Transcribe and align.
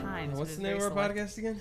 Times. 0.00 0.38
What's 0.38 0.56
the 0.56 0.62
name 0.62 0.76
of 0.80 0.82
our 0.82 0.90
podcast 1.08 1.38
again? 1.38 1.60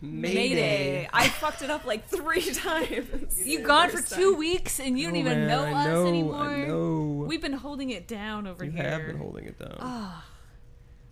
Mayday. 0.00 1.08
I 1.12 1.28
fucked 1.28 1.60
it 1.62 1.70
up 1.70 1.84
like 1.84 2.06
three 2.08 2.42
times. 2.54 3.46
You've 3.46 3.64
gone 3.66 3.90
for 3.90 4.00
two 4.00 4.30
time. 4.32 4.38
weeks 4.38 4.80
and 4.80 4.98
you 4.98 5.06
don't 5.08 5.16
Oh, 5.16 5.20
even 5.20 5.46
man, 5.46 5.48
know 5.48 5.64
I 5.64 5.72
us 5.80 5.86
know, 5.86 6.06
anymore. 6.06 6.34
I 6.36 6.66
know. 6.66 7.24
We've 7.28 7.42
been 7.42 7.52
holding 7.52 7.90
it 7.90 8.08
down 8.08 8.46
over 8.46 8.64
You 8.64 8.70
here. 8.70 8.82
have 8.82 9.06
been 9.06 9.18
holding 9.18 9.44
it 9.44 9.58
down. 9.58 9.76
Ah, 9.80 10.24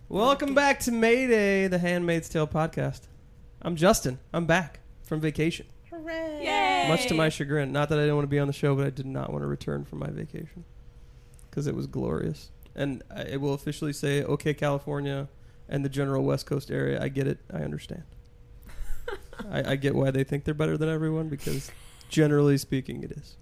Welcome 0.07 0.55
back 0.55 0.79
to 0.81 0.91
Mayday, 0.91 1.67
the 1.67 1.77
Handmaid's 1.77 2.29
Tale 2.29 2.47
podcast. 2.47 3.01
I'm 3.61 3.75
Justin. 3.75 4.17
I'm 4.33 4.47
back 4.47 4.79
from 5.03 5.19
vacation. 5.21 5.67
Yay! 6.05 6.85
Much 6.87 7.07
to 7.07 7.13
my 7.13 7.29
chagrin. 7.29 7.71
Not 7.71 7.89
that 7.89 7.97
I 7.97 8.01
didn't 8.01 8.15
want 8.15 8.25
to 8.25 8.29
be 8.29 8.39
on 8.39 8.47
the 8.47 8.53
show, 8.53 8.75
but 8.75 8.85
I 8.85 8.89
did 8.89 9.05
not 9.05 9.31
want 9.31 9.43
to 9.43 9.47
return 9.47 9.85
from 9.85 9.99
my 9.99 10.09
vacation 10.09 10.63
because 11.49 11.67
it 11.67 11.75
was 11.75 11.87
glorious. 11.87 12.51
And 12.75 13.03
I 13.13 13.37
will 13.37 13.53
officially 13.53 13.93
say, 13.93 14.23
okay, 14.23 14.53
California 14.53 15.27
and 15.67 15.83
the 15.83 15.89
general 15.89 16.23
West 16.23 16.45
Coast 16.45 16.71
area, 16.71 17.01
I 17.01 17.09
get 17.09 17.27
it. 17.27 17.39
I 17.53 17.57
understand. 17.57 18.03
I, 19.51 19.71
I 19.71 19.75
get 19.75 19.95
why 19.95 20.11
they 20.11 20.23
think 20.23 20.43
they're 20.43 20.53
better 20.53 20.77
than 20.77 20.89
everyone 20.89 21.29
because, 21.29 21.71
generally 22.09 22.57
speaking, 22.57 23.03
it 23.03 23.11
is. 23.11 23.37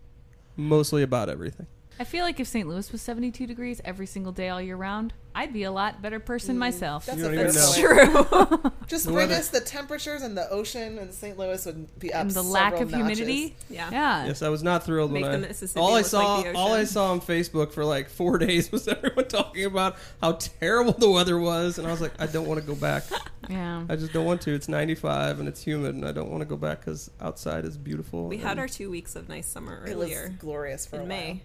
Mostly 0.56 1.04
about 1.04 1.30
everything. 1.30 1.68
I 2.00 2.04
feel 2.04 2.24
like 2.24 2.40
if 2.40 2.48
St. 2.48 2.68
Louis 2.68 2.92
was 2.92 3.02
72 3.02 3.48
degrees 3.48 3.82
every 3.84 4.06
single 4.06 4.32
day 4.32 4.50
all 4.50 4.62
year 4.62 4.76
round, 4.76 5.14
I'd 5.34 5.54
be 5.54 5.64
a 5.64 5.72
lot 5.72 6.02
better 6.02 6.20
person 6.20 6.56
Mm, 6.56 6.60
myself. 6.60 7.06
That's 7.06 7.18
You 7.20 7.26
a 7.26 7.30
don't 7.36 7.40
even 7.40 7.52
fair 7.52 8.06
know. 8.06 8.24
point. 8.24 8.62
True. 8.62 8.72
Just 8.88 9.06
The 9.06 9.12
bring 9.12 9.30
weather- 9.30 9.40
us 9.40 9.50
the 9.50 9.60
temperatures 9.62 10.22
and 10.22 10.36
the 10.38 10.50
ocean 10.50 10.98
in 10.98 11.12
St. 11.12 11.38
Louis 11.38 11.64
would 11.66 12.00
be 12.00 12.12
up 12.14 12.22
and 12.22 12.32
the 12.32 12.42
lack 12.44 12.80
of 12.80 12.90
humidity. 12.92 13.56
Yeah. 13.70 13.90
Yeah. 13.92 14.26
Yes, 14.28 14.42
I 14.42 14.50
was 14.50 14.64
not 14.64 14.84
thrilled 14.84 15.12
Make 15.12 15.24
when 15.24 15.42
the 15.42 15.48
I. 15.48 15.50
Mississippi 15.50 15.80
all 15.80 15.94
I 15.94 15.98
look 15.98 16.06
saw, 16.06 16.36
like 16.38 16.54
the 16.54 16.58
all 16.58 16.74
I 16.74 16.84
saw 16.86 17.12
on 17.12 17.22
Facebook 17.22 17.72
for 17.72 17.84
like 17.86 18.10
four 18.10 18.38
days 18.40 18.72
was 18.72 18.88
everyone 18.88 19.28
talking 19.28 19.66
about 19.66 19.96
how 20.22 20.34
terrible 20.34 20.94
the 20.94 21.10
weather 21.10 21.38
was, 21.38 21.78
and 21.78 21.88
I 21.88 21.92
was 21.92 22.02
like, 22.02 22.20
I 22.20 22.26
don't 22.28 22.48
want 22.48 22.60
to 22.62 22.66
go 22.66 22.76
back. 22.76 23.04
Yeah. 23.50 23.86
I 23.88 23.96
just 23.96 24.12
don't 24.12 24.26
want 24.26 24.42
to. 24.42 24.54
It's 24.54 24.68
95 24.68 25.40
and 25.40 25.48
it's 25.48 25.64
humid, 25.64 25.96
and 25.96 26.06
I 26.06 26.12
don't 26.12 26.30
want 26.30 26.42
to 26.42 26.46
go 26.46 26.58
back 26.58 26.82
because 26.82 27.10
outside 27.22 27.64
is 27.64 27.78
beautiful. 27.78 28.28
We 28.28 28.36
had 28.40 28.60
our 28.60 28.68
two 28.68 28.90
weeks 28.92 29.16
of 29.16 29.30
nice 29.30 29.48
summer 29.48 29.82
earlier. 29.86 30.26
It 30.26 30.30
was 30.32 30.38
glorious 30.38 30.86
for 30.86 30.98
a 30.98 31.04
in 31.04 31.08
while. 31.08 31.40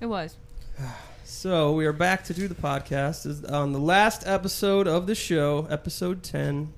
May. 0.00 0.04
It 0.06 0.08
was. 0.08 0.36
So 1.24 1.72
we 1.72 1.86
are 1.86 1.92
back 1.92 2.24
to 2.24 2.34
do 2.34 2.48
the 2.48 2.54
podcast. 2.54 3.26
Is 3.26 3.44
on 3.44 3.72
the 3.72 3.78
last 3.78 4.26
episode 4.26 4.86
of 4.86 5.06
the 5.06 5.14
show, 5.14 5.66
episode 5.70 6.22
10. 6.22 6.72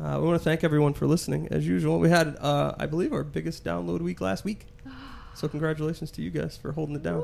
Uh, 0.00 0.16
we 0.20 0.26
want 0.26 0.38
to 0.38 0.44
thank 0.44 0.64
everyone 0.64 0.94
for 0.94 1.06
listening, 1.06 1.48
as 1.50 1.66
usual. 1.66 1.98
We 1.98 2.08
had, 2.08 2.36
uh, 2.40 2.74
I 2.78 2.86
believe, 2.86 3.12
our 3.12 3.22
biggest 3.24 3.64
download 3.64 4.00
week 4.00 4.20
last 4.20 4.44
week. 4.44 4.66
So 5.32 5.48
congratulations 5.48 6.10
to 6.12 6.22
you 6.22 6.28
guys 6.28 6.56
for 6.58 6.72
holding 6.72 6.96
it 6.96 7.02
down. 7.02 7.22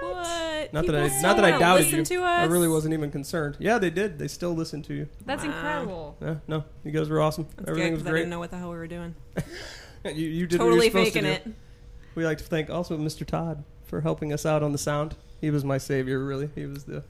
What? 0.00 0.72
Not 0.72 0.86
that 0.86 0.94
I, 0.94 1.08
People 1.08 1.22
not 1.22 1.36
that 1.36 1.44
I 1.44 1.48
still 1.48 1.58
doubted 1.58 1.84
listen 1.86 1.98
you. 2.00 2.04
To 2.04 2.14
us? 2.22 2.40
I 2.40 2.44
really 2.44 2.68
wasn't 2.68 2.92
even 2.94 3.10
concerned. 3.10 3.56
Yeah, 3.58 3.78
they 3.78 3.88
did. 3.90 4.18
They 4.18 4.28
still 4.28 4.54
listen 4.54 4.82
to 4.82 4.94
you. 4.94 5.08
That's 5.24 5.42
Wow. 5.42 5.48
incredible. 5.50 6.16
Yeah, 6.20 6.34
no, 6.46 6.64
you 6.84 6.92
guys 6.92 7.08
were 7.08 7.20
awesome. 7.20 7.48
That's 7.56 7.70
Everything 7.70 7.88
good, 7.88 7.94
was 7.94 8.02
'cause 8.02 8.06
I 8.06 8.10
great. 8.10 8.20
didn't 8.20 8.30
know 8.30 8.38
what 8.38 8.50
the 8.50 8.58
hell 8.58 8.70
we 8.70 8.76
were 8.76 8.86
doing. 8.86 9.14
You, 10.04 10.12
you 10.28 10.46
did 10.46 10.58
totally 10.58 10.76
what 10.76 10.84
you're 10.84 10.90
supposed 11.06 11.14
faking 11.14 11.22
to 11.24 11.50
it. 11.50 11.54
We 12.14 12.24
like 12.24 12.38
to 12.38 12.44
thank 12.44 12.70
also 12.70 12.96
Mr. 12.96 13.26
Todd 13.26 13.64
for 13.88 14.00
helping 14.02 14.32
us 14.32 14.46
out 14.46 14.62
on 14.62 14.72
the 14.72 14.78
sound. 14.78 15.16
He 15.40 15.50
was 15.50 15.64
my 15.64 15.78
savior, 15.78 16.24
really. 16.24 16.50
He 16.54 16.66
was 16.66 16.84
the 16.84 17.02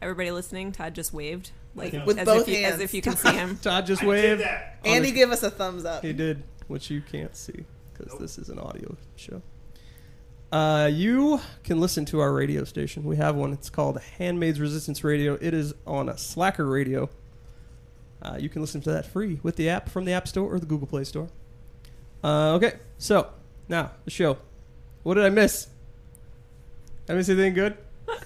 Everybody 0.00 0.32
listening, 0.32 0.72
Todd 0.72 0.94
just 0.94 1.12
waved 1.12 1.52
like 1.76 1.92
With 2.04 2.18
as 2.18 2.26
both 2.26 2.48
if 2.48 2.54
you, 2.56 2.62
hands. 2.64 2.74
as 2.74 2.80
if 2.80 2.92
you 2.92 3.00
can 3.02 3.16
see 3.16 3.32
him. 3.32 3.56
Todd 3.62 3.86
just 3.86 4.02
waved. 4.02 4.42
on 4.42 4.48
And 4.84 5.04
he 5.04 5.12
gave 5.12 5.30
us 5.30 5.42
a 5.42 5.50
thumbs 5.50 5.84
up. 5.84 6.04
He 6.04 6.12
did, 6.12 6.42
which 6.66 6.90
you 6.90 7.00
can't 7.00 7.36
see 7.36 7.64
because 7.92 8.18
this 8.18 8.36
is 8.36 8.48
an 8.48 8.58
audio 8.58 8.96
show. 9.16 9.42
Uh, 10.50 10.90
you 10.92 11.40
can 11.64 11.80
listen 11.80 12.04
to 12.06 12.20
our 12.20 12.32
radio 12.32 12.64
station. 12.64 13.04
We 13.04 13.16
have 13.16 13.36
one. 13.36 13.52
It's 13.52 13.70
called 13.70 14.00
Handmaid's 14.18 14.60
Resistance 14.60 15.02
Radio. 15.02 15.38
It 15.40 15.54
is 15.54 15.72
on 15.86 16.08
a 16.08 16.18
Slacker 16.18 16.66
Radio. 16.66 17.08
Uh, 18.20 18.36
you 18.38 18.48
can 18.48 18.60
listen 18.60 18.80
to 18.82 18.90
that 18.92 19.06
free 19.06 19.40
with 19.42 19.56
the 19.56 19.68
app 19.68 19.88
from 19.88 20.04
the 20.04 20.12
App 20.12 20.28
Store 20.28 20.52
or 20.52 20.58
the 20.60 20.66
Google 20.66 20.86
Play 20.86 21.04
Store. 21.04 21.28
Uh, 22.22 22.54
okay, 22.54 22.74
so 22.98 23.28
now 23.68 23.92
the 24.04 24.10
show. 24.10 24.36
What 25.04 25.14
did 25.14 25.24
I 25.24 25.30
miss? 25.30 25.68
I 27.08 27.14
miss 27.14 27.28
anything 27.28 27.54
good? 27.54 27.76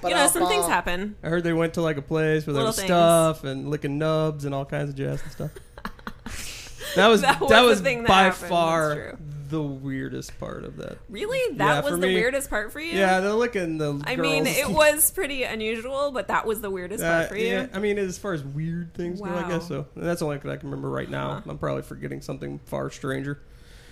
But 0.00 0.10
you 0.10 0.14
know, 0.16 0.22
I'll 0.22 0.28
some 0.28 0.46
things 0.46 0.66
happen. 0.66 1.16
I 1.24 1.28
heard 1.28 1.42
they 1.42 1.52
went 1.52 1.74
to 1.74 1.82
like 1.82 1.96
a 1.96 2.02
place 2.02 2.46
where 2.46 2.52
there 2.54 2.62
Little 2.62 2.66
was 2.68 2.76
things. 2.76 2.86
stuff 2.88 3.42
and 3.42 3.68
licking 3.68 3.98
nubs 3.98 4.44
and 4.44 4.54
all 4.54 4.64
kinds 4.64 4.90
of 4.90 4.94
jazz 4.96 5.20
and 5.22 5.32
stuff. 5.32 5.50
That 6.96 7.08
was 7.08 7.20
That 7.20 7.38
that 7.40 7.60
was 7.62 7.68
was, 7.70 7.78
the 7.78 7.84
thing 7.84 7.98
that 8.02 8.08
by 8.08 8.22
happened, 8.24 8.40
that's 8.42 8.50
far 8.50 8.94
true. 8.94 9.18
the 9.50 9.62
weirdest 9.62 10.38
part 10.40 10.64
of 10.64 10.76
that. 10.78 10.98
Really? 11.08 11.38
Yeah, 11.50 11.66
That 11.74 11.84
for 11.84 11.90
was 11.92 12.00
the 12.00 12.06
me- 12.06 12.14
weirdest 12.14 12.48
part 12.48 12.72
for 12.72 12.80
you? 12.80 12.96
Yeah, 12.96 13.20
they're 13.20 13.32
licking 13.32 13.76
the. 13.78 14.00
I 14.06 14.14
girls. 14.14 14.26
mean, 14.28 14.46
it 14.46 14.68
was 14.70 15.10
pretty 15.10 15.42
unusual, 15.42 16.12
but 16.12 16.28
that 16.28 16.46
was 16.46 16.60
the 16.60 16.70
weirdest 16.70 17.04
Uh, 17.04 17.18
part 17.18 17.28
for 17.28 17.36
you. 17.36 17.46
yeah, 17.48 17.66
I 17.74 17.78
mean, 17.78 17.98
as 17.98 18.16
far 18.18 18.32
as 18.32 18.42
weird 18.42 18.94
things 18.94 19.20
go, 19.20 19.26
I 19.26 19.42
Wow. 19.42 19.48
guess 19.48 19.68
so. 19.68 19.86
That's 19.96 20.20
the 20.20 20.26
only 20.26 20.38
thing 20.38 20.50
I 20.50 20.56
can 20.56 20.70
remember 20.70 20.88
right 20.90 21.10
now. 21.10 21.34
Huh. 21.34 21.50
I'm 21.50 21.58
probably 21.58 21.82
forgetting 21.82 22.20
something 22.22 22.58
far 22.66 22.90
stranger. 22.90 23.40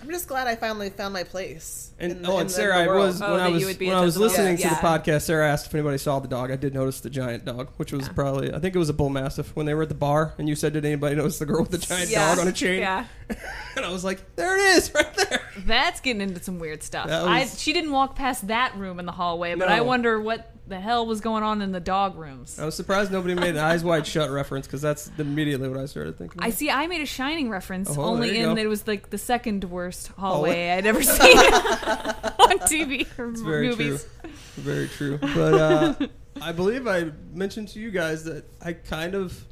I'm 0.01 0.09
just 0.09 0.27
glad 0.27 0.47
I 0.47 0.55
finally 0.55 0.89
found 0.89 1.13
my 1.13 1.23
place. 1.23 1.91
And 1.99 2.11
in 2.11 2.21
the- 2.21 2.29
oh, 2.29 2.35
in 2.35 2.41
and 2.41 2.49
the- 2.49 2.53
Sarah, 2.53 2.85
the 2.85 2.91
I 2.91 2.95
was 2.95 3.21
Oh, 3.21 3.31
when 3.31 3.41
I 3.41 3.49
was 3.49 3.61
you 3.61 3.67
would 3.67 3.79
be 3.79 3.87
when 3.87 3.95
I 3.97 4.01
was 4.01 4.17
listening 4.17 4.55
that, 4.57 4.61
to 4.63 4.69
the 4.69 4.75
podcast. 4.75 5.23
Sarah 5.23 5.49
asked 5.49 5.65
if 5.67 5.73
anybody 5.75 5.97
saw 5.97 6.19
the 6.19 6.27
dog. 6.27 6.51
I 6.51 6.55
did 6.55 6.73
notice 6.73 7.01
the 7.01 7.09
giant 7.09 7.45
dog, 7.45 7.69
which 7.77 7.91
was 7.91 8.05
Yeah. 8.07 8.13
probably 8.13 8.53
I 8.53 8.59
think 8.59 8.75
it 8.75 8.79
was 8.79 8.89
a 8.89 8.93
bull 8.93 9.09
mastiff 9.09 9.55
when 9.55 9.65
they 9.65 9.73
were 9.73 9.83
at 9.83 9.89
the 9.89 9.95
bar, 9.95 10.33
and 10.37 10.47
you 10.47 10.55
said, 10.55 10.73
"Did 10.73 10.85
anybody 10.85 11.15
notice 11.15 11.39
the 11.39 11.45
girl 11.45 11.61
with 11.61 11.71
the 11.71 11.77
giant 11.79 12.09
yeah. 12.09 12.29
dog 12.29 12.39
on 12.39 12.47
a 12.47 12.51
chain?" 12.53 12.79
Yeah. 12.79 13.05
and 13.75 13.85
I 13.85 13.91
was 13.91 14.03
like, 14.03 14.35
"There 14.35 14.55
it 14.57 14.77
is, 14.77 14.93
right 14.93 15.13
there." 15.15 15.41
That's 15.65 15.99
getting 15.99 16.21
into 16.21 16.41
some 16.43 16.59
weird 16.59 16.83
stuff. 16.83 17.07
That 17.07 17.23
I, 17.27 17.45
she 17.45 17.73
didn't 17.73 17.91
walk 17.91 18.15
past 18.15 18.47
that 18.47 18.75
room 18.77 18.99
in 18.99 19.05
the 19.05 19.11
hallway, 19.11 19.55
but 19.55 19.67
I 19.69 19.81
wonder 19.81 20.21
what 20.21 20.51
the 20.67 20.79
hell 20.79 21.05
was 21.05 21.21
going 21.21 21.43
on 21.43 21.61
in 21.61 21.71
the 21.71 21.79
dog 21.79 22.17
rooms. 22.17 22.59
I 22.59 22.65
was 22.65 22.75
surprised 22.75 23.11
nobody 23.11 23.33
made 23.35 23.51
an 23.51 23.57
eyes 23.57 23.83
wide 23.83 24.05
shut 24.05 24.29
reference 24.29 24.67
because 24.67 24.81
that's 24.81 25.09
immediately 25.17 25.69
what 25.69 25.79
I 25.79 25.85
started 25.85 26.17
thinking. 26.17 26.41
I 26.41 26.49
see. 26.49 26.69
I 26.69 26.87
made 26.87 27.01
a 27.01 27.05
Shining 27.05 27.49
reference 27.49 27.89
Oh, 27.97 28.01
only 28.03 28.37
in 28.37 28.45
go. 28.49 28.55
that 28.55 28.61
it 28.65 28.67
was 28.67 28.85
like 28.87 29.09
the 29.09 29.17
second 29.17 29.63
worst 29.63 30.07
Hallway. 30.17 30.49
hallway 30.49 30.69
I'd 30.71 30.85
ever 30.85 31.01
seen 31.03 31.37
on 31.37 32.59
TV 32.67 33.07
or 33.17 33.29
It's 33.31 33.41
very 33.41 33.69
movies. 33.69 34.05
true. 34.21 34.31
Very 34.57 34.87
true. 34.87 35.17
But 35.19 35.53
uh, 35.53 35.95
I 36.41 36.51
believe 36.51 36.87
I 36.87 37.11
mentioned 37.33 37.69
to 37.69 37.79
you 37.79 37.91
guys 37.91 38.23
that 38.25 38.45
I 38.61 38.73
kind 38.73 39.15
of 39.15 39.45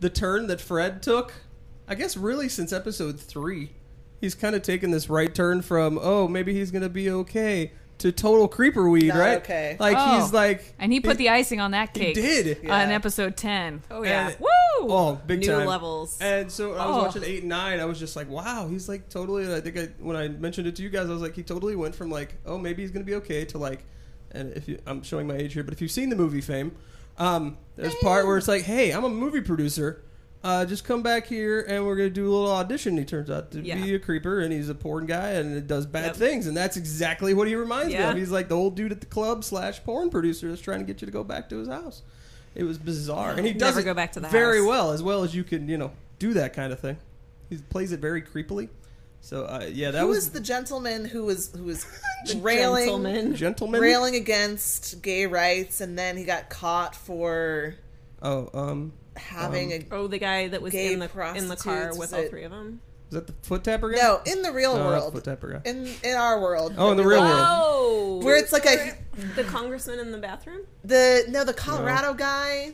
the 0.00 0.10
turn 0.10 0.46
that 0.48 0.60
Fred 0.60 1.02
took. 1.02 1.32
I 1.88 1.94
guess 1.94 2.16
really 2.16 2.48
since 2.48 2.72
episode 2.72 3.18
three, 3.20 3.70
he's 4.20 4.34
kind 4.34 4.54
of 4.54 4.62
taken 4.62 4.90
this 4.90 5.10
right 5.10 5.34
turn 5.34 5.62
from 5.62 5.98
oh 6.00 6.28
maybe 6.28 6.54
he's 6.54 6.70
gonna 6.70 6.88
be 6.88 7.10
okay 7.10 7.72
to 8.04 8.12
total 8.12 8.46
creeper 8.48 8.86
weed, 8.90 9.08
Not 9.08 9.16
right? 9.18 9.38
okay. 9.38 9.78
Like 9.80 9.96
Oh. 9.98 10.20
he's 10.20 10.30
like 10.30 10.74
And 10.78 10.92
he 10.92 11.00
put 11.00 11.16
the 11.16 11.30
icing 11.30 11.58
on 11.58 11.70
that 11.70 11.96
he 11.96 12.04
cake. 12.04 12.14
did. 12.14 12.58
Yeah. 12.62 12.82
on 12.84 12.90
episode 12.90 13.34
ten. 13.34 13.82
Oh, 13.90 14.02
yeah. 14.04 14.28
And- 14.28 14.36
Woo! 14.40 14.46
Oh, 14.92 15.20
big 15.26 15.40
New 15.40 15.46
time. 15.46 15.66
levels. 15.66 16.18
And 16.20 16.52
so 16.52 16.74
I 16.74 16.86
was 16.86 16.96
Oh. 16.96 17.02
watching 17.04 17.24
eight 17.24 17.40
and 17.40 17.48
nine. 17.48 17.80
I 17.80 17.86
was 17.86 17.98
just 17.98 18.14
like, 18.14 18.28
wow, 18.28 18.68
he's 18.68 18.90
like 18.90 19.08
totally. 19.08 19.50
I 19.54 19.60
think 19.62 19.78
I, 19.78 19.88
when 20.00 20.16
I 20.16 20.28
mentioned 20.28 20.66
it 20.66 20.76
to 20.76 20.82
you 20.82 20.90
guys, 20.90 21.08
I 21.08 21.12
was 21.14 21.22
like, 21.22 21.34
he 21.34 21.42
totally 21.42 21.76
went 21.76 21.94
from 21.94 22.10
like, 22.10 22.34
oh, 22.44 22.58
maybe 22.58 22.82
he's 22.82 22.90
gonna 22.90 23.06
be 23.06 23.14
okay 23.14 23.46
to 23.46 23.56
like, 23.58 23.86
and 24.32 24.52
if 24.52 24.68
you, 24.68 24.78
I'm 24.86 25.02
showing 25.02 25.26
my 25.26 25.36
age 25.36 25.54
here, 25.54 25.62
but 25.64 25.72
if 25.72 25.80
you've 25.80 25.90
seen 25.90 26.10
the 26.10 26.16
movie 26.16 26.42
Fame, 26.42 26.72
um, 27.16 27.56
there's 27.76 27.94
a 27.94 28.04
part 28.04 28.26
where 28.26 28.36
it's 28.36 28.48
like, 28.48 28.62
hey, 28.64 28.92
I'm 28.92 29.04
a 29.04 29.08
movie 29.08 29.40
producer. 29.40 30.02
Uh, 30.44 30.64
just 30.66 30.84
come 30.84 31.02
back 31.02 31.26
here 31.26 31.62
and 31.66 31.86
we're 31.86 31.96
gonna 31.96 32.10
do 32.10 32.28
a 32.28 32.32
little 32.32 32.52
audition. 32.52 32.98
He 32.98 33.04
turns 33.06 33.30
out 33.30 33.50
to 33.52 33.60
Yeah. 33.62 33.82
be 33.82 33.94
a 33.94 33.98
creeper 33.98 34.40
and 34.40 34.52
he's 34.52 34.68
a 34.68 34.74
porn 34.74 35.06
guy 35.06 35.30
and 35.30 35.56
it 35.56 35.66
does 35.66 35.86
bad 35.86 36.04
Yep. 36.04 36.16
things 36.16 36.46
and 36.46 36.54
that's 36.54 36.76
exactly 36.76 37.32
what 37.32 37.48
he 37.48 37.54
reminds 37.54 37.94
me 37.94 37.98
of. 37.98 38.14
He's 38.16 38.30
like 38.30 38.48
the 38.50 38.56
old 38.56 38.74
dude 38.76 38.92
at 38.92 39.00
the 39.00 39.06
club 39.06 39.42
slash 39.42 39.82
porn 39.84 40.10
producer 40.10 40.48
that's 40.50 40.60
trying 40.60 40.80
to 40.80 40.84
get 40.84 41.00
you 41.00 41.06
to 41.06 41.12
go 41.12 41.24
back 41.24 41.48
to 41.48 41.56
his 41.56 41.68
house. 41.68 42.02
It 42.54 42.64
was 42.64 42.76
bizarre, 42.78 43.32
and 43.32 43.44
he 43.46 43.52
does 43.54 43.70
Never 43.74 43.80
it 43.80 43.84
go 43.84 43.94
back 43.94 44.12
to 44.12 44.20
the 44.20 44.28
very 44.28 44.58
house. 44.58 44.68
well, 44.68 44.92
as 44.92 45.02
well 45.02 45.24
as 45.24 45.34
you 45.34 45.42
can, 45.44 45.66
you 45.68 45.76
know, 45.78 45.90
do 46.20 46.34
that 46.34 46.52
kind 46.52 46.72
of 46.74 46.78
thing. 46.78 46.98
He 47.50 47.56
plays 47.56 47.90
it 47.90 47.98
very 48.00 48.20
creepily. 48.22 48.68
So 49.22 49.44
uh, 49.46 49.68
yeah, 49.72 49.90
that 49.92 50.00
Who 50.02 50.08
was 50.08 50.16
was 50.18 50.30
the 50.30 50.40
gentleman 50.40 51.06
who 51.06 51.24
was 51.24 51.50
who 51.56 51.64
was 51.64 51.86
railing 52.36 52.84
Gentleman. 52.84 53.34
gentleman. 53.34 53.80
railing 53.80 54.14
against 54.14 55.00
gay 55.00 55.24
rights, 55.26 55.80
and 55.80 55.98
then 55.98 56.18
he 56.18 56.24
got 56.24 56.50
caught 56.50 56.94
for 56.94 57.76
Oh, 58.22 58.50
um, 58.54 58.92
having 59.16 59.72
Um, 59.72 59.80
a 59.90 59.94
Oh, 59.94 60.06
the 60.08 60.18
guy 60.18 60.48
that 60.48 60.60
was 60.62 60.74
in 60.74 60.98
the 60.98 61.10
in 61.36 61.48
the 61.48 61.56
car 61.56 61.90
with 61.96 62.08
is 62.08 62.12
all 62.12 62.20
it- 62.20 62.30
three 62.30 62.44
of 62.44 62.50
them. 62.50 62.80
is 63.10 63.14
that 63.14 63.26
the 63.26 63.32
foot 63.42 63.62
tapper 63.64 63.90
guy? 63.90 63.98
no 63.98 64.20
in 64.26 64.42
the 64.42 64.50
real 64.52 64.72
Oh, 64.72 64.76
that's 64.76 64.86
world, 65.02 65.12
foot 65.14 65.24
tapper 65.24 65.52
guy. 65.52 65.70
in 65.70 65.88
in 66.02 66.14
our 66.16 66.40
world. 66.40 66.74
Oh, 66.76 66.90
in 66.90 66.96
the 66.96 67.06
real 67.06 67.20
live 67.20 67.30
world. 67.34 67.46
Oh, 67.48 68.20
where 68.24 68.36
it's 68.36 68.52
like 68.52 68.66
a 68.66 68.96
the 69.36 69.44
congressman 69.44 69.98
in 70.00 70.10
the 70.10 70.18
bathroom. 70.18 70.62
the 70.84 71.24
no 71.28 71.44
the 71.44 71.54
Colorado 71.54 72.14
guy, 72.14 72.72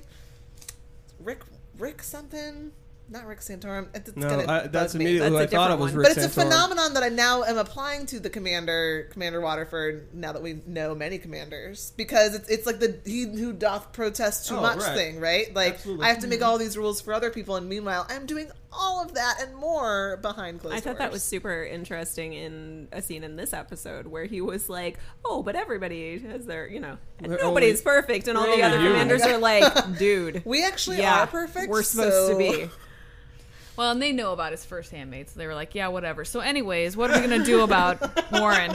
Rick 1.18 1.40
Rick 1.78 2.02
something, 2.02 2.72
not 3.10 3.26
Rick 3.26 3.40
Santorum. 3.40 3.88
It's 3.94 4.14
No, 4.16 4.28
gonna 4.28 4.50
I, 4.52 4.66
that's 4.68 4.94
me. 4.94 5.04
immediately 5.04 5.30
That's 5.30 5.52
who 5.52 5.56
a 5.58 5.60
I 5.62 5.68
thought 5.68 5.70
it 5.70 5.74
different 5.74 5.80
was. 5.80 5.90
one. 5.92 5.98
Rick 5.98 6.08
But 6.08 6.16
it's 6.16 6.26
a 6.26 6.28
phenomenon 6.40 6.94
that 6.94 7.02
I 7.02 7.08
now 7.08 7.42
am 7.42 7.58
applying 7.58 8.06
to 8.06 8.20
the 8.20 8.30
commander, 8.30 9.08
Commander 9.12 9.40
Waterford. 9.40 10.14
Now 10.14 10.32
that 10.32 10.42
we 10.42 10.60
know 10.66 10.94
many 10.94 11.18
commanders, 11.18 11.92
because 11.96 12.34
it's, 12.34 12.48
it's 12.48 12.66
like 12.66 12.78
the 12.80 13.00
he 13.04 13.24
who 13.24 13.52
doth 13.52 13.92
protest 13.92 14.48
too 14.48 14.56
Oh, 14.56 14.62
much 14.62 14.78
right. 14.78 14.94
thing, 14.96 15.18
right? 15.20 15.52
Like 15.54 15.74
Absolutely. 15.74 16.04
I 16.06 16.08
have 16.08 16.20
to 16.20 16.28
make 16.28 16.40
mm-hmm. 16.40 16.48
all 16.48 16.58
these 16.58 16.78
rules 16.78 17.00
for 17.00 17.12
other 17.12 17.30
people, 17.30 17.56
and 17.56 17.68
meanwhile 17.68 18.06
I'm 18.08 18.26
doing 18.26 18.50
all 18.72 19.02
of 19.02 19.14
that 19.14 19.38
and 19.42 19.56
more 19.56 20.16
behind 20.22 20.60
closed 20.60 20.76
I 20.76 20.80
thought 20.80 20.98
that 20.98 21.10
was 21.10 21.24
super 21.24 21.64
interesting 21.64 22.34
in 22.34 22.86
a 22.92 23.02
scene 23.02 23.24
in 23.24 23.34
this 23.34 23.52
episode 23.52 24.06
where 24.06 24.26
he 24.26 24.40
was 24.40 24.68
like, 24.68 25.00
"Oh, 25.24 25.42
but 25.42 25.56
everybody 25.56 26.20
has 26.20 26.46
their, 26.46 26.68
you 26.68 26.78
know, 26.78 26.96
We're 27.20 27.38
nobody's 27.38 27.80
only- 27.84 28.00
perfect," 28.02 28.28
and 28.28 28.38
all 28.38 28.44
the 28.46 28.62
other 28.62 28.76
human. 28.78 28.92
commanders 28.92 29.22
are 29.22 29.38
like, 29.38 29.64
"Dude, 29.98 30.42
We 30.44 30.64
actually 30.64 30.98
yeah, 30.98 31.22
are 31.24 31.26
perfect. 31.26 31.68
We're 31.68 31.82
supposed 31.82 32.14
so- 32.14 32.32
to 32.32 32.38
be." 32.38 32.70
Well, 33.80 33.92
and 33.92 34.02
they 34.02 34.12
know 34.12 34.34
about 34.34 34.50
his 34.52 34.62
first 34.62 34.90
handmaid, 34.90 35.30
so 35.30 35.38
they 35.38 35.46
were 35.46 35.54
like, 35.54 35.74
"Yeah, 35.74 35.88
whatever." 35.88 36.26
So, 36.26 36.40
anyways, 36.40 36.98
what 36.98 37.10
are 37.10 37.18
we 37.18 37.26
gonna 37.26 37.42
do 37.42 37.62
about 37.62 37.98
Warren? 38.32 38.72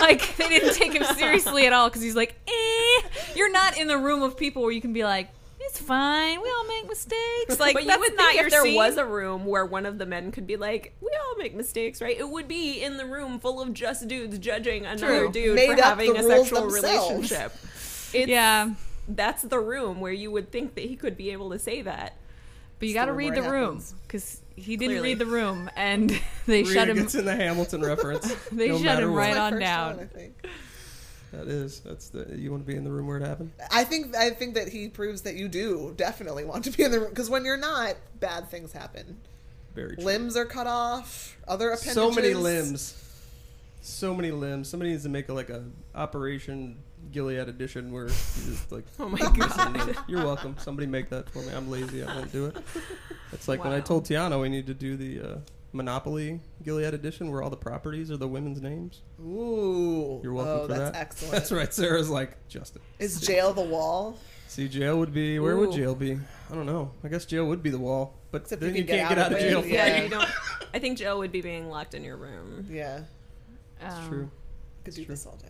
Like, 0.00 0.36
they 0.36 0.48
didn't 0.48 0.74
take 0.74 0.92
him 0.92 1.04
seriously 1.16 1.64
at 1.68 1.72
all 1.72 1.88
because 1.88 2.02
he's 2.02 2.16
like, 2.16 2.34
"Eh." 2.48 3.08
You're 3.36 3.52
not 3.52 3.78
in 3.78 3.86
the 3.86 3.96
room 3.96 4.20
of 4.22 4.36
people 4.36 4.62
where 4.62 4.72
you 4.72 4.80
can 4.80 4.92
be 4.92 5.04
like, 5.04 5.28
"It's 5.60 5.80
fine. 5.80 6.42
We 6.42 6.48
all 6.48 6.66
make 6.66 6.88
mistakes." 6.88 7.60
Like, 7.60 7.74
but 7.74 7.84
you 7.84 7.98
would 8.00 8.16
not 8.16 8.32
think 8.32 8.46
if 8.46 8.50
there 8.50 8.64
scene. 8.64 8.74
was 8.74 8.96
a 8.96 9.04
room 9.04 9.46
where 9.46 9.64
one 9.64 9.86
of 9.86 9.96
the 9.96 10.06
men 10.06 10.32
could 10.32 10.48
be 10.48 10.56
like, 10.56 10.92
"We 11.00 11.10
all 11.28 11.36
make 11.38 11.54
mistakes, 11.54 12.02
right?" 12.02 12.18
It 12.18 12.28
would 12.28 12.48
be 12.48 12.82
in 12.82 12.96
the 12.96 13.06
room 13.06 13.38
full 13.38 13.62
of 13.62 13.72
just 13.72 14.08
dudes 14.08 14.40
judging 14.40 14.86
another 14.86 15.20
True. 15.20 15.30
dude 15.30 15.54
Made 15.54 15.76
for 15.78 15.82
having 15.84 16.16
a 16.16 16.22
sexual 16.24 16.62
themselves. 16.62 16.74
relationship. 16.74 17.52
It's, 18.12 18.28
yeah, 18.28 18.70
that's 19.06 19.42
the 19.42 19.60
room 19.60 20.00
where 20.00 20.10
you 20.12 20.32
would 20.32 20.50
think 20.50 20.74
that 20.74 20.82
he 20.84 20.96
could 20.96 21.16
be 21.16 21.30
able 21.30 21.50
to 21.50 21.60
say 21.60 21.80
that. 21.82 22.16
but 22.80 22.88
you 22.88 22.94
got 22.94 23.04
to 23.04 23.12
read 23.12 23.36
the 23.36 23.44
it 23.44 23.50
room 23.50 23.80
because 24.02 24.40
he 24.58 24.76
didn't 24.76 24.92
Clearly. 24.92 25.08
read 25.10 25.18
the 25.18 25.26
room, 25.26 25.70
and 25.76 26.10
they 26.46 26.62
Rita 26.62 26.72
shut 26.74 26.88
him. 26.88 26.96
gets 26.96 27.14
in 27.14 27.24
the 27.24 27.34
Hamilton 27.36 27.80
reference. 27.86 28.32
They 28.52 28.68
no 28.68 28.78
shut 28.82 29.02
him 29.02 29.12
right 29.12 29.36
on 29.36 29.58
down. 29.58 29.96
one, 29.96 30.04
I 30.04 30.06
think. 30.08 30.34
That 31.32 31.46
is. 31.48 31.80
That's 31.80 32.08
the. 32.08 32.26
You 32.36 32.50
want 32.50 32.64
to 32.64 32.66
be 32.72 32.76
in 32.76 32.84
the 32.84 32.90
room 32.90 33.06
where 33.06 33.18
it 33.18 33.22
happened. 33.26 33.52
I 33.70 33.84
think 33.84 34.16
I 34.16 34.30
think 34.30 34.54
that 34.54 34.68
he 34.68 34.88
proves 34.88 35.22
that 35.22 35.34
you 35.34 35.48
do 35.48 35.92
definitely 35.96 36.44
want 36.44 36.64
to 36.64 36.70
be 36.70 36.82
in 36.84 36.90
the 36.90 37.00
room 37.00 37.10
because 37.10 37.28
when 37.28 37.44
you're 37.44 37.56
not, 37.58 37.96
bad 38.18 38.48
things 38.50 38.72
happen. 38.72 39.18
Very 39.74 39.94
true. 39.96 40.04
Limbs 40.04 40.36
are 40.36 40.46
cut 40.46 40.66
off. 40.66 41.36
Other 41.46 41.68
appendages. 41.70 41.94
So 41.94 42.10
many 42.10 42.32
limbs. 42.34 43.04
So 43.82 44.14
many 44.14 44.30
limbs. 44.30 44.68
Somebody 44.68 44.90
needs 44.92 45.02
to 45.04 45.08
make 45.10 45.28
a, 45.28 45.32
like 45.34 45.50
a 45.50 45.64
Operation 45.94 46.78
Gilead 47.12 47.48
edition 47.48 47.92
where 47.92 48.04
you 48.04 48.08
just 48.08 48.72
like. 48.72 48.84
Oh 48.98 49.08
my 49.10 49.18
god. 49.18 49.96
You're 50.08 50.24
welcome. 50.24 50.56
Somebody 50.58 50.86
make 50.86 51.10
that 51.10 51.28
for 51.28 51.40
me. 51.42 51.52
I'm 51.54 51.70
lazy. 51.70 52.02
I 52.02 52.14
won't 52.16 52.32
do 52.32 52.46
it. 52.46 52.56
It's 53.32 53.48
like 53.48 53.62
when 53.64 53.72
I 53.72 53.80
told 53.80 54.04
Tiana 54.04 54.40
we 54.40 54.48
need 54.48 54.66
to 54.68 54.74
do 54.74 54.96
the 54.96 55.20
uh, 55.20 55.36
Monopoly 55.72 56.40
Gilead 56.64 56.94
edition 56.94 57.30
where 57.30 57.42
all 57.42 57.50
the 57.50 57.56
properties 57.56 58.10
are 58.10 58.16
the 58.16 58.28
women's 58.28 58.60
names. 58.62 59.02
Ooh. 59.20 60.20
You're 60.22 60.32
welcome 60.32 60.54
oh, 60.54 60.66
for 60.66 60.68
that's 60.68 60.90
that. 60.92 60.96
excellent. 61.00 61.32
That's 61.32 61.52
right. 61.52 61.72
Sarah's 61.74 62.08
like 62.10 62.36
Justin. 62.48 62.80
Is 62.98 63.20
jail 63.20 63.52
the 63.52 63.60
wall? 63.62 64.16
See, 64.46 64.66
jail 64.66 64.98
would 64.98 65.12
be 65.12 65.38
where 65.38 65.56
would 65.56 65.72
jail 65.72 65.94
be? 65.94 66.18
I 66.50 66.54
don't 66.54 66.64
know. 66.66 66.92
I 67.04 67.08
guess 67.08 67.26
jail 67.26 67.44
would 67.46 67.62
be 67.62 67.68
the 67.70 67.78
wall, 67.78 68.14
but 68.30 68.42
Except 68.42 68.62
then 68.62 68.74
you 68.74 68.80
you 68.80 68.86
can 68.86 68.96
can't 68.98 69.08
get 69.10 69.16
get 69.16 69.18
out 69.18 69.32
out 69.32 69.38
of 69.38 69.44
of 69.44 69.64
jail. 69.64 69.66
yeah. 69.66 69.86
Yeah, 69.86 70.02
you 70.04 70.08
don't. 70.08 70.28
I 70.72 70.78
think 70.78 70.96
jail 70.98 71.18
would 71.18 71.32
be 71.32 71.42
being 71.42 71.68
locked 71.68 71.92
in 71.94 72.02
your 72.02 72.16
room. 72.16 72.66
Yeah. 72.70 73.00
that's 73.78 73.94
Um, 73.96 74.08
true. 74.08 74.30
Could 74.84 74.94
do 74.94 75.04
true. 75.04 75.14
this 75.14 75.26
all 75.26 75.36
day. 75.36 75.48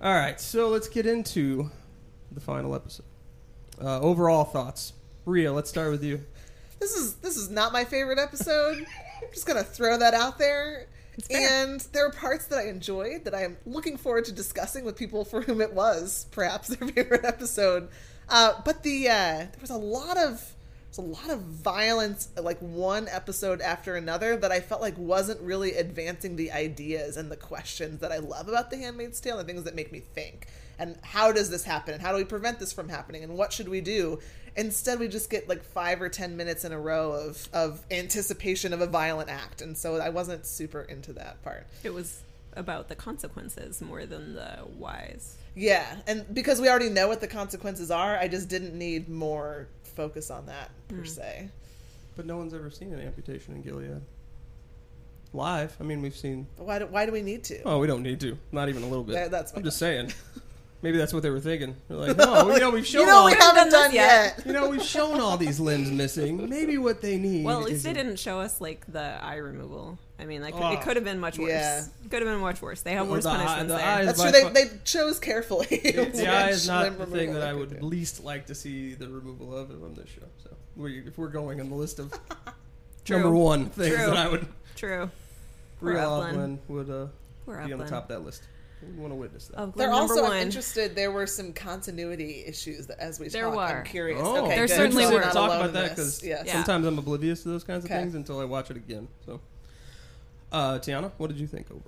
All 0.00 0.14
right, 0.14 0.40
so 0.40 0.68
let's 0.70 0.88
get 0.88 1.04
into 1.04 1.70
the 2.32 2.40
final 2.40 2.74
episode. 2.74 3.04
Uh, 3.78 4.00
overall 4.00 4.44
thoughts, 4.44 4.94
Ria. 5.26 5.52
Let's 5.52 5.70
start 5.70 5.90
with 5.90 6.04
you. 6.04 6.20
This 6.78 6.94
is 6.94 7.14
this 7.16 7.36
is 7.36 7.50
not 7.50 7.72
my 7.72 7.84
favorite 7.84 8.18
episode. 8.18 8.78
I'm 8.78 9.28
just 9.32 9.46
gonna 9.46 9.64
throw 9.64 9.98
that 9.98 10.14
out 10.14 10.38
there. 10.38 10.86
And 11.30 11.80
there 11.92 12.06
are 12.06 12.12
parts 12.12 12.46
that 12.46 12.58
I 12.58 12.68
enjoyed 12.68 13.24
that 13.24 13.34
I 13.34 13.42
am 13.42 13.58
looking 13.66 13.98
forward 13.98 14.24
to 14.26 14.32
discussing 14.32 14.84
with 14.84 14.96
people 14.96 15.24
for 15.24 15.42
whom 15.42 15.60
it 15.60 15.74
was 15.74 16.26
perhaps 16.30 16.68
their 16.74 16.88
favorite 16.88 17.24
episode. 17.24 17.88
Uh, 18.28 18.54
but 18.64 18.82
the 18.82 19.08
uh, 19.08 19.12
there 19.12 19.50
was 19.60 19.70
a 19.70 19.76
lot 19.76 20.16
of 20.16 20.54
there 20.92 21.04
was 21.04 21.08
a 21.08 21.22
lot 21.22 21.30
of 21.30 21.40
violence, 21.42 22.30
like 22.36 22.58
one 22.58 23.06
episode 23.08 23.60
after 23.60 23.94
another, 23.94 24.36
that 24.36 24.50
I 24.50 24.58
felt 24.60 24.80
like 24.80 24.98
wasn't 24.98 25.40
really 25.40 25.74
advancing 25.74 26.34
the 26.34 26.50
ideas 26.50 27.16
and 27.16 27.30
the 27.30 27.36
questions 27.36 28.00
that 28.00 28.10
I 28.10 28.18
love 28.18 28.48
about 28.48 28.70
The 28.70 28.76
Handmaid's 28.78 29.20
Tale 29.20 29.38
and 29.38 29.46
things 29.46 29.62
that 29.64 29.76
make 29.76 29.92
me 29.92 30.00
think. 30.00 30.48
And 30.80 30.96
how 31.02 31.30
does 31.30 31.50
this 31.50 31.62
happen? 31.62 31.94
And 31.94 32.02
how 32.02 32.10
do 32.10 32.16
we 32.16 32.24
prevent 32.24 32.58
this 32.58 32.72
from 32.72 32.88
happening? 32.88 33.22
And 33.22 33.36
what 33.36 33.52
should 33.52 33.68
we 33.68 33.80
do? 33.80 34.18
Instead, 34.56 34.98
we 34.98 35.08
just 35.08 35.30
get 35.30 35.48
like 35.48 35.62
five 35.62 36.02
or 36.02 36.08
ten 36.08 36.36
minutes 36.36 36.64
in 36.64 36.72
a 36.72 36.78
row 36.78 37.12
of, 37.12 37.48
of 37.52 37.84
anticipation 37.90 38.72
of 38.72 38.80
a 38.80 38.86
violent 38.86 39.30
act. 39.30 39.62
And 39.62 39.76
so 39.76 39.96
I 39.96 40.08
wasn't 40.08 40.46
super 40.46 40.82
into 40.82 41.12
that 41.14 41.42
part. 41.42 41.66
It 41.82 41.94
was 41.94 42.22
about 42.54 42.88
the 42.88 42.94
consequences 42.94 43.80
more 43.80 44.06
than 44.06 44.34
the 44.34 44.58
whys. 44.76 45.36
Yeah. 45.54 45.96
And 46.06 46.32
because 46.34 46.60
we 46.60 46.68
already 46.68 46.88
know 46.88 47.08
what 47.08 47.20
the 47.20 47.28
consequences 47.28 47.90
are, 47.90 48.16
I 48.16 48.28
just 48.28 48.48
didn't 48.48 48.76
need 48.76 49.08
more 49.08 49.68
focus 49.82 50.30
on 50.30 50.46
that 50.46 50.70
per 50.88 50.96
hmm. 50.96 51.04
se. 51.04 51.48
But 52.16 52.26
no 52.26 52.36
one's 52.36 52.54
ever 52.54 52.70
seen 52.70 52.92
an 52.92 53.00
amputation 53.00 53.54
in 53.54 53.62
Gilead 53.62 54.00
live. 55.32 55.76
I 55.80 55.84
mean, 55.84 56.02
we've 56.02 56.16
seen. 56.16 56.46
Why 56.56 56.78
do, 56.78 56.86
why 56.86 57.06
do 57.06 57.12
we 57.12 57.22
need 57.22 57.44
to? 57.44 57.62
Oh, 57.62 57.78
we 57.78 57.86
don't 57.86 58.02
need 58.02 58.20
to. 58.20 58.36
Not 58.52 58.68
even 58.68 58.82
a 58.82 58.86
little 58.86 59.04
bit. 59.04 59.14
That- 59.14 59.30
that's 59.30 59.52
my 59.52 59.58
I'm 59.58 59.64
just 59.64 59.78
saying. 59.78 60.12
Maybe 60.82 60.96
that's 60.96 61.12
what 61.12 61.22
they 61.22 61.28
were 61.30 61.40
thinking. 61.40 61.76
They're 61.88 61.96
like, 61.98 62.16
no, 62.18 62.50
you 62.54 62.58
know, 62.60 62.70
we've 62.70 62.86
shown 62.86 63.02
you 63.02 63.06
know, 63.08 63.16
all. 63.18 63.26
we 63.26 63.32
haven't 63.32 63.56
haven't 63.56 63.72
done 63.72 63.82
done 63.88 63.94
yet. 63.94 64.34
yet. 64.38 64.46
You 64.46 64.52
know, 64.54 64.70
we've 64.70 64.82
shown 64.82 65.20
all 65.20 65.36
these 65.36 65.60
limbs 65.60 65.90
missing. 65.90 66.48
Maybe 66.48 66.78
what 66.78 67.02
they 67.02 67.18
need. 67.18 67.44
Well, 67.44 67.60
at 67.60 67.66
is 67.66 67.72
least 67.72 67.84
they 67.84 67.90
a- 67.90 67.94
didn't 67.94 68.18
show 68.18 68.40
us 68.40 68.60
like 68.60 68.90
the 68.90 69.22
eye 69.22 69.36
removal. 69.36 69.98
I 70.18 70.24
mean, 70.26 70.40
like 70.42 70.54
Oh. 70.56 70.72
it 70.72 70.80
could 70.82 70.96
have 70.96 71.04
been 71.04 71.18
much 71.20 71.38
worse. 71.38 71.48
Yeah. 71.50 71.84
Could 72.10 72.22
have 72.22 72.28
been 72.30 72.40
much 72.40 72.60
worse. 72.62 72.80
They 72.82 72.92
have 72.92 73.08
Or 73.08 73.12
worse 73.12 73.24
the 73.24 73.30
eye- 73.30 73.36
punishments 73.36 73.72
the 73.72 73.78
there. 73.78 74.04
That's 74.06 74.22
true. 74.22 74.30
They, 74.30 74.48
they 74.68 74.70
chose 74.84 75.18
carefully. 75.18 75.66
The, 75.82 76.04
the 76.12 76.26
eye 76.28 76.48
is 76.50 76.66
not 76.66 76.96
the 76.98 77.06
thing 77.06 77.32
that 77.34 77.42
I 77.42 77.52
would 77.52 77.78
do. 77.78 77.84
least 77.86 78.22
like 78.24 78.46
to 78.46 78.54
see 78.54 78.94
the 78.94 79.08
removal 79.08 79.56
of 79.56 79.70
on 79.70 79.94
this 79.94 80.08
show. 80.08 80.22
So, 80.42 80.50
we, 80.76 81.00
if 81.00 81.18
we're 81.18 81.28
going 81.28 81.60
on 81.60 81.68
the 81.68 81.74
list 81.76 81.98
of 81.98 82.12
number 83.08 83.30
one 83.30 83.66
things 83.70 83.94
True. 83.96 84.06
that 84.06 84.16
I 84.16 84.28
would 84.28 84.46
True. 84.76 85.10
Poor 85.80 85.92
Ria 85.92 86.02
Ofglen. 86.02 86.34
Ofglen 86.34 86.58
would 86.68 86.90
uh, 86.90 87.06
Poor 87.44 87.62
be 87.66 87.72
on 87.72 87.78
the 87.78 87.86
top 87.86 88.04
of 88.04 88.08
that 88.08 88.24
list. 88.24 88.42
We 88.82 89.00
want 89.00 89.12
to 89.12 89.16
witness 89.16 89.48
that. 89.48 89.56
Of 89.56 89.74
They're 89.74 89.88
Glen 89.88 89.98
number 89.98 90.14
also 90.14 90.24
I'm 90.24 90.30
one. 90.30 90.38
interested. 90.42 90.94
There 90.96 91.12
were 91.12 91.26
some 91.26 91.52
continuity 91.52 92.44
issues 92.46 92.86
that 92.86 92.98
as 92.98 93.20
we 93.20 93.28
There 93.28 93.44
talk. 93.44 93.54
were. 93.56 93.60
I'm 93.62 93.84
curious. 93.84 94.20
Oh, 94.22 94.44
okay, 94.46 94.54
There 94.56 94.66
good. 94.66 94.74
certainly 94.76 95.04
So 95.04 95.10
were. 95.10 95.14
we're 95.16 95.20
not 95.22 95.32
talk 95.34 95.50
about 95.52 95.72
that 95.74 95.90
because 95.90 96.24
yes. 96.24 96.44
Yeah. 96.46 96.52
sometimes 96.54 96.86
I'm 96.86 96.98
oblivious 96.98 97.42
to 97.42 97.48
those 97.50 97.64
kinds 97.64 97.84
of 97.84 97.90
Okay. 97.90 98.00
things 98.00 98.14
until 98.14 98.40
I 98.40 98.44
watch 98.44 98.70
it 98.70 98.76
again. 98.78 99.08
So, 99.26 99.40
uh, 100.52 100.78
Tiana, 100.78 101.12
what 101.18 101.28
did 101.28 101.38
you 101.38 101.46
think 101.46 101.66
overall? 101.70 101.86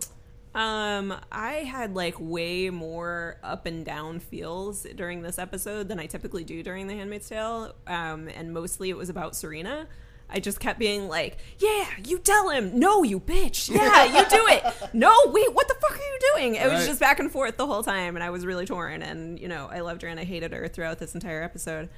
Um, 0.54 1.14
I 1.32 1.52
had 1.64 1.94
like 1.96 2.14
way 2.18 2.68
more 2.68 3.38
up 3.42 3.64
and 3.64 3.86
down 3.86 4.20
feels 4.20 4.82
during 4.94 5.22
this 5.22 5.38
episode 5.38 5.88
than 5.88 5.98
I 5.98 6.04
typically 6.04 6.44
do 6.44 6.62
during 6.62 6.88
The 6.88 6.94
Handmaid's 6.94 7.26
Tale. 7.28 7.74
Um, 7.86 8.28
and 8.28 8.52
mostly 8.52 8.90
it 8.90 8.96
was 8.98 9.08
about 9.08 9.34
Serena. 9.34 9.86
I 10.32 10.40
just 10.40 10.58
kept 10.60 10.78
being 10.78 11.08
like, 11.08 11.38
"Yeah, 11.58 11.86
you 12.04 12.18
tell 12.18 12.48
him. 12.50 12.78
No, 12.78 13.02
you 13.02 13.20
bitch. 13.20 13.68
Yeah, 13.74 14.04
you 14.04 14.24
do 14.28 14.46
it. 14.48 14.64
No, 14.94 15.14
wait, 15.26 15.52
what 15.54 15.68
the 15.68 15.74
fuck 15.74 15.92
are 15.92 15.96
you 16.02 16.18
doing?" 16.34 16.54
It 16.56 16.64
was 16.64 16.80
Right. 16.80 16.86
just 16.88 17.00
back 17.00 17.20
and 17.20 17.30
forth 17.30 17.56
the 17.56 17.66
whole 17.66 17.82
time, 17.82 18.16
and 18.16 18.22
I 18.24 18.30
was 18.30 18.44
really 18.46 18.66
torn. 18.66 19.02
And 19.02 19.38
you 19.38 19.48
know, 19.48 19.68
I 19.70 19.80
loved 19.80 20.02
her 20.02 20.08
and 20.08 20.18
I 20.18 20.24
hated 20.24 20.52
her 20.52 20.68
throughout 20.68 20.98
this 20.98 21.14
entire 21.14 21.42
episode. 21.42 21.88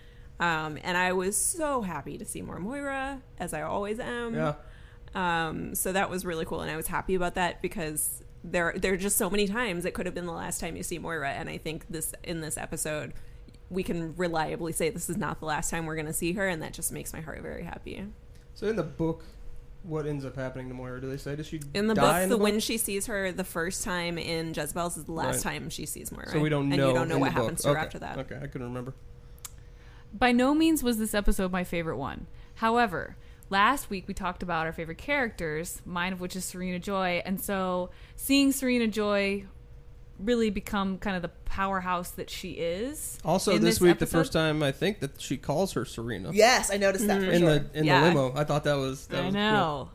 Um, 0.41 0.79
and 0.83 0.97
I 0.97 1.13
was 1.13 1.37
so 1.37 1.83
happy 1.83 2.19
to 2.19 2.25
see 2.25 2.43
more 2.43 2.59
Moira, 2.59 3.23
as 3.39 3.55
I 3.55 3.63
always 3.63 4.01
am. 4.01 4.35
Yeah, 4.35 4.55
Um, 5.15 5.75
so 5.77 5.93
that 5.93 6.11
was 6.11 6.25
really 6.27 6.45
cool, 6.45 6.61
and 6.61 6.71
I 6.71 6.77
was 6.77 6.89
happy 6.89 7.15
about 7.15 7.35
that 7.37 7.63
because 7.63 8.21
there 8.43 8.75
there 8.77 8.93
are 8.93 8.97
just 8.99 9.17
so 9.17 9.31
many 9.31 9.47
times 9.47 9.85
it 9.85 9.95
could 9.95 10.07
have 10.07 10.15
been 10.15 10.27
the 10.27 10.33
last 10.33 10.61
time 10.61 10.77
you 10.77 10.83
see 10.83 10.99
Moira, 10.99 11.31
and 11.31 11.49
I 11.49 11.57
think 11.59 11.87
this 11.89 12.13
in 12.25 12.41
this 12.41 12.57
episode 12.59 13.13
we 13.71 13.83
can 13.83 14.15
reliably 14.17 14.73
say 14.73 14.91
this 14.91 15.09
is 15.09 15.17
not 15.17 15.41
the 15.41 15.47
last 15.47 15.71
time 15.71 15.87
we're 15.87 15.95
going 15.95 16.07
to 16.07 16.13
see 16.13 16.33
her, 16.35 16.47
and 16.47 16.63
that 16.63 16.73
just 16.75 16.93
makes 16.93 17.13
my 17.13 17.21
heart 17.21 17.41
very 17.41 17.63
happy. 17.65 18.05
So 18.55 18.67
in 18.69 18.77
the 18.77 18.83
book, 18.83 19.25
what 19.83 20.07
ends 20.07 20.25
up 20.25 20.37
happening 20.37 20.69
to 20.69 20.75
Moira? 20.75 21.01
Do 21.01 21.09
they 21.11 21.17
say 21.17 21.37
does 21.37 21.47
she 21.47 21.61
In 21.75 21.89
the 21.89 21.95
die 21.95 22.01
book, 22.03 22.23
in 22.23 22.29
the 22.29 22.35
the 22.35 22.39
book? 22.39 22.43
when 22.45 22.61
she 22.61 22.79
sees 22.79 23.07
her 23.07 23.33
the 23.33 23.45
first 23.45 23.85
time 23.85 24.17
in 24.17 24.55
Jezebel's 24.55 24.97
is 24.97 25.05
the 25.05 25.13
last 25.13 25.45
Right. 25.45 25.55
time 25.55 25.71
she 25.71 25.85
sees 25.87 26.11
Moira. 26.13 26.31
So 26.31 26.41
we 26.41 26.49
don't 26.49 26.73
and 26.73 26.77
know. 26.77 26.89
you 26.89 26.95
don't 26.95 27.09
know 27.09 27.19
what 27.19 27.33
happens 27.33 27.63
to 27.63 27.69
her 27.71 27.77
after 27.77 27.99
that. 27.99 28.19
Okay, 28.19 28.37
I 28.43 28.47
couldn't 28.47 28.69
remember. 28.69 28.95
By 30.13 30.33
no 30.33 30.55
means 30.55 30.83
was 30.83 30.99
this 30.99 31.13
episode 31.15 31.51
my 31.51 31.65
favorite 31.65 31.97
one. 31.99 32.27
However, 32.57 33.17
last 33.51 33.91
week 33.91 34.07
we 34.07 34.15
talked 34.15 34.43
about 34.45 34.65
our 34.67 34.73
favorite 34.73 34.99
characters, 34.99 35.83
mine 35.85 36.13
of 36.13 36.21
which 36.21 36.37
is 36.37 36.45
Serena 36.45 36.79
Joy, 36.79 37.21
and 37.27 37.41
so 37.41 37.91
seeing 38.15 38.53
Serena 38.53 38.87
Joy 38.87 39.45
really 40.19 40.51
become 40.51 40.99
kind 40.99 41.17
of 41.17 41.23
the 41.23 41.29
powerhouse 41.45 42.11
that 42.13 42.31
she 42.31 42.53
is. 42.53 43.19
Also, 43.25 43.55
in 43.55 43.63
this, 43.63 43.81
week, 43.81 43.99
the 43.99 44.07
first 44.07 44.33
time 44.33 44.63
I 44.63 44.73
think 44.73 45.01
that 45.01 45.21
she 45.21 45.37
calls 45.37 45.73
her 45.73 45.85
Serena. 45.85 46.31
Yes, 46.33 46.71
I 46.71 46.77
noticed 46.77 47.07
that 47.07 47.21
for 47.21 47.31
in 47.31 47.41
sure. 47.41 47.59
the 47.59 47.79
in 47.79 47.85
Yeah. 47.85 48.01
the 48.01 48.07
limo. 48.09 48.33
I 48.37 48.45
thought 48.45 48.65
that 48.65 48.75
was 48.75 49.07
that 49.09 49.23
I 49.23 49.25
was 49.27 49.35
know. 49.35 49.91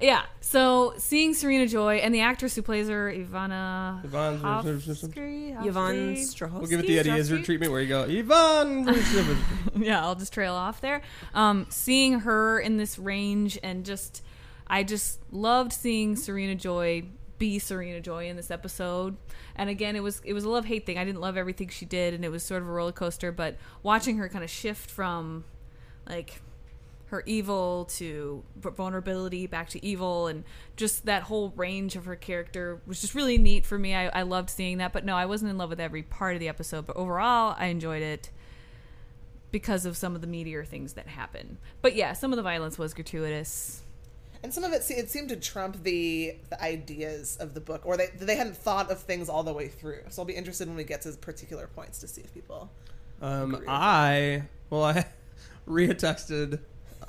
Yeah. 0.00 0.22
So 0.40 0.94
seeing 0.96 1.34
Serena 1.34 1.66
Joy 1.66 1.96
and 1.96 2.14
the 2.14 2.20
actress 2.20 2.54
who 2.54 2.62
plays 2.62 2.88
her, 2.88 3.12
Ivana 3.12 4.04
Yvonne- 4.04 4.38
Hofsky, 4.40 5.66
Yvonne 5.66 6.14
Strahovski. 6.14 6.52
We'll 6.52 6.66
give 6.68 6.80
it 6.80 6.86
the 6.86 6.98
Eddie 6.98 7.10
Izzard 7.10 7.44
treatment 7.44 7.72
where 7.72 7.80
you 7.80 7.88
go, 7.88 8.04
Yvonne. 8.04 8.86
yeah, 9.76 10.02
I'll 10.04 10.14
just 10.14 10.32
trail 10.32 10.54
off 10.54 10.80
there. 10.80 11.02
Um, 11.34 11.66
seeing 11.68 12.20
her 12.20 12.60
in 12.60 12.76
this 12.76 12.98
range 12.98 13.58
and 13.62 13.84
just, 13.84 14.22
I 14.68 14.84
just 14.84 15.18
loved 15.32 15.72
seeing 15.72 16.16
Serena 16.16 16.54
Joy 16.54 17.02
be 17.38 17.58
Serena 17.58 18.00
Joy 18.00 18.28
in 18.28 18.36
this 18.36 18.50
episode. 18.50 19.16
And 19.54 19.70
again, 19.70 19.96
it 19.96 20.02
was 20.02 20.20
it 20.24 20.32
was 20.32 20.44
a 20.44 20.48
love 20.48 20.64
hate 20.64 20.86
thing. 20.86 20.98
I 20.98 21.04
didn't 21.04 21.20
love 21.20 21.36
everything 21.36 21.68
she 21.68 21.86
did, 21.86 22.14
and 22.14 22.24
it 22.24 22.30
was 22.30 22.42
sort 22.42 22.62
of 22.62 22.68
a 22.68 22.72
roller 22.72 22.92
coaster. 22.92 23.32
But 23.32 23.56
watching 23.82 24.18
her 24.18 24.28
kind 24.28 24.44
of 24.44 24.50
shift 24.50 24.90
from 24.90 25.44
like 26.08 26.40
her 27.08 27.22
evil 27.24 27.86
to 27.86 28.42
vulnerability 28.56 29.46
back 29.46 29.70
to 29.70 29.82
evil 29.84 30.26
and 30.26 30.44
just 30.76 31.06
that 31.06 31.22
whole 31.22 31.54
range 31.56 31.96
of 31.96 32.04
her 32.04 32.16
character 32.16 32.82
was 32.86 33.00
just 33.00 33.14
really 33.14 33.38
neat 33.38 33.64
for 33.64 33.78
me. 33.78 33.94
I, 33.94 34.08
I 34.08 34.22
loved 34.22 34.50
seeing 34.50 34.78
that, 34.78 34.92
but 34.92 35.06
no, 35.06 35.16
I 35.16 35.24
wasn't 35.24 35.50
in 35.50 35.56
love 35.56 35.70
with 35.70 35.80
every 35.80 36.02
part 36.02 36.34
of 36.34 36.40
the 36.40 36.48
episode. 36.48 36.86
But 36.86 36.96
overall, 36.96 37.56
I 37.58 37.66
enjoyed 37.66 38.02
it 38.02 38.30
because 39.50 39.86
of 39.86 39.96
some 39.96 40.14
of 40.14 40.20
the 40.20 40.26
meteor 40.26 40.64
things 40.64 40.92
that 40.94 41.06
happen. 41.06 41.56
But 41.80 41.94
yeah, 41.94 42.12
some 42.12 42.32
of 42.32 42.36
the 42.36 42.42
violence 42.42 42.78
was 42.78 42.92
gratuitous. 42.92 43.82
And 44.42 44.54
some 44.54 44.62
of 44.64 44.72
it, 44.72 44.88
it 44.90 45.10
seemed 45.10 45.30
to 45.30 45.36
trump 45.36 45.82
the 45.82 46.36
the 46.48 46.62
ideas 46.62 47.36
of 47.40 47.54
the 47.54 47.60
book, 47.60 47.82
or 47.84 47.96
they 47.96 48.06
they 48.18 48.36
hadn't 48.36 48.56
thought 48.56 48.90
of 48.90 49.00
things 49.00 49.28
all 49.28 49.42
the 49.42 49.52
way 49.52 49.68
through. 49.68 50.00
So 50.10 50.22
I'll 50.22 50.26
be 50.26 50.34
interested 50.34 50.68
when 50.68 50.76
we 50.76 50.84
get 50.84 51.02
to 51.02 51.12
particular 51.12 51.66
points 51.66 51.98
to 52.00 52.08
see 52.08 52.20
if 52.22 52.32
people. 52.32 52.70
Um, 53.20 53.64
I 53.66 54.44
well, 54.70 54.84
I 54.84 55.06
Rhea 55.66 55.94
texted 55.94 56.60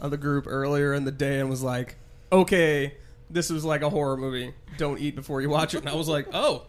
the 0.01 0.17
group 0.17 0.45
earlier 0.47 0.93
in 0.93 1.05
the 1.05 1.11
day 1.11 1.39
and 1.39 1.49
was 1.49 1.61
like, 1.61 1.97
"Okay, 2.31 2.95
this 3.29 3.49
was 3.49 3.63
like 3.63 3.83
a 3.83 3.89
horror 3.89 4.17
movie. 4.17 4.53
Don't 4.77 4.99
eat 4.99 5.15
before 5.15 5.41
you 5.41 5.49
watch 5.49 5.75
it." 5.75 5.79
And 5.79 5.89
I 5.89 5.95
was 5.95 6.07
like, 6.07 6.27
"Oh, 6.33 6.63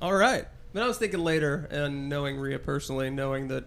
all 0.00 0.14
right." 0.14 0.46
But 0.72 0.82
I 0.82 0.86
was 0.86 0.98
thinking 0.98 1.20
later, 1.20 1.68
and 1.70 2.08
knowing 2.08 2.36
Ria 2.38 2.58
personally, 2.58 3.10
knowing 3.10 3.48
that 3.48 3.64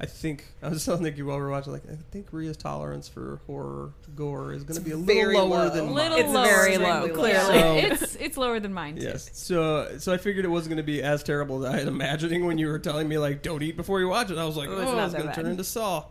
I 0.00 0.06
think 0.06 0.46
I 0.62 0.68
was 0.68 0.76
just 0.78 0.86
telling 0.86 1.02
Nikki 1.02 1.22
while 1.22 1.36
we 1.36 1.42
were 1.42 1.50
watching, 1.50 1.72
like 1.74 1.82
I 1.90 1.96
think 2.10 2.28
Rhea's 2.32 2.56
tolerance 2.56 3.06
for 3.08 3.40
horror 3.46 3.92
gore 4.16 4.52
is 4.54 4.64
going 4.64 4.78
to 4.78 4.84
be 4.84 4.92
a 4.92 4.96
little 4.96 5.14
Very 5.14 5.36
lower 5.36 5.48
low. 5.48 5.68
than 5.70 5.92
Little 5.92 6.16
mine. 6.16 6.24
It's 6.24 6.32
lower 6.32 6.46
very 6.46 6.78
low, 6.78 7.04
Extremely 7.04 7.10
clearly. 7.32 7.60
So- 7.60 7.74
it's 8.04 8.16
it's 8.16 8.36
lower 8.36 8.58
than 8.60 8.72
mine. 8.72 8.96
too. 8.96 9.02
Yes. 9.02 9.28
So 9.34 9.98
so 9.98 10.12
I 10.12 10.16
figured 10.16 10.44
it 10.44 10.48
wasn't 10.48 10.70
going 10.70 10.84
to 10.84 10.90
be 10.92 11.02
as 11.02 11.22
terrible 11.22 11.64
as 11.64 11.74
I 11.74 11.78
had 11.78 11.88
imagining 11.88 12.46
when 12.46 12.56
you 12.58 12.68
were 12.68 12.78
telling 12.78 13.08
me 13.08 13.18
like 13.18 13.42
don't 13.42 13.62
eat 13.62 13.76
before 13.76 14.00
you 14.00 14.08
watch 14.08 14.30
it. 14.30 14.38
I 14.38 14.44
was 14.46 14.56
like, 14.56 14.68
oh, 14.70 14.76
not 14.78 14.88
I 14.98 15.04
was 15.04 15.12
that 15.12 15.18
going 15.22 15.34
to 15.34 15.42
turn 15.42 15.50
into 15.50 15.64
Saw. 15.64 16.04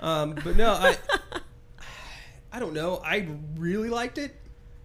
Um, 0.00 0.34
but 0.44 0.56
no, 0.56 0.72
I 0.72 0.96
I 2.52 2.58
don't 2.58 2.72
know. 2.74 3.00
I 3.04 3.28
really 3.56 3.90
liked 3.90 4.18
it. 4.18 4.34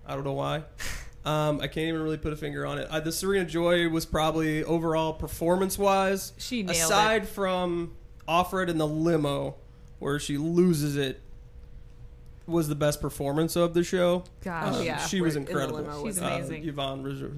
I 0.06 0.14
don't 0.16 0.24
know 0.24 0.34
why. 0.34 0.64
Um, 1.24 1.62
I 1.62 1.68
can't 1.68 1.88
even 1.88 2.02
really 2.02 2.18
put 2.18 2.34
a 2.34 2.36
finger 2.36 2.66
on 2.66 2.80
it. 2.80 2.88
Uh, 2.90 3.00
the 3.00 3.12
Serena 3.12 3.46
Joy 3.46 3.88
was 3.90 4.06
probably 4.06 4.64
overall 4.64 5.14
performance 5.14 5.78
wise, 5.78 6.34
She 6.38 6.64
nailed 6.64 6.76
aside 6.78 7.28
from 7.28 7.94
Offred 8.28 8.68
in 8.70 8.78
the 8.78 8.88
limo 8.88 9.56
where 10.00 10.20
she 10.20 10.38
loses 10.38 10.96
it, 10.98 11.22
was 12.48 12.68
the 12.68 12.76
best 12.76 13.00
performance 13.02 13.56
of 13.56 13.74
the 13.74 13.84
show. 13.84 14.24
Gosh, 14.44 14.74
Oh, 14.78 14.82
yeah. 14.82 14.98
she 15.06 15.22
was 15.22 15.36
Where 15.36 15.40
in 15.40 15.46
the 15.46 15.52
incredible. 15.52 15.80
limo 15.82 16.06
She's 16.06 16.20
Uh, 16.22 16.26
amazing. 16.26 16.68
Yvonne 16.68 17.04
Rizzo- 17.04 17.32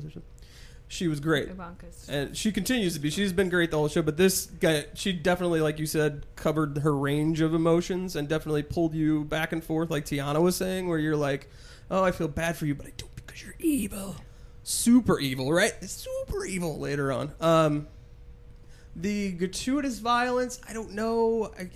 She 0.87 1.07
was 1.07 1.19
great. 1.19 1.49
Ivanka's. 1.49 2.07
And 2.09 2.37
she 2.37 2.51
continues 2.51 2.93
to 2.93 2.99
be. 2.99 3.09
She's 3.09 3.33
been 3.33 3.49
great 3.49 3.69
the 3.71 3.77
whole 3.77 3.87
show, 3.89 4.01
but 4.01 4.15
this 4.17 4.45
guy, 4.45 4.85
she 4.93 5.11
definitely, 5.11 5.59
like 5.59 5.77
you 5.79 5.85
said, 5.85 6.25
covered 6.35 6.79
her 6.79 6.95
range 6.95 7.41
of 7.41 7.53
emotions 7.53 8.15
and 8.15 8.27
definitely 8.27 8.63
pulled 8.63 8.93
you 8.93 9.23
back 9.25 9.51
and 9.51 9.63
forth, 9.63 9.89
like 9.89 10.05
Tiana 10.05 10.41
was 10.41 10.55
saying, 10.55 10.87
where 10.87 10.99
you're 10.99 11.15
like, 11.17 11.49
"Oh, 11.91 12.03
I 12.03 12.11
feel 12.11 12.27
bad 12.27 12.55
for 12.57 12.65
you, 12.65 12.75
but 12.75 12.85
I 12.87 12.91
don't 12.97 13.13
because 13.15 13.41
you're 13.43 13.55
evil, 13.59 14.15
super 14.63 15.19
evil, 15.19 15.51
right? 15.51 15.73
Super 15.83 16.45
evil." 16.45 16.77
Later 16.79 17.11
on, 17.11 17.31
um, 17.41 17.87
the 18.95 19.31
gratuitous 19.33 19.99
violence, 19.99 20.59
I 20.67 20.73
don't 20.73 20.91
know. 20.91 21.51
I, 21.57 21.69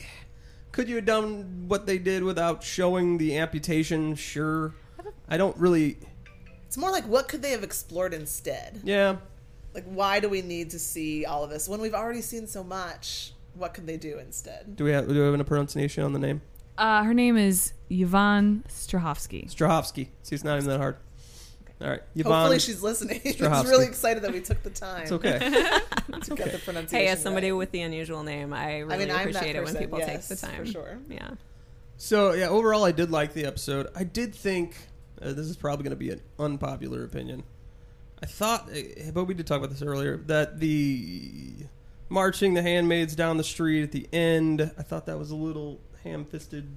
could 0.72 0.90
you 0.90 0.96
have 0.98 1.06
done 1.06 1.66
what 1.68 1.86
they 1.88 1.98
did 1.98 2.24
without 2.24 2.64
showing 2.64 3.18
the 3.18 3.38
amputation? 3.38 4.16
Sure. 4.16 4.74
I 5.28 5.38
don't 5.38 5.58
really. 5.58 5.98
It's 6.66 6.78
more 6.78 6.92
like 6.92 7.06
what 7.06 7.28
could 7.28 7.42
they 7.42 7.52
have 7.52 7.64
explored 7.64 8.14
instead? 8.14 8.82
Yeah, 8.84 9.18
Like 9.74 9.86
why 9.86 10.20
do 10.20 10.30
we 10.30 10.42
need 10.42 10.70
to 10.72 10.80
see 10.80 11.26
all 11.26 11.44
of 11.44 11.50
this 11.50 11.68
when 11.68 11.80
we've 11.80 11.94
already 11.94 12.22
seen 12.22 12.46
so 12.48 12.64
much? 12.64 13.34
What 13.54 13.74
could 13.74 13.88
they 13.88 13.98
do 13.98 14.20
instead? 14.20 14.76
Do 14.76 14.84
we 14.84 14.92
have 14.92 15.08
do 15.08 15.14
we 15.14 15.20
have 15.20 15.40
a 15.40 15.44
pronunciation 15.44 16.04
on 16.04 16.14
the 16.14 16.20
name? 16.20 16.42
Uh, 16.78 17.04
her 17.04 17.14
name 17.14 17.38
is 17.38 17.74
Yvonne 17.90 18.64
Strahovski. 18.70 19.52
Strahovski. 19.52 20.10
See, 20.22 20.36
it's 20.36 20.44
not 20.44 20.58
even 20.58 20.70
that 20.70 20.80
hard. 20.80 20.98
All 21.80 21.90
right, 21.90 22.02
Yvonne. 22.16 22.34
Hopefully 22.34 22.60
she's 22.60 22.82
listening. 22.82 23.22
She's 23.24 23.36
Strahovski. 23.36 23.70
really 23.70 23.86
excited 23.86 24.24
that 24.24 24.34
we 24.34 24.42
took 24.42 24.64
the 24.64 24.72
time 24.72 25.04
it's 25.04 25.12
okay. 25.12 25.38
to 25.40 26.16
It's 26.16 26.30
get 26.30 26.52
the 26.52 26.58
pronunciation. 26.58 27.06
Hey, 27.06 27.08
as 27.08 27.22
somebody 27.22 27.52
right. 27.52 27.58
with 27.58 27.72
the 27.72 27.82
unusual 27.82 28.24
name, 28.24 28.52
I 28.52 28.80
really 28.80 28.94
I 28.96 28.98
mean, 28.98 29.12
I'm 29.12 29.20
appreciate 29.20 29.56
it 29.56 29.64
when 29.64 29.76
people 29.76 30.00
yes, 30.00 30.28
take 30.28 30.40
the 30.40 30.48
time. 30.48 30.66
for 30.66 30.66
sure. 30.66 30.98
Yeah. 31.08 31.30
So 31.98 32.34
yeah, 32.34 32.48
overall, 32.48 32.84
I 32.84 32.92
did 32.92 33.12
like 33.12 33.34
the 33.34 33.46
episode. 33.46 33.88
I 33.96 34.04
did 34.04 34.34
think 34.34 34.76
uh, 35.22 35.34
this 35.34 35.48
is 35.48 35.56
probably 35.56 35.84
going 35.84 35.92
to 35.92 35.96
be 35.98 36.10
an 36.10 36.22
unpopular 36.40 37.04
opinion. 37.04 37.44
I 38.22 38.26
thought, 38.26 38.70
uh, 38.72 39.12
but 39.14 39.26
we 39.26 39.34
did 39.36 39.46
talk 39.46 39.60
about 39.60 39.70
this 39.70 39.84
earlier, 39.84 40.18
that 40.26 40.60
the 40.60 41.54
marching 42.10 42.54
the 42.54 42.62
handmaids 42.62 43.16
down 43.16 43.38
the 43.38 43.44
street 43.44 43.84
at 43.84 43.92
the 43.92 44.08
end, 44.12 44.72
I 44.78 44.82
thought 44.82 45.06
that 45.06 45.20
was 45.20 45.30
a 45.30 45.36
little 45.36 45.80
ham-fisted, 46.04 46.68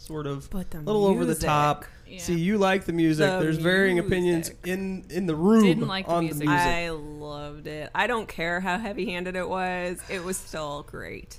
sort 0.00 0.26
of, 0.26 0.48
But 0.50 0.70
the 0.70 0.78
a 0.78 0.80
little 0.80 1.06
over 1.06 1.24
the 1.24 1.34
top. 1.34 1.84
Yeah. 2.06 2.18
See, 2.18 2.38
you 2.38 2.58
like 2.58 2.84
the 2.86 2.92
music. 2.92 3.30
The 3.30 3.38
There's 3.38 3.58
varying 3.58 3.96
music. 3.96 4.08
opinions 4.12 4.50
in 4.64 5.04
in 5.10 5.26
the 5.26 5.34
room 5.34 5.62
Didn't 5.62 5.86
like 5.86 6.06
the 6.06 6.12
on 6.12 6.24
music. 6.24 6.40
the 6.40 6.50
music. 6.50 6.66
I 6.66 6.90
loved 6.90 7.66
it. 7.68 7.90
I 7.94 8.06
don't 8.08 8.26
care 8.28 8.58
how 8.60 8.78
heavy-handed 8.78 9.36
it 9.36 9.48
was. 9.48 10.00
It 10.08 10.24
was 10.24 10.36
still 10.36 10.82
great. 10.90 11.36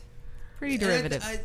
Pretty 0.59 0.77
derivative. 0.77 1.23
I, 1.25 1.39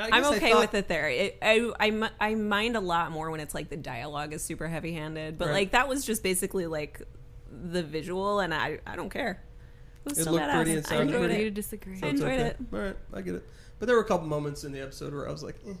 I 0.00 0.04
I'm 0.06 0.22
guess 0.22 0.32
I 0.32 0.36
okay 0.36 0.50
thought- 0.52 0.60
with 0.62 0.74
it 0.74 0.88
there. 0.88 1.08
It, 1.10 1.38
I, 1.42 1.70
I 1.78 2.10
I 2.20 2.34
mind 2.34 2.74
a 2.76 2.80
lot 2.80 3.12
more 3.12 3.30
when 3.30 3.38
it's 3.40 3.54
like 3.54 3.68
the 3.68 3.76
dialogue 3.76 4.32
is 4.32 4.42
super 4.42 4.66
heavy-handed, 4.66 5.38
but 5.38 5.48
Right. 5.48 5.54
like 5.54 5.70
that 5.72 5.88
was 5.88 6.04
just 6.04 6.22
basically 6.22 6.66
like 6.66 7.02
the 7.50 7.82
visual, 7.84 8.40
and 8.40 8.52
I 8.54 8.78
I 8.86 8.96
don't 8.96 9.10
care. 9.10 9.42
It 10.04 10.08
was 10.08 10.18
It 10.18 10.22
still 10.22 10.32
looked 10.32 10.46
badass. 10.46 10.54
pretty 10.56 10.70
and 10.72 10.86
I 10.86 10.88
sounded 10.88 11.02
enjoyed 11.06 11.18
pretty. 11.20 11.34
Agree 11.34 11.44
to 11.44 11.50
disagree. 11.50 12.00
So 12.00 12.06
I 12.06 12.10
it's 12.10 12.20
enjoyed 12.20 12.40
okay. 12.40 12.48
it. 12.48 12.56
All 12.72 12.78
right, 12.80 12.96
I 13.14 13.20
get 13.20 13.34
it. 13.36 13.48
But 13.78 13.86
there 13.86 13.94
were 13.96 14.02
a 14.02 14.06
couple 14.06 14.26
moments 14.26 14.64
in 14.64 14.72
the 14.72 14.80
episode 14.80 15.12
where 15.14 15.28
I 15.28 15.32
was 15.32 15.42
like, 15.44 15.56
eh, 15.68 15.74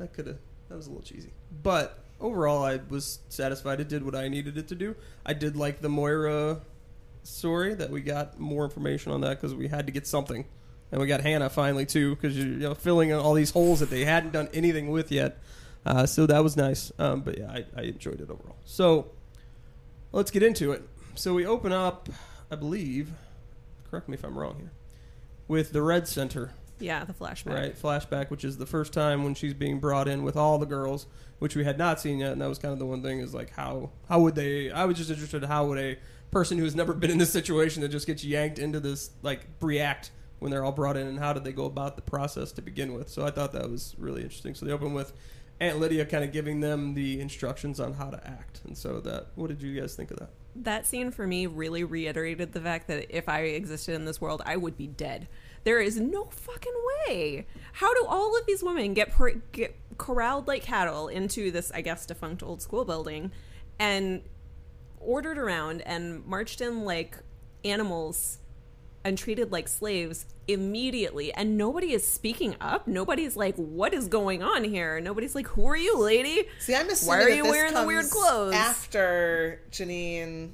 that 0.00 0.12
could 0.14 0.26
have, 0.26 0.38
that 0.68 0.76
was 0.76 0.86
a 0.86 0.90
little 0.90 1.04
cheesy. 1.04 1.32
But 1.62 1.98
overall, 2.20 2.64
I 2.64 2.80
was 2.88 3.20
satisfied. 3.28 3.80
It 3.80 3.88
did 3.88 4.02
what 4.04 4.14
I 4.14 4.28
needed 4.28 4.56
it 4.56 4.68
to 4.68 4.74
do. 4.74 4.96
I 5.24 5.34
did 5.34 5.56
like 5.56 5.80
the 5.80 5.88
Moira 5.88 6.62
story 7.22 7.74
that 7.74 7.90
we 7.90 8.00
got 8.00 8.40
more 8.40 8.64
information 8.64 9.12
on 9.12 9.20
that 9.20 9.40
because 9.40 9.54
we 9.54 9.68
had 9.68 9.86
to 9.86 9.92
get 9.92 10.06
something, 10.06 10.46
and 10.90 11.00
we 11.00 11.06
got 11.06 11.20
Hannah 11.20 11.50
finally 11.50 11.86
too 11.86 12.16
because 12.16 12.36
you 12.36 12.44
know 12.44 12.74
filling 12.74 13.10
in 13.10 13.16
all 13.16 13.34
these 13.34 13.50
holes 13.50 13.80
that 13.80 13.90
they 13.90 14.04
hadn't 14.04 14.32
done 14.32 14.48
anything 14.54 14.90
with 14.90 15.12
yet. 15.12 15.38
Uh, 15.84 16.06
so 16.06 16.26
that 16.26 16.42
was 16.42 16.56
nice. 16.56 16.90
Um, 16.98 17.20
but 17.20 17.38
yeah, 17.38 17.50
I, 17.50 17.64
I 17.76 17.82
enjoyed 17.82 18.20
it 18.20 18.30
overall. 18.30 18.56
So 18.64 19.10
let's 20.12 20.30
get 20.30 20.42
into 20.42 20.72
it. 20.72 20.82
So 21.14 21.34
we 21.34 21.46
open 21.46 21.72
up, 21.72 22.08
I 22.50 22.56
believe. 22.56 23.10
Correct 23.90 24.08
me 24.08 24.14
if 24.14 24.24
I'm 24.24 24.38
wrong 24.38 24.56
here. 24.58 24.72
With 25.48 25.72
the 25.72 25.82
Red 25.82 26.06
Center, 26.06 26.52
Yeah, 26.80 27.04
the 27.04 27.12
flashback. 27.12 27.54
right? 27.54 27.76
Flashback, 27.76 28.30
which 28.30 28.44
is 28.44 28.58
the 28.58 28.66
first 28.66 28.92
time 28.92 29.22
when 29.24 29.34
she's 29.34 29.54
being 29.54 29.78
brought 29.78 30.08
in 30.08 30.22
with 30.22 30.36
all 30.36 30.58
the 30.58 30.66
girls, 30.66 31.06
which 31.38 31.54
we 31.54 31.64
had 31.64 31.78
not 31.78 32.00
seen 32.00 32.18
yet, 32.18 32.32
and 32.32 32.40
that 32.40 32.48
was 32.48 32.58
kind 32.58 32.72
of 32.72 32.78
the 32.78 32.86
one 32.86 33.02
thing 33.02 33.20
is 33.20 33.34
like 33.34 33.50
how 33.50 33.90
how 34.08 34.20
would 34.20 34.34
they? 34.34 34.70
I 34.70 34.84
was 34.84 34.96
just 34.96 35.10
interested 35.10 35.44
how 35.44 35.66
would 35.66 35.78
a 35.78 35.98
person 36.30 36.58
who's 36.58 36.74
never 36.74 36.94
been 36.94 37.10
in 37.10 37.18
this 37.18 37.32
situation 37.32 37.82
that 37.82 37.88
just 37.88 38.06
gets 38.06 38.24
yanked 38.24 38.58
into 38.58 38.80
this 38.80 39.10
like 39.22 39.46
react 39.60 40.10
when 40.38 40.50
they're 40.50 40.64
all 40.64 40.72
brought 40.72 40.96
in, 40.96 41.06
and 41.06 41.18
how 41.18 41.32
did 41.32 41.44
they 41.44 41.52
go 41.52 41.66
about 41.66 41.96
the 41.96 42.02
process 42.02 42.52
to 42.52 42.62
begin 42.62 42.94
with? 42.94 43.08
So 43.08 43.26
I 43.26 43.30
thought 43.30 43.52
that 43.52 43.70
was 43.70 43.94
really 43.98 44.22
interesting. 44.22 44.54
So 44.54 44.64
they 44.64 44.72
open 44.72 44.94
with 44.94 45.12
Aunt 45.60 45.78
Lydia 45.78 46.06
kind 46.06 46.24
of 46.24 46.32
giving 46.32 46.60
them 46.60 46.94
the 46.94 47.20
instructions 47.20 47.78
on 47.78 47.92
how 47.92 48.10
to 48.10 48.26
act, 48.26 48.60
and 48.64 48.76
so 48.76 49.00
that. 49.00 49.26
What 49.34 49.48
did 49.48 49.60
you 49.62 49.78
guys 49.78 49.94
think 49.94 50.10
of 50.10 50.18
that? 50.18 50.30
That 50.56 50.86
scene 50.86 51.10
for 51.10 51.26
me 51.26 51.46
really 51.46 51.84
reiterated 51.84 52.52
the 52.52 52.60
fact 52.60 52.88
that 52.88 53.14
if 53.16 53.28
I 53.28 53.40
existed 53.42 53.94
in 53.94 54.04
this 54.04 54.20
world, 54.20 54.42
I 54.44 54.56
would 54.56 54.76
be 54.76 54.86
dead. 54.88 55.28
There 55.64 55.80
is 55.80 55.98
no 55.98 56.24
fucking 56.24 56.72
way. 57.06 57.46
How 57.74 57.92
do 57.94 58.06
all 58.06 58.36
of 58.36 58.46
these 58.46 58.62
women 58.62 58.94
get 58.94 59.10
per- 59.10 59.34
get 59.52 59.76
corralled 59.98 60.48
like 60.48 60.62
cattle 60.62 61.08
into 61.08 61.50
this, 61.50 61.70
I 61.72 61.82
guess, 61.82 62.06
defunct 62.06 62.42
old 62.42 62.62
school 62.62 62.84
building, 62.84 63.32
and 63.78 64.22
ordered 64.98 65.38
around 65.38 65.82
and 65.82 66.24
marched 66.26 66.60
in 66.60 66.84
like 66.84 67.18
animals 67.64 68.38
and 69.04 69.16
treated 69.16 69.50
like 69.50 69.66
slaves 69.66 70.26
immediately 70.46 71.32
and 71.32 71.56
nobody 71.56 71.92
is 71.92 72.06
speaking 72.06 72.54
up 72.60 72.86
nobody's 72.86 73.34
like 73.36 73.54
what 73.56 73.94
is 73.94 74.08
going 74.08 74.42
on 74.42 74.62
here 74.62 75.00
nobody's 75.00 75.34
like 75.34 75.46
who 75.48 75.64
are 75.66 75.76
you 75.76 75.98
lady 75.98 76.46
See, 76.58 76.74
I'm 76.74 76.88
assuming 76.90 77.18
Why 77.18 77.24
are 77.24 77.30
you 77.30 77.44
wearing 77.44 77.72
the 77.72 77.86
weird 77.86 78.10
clothes? 78.10 78.52
after 78.54 79.62
Janine 79.70 80.50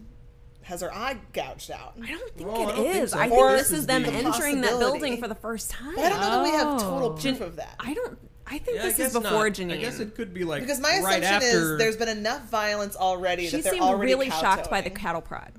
has 0.66 0.80
her 0.80 0.92
eye 0.92 1.16
gouged 1.32 1.70
out. 1.70 1.94
I 2.02 2.08
don't 2.10 2.34
think 2.34 2.48
No, 2.48 2.54
I 2.54 2.72
don't 2.76 2.92
think 2.92 3.08
so. 3.08 3.18
I 3.18 3.28
Or 3.28 3.48
think 3.50 3.58
this 3.58 3.70
is 3.72 3.86
them 3.86 4.02
the 4.02 4.10
entering 4.10 4.60
that 4.62 4.78
building 4.78 5.18
for 5.20 5.28
the 5.28 5.34
first 5.36 5.70
time. 5.70 5.94
But 5.94 6.04
I 6.04 6.08
don't 6.10 6.20
know 6.20 6.30
that 6.30 6.42
we 6.44 6.50
have 6.50 6.80
total 6.82 7.10
Oh. 7.10 7.16
proof 7.16 7.40
of 7.40 7.56
that. 7.56 7.74
I 7.78 7.94
don't. 7.94 8.18
I 8.48 8.58
think 8.58 8.76
Yeah, 8.78 8.82
I 8.82 8.86
this 8.86 8.98
is 8.98 9.12
guess 9.12 9.22
before 9.22 9.48
not. 9.48 9.56
Janine. 9.56 9.72
I 9.72 9.76
guess 9.78 9.98
it 10.00 10.14
could 10.14 10.32
be 10.34 10.44
like 10.44 10.62
Because 10.62 10.78
my 10.80 11.00
right 11.00 11.22
assumption 11.22 11.48
after. 11.50 11.72
is 11.74 11.78
there's 11.78 11.96
been 11.96 12.08
enough 12.08 12.48
violence 12.48 12.94
already 12.96 13.46
she 13.46 13.56
that 13.56 13.62
they're 13.64 13.72
seemed 13.72 13.84
already 13.84 14.12
really 14.12 14.30
shocked 14.30 14.70
by 14.70 14.80
the 14.80 14.90
cattle 14.90 15.20
prod. 15.20 15.52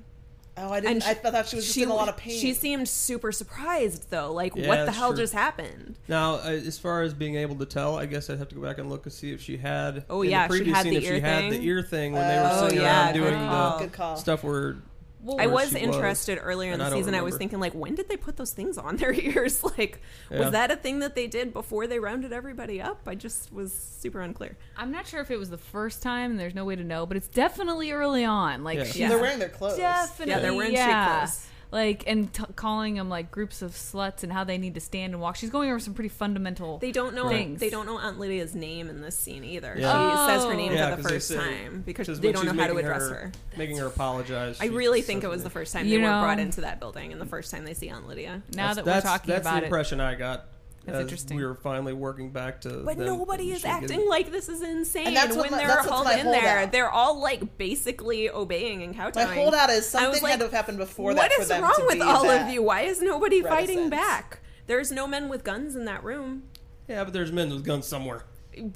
Oh, 0.60 0.72
I 0.72 0.80
didn't. 0.80 1.04
she- 1.04 1.10
I 1.10 1.14
thought 1.14 1.46
she 1.46 1.54
was 1.56 1.66
just 1.66 1.76
in 1.78 1.88
a 1.88 1.94
lot 1.94 2.08
of 2.08 2.16
pain. 2.16 2.36
She 2.36 2.52
seemed 2.52 2.88
super 2.88 3.30
surprised 3.30 4.10
though. 4.10 4.32
Like, 4.32 4.56
Yeah, 4.56 4.66
what 4.68 4.86
the 4.86 4.92
hell 4.92 5.10
true. 5.10 5.18
just 5.22 5.32
happened? 5.32 5.96
Now, 6.08 6.34
uh, 6.36 6.48
as 6.66 6.78
far 6.78 7.02
as 7.02 7.14
being 7.14 7.36
able 7.36 7.54
to 7.56 7.64
tell, 7.66 7.96
I 7.96 8.06
guess 8.06 8.28
I'd 8.28 8.38
have 8.38 8.48
to 8.48 8.54
go 8.56 8.62
back 8.62 8.78
and 8.78 8.90
look 8.90 9.04
and 9.06 9.12
see 9.12 9.32
if 9.32 9.40
she 9.40 9.56
had. 9.58 10.04
Oh, 10.10 10.22
in 10.22 10.30
yeah, 10.30 10.48
the 10.48 10.58
she 10.58 10.70
had 10.70 10.82
scene, 10.82 10.90
the 10.94 10.96
if 10.98 11.04
she 11.04 11.10
ear 11.10 11.20
had 11.20 11.38
thing. 11.42 11.50
the 11.52 11.62
ear 11.64 11.82
thing 11.82 12.12
when 12.12 12.26
they 12.26 12.36
were 12.42 12.50
Oh, 12.52 12.64
sitting 12.68 12.80
yeah, 12.82 13.04
around 13.04 13.12
good 13.14 13.20
doing 13.20 13.34
call. 13.46 13.78
the 13.78 13.84
Good 13.84 13.92
call. 13.92 14.16
stuff 14.16 14.42
where 14.42 14.76
Well, 15.22 15.40
I 15.40 15.46
was 15.46 15.70
she 15.70 15.78
interested 15.80 16.38
earlier 16.40 16.72
in 16.72 16.78
the 16.78 16.84
I 16.84 16.90
don't 16.90 16.98
season. 17.00 17.14
I 17.14 17.22
was 17.22 17.36
thinking, 17.36 17.58
like, 17.58 17.72
when 17.74 17.94
did 17.96 18.08
they 18.08 18.16
put 18.16 18.36
those 18.36 18.52
things 18.52 18.78
on 18.78 18.96
their 18.96 19.12
ears? 19.20 19.64
Like, 19.64 20.00
Yeah. 20.30 20.38
was 20.40 20.50
that 20.52 20.70
a 20.70 20.76
thing 20.76 21.00
that 21.00 21.14
they 21.16 21.26
did 21.26 21.52
before 21.52 21.86
they 21.88 21.98
rounded 21.98 22.32
everybody 22.32 22.80
up? 22.80 23.00
I 23.06 23.16
just 23.16 23.52
was 23.52 23.72
super 23.72 24.20
unclear. 24.20 24.56
I'm 24.76 24.92
not 24.92 25.06
sure 25.08 25.20
if 25.20 25.30
it 25.32 25.36
was 25.38 25.50
the 25.50 25.58
first 25.58 26.02
time, 26.02 26.36
there's 26.36 26.54
no 26.54 26.64
way 26.64 26.76
to 26.76 26.84
know, 26.84 27.04
but 27.04 27.16
it's 27.16 27.28
definitely 27.28 27.90
early 27.90 28.24
on. 28.24 28.62
Like 28.62 28.78
Yeah. 28.78 28.84
she's 28.84 28.96
Yeah. 28.96 29.08
They're 29.08 29.18
wearing 29.20 29.40
their 29.40 29.48
clothes. 29.48 29.76
definitely 29.76 30.34
Yeah, 30.34 30.38
they're 30.40 30.54
wearing 30.54 30.70
street 30.76 30.78
yeah. 30.86 31.18
clothes. 31.18 31.46
Like 31.70 32.04
and 32.06 32.32
t- 32.32 32.44
calling 32.56 32.94
them 32.94 33.08
like 33.08 33.30
groups 33.30 33.60
of 33.60 33.72
sluts 33.72 34.22
and 34.22 34.32
how 34.32 34.44
they 34.44 34.56
need 34.56 34.74
to 34.74 34.80
stand 34.80 35.12
and 35.12 35.20
walk. 35.20 35.36
She's 35.36 35.50
going 35.50 35.68
over 35.68 35.78
some 35.78 35.94
pretty 35.94 36.08
fundamental. 36.08 36.78
They 36.78 36.92
don't 36.92 37.14
know. 37.14 37.28
Things. 37.28 37.60
They 37.60 37.68
don't 37.68 37.84
know 37.84 37.98
Aunt 37.98 38.18
Lydia's 38.18 38.54
name 38.54 38.88
in 38.88 39.02
this 39.02 39.16
scene 39.16 39.44
either. 39.44 39.74
Yeah. 39.76 39.92
She 39.92 40.20
oh. 40.22 40.26
says 40.28 40.44
her 40.44 40.54
name 40.54 40.72
Yeah, 40.72 40.96
for 40.96 41.02
the 41.02 41.08
first 41.08 41.28
say- 41.28 41.36
time 41.36 41.82
because 41.84 42.20
they 42.20 42.32
don't 42.32 42.46
know 42.46 42.54
how 42.54 42.68
to 42.68 42.76
address 42.76 43.08
her. 43.10 43.32
Making 43.56 43.78
her 43.78 43.86
apologize. 43.86 44.58
I 44.60 44.66
really 44.66 45.02
think 45.02 45.24
it 45.24 45.28
was 45.28 45.42
the 45.42 45.50
first 45.50 45.72
time 45.72 45.86
You 45.86 45.98
they 45.98 46.04
were 46.04 46.08
brought 46.08 46.38
into 46.38 46.62
that 46.62 46.80
building 46.80 47.12
and 47.12 47.20
the 47.20 47.26
first 47.26 47.50
time 47.50 47.64
they 47.64 47.74
see 47.74 47.90
Aunt 47.90 48.04
now 48.04 48.08
Lydia. 48.08 48.42
That's- 48.50 48.76
that 48.76 48.84
that's, 48.84 49.04
we're 49.04 49.10
talking 49.10 49.28
that's 49.34 49.40
about 49.42 49.54
the 49.56 49.62
it, 49.62 49.64
impression 49.64 50.00
I 50.00 50.14
got. 50.14 50.46
That's 50.92 51.02
interesting. 51.02 51.36
We 51.36 51.44
were 51.44 51.54
finally 51.54 51.92
working 51.92 52.30
back 52.30 52.60
to. 52.62 52.82
But 52.84 52.96
them 52.98 53.06
nobody 53.06 53.52
is 53.52 53.58
she 53.58 53.68
getting- 53.68 53.84
acting 53.84 54.08
like 54.08 54.30
this 54.30 54.48
is 54.48 54.62
insane 54.62 55.08
And 55.08 55.16
that's 55.16 55.36
when 55.36 55.50
my- 55.50 55.58
they're 55.58 55.66
that's 55.68 55.86
what's 55.86 56.06
hauled 56.06 56.18
in 56.18 56.26
there. 56.30 56.40
holdout. 56.58 56.72
They're 56.72 56.90
all 56.90 57.20
like 57.20 57.56
basically 57.58 58.30
obeying 58.30 58.82
and 58.82 58.96
My 58.96 59.04
kowtowing. 59.04 59.34
holdout 59.38 59.70
is 59.70 59.94
I 59.94 60.08
was 60.08 60.18
something 60.18 60.22
like, 60.22 60.30
had 60.32 60.38
to 60.40 60.44
have 60.46 60.52
happened 60.52 60.78
before 60.78 61.06
What 61.14 61.16
that 61.16 61.32
for 61.32 61.42
is 61.42 61.48
them 61.48 61.62
wrong 61.62 61.74
with 61.86 62.00
all 62.00 62.28
of 62.28 62.48
you? 62.50 62.62
Why 62.62 62.82
is 62.82 63.00
nobody 63.02 63.42
fighting 63.42 63.88
back? 63.90 64.40
There's 64.66 64.90
no 64.92 65.06
men 65.06 65.28
with 65.28 65.44
guns 65.44 65.76
in 65.76 65.84
that 65.86 66.02
room. 66.04 66.44
Yeah, 66.88 67.04
but 67.04 67.12
there's 67.12 67.32
men 67.32 67.50
with 67.50 67.64
guns 67.64 67.86
somewhere. 67.86 68.24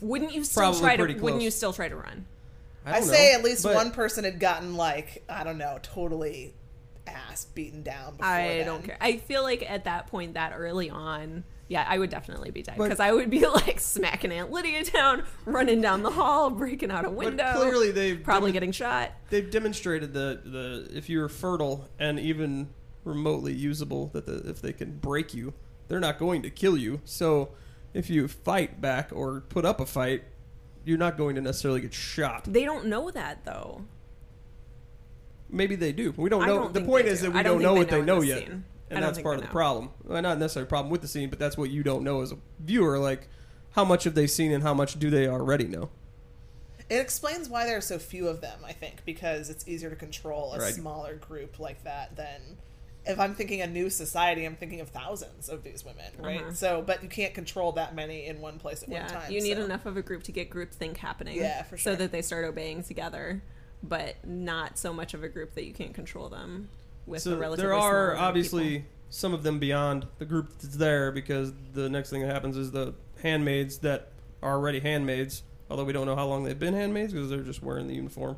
Wouldn't 0.00 0.32
you 0.32 0.44
still 0.44 0.62
Probably 0.62 0.80
try 0.80 0.96
to? 0.96 1.04
pretty 1.04 1.20
Wouldn't 1.20 1.42
you 1.42 1.50
still 1.50 1.72
try 1.72 1.88
to 1.88 1.96
run? 1.96 2.26
I, 2.84 2.98
don't 3.00 3.08
say 3.08 3.32
know, 3.32 3.38
at 3.38 3.44
least 3.44 3.62
but- 3.62 3.74
one 3.74 3.90
person 3.90 4.24
had 4.24 4.38
gotten 4.40 4.76
like 4.76 5.22
I 5.28 5.44
don't 5.44 5.58
know, 5.58 5.78
totally 5.82 6.54
ass 7.06 7.46
beaten 7.54 7.82
down. 7.82 8.12
Before 8.16 8.26
I 8.26 8.48
then. 8.58 8.66
don't 8.66 8.84
care. 8.84 8.96
I 9.00 9.16
feel 9.16 9.42
like 9.42 9.68
at 9.68 9.84
that 9.84 10.06
point, 10.06 10.34
that 10.34 10.52
early 10.56 10.88
on, 10.90 11.44
yeah, 11.72 11.86
I 11.88 11.98
would 11.98 12.10
definitely 12.10 12.50
be 12.50 12.62
dead 12.62 12.76
because 12.76 13.00
I 13.00 13.12
would 13.12 13.30
be 13.30 13.46
like 13.48 13.80
smacking 13.80 14.30
Aunt 14.30 14.50
Lydia 14.50 14.84
down, 14.84 15.24
running 15.46 15.80
down 15.80 16.02
the 16.02 16.10
hall, 16.10 16.50
breaking 16.50 16.90
out 16.90 17.04
a 17.06 17.10
window. 17.10 17.44
But 17.54 17.56
clearly 17.60 17.90
they've 17.90 18.22
probably 18.22 18.50
demo- 18.50 18.52
getting 18.52 18.72
shot. 18.72 19.12
they've 19.30 19.50
demonstrated 19.50 20.12
that 20.12 20.42
the 20.44 20.88
if 20.94 21.08
you're 21.08 21.28
fertile 21.30 21.88
and 21.98 22.20
even 22.20 22.68
remotely 23.04 23.54
usable, 23.54 24.08
that 24.12 24.26
the, 24.26 24.48
if 24.50 24.60
they 24.60 24.72
can 24.74 24.98
break 24.98 25.32
you, 25.32 25.54
they're 25.88 25.98
not 25.98 26.18
going 26.18 26.42
to 26.42 26.50
kill 26.50 26.76
you. 26.76 27.00
So 27.04 27.52
if 27.94 28.10
you 28.10 28.28
fight 28.28 28.80
back 28.80 29.08
or 29.12 29.40
put 29.48 29.64
up 29.64 29.80
a 29.80 29.86
fight, 29.86 30.24
you're 30.84 30.98
not 30.98 31.16
going 31.16 31.34
to 31.36 31.40
necessarily 31.40 31.80
get 31.80 31.94
shot. 31.94 32.44
They 32.44 32.64
don't 32.64 32.86
know 32.86 33.10
that 33.10 33.44
though. 33.46 33.82
Maybe 35.48 35.76
they 35.76 35.92
do. 35.92 36.12
We 36.16 36.28
don't 36.30 36.42
I 36.42 36.46
know. 36.46 36.56
don't 36.60 36.74
the 36.74 36.80
point 36.82 37.06
is 37.06 37.20
do. 37.20 37.26
that 37.26 37.32
we 37.34 37.40
I 37.40 37.42
don't 37.42 37.54
don't 37.60 37.62
know 37.62 37.74
what 37.74 37.88
they 37.90 38.00
they 38.00 38.02
know 38.06 38.16
know 38.16 38.22
yet, 38.22 38.38
scene. 38.40 38.64
I 38.92 38.96
and 38.96 39.04
that's 39.04 39.20
part 39.20 39.36
of 39.36 39.40
the 39.42 39.46
know. 39.48 39.52
problem. 39.52 39.90
Well, 40.04 40.20
not 40.22 40.38
necessarily 40.38 40.66
a 40.66 40.68
problem 40.68 40.90
with 40.90 41.00
the 41.02 41.08
scene, 41.08 41.30
but 41.30 41.38
that's 41.38 41.56
what 41.56 41.70
you 41.70 41.82
don't 41.82 42.04
know 42.04 42.20
as 42.22 42.32
a 42.32 42.38
viewer. 42.60 42.98
Like, 42.98 43.28
how 43.72 43.84
much 43.84 44.04
have 44.04 44.14
they 44.14 44.26
seen 44.26 44.52
and 44.52 44.62
how 44.62 44.74
much 44.74 44.98
do 44.98 45.10
they 45.10 45.26
already 45.28 45.64
know? 45.64 45.90
It 46.90 46.96
explains 47.00 47.48
why 47.48 47.64
there 47.64 47.78
are 47.78 47.80
so 47.82 47.98
few 47.98 48.28
of 48.28 48.40
them. 48.40 48.58
I 48.64 48.72
think 48.72 49.04
because 49.06 49.48
it's 49.48 49.66
easier 49.66 49.88
to 49.90 49.96
control 49.96 50.52
a 50.52 50.58
Right. 50.58 50.74
smaller 50.74 51.14
group 51.16 51.58
like 51.58 51.84
that 51.84 52.16
than 52.16 52.58
if 53.06 53.18
I'm 53.18 53.34
thinking 53.34 53.62
a 53.62 53.66
new 53.66 53.88
society. 53.90 54.44
I'm 54.44 54.56
thinking 54.56 54.80
of 54.80 54.90
thousands 54.90 55.48
of 55.48 55.64
these 55.64 55.84
women, 55.84 56.12
right? 56.18 56.42
Uh-huh. 56.42 56.52
So, 56.52 56.82
but 56.86 57.02
you 57.02 57.08
can't 57.08 57.34
control 57.34 57.72
that 57.72 57.94
many 57.94 58.26
in 58.26 58.40
one 58.40 58.58
place 58.58 58.82
at 58.82 58.88
Yeah, 58.90 59.06
one 59.06 59.22
time. 59.22 59.32
you 59.32 59.40
need 59.40 59.56
so. 59.56 59.64
enough 59.64 59.86
of 59.86 59.96
a 59.96 60.02
group 60.02 60.22
to 60.24 60.32
get 60.32 60.50
groupthink 60.50 60.98
happening. 60.98 61.36
Yeah, 61.36 61.62
for 61.62 61.76
sure. 61.76 61.92
So 61.92 61.96
that 61.96 62.12
they 62.12 62.22
start 62.22 62.44
obeying 62.44 62.82
together, 62.84 63.42
but 63.82 64.16
not 64.26 64.78
so 64.78 64.92
much 64.92 65.14
of 65.14 65.24
a 65.24 65.28
group 65.28 65.54
that 65.54 65.64
you 65.64 65.72
can't 65.72 65.94
control 65.94 66.28
them 66.28 66.68
with 67.06 67.22
so 67.22 67.34
a 67.34 67.36
relatively 67.36 67.62
there 67.68 67.74
are 67.74 68.16
obviously 68.16 68.68
people. 68.78 68.88
some 69.10 69.34
of 69.34 69.42
them 69.42 69.58
beyond 69.58 70.06
the 70.18 70.24
group 70.24 70.50
that's 70.60 70.76
there 70.76 71.10
because 71.12 71.52
the 71.72 71.88
next 71.88 72.10
thing 72.10 72.22
that 72.22 72.32
happens 72.32 72.56
is 72.56 72.70
the 72.70 72.94
handmaids 73.22 73.78
that 73.78 74.12
are 74.42 74.52
already 74.54 74.80
handmaids, 74.80 75.42
although 75.70 75.84
we 75.84 75.92
don't 75.92 76.06
know 76.06 76.16
how 76.16 76.26
long 76.26 76.44
they've 76.44 76.58
been 76.58 76.74
handmaids 76.74 77.12
because 77.12 77.30
they're 77.30 77.40
just 77.42 77.62
wearing 77.62 77.86
the 77.88 77.94
uniform, 77.94 78.36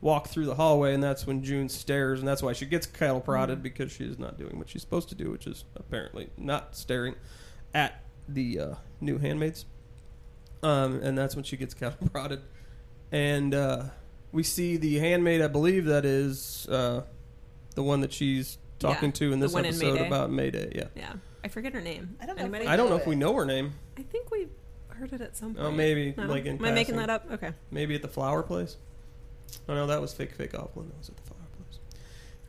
walk 0.00 0.28
through 0.28 0.46
the 0.46 0.54
hallway, 0.54 0.94
and 0.94 1.02
that's 1.02 1.26
when 1.26 1.42
June 1.44 1.68
stares, 1.68 2.18
and 2.18 2.26
that's 2.28 2.42
why 2.42 2.52
she 2.52 2.66
gets 2.66 2.86
cattle 2.86 3.20
prodded 3.20 3.56
Mm-hmm. 3.58 3.62
because 3.62 3.92
she 3.92 4.04
is 4.04 4.18
not 4.18 4.38
doing 4.38 4.58
what 4.58 4.68
she's 4.68 4.80
supposed 4.82 5.08
to 5.10 5.14
do, 5.14 5.30
which 5.30 5.46
is 5.46 5.64
apparently 5.76 6.30
not 6.38 6.74
staring 6.76 7.14
at 7.74 8.02
the 8.28 8.58
uh, 8.58 8.74
new 9.00 9.18
handmaids. 9.18 9.64
Um, 10.62 11.00
and 11.02 11.18
that's 11.18 11.34
when 11.34 11.44
she 11.44 11.56
gets 11.56 11.74
cattle 11.74 12.08
prodded, 12.12 12.40
and 13.10 13.52
uh, 13.54 13.84
we 14.30 14.42
see 14.44 14.76
the 14.76 14.98
handmaid. 14.98 15.42
I 15.42 15.48
believe 15.48 15.84
that 15.86 16.04
is 16.04 16.66
uh, 16.70 17.02
the 17.74 17.82
one 17.82 18.00
that 18.00 18.12
she's 18.12 18.58
talking 18.78 19.08
Yeah, 19.10 19.12
to 19.12 19.32
in 19.32 19.40
the 19.40 19.46
this 19.46 19.54
one 19.54 19.64
in 19.64 19.70
episode 19.70 19.94
Mayday. 19.94 20.06
about 20.06 20.30
Mayday. 20.30 20.72
Yeah, 20.74 20.84
Yeah, 20.94 21.12
I 21.44 21.48
forget 21.48 21.72
her 21.74 21.80
name. 21.80 22.16
I 22.20 22.26
don't 22.26 22.36
know 22.36 22.40
if 22.42 22.46
Anybody? 22.46 22.64
we 22.66 22.70
I 22.72 22.76
don't 22.76 22.86
know 22.90 22.96
know 22.96 23.00
if 23.00 23.06
we 23.06 23.14
know 23.16 23.34
her 23.34 23.44
name. 23.44 23.72
I 23.98 24.02
think 24.02 24.30
we 24.30 24.48
heard 24.88 25.12
it 25.12 25.20
at 25.20 25.36
some 25.36 25.54
point. 25.54 25.66
Oh, 25.66 25.70
maybe 25.70 26.08
I 26.08 26.12
don't 26.12 26.28
like 26.28 26.44
know. 26.44 26.50
in 26.52 26.56
Am 26.58 26.64
I 26.64 26.70
making 26.72 26.94
passing. 26.94 27.06
that 27.06 27.10
up? 27.10 27.32
Okay. 27.32 27.52
Maybe 27.70 27.94
at 27.94 28.02
the 28.02 28.08
flower 28.08 28.42
place. 28.42 28.76
Oh 29.68 29.74
no, 29.74 29.86
that 29.86 30.00
was 30.00 30.12
fake 30.12 30.32
fake 30.34 30.52
Ofglen. 30.52 30.88
That 30.88 30.98
was 30.98 31.08
at 31.08 31.16
the 31.16 31.22
flower 31.22 31.38
place. 31.56 31.78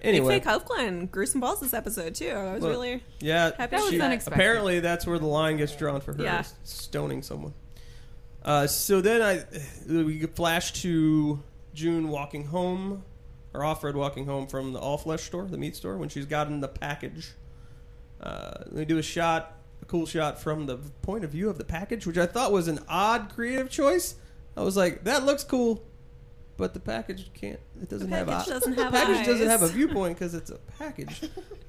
Anyway, 0.01 0.33
Anyway, 0.36 0.39
Fake 0.39 0.45
Ofglen, 0.45 1.09
gruesome 1.12 1.39
balls 1.41 1.59
this 1.62 1.73
episode 1.73 2.15
too. 2.15 2.29
I 2.29 2.53
was 2.53 2.62
Look, 2.63 2.71
really 2.71 3.03
yeah, 3.19 3.45
happy 3.45 3.57
That 3.57 3.69
to 3.71 3.75
was 3.77 3.89
see 3.89 4.01
unexpected. 4.01 4.38
apparently 4.39 4.79
that's 4.79 5.05
where 5.07 5.19
the 5.19 5.25
line 5.25 5.57
gets 5.57 5.75
drawn 5.75 6.01
for 6.01 6.13
her 6.13 6.21
Yeah. 6.23 6.41
is 6.41 6.53
stoning 6.63 7.21
someone. 7.21 7.53
Uh, 8.43 8.67
so 8.67 8.99
then 9.01 9.21
I 9.21 9.45
we 9.89 10.25
flash 10.27 10.73
to 10.81 11.41
June 11.73 12.09
walking 12.09 12.45
home, 12.45 13.03
or 13.53 13.61
Offred 13.61 13.93
walking 13.93 14.25
home 14.25 14.47
from 14.47 14.73
the 14.73 14.79
all 14.79 14.97
flesh 14.97 15.23
store, 15.23 15.45
the 15.45 15.57
meat 15.57 15.75
store, 15.75 15.97
when 15.97 16.09
she's 16.09 16.25
gotten 16.25 16.59
the 16.59 16.67
package. 16.67 17.31
Uh, 18.21 18.63
they 18.71 18.85
do 18.85 18.97
a 18.97 19.03
shot, 19.03 19.55
a 19.81 19.85
cool 19.85 20.05
shot 20.05 20.39
from 20.41 20.65
the 20.65 20.77
point 21.01 21.23
of 21.23 21.29
view 21.31 21.49
of 21.49 21.57
the 21.57 21.63
package, 21.65 22.05
which 22.07 22.17
I 22.17 22.25
thought 22.25 22.51
was 22.51 22.67
an 22.67 22.79
odd 22.87 23.29
creative 23.33 23.69
choice. 23.69 24.15
I 24.55 24.61
was 24.61 24.77
like, 24.77 25.03
that 25.03 25.25
looks 25.25 25.43
cool, 25.43 25.83
but 26.57 26.73
the 26.73 26.79
package 26.79 27.29
can't. 27.33 27.59
It 27.81 27.89
doesn't 27.89 28.09
have. 28.09 28.27
package 28.27 28.47
eye- 28.47 28.53
doesn't 28.53 28.75
the 28.75 28.83
have 28.83 28.93
package 28.93 29.25
doesn't 29.25 29.47
have 29.47 29.61
a 29.61 29.67
viewpoint 29.69 30.17
because 30.17 30.33
it's 30.33 30.51
a 30.51 30.57
package. 30.79 31.21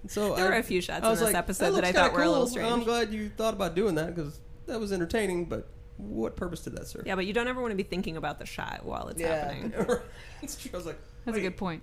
And 0.03 0.11
so 0.11 0.35
There 0.37 0.47
I, 0.47 0.51
were 0.51 0.57
a 0.57 0.63
few 0.63 0.81
shots 0.81 1.05
in 1.05 1.11
this 1.11 1.23
like, 1.23 1.35
episode 1.35 1.65
that, 1.67 1.73
looks 1.73 1.89
I 1.89 1.93
thought 1.93 2.13
were 2.13 2.23
a 2.23 2.29
little 2.31 2.47
strange. 2.47 2.73
I'm 2.73 2.85
glad 2.85 3.13
you 3.13 3.31
thought 3.31 3.55
about 3.55 3.75
doing 3.75 3.95
that 3.97 4.15
because 4.15 4.39
that 4.67 4.79
was 4.79 4.93
entertaining. 4.93 5.47
But 5.47 5.67
what 5.97 6.37
purpose 6.37 6.61
did 6.61 6.77
that 6.77 6.87
serve? 6.89 7.07
yeah, 7.07 7.15
but 7.15 7.27
you 7.27 7.33
don't 7.33 7.47
ever 7.49 7.61
want 7.61 7.71
to 7.73 7.77
be 7.77 7.83
thinking 7.83 8.17
about 8.17 8.39
the 8.39 8.47
shot 8.47 8.85
while 8.85 9.09
it's 9.09 9.21
Yeah. 9.21 9.53
happening. 9.53 9.73
It's 10.43 10.57
true. 10.57 10.71
I 10.75 10.77
was 10.77 10.87
like, 10.87 10.99
That's 11.25 11.39
a 11.39 11.41
good 11.41 11.57
point. 11.57 11.83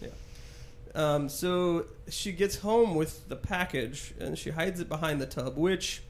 Yeah. 0.00 0.08
Um, 0.94 1.28
so 1.30 1.86
she 2.10 2.32
gets 2.32 2.56
home 2.56 2.94
with 2.94 3.28
the 3.28 3.36
package 3.36 4.12
and 4.20 4.36
she 4.38 4.50
hides 4.50 4.80
it 4.80 4.88
behind 4.88 5.20
the 5.20 5.26
tub, 5.26 5.56
which 5.56 6.02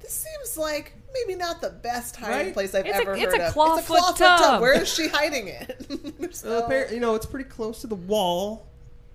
This 0.00 0.12
seems 0.12 0.56
like 0.56 0.92
maybe 1.12 1.36
not 1.36 1.60
the 1.60 1.70
best 1.70 2.14
hiding 2.16 2.46
Right? 2.46 2.54
place 2.54 2.74
I've 2.74 2.86
It's 2.86 2.96
a- 2.98 3.00
ever 3.00 3.14
it's 3.14 3.24
heard 3.24 3.40
a 3.40 3.48
of. 3.48 3.54
clawfoot 3.54 3.78
it's 3.78 3.90
a 3.90 3.92
clawfoot 3.94 4.16
tub. 4.38 4.60
Where 4.60 4.80
is 4.80 4.92
she 4.92 5.08
hiding 5.08 5.48
it? 5.48 5.86
There's 6.20 6.44
uh, 6.44 6.86
you 6.92 7.00
know 7.00 7.14
it's 7.16 7.26
pretty 7.26 7.48
close 7.48 7.80
to 7.80 7.86
the 7.88 7.94
wall, 7.96 8.66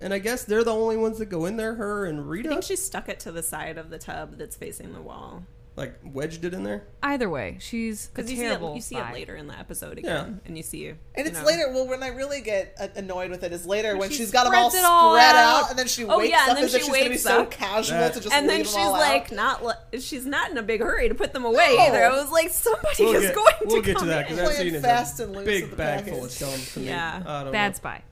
and 0.02 0.14
I 0.14 0.20
guess 0.20 0.44
they're 0.44 0.64
the 0.66 0.74
only 0.74 0.98
ones 0.98 1.20
that 1.20 1.28
go 1.28 1.46
in 1.46 1.56
there. 1.58 1.76
Her 1.76 2.06
and 2.06 2.28
Rita. 2.28 2.50
I 2.50 2.52
think 2.54 2.64
she 2.64 2.76
stuck 2.76 3.08
it 3.08 3.20
to 3.22 3.32
the 3.32 3.44
side 3.44 3.78
of 3.78 3.90
the 3.92 4.00
tub 4.00 4.38
that's 4.38 4.56
facing 4.58 4.92
the 4.94 5.02
wall. 5.02 5.44
Like 5.78 5.96
wedged 6.04 6.44
it 6.44 6.54
in 6.54 6.64
there. 6.64 6.84
Either 7.02 7.30
way, 7.30 7.58
she's 7.62 8.08
a 8.08 8.10
Because 8.10 8.30
you 8.30 8.36
see 8.38 8.44
it, 8.44 8.48
terrible. 8.50 8.76
you 8.76 8.82
see 8.82 8.98
it 8.98 9.14
later 9.14 9.36
in 9.38 9.48
the 9.48 9.58
episode 9.58 9.98
again, 9.98 10.42
and 10.46 10.58
you 10.58 10.64
see 10.64 10.80
you 10.80 10.98
And 11.16 11.26
it's 11.26 11.40
know. 11.40 11.46
later. 11.46 11.72
Well, 11.72 11.88
when 11.88 12.04
I 12.04 12.10
really 12.10 12.42
get 12.42 12.76
annoyed 12.98 13.32
with 13.32 13.44
it 13.44 13.54
is 13.54 13.66
later 13.66 13.96
when 13.98 14.10
she 14.10 14.18
she's 14.18 14.32
got 14.32 14.44
them 14.44 14.54
all 14.54 14.70
spreads 14.70 14.84
it 14.86 14.88
all 14.90 15.14
spread 15.16 15.36
out. 15.36 15.64
out, 15.64 15.70
and 15.70 15.80
then 15.80 15.88
she 15.88 16.04
Oh, 16.04 16.18
wakes 16.18 16.30
yeah, 16.32 16.42
and 16.42 16.52
up 16.52 16.56
then 16.58 16.66
as 16.66 16.74
if 16.76 16.82
she 16.82 16.86
she's 16.88 16.94
going 16.94 17.04
to 17.04 17.10
be 17.10 17.14
wakes 17.14 17.24
so 17.24 17.46
casual 17.46 17.98
That- 18.00 18.14
to 18.16 18.20
just 18.20 18.36
and 18.36 18.50
then 18.50 18.58
leave 18.58 18.66
she's 18.66 18.76
them 18.76 18.84
all 18.84 18.92
like 18.92 19.24
out. 19.24 19.32
not 19.32 19.66
li- 19.66 20.00
she's 20.02 20.26
not 20.26 20.52
in 20.52 20.58
a 20.58 20.64
big 20.64 20.82
hurry 20.82 21.08
to 21.08 21.16
put 21.16 21.32
them 21.32 21.46
away 21.46 21.76
No. 21.78 21.84
either. 21.86 22.04
I 22.06 22.10
was 22.22 22.30
like, 22.32 22.50
somebody 22.50 23.04
We'll 23.06 23.16
is 23.16 23.22
get, 23.24 23.36
going 23.36 23.54
we'll 23.66 23.82
to 23.82 23.86
get 23.86 23.98
to 24.00 24.06
that 24.06 24.28
because 24.28 24.38
in. 24.40 24.46
that 24.46 24.46
Playing 24.56 24.70
scene 24.72 24.76
is 24.76 24.82
fast 24.84 25.20
a 25.20 25.24
and 25.24 25.36
loose 25.38 25.46
big 25.46 25.78
bag 25.78 26.06
full 26.10 26.26
of 26.26 26.32
package. 26.32 26.40
chum 26.40 26.60
to 26.74 26.80
me. 26.82 26.86
Yeah. 26.88 27.50
Bad 27.52 27.76
spy. 27.78 28.04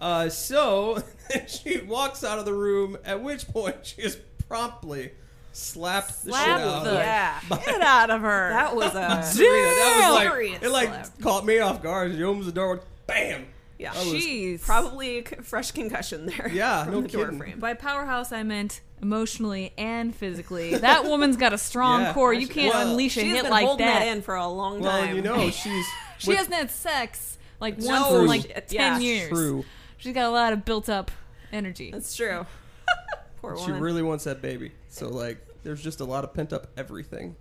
Uh, 0.00 0.28
so 0.28 1.00
she 1.46 1.78
walks 1.82 2.24
out 2.24 2.40
of 2.40 2.44
the 2.44 2.52
room. 2.52 2.98
At 3.04 3.22
which 3.22 3.46
point 3.48 3.76
she 3.86 4.02
is 4.02 4.16
promptly 4.48 5.12
slapped 5.56 6.24
the 6.24 6.30
shit 6.32 6.40
Slap 6.40 6.60
out 6.60 6.60
of 6.60 6.86
her. 6.86 6.92
Yeah, 6.94 7.40
Get 7.64 7.80
out 7.80 8.10
of 8.10 8.20
her. 8.22 8.50
that 8.50 8.74
was 8.76 8.94
a 8.94 9.22
Serena, 9.22 9.64
that 9.76 10.10
was 10.10 10.22
Serious 10.22 10.52
like 10.62 10.62
it 10.62 10.68
like 10.70 10.88
slap. 10.88 11.20
caught 11.22 11.44
me 11.46 11.58
off 11.58 11.82
guard. 11.82 12.12
She 12.14 12.22
opens 12.22 12.46
the 12.46 12.52
door, 12.52 12.80
bam. 13.06 13.46
yeah. 13.78 13.92
I 13.94 13.98
was- 13.98 14.06
Jeez. 14.14 14.62
Probably 14.64 15.18
a 15.18 15.28
c- 15.28 15.36
fresh 15.42 15.70
concussion 15.70 16.26
there. 16.26 16.50
Yeah, 16.52 16.84
from 16.84 16.92
no 16.94 17.00
the 17.02 17.08
door 17.08 17.24
kidding. 17.26 17.38
frame. 17.38 17.58
By 17.60 17.74
powerhouse, 17.74 18.32
I 18.32 18.42
meant 18.42 18.80
emotionally 19.02 19.72
and 19.78 20.14
physically. 20.14 20.76
That 20.76 21.04
woman's 21.04 21.36
got 21.36 21.52
a 21.52 21.58
strong 21.58 22.00
Yeah. 22.02 22.12
core. 22.14 22.32
You 22.32 22.46
can't 22.48 22.74
Well, 22.74 22.88
unleash 22.90 23.16
a 23.16 23.20
She's 23.20 23.32
hit 23.32 23.42
been 23.42 23.50
like 23.50 23.66
holding 23.66 23.86
that. 23.86 24.00
that. 24.00 24.08
in 24.08 24.22
for 24.22 24.34
a 24.34 24.46
long 24.48 24.80
Well, 24.80 24.90
time. 25.02 25.14
you 25.16 25.22
know 25.22 25.50
she's 25.50 25.86
She 26.18 26.28
with- 26.28 26.38
hasn't 26.38 26.54
had 26.54 26.70
sex 26.70 27.38
like 27.60 27.78
No, 27.78 27.86
once 28.10 28.14
in 28.14 28.26
like 28.26 28.40
she- 28.42 28.48
ten 28.48 28.62
yeah. 28.70 28.98
years. 28.98 29.28
true. 29.28 29.64
She's 29.98 30.14
got 30.14 30.24
a 30.26 30.30
lot 30.30 30.52
of 30.52 30.64
built 30.64 30.88
up 30.88 31.10
energy. 31.52 31.90
That's 31.90 32.14
true. 32.16 32.46
Poor 33.40 33.52
woman. 33.52 33.64
She 33.64 33.70
woman. 33.72 33.82
really 33.84 34.02
wants 34.02 34.24
that 34.24 34.40
baby. 34.42 34.72
So 34.94 35.08
like, 35.08 35.38
there's 35.64 35.82
just 35.82 36.00
a 36.00 36.04
lot 36.04 36.24
of 36.24 36.32
pent 36.34 36.52
up 36.52 36.68
everything. 36.76 37.36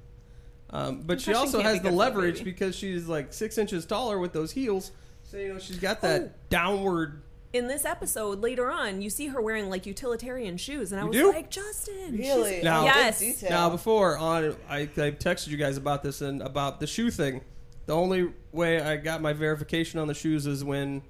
Um, 0.71 1.01
but 1.05 1.21
she 1.21 1.33
also 1.33 1.61
has 1.61 1.73
the 1.77 1.79
good 1.79 1.83
for 1.85 1.91
the 1.91 1.95
leverage 1.95 2.37
baby. 2.39 2.51
because 2.51 2.75
she's 2.75 3.07
like 3.07 3.31
six 3.31 3.57
inches 3.59 3.85
taller 3.85 4.17
with 4.17 4.33
those 4.33 4.51
heels. 4.51 4.91
So 5.23 5.37
you 5.37 5.53
know 5.53 5.59
she's 5.59 5.77
got 5.79 6.01
that 6.01 6.21
Oh. 6.21 6.29
downward 6.49 7.21
in 7.53 7.67
this 7.67 7.85
episode 7.85 8.39
later 8.41 8.71
on, 8.71 8.99
you 9.03 9.11
see 9.11 9.27
her 9.27 9.39
wearing 9.39 9.69
like 9.69 9.85
utilitarian 9.85 10.57
shoes, 10.57 10.91
and 10.91 10.99
I 10.99 11.03
You 11.03 11.09
was 11.09 11.17
do? 11.17 11.27
like, 11.31 11.51
Justin, 11.51 12.17
Really? 12.17 12.51
she's- 12.53 12.63
Now- 12.63 12.79
Good 12.81 12.85
Yes. 12.87 13.19
detail. 13.19 13.49
Now, 13.51 13.69
before 13.69 14.17
on, 14.17 14.55
I, 14.67 14.79
I 14.97 15.11
texted 15.11 15.49
you 15.49 15.57
guys 15.57 15.77
about 15.77 16.01
this 16.01 16.21
and 16.21 16.41
about 16.41 16.79
the 16.79 16.87
shoe 16.87 17.11
thing. 17.11 17.41
The 17.85 17.93
only 17.93 18.31
way 18.51 18.81
I 18.81 18.97
got 18.97 19.21
my 19.21 19.33
verification 19.33 19.99
on 19.99 20.07
the 20.07 20.15
shoes 20.15 20.47
is 20.47 20.63
when 20.63 21.03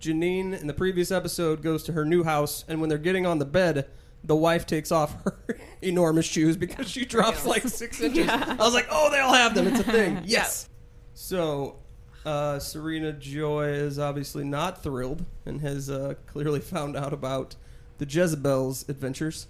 Janine 0.00 0.58
in 0.58 0.66
the 0.66 0.72
previous 0.72 1.10
episode 1.10 1.62
goes 1.62 1.82
to 1.84 1.92
her 1.92 2.06
new 2.06 2.24
house, 2.24 2.64
and 2.66 2.80
when 2.80 2.88
they're 2.88 2.96
getting 2.96 3.26
on 3.26 3.38
the 3.38 3.44
bed, 3.44 3.86
the 4.24 4.34
wife 4.34 4.66
takes 4.66 4.90
off 4.90 5.22
her 5.24 5.36
enormous 5.82 6.24
shoes 6.26 6.56
because 6.56 6.88
she 6.90 7.04
drops 7.04 7.44
like 7.46 7.62
six 7.68 8.00
inches. 8.02 8.28
I 8.28 8.54
was 8.54 8.74
like, 8.74 8.86
oh, 8.90 9.10
they 9.10 9.20
all 9.20 9.34
have 9.34 9.54
them. 9.54 9.66
It's 9.66 9.80
a 9.80 9.84
thing. 9.84 10.22
Yes. 10.24 10.68
So, 11.12 11.76
uh, 12.24 12.58
Serena 12.58 13.12
Joy 13.12 13.68
is 13.68 13.98
obviously 13.98 14.42
not 14.44 14.82
thrilled 14.82 15.24
and 15.46 15.60
has 15.60 15.88
uh, 15.90 16.14
clearly 16.26 16.60
found 16.60 16.96
out 16.96 17.12
about 17.12 17.54
the 17.98 18.06
Jezebel's 18.06 18.88
adventures, 18.88 19.46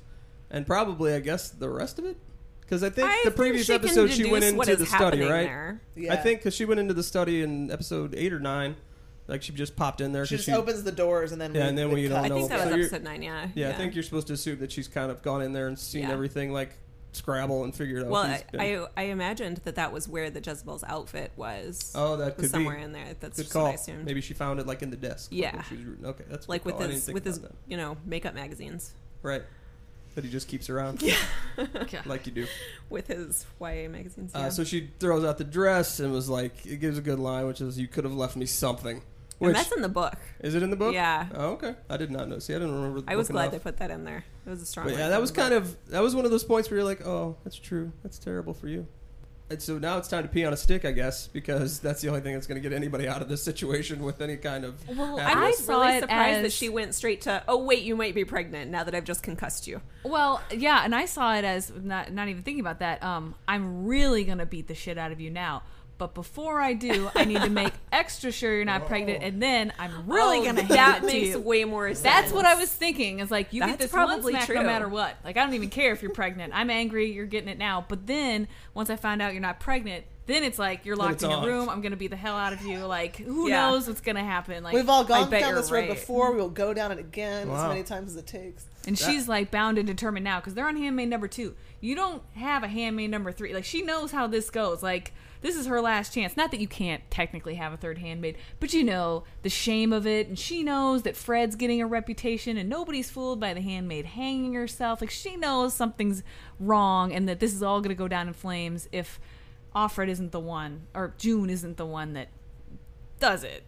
and 0.50 0.66
probably, 0.66 1.14
I 1.14 1.20
guess, 1.20 1.48
the 1.48 1.70
rest 1.70 1.98
of 1.98 2.04
it. 2.04 2.18
Because 2.60 2.82
I 2.82 2.90
think 2.90 3.08
I 3.08 3.16
the 3.24 3.30
think 3.30 3.36
previous 3.36 3.66
she 3.66 3.72
can 3.78 3.84
episode 3.84 4.10
she 4.10 4.24
went 4.30 4.42
deduce 4.42 4.56
what 4.58 4.68
into 4.68 4.82
is 4.82 4.90
the 4.90 4.96
study, 4.96 5.18
happening 5.18 5.28
right? 5.28 5.46
there. 5.46 5.80
Yeah. 5.96 6.12
I 6.12 6.16
think 6.16 6.40
because 6.40 6.54
she 6.54 6.64
went 6.64 6.80
into 6.80 6.94
the 6.94 7.02
study 7.02 7.42
in 7.42 7.70
episode 7.70 8.14
eight 8.14 8.32
or 8.32 8.40
nine, 8.40 8.76
like 9.26 9.42
she 9.42 9.52
just 9.52 9.74
popped 9.76 10.00
in 10.00 10.12
there. 10.12 10.26
She 10.26 10.36
just 10.36 10.48
opens 10.48 10.82
the 10.84 10.92
doors 10.92 11.32
and 11.32 11.40
then 11.40 11.54
Yeah, 11.54 11.62
we, 11.62 11.68
and 11.68 11.78
then 11.78 11.88
we 11.88 11.94
we 12.02 12.08
don't 12.08 12.16
cut. 12.18 12.24
I 12.24 12.28
know. 12.28 12.34
think 12.36 12.48
that 12.50 12.58
So 12.60 12.64
was 12.66 12.74
you're- 12.74 12.84
episode 12.86 13.02
nine. 13.04 13.22
Yeah, 13.22 13.48
yeah, 13.54 13.68
I 13.70 13.72
think 13.72 13.94
you're 13.94 14.04
supposed 14.04 14.26
to 14.28 14.32
assume 14.34 14.58
that 14.60 14.70
she's 14.72 14.88
kind 14.88 15.10
of 15.10 15.22
gone 15.22 15.42
in 15.42 15.52
there 15.52 15.66
and 15.68 15.78
seen 15.78 16.02
Yeah. 16.02 16.12
everything 16.12 16.52
like 16.52 16.70
Scrabble 17.12 17.62
and 17.62 17.72
figured 17.72 18.02
out. 18.04 18.10
Well, 18.10 18.24
who's 18.24 18.40
I, 18.40 18.44
been- 18.50 18.60
I 18.60 18.86
I 18.96 19.02
imagined 19.04 19.58
that 19.58 19.76
that 19.76 19.92
was 19.92 20.08
where 20.08 20.30
the 20.30 20.40
Jezebel's 20.40 20.82
outfit 20.82 21.30
was. 21.36 21.92
oh, 21.94 22.16
that 22.16 22.36
was 22.36 22.46
could 22.46 22.50
somewhere 22.50 22.76
be 22.78 22.82
in 22.82 22.92
there. 22.92 23.14
That's 23.20 23.36
good 23.36 23.42
just 23.44 23.52
call. 23.52 23.62
what 23.66 23.70
I 23.70 23.74
assumed. 23.74 24.04
Maybe 24.04 24.20
she 24.20 24.34
found 24.34 24.58
it 24.58 24.66
like 24.66 24.82
in 24.82 24.90
the 24.90 24.96
desk. 24.96 25.28
Yeah. 25.32 25.54
when 25.54 25.64
she 25.64 25.76
was 25.76 25.84
rooting. 25.84 26.06
Okay, 26.06 26.24
that's 26.28 26.48
like 26.48 26.64
with 26.64 26.76
call. 26.76 26.88
His 26.88 27.06
with 27.12 27.24
his 27.24 27.38
that. 27.40 27.52
you 27.68 27.76
know 27.76 27.96
makeup 28.04 28.34
magazines, 28.34 28.92
right 29.22 29.42
that 30.16 30.22
he 30.24 30.30
just 30.30 30.46
keeps 30.46 30.70
around 30.70 31.02
Yeah. 31.02 31.16
like 32.06 32.24
you 32.26 32.30
do. 32.32 32.46
with 32.90 33.08
his 33.08 33.46
YA 33.60 33.88
magazines. 33.88 34.32
Uh, 34.34 34.48
so 34.50 34.62
she 34.62 34.90
throws 35.00 35.24
out 35.24 35.38
the 35.38 35.44
dress 35.44 35.98
and 35.98 36.12
was 36.12 36.28
like, 36.28 36.64
it 36.66 36.76
gives 36.80 36.98
a 36.98 37.00
good 37.00 37.18
line, 37.18 37.46
which 37.48 37.60
is, 37.60 37.78
"You 37.78 37.88
could 37.88 38.04
have 38.04 38.12
left 38.14 38.36
me 38.36 38.46
something." 38.46 39.02
Which 39.38 39.48
and 39.48 39.56
that's 39.56 39.72
in 39.72 39.82
the 39.82 39.88
book. 39.88 40.14
is 40.40 40.54
it 40.54 40.62
in 40.62 40.70
the 40.70 40.76
book? 40.76 40.94
Yeah. 40.94 41.26
Oh, 41.34 41.50
okay. 41.52 41.74
I 41.90 41.96
did 41.96 42.10
not 42.10 42.28
know. 42.28 42.38
See, 42.38 42.54
I 42.54 42.58
didn't 42.58 42.74
remember. 42.74 43.02
I 43.06 43.16
was 43.16 43.28
glad 43.28 43.46
up. 43.46 43.52
they 43.52 43.58
put 43.58 43.78
that 43.78 43.90
in 43.90 44.04
there. 44.04 44.24
It 44.46 44.50
was 44.50 44.62
a 44.62 44.66
strong. 44.66 44.86
But 44.86 44.96
yeah, 44.96 45.08
that 45.08 45.20
was 45.20 45.30
kind 45.30 45.52
of 45.52 45.76
that 45.88 46.02
was 46.02 46.14
one 46.14 46.24
of 46.24 46.30
those 46.30 46.44
points 46.44 46.70
where 46.70 46.78
you're 46.78 46.84
like, 46.84 47.06
oh, 47.06 47.36
that's 47.44 47.58
true. 47.58 47.92
That's 48.02 48.18
terrible 48.18 48.54
for 48.54 48.68
you. 48.68 48.86
And 49.50 49.60
so 49.60 49.78
now 49.78 49.98
it's 49.98 50.08
time 50.08 50.22
to 50.22 50.28
pee 50.28 50.46
on 50.46 50.54
a 50.54 50.56
stick, 50.56 50.86
I 50.86 50.92
guess, 50.92 51.26
because 51.28 51.78
that's 51.78 52.00
the 52.00 52.08
only 52.08 52.22
thing 52.22 52.32
that's 52.32 52.46
going 52.46 52.60
to 52.60 52.66
get 52.66 52.74
anybody 52.74 53.06
out 53.06 53.20
of 53.20 53.28
this 53.28 53.42
situation 53.42 54.02
with 54.02 54.22
any 54.22 54.38
kind 54.38 54.64
of. 54.64 54.88
Well, 54.88 55.20
I 55.20 55.48
was 55.48 55.58
saw 55.58 55.82
really 55.82 55.98
it 55.98 56.00
surprised 56.00 56.38
that 56.38 56.46
as- 56.46 56.54
she 56.54 56.70
went 56.70 56.94
straight 56.94 57.20
to, 57.22 57.42
oh 57.46 57.62
wait, 57.62 57.82
you 57.82 57.94
might 57.94 58.14
be 58.14 58.24
pregnant 58.24 58.70
now 58.70 58.84
that 58.84 58.94
I've 58.94 59.04
just 59.04 59.22
concussed 59.22 59.66
you. 59.66 59.82
Well, 60.02 60.42
yeah, 60.50 60.82
and 60.82 60.94
I 60.94 61.04
saw 61.04 61.34
it 61.34 61.44
as 61.44 61.70
not 61.74 62.10
not 62.12 62.28
even 62.28 62.42
thinking 62.42 62.60
about 62.60 62.78
that. 62.78 63.02
Um, 63.02 63.34
I'm 63.46 63.84
really 63.84 64.24
gonna 64.24 64.46
beat 64.46 64.66
the 64.66 64.74
shit 64.74 64.96
out 64.96 65.12
of 65.12 65.20
you 65.20 65.30
now. 65.30 65.62
But 66.04 66.12
before 66.12 66.60
I 66.60 66.74
do, 66.74 67.10
I 67.14 67.24
need 67.24 67.40
to 67.40 67.48
make 67.48 67.72
extra 67.92 68.30
sure 68.30 68.54
you're 68.54 68.66
not 68.66 68.86
pregnant, 68.86 69.22
and 69.22 69.40
then 69.40 69.72
I'm 69.78 70.06
really 70.06 70.40
Oh, 70.40 70.44
gonna 70.44 70.60
hand 70.64 70.70
that 70.70 70.98
it 70.98 71.00
to 71.00 71.06
makes 71.06 71.28
you. 71.28 71.38
way 71.40 71.64
more 71.64 71.88
sense. 71.88 72.02
That's 72.02 72.30
what 72.30 72.44
I 72.44 72.56
was 72.56 72.70
thinking. 72.70 73.20
It's 73.20 73.30
like 73.30 73.54
you 73.54 73.60
get 73.60 73.78
That's 73.78 73.84
this 73.84 73.92
one 73.94 74.06
probably 74.08 74.32
smack 74.34 74.44
true. 74.44 74.56
no 74.56 74.62
matter 74.64 74.86
what. 74.86 75.16
Like 75.24 75.38
I 75.38 75.44
don't 75.46 75.54
even 75.54 75.70
care 75.70 75.92
if 75.92 76.02
you're 76.02 76.12
pregnant. 76.12 76.52
I'm 76.54 76.68
angry. 76.68 77.10
You're 77.10 77.24
getting 77.24 77.48
it 77.48 77.56
now. 77.56 77.86
But 77.88 78.06
then 78.06 78.48
once 78.74 78.90
I 78.90 78.96
find 78.96 79.22
out 79.22 79.32
you're 79.32 79.40
not 79.40 79.60
pregnant, 79.60 80.04
then 80.26 80.42
it's 80.44 80.58
like 80.58 80.84
you're 80.84 80.96
locked 80.96 81.22
in 81.22 81.30
your 81.30 81.38
on. 81.40 81.46
room. 81.46 81.68
I'm 81.70 81.80
gonna 81.80 81.96
beat 81.96 82.08
the 82.10 82.16
hell 82.16 82.36
out 82.36 82.52
of 82.52 82.60
you. 82.66 82.80
Like 82.84 83.16
who 83.16 83.48
Yeah. 83.48 83.70
knows 83.70 83.88
what's 83.88 84.02
gonna 84.02 84.22
happen? 84.24 84.62
Like 84.62 84.74
We've 84.74 84.88
all 84.90 85.04
I 85.04 85.08
gone 85.08 85.30
bet 85.30 85.40
down 85.40 85.52
you're 85.52 85.60
this 85.62 85.70
road 85.70 85.78
right. 85.80 85.88
before. 85.88 86.32
We 86.32 86.38
will 86.42 86.50
go 86.50 86.74
down 86.74 86.92
it 86.92 86.98
again 86.98 87.48
as 87.50 87.62
many 87.68 87.82
times 87.82 88.10
as 88.10 88.16
it 88.18 88.26
takes. 88.26 88.66
And 88.86 88.98
she's 88.98 89.26
like 89.26 89.50
bound 89.50 89.78
and 89.78 89.86
determined 89.86 90.24
now 90.24 90.38
because 90.40 90.52
they're 90.52 90.68
on 90.68 90.76
handmaid 90.76 91.08
number 91.08 91.28
two. 91.28 91.54
You 91.80 91.94
don't 91.94 92.22
have 92.34 92.62
a 92.62 92.68
handmaid 92.68 93.10
number 93.10 93.32
three. 93.32 93.54
Like 93.54 93.64
she 93.64 93.80
knows 93.82 94.10
how 94.12 94.26
this 94.26 94.50
goes. 94.50 94.82
Like 94.82 95.12
this 95.44 95.56
is 95.56 95.66
her 95.66 95.78
last 95.78 96.14
chance. 96.14 96.38
Not 96.38 96.50
that 96.52 96.60
you 96.60 96.66
can't 96.66 97.02
technically 97.10 97.56
have 97.56 97.74
a 97.74 97.76
third 97.76 97.98
handmaid, 97.98 98.38
but 98.60 98.72
you 98.72 98.82
know 98.82 99.24
the 99.42 99.50
shame 99.50 99.92
of 99.92 100.06
it. 100.06 100.26
And 100.26 100.38
she 100.38 100.62
knows 100.62 101.02
that 101.02 101.16
Fred's 101.16 101.54
getting 101.54 101.82
a 101.82 101.86
reputation, 101.86 102.56
and 102.56 102.66
nobody's 102.66 103.10
fooled 103.10 103.40
by 103.40 103.52
the 103.52 103.60
handmaid 103.60 104.06
hanging 104.06 104.54
herself. 104.54 105.02
Like 105.02 105.10
she 105.10 105.36
knows 105.36 105.74
something's 105.74 106.22
wrong, 106.58 107.12
and 107.12 107.28
that 107.28 107.40
this 107.40 107.52
is 107.52 107.62
all 107.62 107.80
going 107.80 107.90
to 107.90 107.94
go 107.94 108.08
down 108.08 108.26
in 108.26 108.32
flames 108.32 108.88
if 108.90 109.20
Offred 109.76 110.08
isn't 110.08 110.32
the 110.32 110.40
one 110.40 110.86
or 110.94 111.12
June 111.18 111.50
isn't 111.50 111.76
the 111.76 111.84
one 111.84 112.14
that 112.14 112.28
does 113.20 113.44
it. 113.44 113.64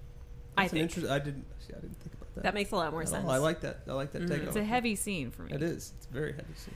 I 0.56 0.62
That's 0.62 0.72
an 0.72 0.78
think 0.78 0.90
interest. 0.96 1.12
I 1.12 1.18
didn't. 1.18 1.44
See, 1.58 1.74
I 1.76 1.80
didn't 1.80 2.00
think 2.00 2.14
about 2.14 2.34
that. 2.36 2.44
That 2.44 2.54
makes 2.54 2.70
a 2.70 2.76
lot 2.76 2.90
more 2.90 3.02
at 3.02 3.08
all. 3.08 3.12
sense. 3.12 3.28
I 3.28 3.36
like 3.36 3.60
that. 3.60 3.80
I 3.86 3.92
like 3.92 4.12
that 4.12 4.22
mm-hmm. 4.22 4.32
take. 4.32 4.42
it's 4.44 4.56
a 4.56 4.64
heavy 4.64 4.96
scene 4.96 5.30
for 5.30 5.42
me. 5.42 5.52
It 5.52 5.62
is. 5.62 5.92
It's 5.98 6.06
a 6.06 6.12
very 6.14 6.32
heavy 6.32 6.54
scene. 6.54 6.74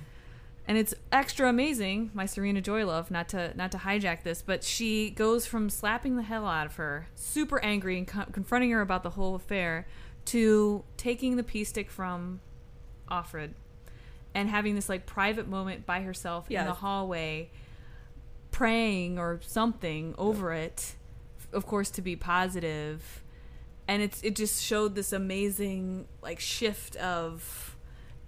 And 0.71 0.79
it's 0.79 0.95
extra 1.11 1.49
amazing 1.49 2.11
my 2.15 2.27
serena 2.27 2.61
joy 2.61 2.87
love 2.87 3.11
not 3.11 3.29
to 3.31 3.53
not 3.57 3.73
to 3.73 3.79
hijack 3.79 4.23
this 4.23 4.41
but 4.41 4.63
she 4.63 5.11
goes 5.11 5.45
from 5.45 5.69
slapping 5.69 6.15
the 6.15 6.23
hell 6.23 6.47
out 6.47 6.67
of 6.67 6.77
her 6.77 7.09
super 7.17 7.59
angry 7.65 7.99
and 7.99 8.07
co- 8.07 8.27
confronting 8.31 8.71
her 8.71 8.81
about 8.81 9.03
the 9.03 9.11
whole 9.11 9.35
affair 9.35 9.89
to 10.27 10.85
taking 10.97 11.35
the 11.35 11.43
pee 11.43 11.65
stick 11.65 11.91
from 11.91 12.39
offred 13.11 13.51
and 14.33 14.49
having 14.49 14.77
this 14.77 14.89
like 14.89 15.07
private 15.07 15.49
moment 15.49 15.87
by 15.87 16.03
herself 16.03 16.49
in 16.49 16.67
the 16.67 16.75
hallway 16.75 17.51
praying 18.53 19.19
or 19.19 19.41
something 19.43 20.15
over 20.19 20.53
it 20.53 20.95
of 21.53 21.67
course 21.67 21.91
to 21.91 22.03
be 22.03 22.17
positive. 22.17 23.23
And 23.89 24.03
it's 24.03 24.23
it 24.23 24.37
just 24.37 24.63
showed 24.63 24.95
this 24.95 25.13
amazing 25.13 26.07
like 26.23 26.41
shift 26.41 26.97
of 26.97 27.70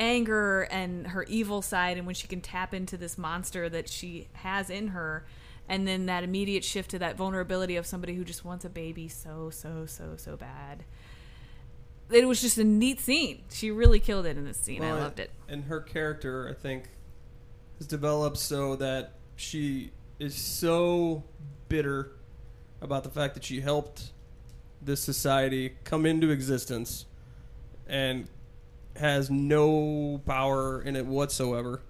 anger 0.00 0.62
and 0.70 1.08
her 1.08 1.24
evil 1.24 1.62
side 1.62 1.96
and 1.96 2.06
when 2.06 2.14
she 2.14 2.26
can 2.26 2.40
tap 2.40 2.74
into 2.74 2.96
this 2.96 3.16
monster 3.16 3.68
that 3.68 3.88
she 3.88 4.28
has 4.34 4.70
in 4.70 4.88
her. 4.88 5.24
And 5.68 5.86
then 5.86 6.06
that 6.06 6.24
immediate 6.24 6.64
shift 6.64 6.90
to 6.90 6.98
that 6.98 7.16
vulnerability 7.16 7.76
of 7.76 7.86
somebody 7.86 8.14
who 8.14 8.24
just 8.24 8.44
wants 8.44 8.64
a 8.64 8.68
baby 8.68 9.08
so 9.08 9.48
so 9.50 9.86
so 9.86 10.16
so 10.16 10.36
bad. 10.36 10.84
It 12.10 12.26
was 12.26 12.42
just 12.42 12.58
a 12.58 12.64
neat 12.64 13.00
scene. 13.00 13.42
She 13.50 13.70
really 13.70 14.00
killed 14.00 14.26
it 14.26 14.36
in 14.36 14.44
this 14.44 14.58
scene. 14.58 14.84
I 14.84 14.92
loved 14.92 15.18
it. 15.18 15.30
And 15.48 15.64
her 15.64 15.80
character, 15.80 16.48
I 16.48 16.52
think, 16.52 16.90
has 17.78 17.86
developed 17.86 18.36
so 18.36 18.76
that 18.76 19.14
she 19.36 19.92
is 20.18 20.34
so 20.34 21.24
bitter 21.68 22.12
about 22.82 23.04
the 23.04 23.10
fact 23.10 23.34
that 23.34 23.44
she 23.44 23.60
helped 23.60 24.12
this 24.82 25.00
society 25.00 25.76
come 25.84 26.04
into 26.04 26.30
existence 26.30 27.06
and 27.86 28.28
has 28.96 29.30
no 29.30 30.20
power 30.26 30.80
in 30.82 30.96
it 30.96 31.06
whatsoever 31.06 31.80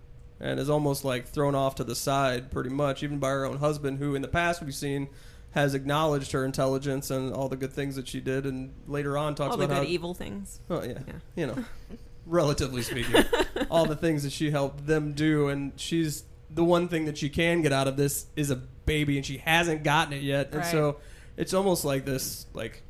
and 0.41 0.59
is 0.61 0.71
almost 0.71 1.05
like 1.05 1.27
thrown 1.27 1.55
off 1.55 1.75
to 1.77 1.85
the 1.85 1.95
side 1.95 2.51
pretty 2.51 2.71
much 2.71 3.03
even 3.03 3.19
by 3.19 3.29
her 3.31 3.45
own 3.45 3.59
husband 3.59 3.99
who 3.99 4.15
in 4.15 4.23
the 4.23 4.29
past 4.29 4.63
we've 4.63 4.75
seen 4.75 5.09
has 5.53 5.75
acknowledged 5.75 6.33
her 6.33 6.45
intelligence 6.45 7.11
and 7.11 7.33
all 7.35 7.49
the 7.49 7.57
good 7.57 7.73
things 7.73 7.97
that 7.97 8.09
she 8.09 8.21
did 8.21 8.47
and 8.47 8.73
later 8.87 9.19
on 9.19 9.35
talks 9.35 9.53
All 9.53 9.57
the 9.59 9.65
about 9.65 9.81
good 9.81 9.87
how 9.87 9.93
evil 9.93 10.15
things. 10.15 10.61
well, 10.69 10.87
yeah, 10.87 10.99
Yeah. 11.07 11.13
you 11.37 11.47
know, 11.47 11.65
relatively 12.27 12.83
speaking, 12.83 13.25
all 13.71 13.85
the 13.85 13.97
things 13.97 14.23
that 14.23 14.33
she 14.33 14.51
helped 14.51 14.87
them 14.87 15.13
do, 15.13 15.49
and 15.49 15.73
she's 15.77 16.25
the 16.51 16.65
one 16.65 16.89
thing 16.89 17.05
that 17.07 17.19
she 17.19 17.29
can 17.29 17.63
get 17.63 17.73
out 17.73 17.89
of 17.89 17.97
this 17.97 18.27
is 18.37 18.51
a 18.51 18.57
baby, 18.57 19.17
and 19.17 19.27
she 19.27 19.39
hasn't 19.39 19.83
gotten 19.85 20.13
it 20.15 20.23
yet, 20.23 20.47
and 20.53 20.57
Right. 20.63 20.71
so 20.71 20.97
it's 21.37 21.53
almost 21.55 21.85
like 21.85 22.05
this, 22.05 22.47
like 22.55 22.83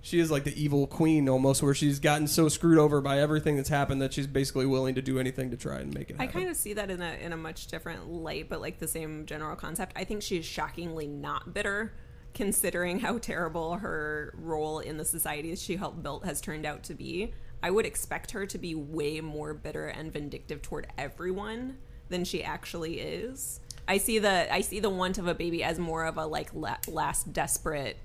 she 0.00 0.20
is 0.20 0.30
like 0.30 0.44
the 0.44 0.62
evil 0.62 0.86
queen 0.86 1.28
almost, 1.28 1.62
where 1.62 1.74
she's 1.74 1.98
gotten 1.98 2.26
so 2.26 2.48
screwed 2.48 2.78
over 2.78 3.00
by 3.00 3.18
everything 3.18 3.56
that's 3.56 3.68
happened 3.68 4.00
that 4.00 4.12
she's 4.12 4.26
basically 4.26 4.66
willing 4.66 4.94
to 4.94 5.02
do 5.02 5.18
anything 5.18 5.50
to 5.50 5.56
try 5.56 5.78
and 5.78 5.92
make 5.92 6.10
it 6.10 6.16
Happen. 6.16 6.28
I 6.28 6.32
kind 6.32 6.48
of 6.48 6.56
see 6.56 6.72
that 6.74 6.90
in 6.90 7.02
a 7.02 7.12
in 7.14 7.32
a 7.32 7.36
much 7.36 7.66
different 7.66 8.08
light, 8.08 8.48
but 8.48 8.60
like 8.60 8.78
the 8.78 8.88
same 8.88 9.26
general 9.26 9.56
concept. 9.56 9.92
I 9.96 10.04
think 10.04 10.22
she's 10.22 10.44
shockingly 10.44 11.06
not 11.06 11.52
bitter, 11.52 11.94
considering 12.34 13.00
how 13.00 13.18
terrible 13.18 13.76
her 13.76 14.34
role 14.36 14.78
in 14.78 14.96
the 14.96 15.04
society 15.04 15.54
she 15.56 15.76
helped 15.76 16.02
build 16.02 16.24
has 16.24 16.40
turned 16.40 16.64
out 16.64 16.84
to 16.84 16.94
be. 16.94 17.32
I 17.62 17.70
would 17.70 17.86
expect 17.86 18.30
her 18.30 18.46
to 18.46 18.58
be 18.58 18.74
way 18.76 19.20
more 19.20 19.52
bitter 19.52 19.88
and 19.88 20.12
vindictive 20.12 20.62
toward 20.62 20.86
everyone 20.96 21.78
than 22.08 22.24
she 22.24 22.42
actually 22.44 23.00
is. 23.00 23.60
I 23.88 23.98
see 23.98 24.18
the 24.18 24.52
I 24.52 24.60
see 24.60 24.80
the 24.80 24.90
want 24.90 25.18
of 25.18 25.26
a 25.26 25.34
baby 25.34 25.64
as 25.64 25.78
more 25.78 26.04
of 26.04 26.18
a 26.18 26.26
like 26.26 26.54
la- 26.54 26.76
last 26.86 27.32
desperate 27.32 27.96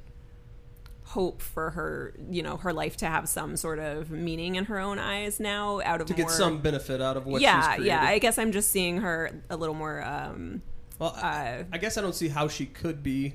hope 1.06 1.42
for 1.42 1.72
her, 1.72 2.14
you 2.32 2.42
know, 2.42 2.58
her 2.58 2.72
life 2.74 2.96
to 2.98 3.06
have 3.06 3.28
some 3.28 3.58
sort 3.58 3.78
of 3.80 4.10
meaning 4.10 4.56
in 4.56 4.66
her 4.66 4.80
own 4.80 4.98
eyes 5.00 5.40
now 5.40 5.82
out 5.82 6.00
of 6.02 6.08
to 6.08 6.14
get 6.14 6.30
some 6.32 6.62
benefit 6.62 7.02
out 7.02 7.18
of 7.18 7.26
what 7.26 7.42
yeah, 7.42 7.66
created. 7.76 7.86
yeah. 7.88 8.02
I 8.04 8.20
guess 8.20 8.38
I'm 8.38 8.52
just 8.52 8.70
seeing 8.72 8.98
her 9.02 9.32
a 9.50 9.58
little 9.58 9.76
more. 9.76 10.02
Um, 10.04 10.62
Well, 11.00 11.14
I, 11.22 11.60
Uh, 11.60 11.64
I 11.74 11.78
guess 11.78 11.98
I 11.98 12.02
don't 12.02 12.16
see 12.16 12.30
how 12.30 12.48
she 12.48 12.66
could 12.66 13.04
be 13.04 13.34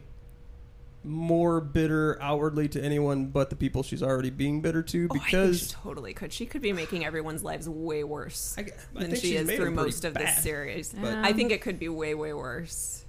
more 1.05 1.61
bitter 1.61 2.21
outwardly 2.21 2.69
to 2.69 2.83
anyone 2.83 3.27
but 3.27 3.51
the 3.51 3.57
people 3.57 3.83
she's 3.83 4.03
already 4.03 4.31
being 4.31 4.61
bitter 4.61 4.83
to 4.83 5.07
oh, 5.11 5.15
I 5.15 5.19
think 5.19 5.25
because 5.27 5.61
she 5.61 5.67
totally 5.69 6.13
could. 6.13 6.33
She 6.33 6.45
could 6.45 6.61
be 6.61 6.73
making 6.73 7.05
everyone's 7.05 7.45
lives 7.45 7.69
way 7.69 8.03
worse 8.03 8.57
I, 8.59 8.63
I 8.97 9.01
than 9.03 9.15
she 9.15 9.37
is 9.37 9.49
through 9.51 9.71
most 9.71 10.05
of 10.05 10.15
bad. 10.15 10.23
this 10.27 10.43
series. 10.43 10.93
but- 10.93 11.15
I 11.19 11.33
think 11.33 11.53
it 11.53 11.61
could 11.61 11.79
be 11.79 11.89
way, 11.89 12.15
way 12.15 12.33
worse. 12.33 13.05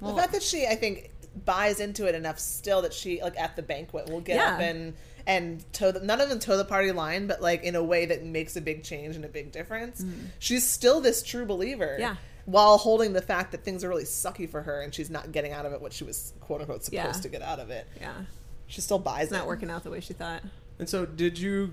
Well- 0.00 0.14
the 0.14 0.20
fact 0.20 0.32
that 0.34 0.42
she, 0.42 0.66
I 0.66 0.74
think, 0.76 1.10
buys 1.44 1.80
into 1.80 2.06
it 2.06 2.14
enough 2.14 2.38
still 2.38 2.82
that 2.82 2.92
she 2.92 3.22
like 3.22 3.38
at 3.38 3.56
the 3.56 3.62
banquet 3.62 4.08
will 4.10 4.20
get 4.20 4.36
Yeah. 4.36 4.54
up 4.54 4.60
and 4.60 4.94
and 5.26 5.72
toe 5.72 5.92
the, 5.92 6.00
not 6.00 6.20
even 6.20 6.38
toe 6.38 6.56
the 6.56 6.64
party 6.64 6.92
line, 6.92 7.26
but 7.26 7.40
like 7.42 7.62
in 7.62 7.76
a 7.76 7.82
way 7.84 8.06
that 8.06 8.24
makes 8.24 8.56
a 8.56 8.60
big 8.60 8.82
change 8.82 9.14
and 9.16 9.24
a 9.24 9.28
big 9.28 9.52
difference. 9.52 10.04
She's 10.38 10.66
still 10.66 11.00
this 11.00 11.22
true 11.22 11.44
believer. 11.46 11.96
Mm. 11.96 12.00
Yeah. 12.00 12.16
While 12.46 12.78
holding 12.78 13.12
the 13.12 13.20
fact 13.22 13.52
that 13.52 13.62
things 13.62 13.84
are 13.84 13.88
really 13.88 14.04
sucky 14.04 14.48
for 14.50 14.62
her 14.62 14.80
and 14.80 14.92
she's 14.94 15.10
not 15.10 15.30
getting 15.30 15.52
out 15.52 15.66
of 15.66 15.72
it 15.72 15.80
what 15.80 15.92
she 15.92 16.04
was 16.04 16.32
quote 16.40 16.60
unquote 16.62 16.84
supposed 16.84 16.94
Yeah. 17.04 17.12
to 17.12 17.28
get 17.28 17.42
out 17.42 17.60
of 17.60 17.70
it. 17.70 17.86
Yeah, 18.00 18.12
She 18.66 18.80
still 18.80 18.98
buys 18.98 19.24
it's 19.24 19.32
it. 19.32 19.36
not 19.36 19.46
working 19.46 19.70
out 19.70 19.84
the 19.84 19.90
way 19.90 20.00
she 20.00 20.14
thought. 20.14 20.42
And 20.78 20.88
so, 20.88 21.04
did 21.06 21.38
you? 21.38 21.72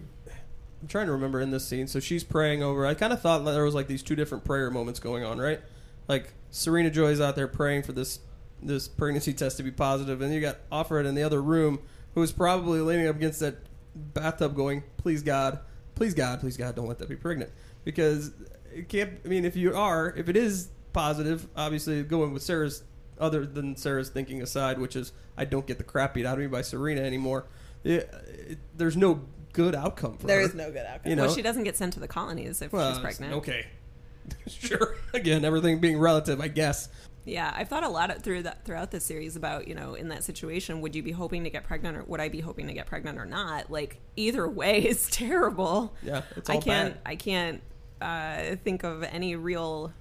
I'm 0.82 0.88
trying 0.88 1.08
to 1.08 1.14
remember 1.14 1.42
in 1.42 1.50
this 1.50 1.66
scene. 1.66 1.88
So 1.88 2.00
she's 2.00 2.24
praying 2.24 2.62
over. 2.62 2.86
I 2.86 2.94
kind 2.94 3.12
of 3.12 3.22
thought 3.22 3.40
there 3.46 3.64
was 3.64 3.74
like 3.74 3.88
these 3.88 4.04
two 4.04 4.16
different 4.16 4.44
prayer 4.44 4.70
moments 4.70 5.00
going 5.00 5.24
on, 5.24 5.40
right? 5.40 5.60
Like 6.08 6.34
Serena 6.52 6.92
Joy's 6.92 7.20
out 7.20 7.36
there 7.36 7.48
praying 7.48 7.84
for 7.84 7.94
this 7.94 8.20
this 8.62 8.88
pregnancy 8.88 9.34
test 9.34 9.58
to 9.58 9.64
be 9.64 9.72
positive, 9.72 10.22
and 10.22 10.34
you 10.34 10.42
got 10.42 10.58
Offred 10.72 11.06
in 11.06 11.16
the 11.16 11.24
other 11.24 11.42
room 11.42 11.80
who 12.14 12.22
was 12.22 12.32
probably 12.32 12.80
leaning 12.82 13.08
up 13.08 13.16
against 13.16 13.40
that 13.40 13.56
bathtub, 13.96 14.56
going, 14.56 14.84
"Please 14.98 15.22
God, 15.24 15.60
please 15.96 16.14
God, 16.14 16.40
please 16.40 16.58
God, 16.58 16.76
don't 16.76 16.88
let 16.88 16.98
that 17.00 17.10
be 17.10 17.16
pregnant," 17.16 17.52
because 17.84 18.32
it 18.74 18.90
can't. 18.90 19.20
I 19.24 19.28
mean, 19.28 19.46
if 19.46 19.56
you 19.56 19.76
are, 19.76 20.14
if 20.18 20.28
it 20.30 20.36
is 20.38 20.70
positive, 20.94 21.48
obviously 21.56 22.02
going 22.04 22.34
with 22.34 22.42
Sarah's 22.44 22.84
other 23.20 23.46
than 23.46 23.76
Sarah's 23.76 24.10
thinking 24.10 24.42
aside, 24.42 24.80
which 24.80 24.96
is 24.96 25.12
I 25.38 25.46
don't 25.46 25.66
get 25.66 25.78
the 25.78 25.84
crap 25.84 26.14
beat 26.16 26.26
out 26.26 26.34
of 26.34 26.40
me 26.40 26.48
by 26.48 26.62
Serena 26.62 27.02
anymore. 27.02 27.46
It, 27.84 28.10
it, 28.28 28.58
there's 28.76 28.98
no 28.98 29.22
good 29.54 29.74
outcome 29.76 30.18
for 30.18 30.28
There 30.28 30.40
her. 30.40 30.46
is 30.46 30.54
no 30.54 30.72
good 30.72 30.86
outcome. 30.86 31.10
You 31.10 31.16
know, 31.16 31.26
well, 31.26 31.34
she 31.34 31.42
doesn't 31.42 31.64
get 31.64 31.78
sent 31.78 31.94
to 31.94 32.00
the 32.00 32.08
colonies 32.08 32.62
if 32.62 32.72
Well, 32.72 32.92
she's 32.92 33.00
pregnant. 33.00 33.34
Okay, 33.34 33.66
sure. 34.48 34.96
Again, 35.14 35.46
everything 35.46 35.80
being 35.80 35.98
relative, 35.98 36.40
I 36.42 36.48
guess. 36.48 36.90
Yeah, 37.28 37.54
I've 37.56 37.68
thought 37.68 37.84
a 37.84 37.90
lot 37.90 38.10
of, 38.10 38.24
through 38.24 38.44
that 38.44 38.64
throughout 38.64 38.92
the 38.92 39.00
series 39.00 39.36
about 39.36 39.68
you 39.68 39.76
know 39.76 39.96
in 39.96 40.10
that 40.10 40.24
situation, 40.24 40.82
would 40.82 40.96
you 40.96 41.04
be 41.04 41.12
hoping 41.12 41.44
to 41.44 41.50
get 41.50 41.66
pregnant 41.66 41.98
or 41.98 42.04
would 42.04 42.22
I 42.22 42.30
be 42.30 42.40
hoping 42.40 42.68
to 42.68 42.74
get 42.74 42.86
pregnant 42.86 43.20
or 43.20 43.26
not? 43.26 43.70
Like 43.70 44.00
either 44.16 44.48
way 44.50 44.86
is 44.86 45.10
terrible. 45.10 45.94
Yeah, 46.02 46.22
it's 46.36 46.50
all 46.50 46.58
I 46.58 46.62
can't 46.62 46.94
bad. 46.96 47.02
I 47.06 47.16
can't 47.16 47.62
uh, 48.02 48.56
think 48.64 48.84
of 48.84 49.04
any 49.04 49.36
real 49.36 49.94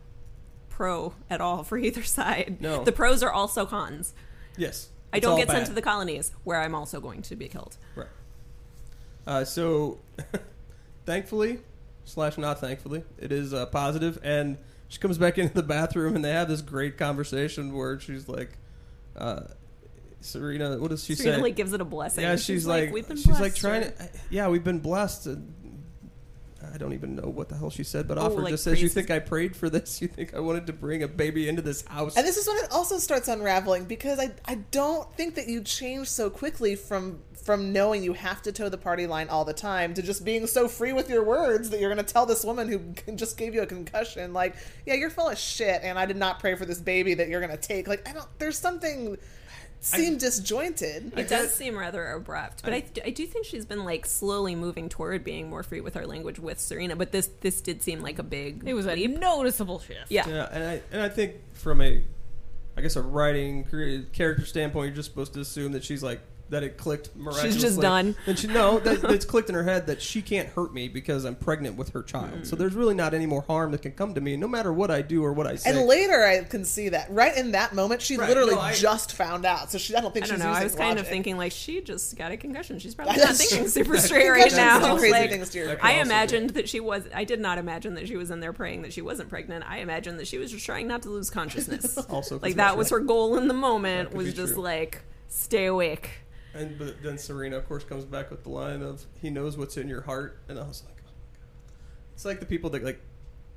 pro 0.69 1.15
at 1.29 1.41
all 1.41 1.65
for 1.65 1.77
either 1.87 2.03
side. 2.03 2.59
No. 2.61 2.85
the 2.85 2.93
pros 2.93 3.23
are 3.23 3.33
also 3.33 3.67
cons. 3.67 4.15
Yes, 4.57 4.89
I 5.13 5.19
don't 5.19 5.39
get 5.39 5.51
sent 5.51 5.67
to 5.67 5.73
the 5.73 5.83
colonies 5.83 6.33
where 6.45 6.61
I'm 6.61 6.75
also 6.75 7.01
going 7.01 7.23
to 7.23 7.37
be 7.37 7.49
killed. 7.49 7.77
Right. 7.95 8.09
Uh, 9.27 9.45
so, 9.45 9.99
thankfully, 11.07 11.61
slash 12.05 12.39
not 12.39 12.61
thankfully, 12.61 13.03
it 13.19 13.33
is 13.33 13.53
uh, 13.53 13.67
positive, 13.67 14.19
and 14.23 14.59
she 14.89 14.99
comes 14.99 15.19
back 15.19 15.39
into 15.39 15.55
the 15.55 15.63
bathroom, 15.63 16.15
and 16.17 16.25
they 16.25 16.31
have 16.33 16.49
this 16.49 16.63
great 16.63 16.97
conversation 16.97 17.75
where 17.75 17.99
she's 18.01 18.29
like, 18.29 18.59
uh, 19.17 19.43
"Serena, 20.21 20.79
what 20.79 20.91
does 20.91 21.05
she 21.05 21.15
Serena 21.15 21.37
say?" 21.39 21.43
like 21.43 21.57
gives 21.57 21.73
it 21.73 21.81
a 21.81 21.85
blessing. 21.85 22.25
yeah, 22.25 22.37
she's, 22.37 22.67
like, 22.67 22.93
we've 22.93 23.07
been 23.07 23.17
she's 23.17 23.27
blessed, 23.27 23.41
like 23.43 23.55
trying 23.55 23.85
or- 23.85 23.91
to, 23.91 24.09
yeah, 24.31 24.49
we've 24.49 24.65
been 24.65 24.79
blessed. 24.81 25.27
And 25.27 25.53
I 26.75 26.79
don't 26.79 26.95
even 26.95 27.15
know 27.17 27.29
what 27.29 27.49
the 27.49 27.57
hell 27.57 27.71
she 27.71 27.85
said, 27.85 28.09
but 28.09 28.19
Oh, 28.19 28.23
Offer 28.23 28.43
like 28.43 28.51
just 28.51 28.65
says, 28.65 28.83
"You 28.83 28.89
think 28.89 29.11
I 29.11 29.19
prayed 29.19 29.55
for 29.57 29.71
this? 29.71 30.01
You 30.03 30.09
think 30.09 30.35
I 30.35 30.41
wanted 30.41 30.67
to 30.67 30.73
bring 30.73 31.03
a 31.03 31.09
baby 31.09 31.49
into 31.49 31.63
this 31.63 31.87
house?" 31.87 32.17
And 32.17 32.27
this 32.27 32.37
is 32.37 32.47
when 32.49 32.57
it 32.59 32.71
also 32.73 32.99
starts 32.99 33.29
unraveling 33.29 33.85
because 33.85 34.19
I 34.19 34.33
I 34.45 34.57
don't 34.71 35.13
think 35.17 35.35
that 35.37 35.49
you 35.49 35.63
change 35.63 36.09
so 36.09 36.29
quickly 36.31 36.75
from 36.77 37.21
from 37.47 37.73
knowing 37.73 38.03
you 38.03 38.13
have 38.13 38.43
to 38.43 38.51
toe 38.51 38.69
the 38.69 38.77
party 38.77 39.07
line 39.07 39.29
all 39.29 39.45
the 39.45 39.55
time 39.55 39.95
to 39.95 40.03
just 40.03 40.25
being 40.25 40.49
so 40.49 40.67
free 40.67 40.93
with 40.93 41.09
your 41.09 41.23
words 41.23 41.71
that 41.71 41.79
you're 41.79 41.95
going 41.95 42.05
to 42.05 42.13
tell 42.13 42.27
this 42.27 42.45
woman 42.45 42.69
who 42.69 42.81
just 43.15 43.39
gave 43.39 43.55
you 43.55 43.63
a 43.63 43.67
concussion 43.67 44.33
like, 44.33 44.57
yeah, 44.85 44.95
you're 44.95 45.11
full 45.11 45.29
of 45.29 45.39
shit 45.39 45.81
and 45.85 45.97
I 45.97 46.07
did 46.07 46.17
not 46.17 46.41
pray 46.41 46.57
for 46.57 46.67
this 46.67 46.81
baby 46.81 47.15
that 47.15 47.29
you're 47.29 47.41
going 47.41 47.57
to 47.57 47.57
take. 47.57 47.87
Like 47.87 48.07
I 48.09 48.13
don't 48.13 48.27
there's 48.41 48.59
something 48.59 49.17
seem 49.79 50.19
disjointed. 50.19 51.17
It 51.17 51.29
does 51.29 51.55
seem 51.55 51.79
rather 51.79 52.11
abrupt, 52.11 52.65
but 52.65 52.73
I, 52.73 52.85
I 53.05 53.11
do 53.11 53.25
think 53.27 53.47
she's 53.47 53.65
been 53.65 53.85
like 53.85 54.07
slowly 54.07 54.57
moving 54.57 54.89
toward 54.89 55.23
being 55.23 55.49
more 55.49 55.63
free 55.63 55.81
with 55.81 55.95
her 55.95 56.05
language 56.05 56.41
with 56.41 56.59
Serena. 56.59 56.97
But 56.97 57.13
this 57.13 57.29
this 57.43 57.61
did 57.61 57.81
seem 57.81 58.01
like 58.01 58.19
a 58.19 58.25
big. 58.25 58.65
It 58.67 58.75
was 58.75 58.87
a 58.87 58.97
leap. 58.97 59.21
noticeable 59.21 59.79
shift. 59.79 60.11
yeah. 60.11 60.29
Yeah, 60.29 60.49
and 60.51 60.65
I 60.65 60.83
and 60.91 61.01
I 61.01 61.09
think 61.09 61.35
from 61.53 61.81
a, 61.81 62.03
I 62.77 62.81
guess 62.81 62.97
a 62.97 63.03
writing 63.03 63.63
creative 63.63 64.11
character 64.13 64.45
standpoint, 64.45 64.89
you're 64.89 64.97
just 64.97 65.11
supposed 65.11 65.35
to 65.35 65.41
assume 65.41 65.71
that 65.73 65.85
she's 65.85 66.03
like 66.03 66.21
that 66.51 66.63
it 66.63 66.77
clicked 66.77 67.15
miraculously. 67.17 67.53
She's 67.53 67.61
just 67.61 67.81
done. 67.81 68.15
And 68.27 68.39
she 68.39 68.47
no, 68.47 68.79
that 68.81 69.05
it's 69.11 69.25
clicked 69.25 69.49
in 69.49 69.55
her 69.55 69.65
head 69.65 69.87
that 69.89 70.01
she 70.01 70.23
can't 70.23 70.49
hurt 70.49 70.73
me 70.73 70.89
because 70.89 71.25
I'm 71.25 71.35
pregnant 71.35 71.77
with 71.77 71.91
her 71.91 72.03
child. 72.03 72.47
So 72.47 72.55
mm. 72.55 72.59
there's 72.59 72.75
really 72.75 72.95
not 72.95 73.15
any 73.15 73.27
more 73.27 73.43
harm 73.43 73.73
that 73.73 73.83
can 73.83 73.93
come 73.93 74.15
to 74.15 74.21
me, 74.21 74.37
no 74.37 74.47
matter 74.47 74.73
what 74.73 74.91
I 74.91 75.03
do 75.03 75.25
or 75.25 75.33
what 75.33 75.47
I 75.47 75.57
say. 75.57 75.71
And 75.71 75.89
later, 75.89 76.25
I 76.25 76.45
can 76.45 76.65
see 76.65 76.91
that. 76.91 77.11
Right 77.11 77.37
in 77.37 77.53
that 77.53 77.75
moment, 77.75 78.03
she 78.03 78.17
Right, 78.17 78.29
literally 78.29 78.55
no, 78.55 78.61
I- 78.61 78.75
just 78.75 79.13
found 79.13 79.45
out. 79.45 79.71
So 79.71 79.79
she, 79.79 79.95
I 79.95 80.01
don't 80.01 80.13
think 80.13 80.25
I 80.25 80.29
she's 80.29 80.39
don't 80.39 80.47
know. 80.47 80.53
I 80.53 80.63
using 80.63 80.65
was 80.65 80.75
kind 80.75 80.99
of 80.99 81.09
thinking 81.09 81.37
like 81.37 81.53
she 81.53 81.81
just 81.81 82.17
got 82.17 82.31
a 82.31 82.37
concussion. 82.37 82.79
She's 82.79 82.95
probably 82.95 83.17
That's 83.17 83.29
not 83.29 83.37
thinking 83.37 83.59
true. 83.59 83.69
super 83.69 83.99
straight 83.99 84.29
right 84.29 84.53
now. 84.53 84.97
crazy 84.97 85.13
Like, 85.13 85.31
things 85.31 85.51
to 85.51 85.59
your 85.59 85.71
I 85.71 85.73
also 85.73 85.95
be. 85.95 86.01
imagined 86.01 86.51
that 86.51 86.69
she 86.69 86.81
was. 86.81 87.09
I 87.15 87.25
did 87.25 87.41
not 87.41 87.59
imagine 87.59 87.95
that 87.95 88.07
she 88.07 88.17
was 88.17 88.31
in 88.31 88.41
there 88.41 88.53
praying 88.53 88.83
that 88.83 88.93
she 88.93 89.03
wasn't 89.03 89.29
pregnant. 89.29 89.65
I 89.69 89.79
imagined 89.79 90.21
that 90.21 90.29
she 90.29 90.39
was 90.39 90.51
just 90.51 90.65
trying 90.65 90.87
not 90.87 91.03
to 91.03 91.11
lose 91.11 91.31
consciousness. 91.31 91.99
Also, 92.09 92.39
like 92.39 92.55
that 92.55 92.77
was 92.77 92.89
true. 92.89 92.99
her 92.99 93.05
goal 93.05 93.37
in 93.37 93.49
the 93.49 93.55
moment. 93.55 94.15
Was 94.15 94.33
just 94.33 94.55
true. 94.55 94.63
like 94.63 95.03
stay 95.29 95.67
awake. 95.67 96.11
And 96.57 96.79
but 96.79 97.03
then 97.03 97.19
Serena, 97.19 97.57
of 97.57 97.67
course, 97.67 97.85
comes 97.85 98.05
back 98.05 98.31
with 98.31 98.43
the 98.43 98.51
line 98.51 98.83
of 98.83 99.05
"He 99.21 99.31
knows 99.31 99.57
what's 99.57 99.77
in 99.77 99.89
your 99.89 100.03
heart," 100.03 100.39
and 100.49 100.59
I 100.59 100.63
was 100.67 100.83
like, 100.87 100.97
oh 101.01 101.05
my 101.05 101.39
God. 101.39 101.75
"It's 102.15 102.25
like 102.25 102.41
the 102.41 102.47
people 102.47 102.71
that 102.71 102.83
like 102.85 103.01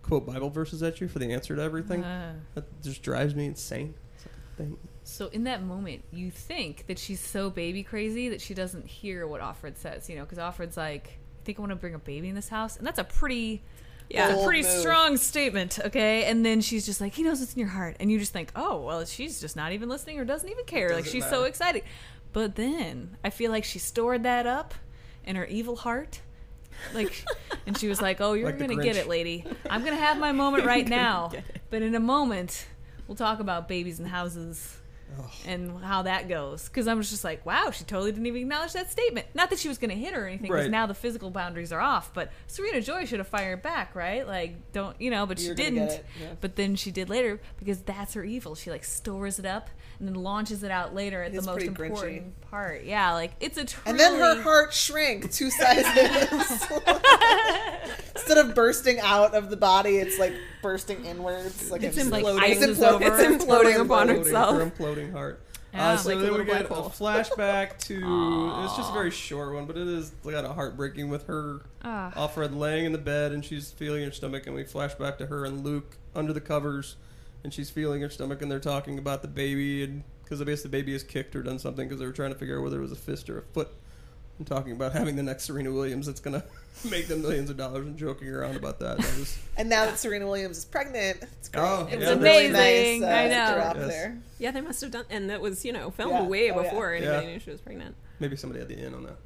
quote 0.01 0.25
Bible 0.25 0.49
verses 0.49 0.81
at 0.83 0.99
you 1.01 1.07
for 1.07 1.19
the 1.19 1.31
answer 1.31 1.55
to 1.55 1.61
everything." 1.61 2.03
Uh, 2.03 2.35
that 2.55 2.81
just 2.83 3.01
drives 3.01 3.35
me 3.35 3.45
insane. 3.45 3.93
It's 4.15 4.25
like 4.59 4.69
a 4.69 4.71
so 5.03 5.27
in 5.29 5.45
that 5.45 5.63
moment, 5.63 6.03
you 6.11 6.29
think 6.29 6.85
that 6.87 6.99
she's 6.99 7.19
so 7.19 7.49
baby 7.49 7.81
crazy 7.83 8.29
that 8.29 8.41
she 8.41 8.53
doesn't 8.53 8.85
hear 8.85 9.25
what 9.25 9.41
Offred 9.41 9.75
says, 9.77 10.07
you 10.09 10.15
know, 10.15 10.23
because 10.23 10.37
Offred's 10.37 10.77
like, 10.77 11.19
"I 11.41 11.45
think 11.45 11.57
I 11.57 11.61
want 11.61 11.71
to 11.71 11.75
bring 11.77 11.95
a 11.95 11.99
baby 11.99 12.29
in 12.29 12.35
this 12.35 12.49
house," 12.49 12.77
and 12.77 12.85
that's 12.85 12.99
a 12.99 13.03
pretty, 13.03 13.63
Yeah. 14.09 14.27
that's 14.27 14.41
a 14.41 14.45
pretty 14.45 14.61
move. 14.61 14.71
strong 14.71 15.17
statement, 15.17 15.79
okay? 15.85 16.25
And 16.25 16.45
then 16.45 16.61
she's 16.61 16.85
just 16.85 17.01
like, 17.01 17.13
"He 17.15 17.23
knows 17.23 17.39
what's 17.39 17.53
in 17.53 17.59
your 17.59 17.69
heart," 17.69 17.95
and 17.99 18.11
you 18.11 18.19
just 18.19 18.33
think, 18.33 18.51
"Oh, 18.55 18.81
well, 18.81 19.03
she's 19.05 19.39
just 19.41 19.55
not 19.55 19.71
even 19.71 19.89
listening 19.89 20.19
or 20.19 20.25
doesn't 20.25 20.47
even 20.49 20.65
care. 20.65 20.89
like 20.89 21.05
Doesn't 21.05 21.11
she's 21.11 21.23
matter. 21.23 21.35
so 21.37 21.43
excited." 21.45 21.83
But 22.33 22.55
then 22.55 23.17
I 23.23 23.29
feel 23.29 23.51
like 23.51 23.63
she 23.63 23.79
stored 23.79 24.23
that 24.23 24.45
up 24.47 24.73
in 25.25 25.35
her 25.35 25.45
evil 25.45 25.75
heart. 25.75 26.21
Like, 26.93 27.25
and 27.67 27.77
she 27.77 27.87
was 27.87 28.01
like, 28.01 28.21
"Oh, 28.21 28.33
you're 28.33 28.49
Like 28.49 28.59
gonna 28.59 28.81
get 28.81 28.95
it, 28.95 29.07
lady. 29.07 29.45
I'm 29.69 29.83
gonna 29.83 29.95
have 29.97 30.17
my 30.17 30.31
moment 30.31 30.65
right 30.65 30.87
now, 31.03 31.31
but 31.69 31.81
in 31.81 31.93
a 31.95 31.99
moment, 31.99 32.67
we'll 33.07 33.15
talk 33.15 33.39
about 33.39 33.67
babies 33.67 33.99
and 33.99 34.07
houses 34.07 34.77
Ugh. 35.17 35.25
and 35.45 35.83
how 35.83 36.01
that 36.03 36.27
goes. 36.29 36.65
Because 36.69 36.87
I 36.87 36.93
was 36.93 37.09
just 37.09 37.23
like, 37.23 37.45
wow, 37.45 37.71
she 37.71 37.83
totally 37.83 38.11
didn't 38.11 38.27
even 38.27 38.41
acknowledge 38.41 38.73
that 38.73 38.91
statement. 38.91 39.27
Not 39.33 39.49
that 39.49 39.59
she 39.59 39.67
was 39.67 39.77
going 39.77 39.89
to 39.89 39.95
hit 39.95 40.13
her 40.13 40.25
or 40.25 40.27
anything, 40.27 40.49
because 40.49 40.63
Right. 40.65 40.71
now 40.71 40.85
the 40.85 40.93
physical 40.93 41.29
boundaries 41.31 41.71
are 41.71 41.79
off. 41.79 42.13
But 42.13 42.31
Serena 42.47 42.81
Joy 42.81 43.05
should 43.05 43.19
have 43.19 43.27
fired 43.27 43.61
back, 43.61 43.95
right? 43.95 44.27
Like, 44.27 44.71
don't 44.71 44.99
you 45.01 45.09
know? 45.11 45.25
But 45.25 45.39
You're 45.41 45.55
she 45.57 45.63
gonna 45.63 45.75
didn't. 45.87 45.89
it, 45.91 46.05
yeah. 46.21 46.27
But 46.41 46.55
then 46.55 46.75
she 46.75 46.91
did 46.91 47.09
later 47.09 47.39
because 47.57 47.79
that's 47.81 48.13
her 48.13 48.23
evil. 48.23 48.55
She 48.55 48.69
like 48.69 48.83
stores 48.83 49.39
it 49.39 49.45
up 49.45 49.69
and 49.99 50.07
then 50.07 50.15
launches 50.15 50.63
it 50.63 50.71
out 50.71 50.93
later 50.95 51.21
at 51.23 51.33
the 51.33 51.41
most 51.41 51.55
pretty 51.57 51.69
grinchy. 51.69 51.89
important 51.89 52.41
part. 52.41 52.83
Yeah, 52.83 53.13
like 53.13 53.31
it's 53.39 53.57
a 53.57 53.65
truly. 53.65 53.89
And 53.89 53.99
then 53.99 54.19
her 54.19 54.41
heart 54.41 54.73
shrank 54.73 55.31
two 55.31 55.49
sizes. 55.49 55.85
Instead 58.15 58.37
of 58.45 58.53
bursting 58.55 58.99
out 58.99 59.33
of 59.33 59.49
the 59.49 59.57
body, 59.57 59.97
it's 59.97 60.19
like 60.19 60.33
bursting 60.61 61.03
inwards. 61.05 61.71
Like 61.71 61.83
It's 61.83 61.97
like 62.09 62.23
imploding. 62.23 62.39
ices 62.39 62.63
it's 62.69 62.79
imploding. 62.79 63.01
over. 63.09 63.33
It's 63.33 63.43
imploding 63.45 63.79
upon 63.81 64.07
Imploding- 64.07 64.17
herself. 64.17 64.55
Her 64.55 64.65
imploding 64.69 64.98
heart. 65.07 65.41
Yeah, 65.73 65.91
uh, 65.91 65.97
so 65.97 66.09
like 66.09 66.19
then 66.19 66.33
we 66.33 66.45
get 66.45 66.65
a 66.65 66.69
flashback 66.69 67.77
to. 67.85 67.95
it's 68.65 68.75
just 68.75 68.89
a 68.89 68.93
very 68.93 69.11
short 69.11 69.53
one, 69.53 69.65
but 69.65 69.77
it 69.77 69.87
is 69.87 70.11
kind 70.23 70.35
of 70.45 70.55
heartbreaking 70.55 71.09
with 71.09 71.27
her 71.27 71.61
Ah. 71.83 72.11
Offred 72.15 72.57
laying 72.57 72.85
in 72.85 72.91
the 72.91 72.97
bed 72.97 73.31
and 73.31 73.45
she's 73.45 73.71
feeling 73.71 74.03
her 74.03 74.11
stomach, 74.11 74.47
and 74.47 74.55
we 74.55 74.63
flash 74.63 74.95
back 74.95 75.17
to 75.19 75.27
her 75.27 75.45
and 75.45 75.63
Luke 75.63 75.97
under 76.15 76.33
the 76.33 76.41
covers, 76.41 76.95
and 77.43 77.53
she's 77.53 77.69
feeling 77.69 78.01
her 78.01 78.09
stomach, 78.09 78.41
and 78.41 78.51
they're 78.51 78.59
talking 78.59 78.97
about 78.97 79.21
the 79.21 79.27
baby, 79.27 79.83
and 79.83 80.03
because 80.23 80.41
I 80.41 80.45
guess 80.45 80.63
the 80.63 80.69
baby 80.69 80.91
has 80.93 81.03
kicked 81.03 81.35
or 81.35 81.43
done 81.43 81.59
something 81.59 81.87
because 81.87 81.99
they 81.99 82.05
were 82.05 82.11
trying 82.11 82.31
to 82.33 82.37
figure 82.37 82.57
out 82.57 82.63
whether 82.63 82.77
it 82.77 82.81
was 82.81 82.91
a 82.91 82.95
fist 82.95 83.29
or 83.29 83.37
a 83.39 83.41
foot. 83.41 83.69
And 84.39 84.47
talking 84.47 84.71
about 84.71 84.93
having 84.93 85.17
the 85.17 85.23
next 85.23 85.43
Serena 85.43 85.69
Williams 85.71 86.05
that's 86.07 86.21
gonna 86.21 86.43
make 86.89 87.07
them 87.09 87.21
millions 87.21 87.49
of 87.49 87.57
dollars 87.57 87.85
and 87.85 87.97
joking 87.97 88.29
around 88.29 88.55
about 88.55 88.79
that. 88.79 88.97
That 88.97 89.17
was 89.19 89.37
And 89.57 89.67
now 89.69 89.83
that 89.85 89.99
Serena 89.99 90.25
Williams 90.27 90.57
is 90.59 90.65
pregnant, 90.65 91.21
it's 91.39 91.49
great. 91.49 91.61
Oh, 91.61 91.87
it 91.91 91.99
yeah, 91.99 92.09
was 92.13 92.19
really 92.19 92.45
amazing. 92.47 93.01
nice. 93.01 93.11
Uh, 93.11 93.15
I 93.15 93.27
know. 93.49 93.55
drop 93.55 93.75
Yes. 93.75 93.87
there. 93.89 94.17
Yeah, 94.39 94.51
they 94.51 94.61
must 94.61 94.79
have 94.79 94.91
done, 94.91 95.03
and 95.09 95.29
that 95.29 95.41
was 95.41 95.65
you 95.65 95.73
know 95.73 95.91
filmed 95.91 96.13
Yeah. 96.13 96.23
way 96.23 96.51
Oh, 96.51 96.55
yeah. 96.55 96.63
before 96.63 96.93
anybody 96.93 97.25
Yeah. 97.27 97.33
knew 97.33 97.39
she 97.39 97.51
was 97.51 97.59
pregnant. 97.59 97.95
Maybe 98.21 98.37
somebody 98.37 98.59
had 98.61 98.69
the 98.69 98.77
in 98.81 98.93
on 98.93 99.03
that. 99.03 99.17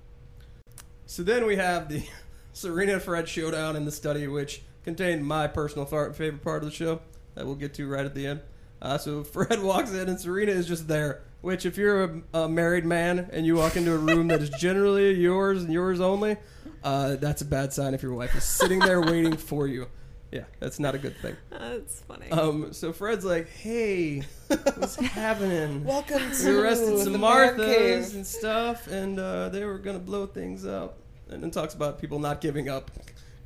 So 1.06 1.21
then 1.21 1.45
we 1.45 1.58
have 1.58 1.89
the 1.89 2.04
Serena 2.54 2.99
Fred 2.99 3.30
showdown 3.30 3.76
in 3.76 3.86
the 3.86 3.91
study, 3.91 4.28
which 4.28 4.63
contained 4.84 5.26
my 5.28 5.45
personal 5.47 5.86
far- 5.86 6.12
favorite 6.13 6.41
part 6.43 6.63
of 6.63 6.69
the 6.69 6.76
show 6.76 7.02
that 7.36 7.45
we'll 7.45 7.54
get 7.56 7.76
to 7.76 7.88
right 7.88 8.06
at 8.06 8.15
the 8.15 8.26
end. 8.26 8.41
Uh, 8.84 8.98
so 9.00 9.24
Fred 9.24 9.63
walks 9.63 9.91
in 9.93 10.08
and 10.10 10.19
Serena 10.19 10.52
is 10.52 10.67
just 10.67 10.88
there. 10.88 11.24
Which, 11.41 11.65
if 11.65 11.76
you're 11.78 12.04
a, 12.04 12.22
a 12.43 12.50
married 12.50 12.86
man 12.86 13.30
and 13.34 13.46
you 13.46 13.56
walk 13.56 13.76
into 13.76 13.93
a 13.93 13.98
room 13.98 14.28
that 14.30 14.41
is 14.41 14.50
generally 14.52 15.13
yours 15.13 15.62
and 15.63 15.74
yours 15.74 16.00
only, 16.00 16.38
uh, 16.86 17.15
that's 17.17 17.41
a 17.41 17.46
bad 17.46 17.74
sign 17.74 17.93
if 17.93 18.02
your 18.02 18.13
wife 18.13 18.34
is 18.36 18.46
sitting 18.46 18.80
there 18.80 19.02
waiting 19.02 19.36
for 19.36 19.67
you. 19.67 19.88
Yeah, 20.32 20.46
that's 20.62 20.80
not 20.80 20.96
a 20.96 20.98
good 20.98 21.15
thing. 21.17 21.36
That's 21.52 22.00
funny. 22.02 22.32
Um, 22.32 22.74
so 22.74 22.91
Fred's 22.91 23.24
like, 23.24 23.50
"Hey, 23.50 24.24
what's 24.48 24.96
happening? 25.13 25.84
Welcome 25.84 26.28
We 26.28 26.36
to 26.38 26.60
arrested 26.60 26.93
the 26.93 27.04
some 27.04 27.13
Marthas 27.17 28.15
and 28.15 28.26
stuff, 28.26 28.88
and 28.88 29.19
uh, 29.19 29.50
they 29.50 29.63
were 29.63 29.78
gonna 29.78 30.00
blow 30.00 30.26
things 30.26 30.65
up." 30.65 30.98
And 31.30 31.43
then 31.43 31.52
talks 31.52 31.76
about 31.76 32.00
people 32.02 32.17
not 32.17 32.41
giving 32.41 32.67
up. 32.67 32.89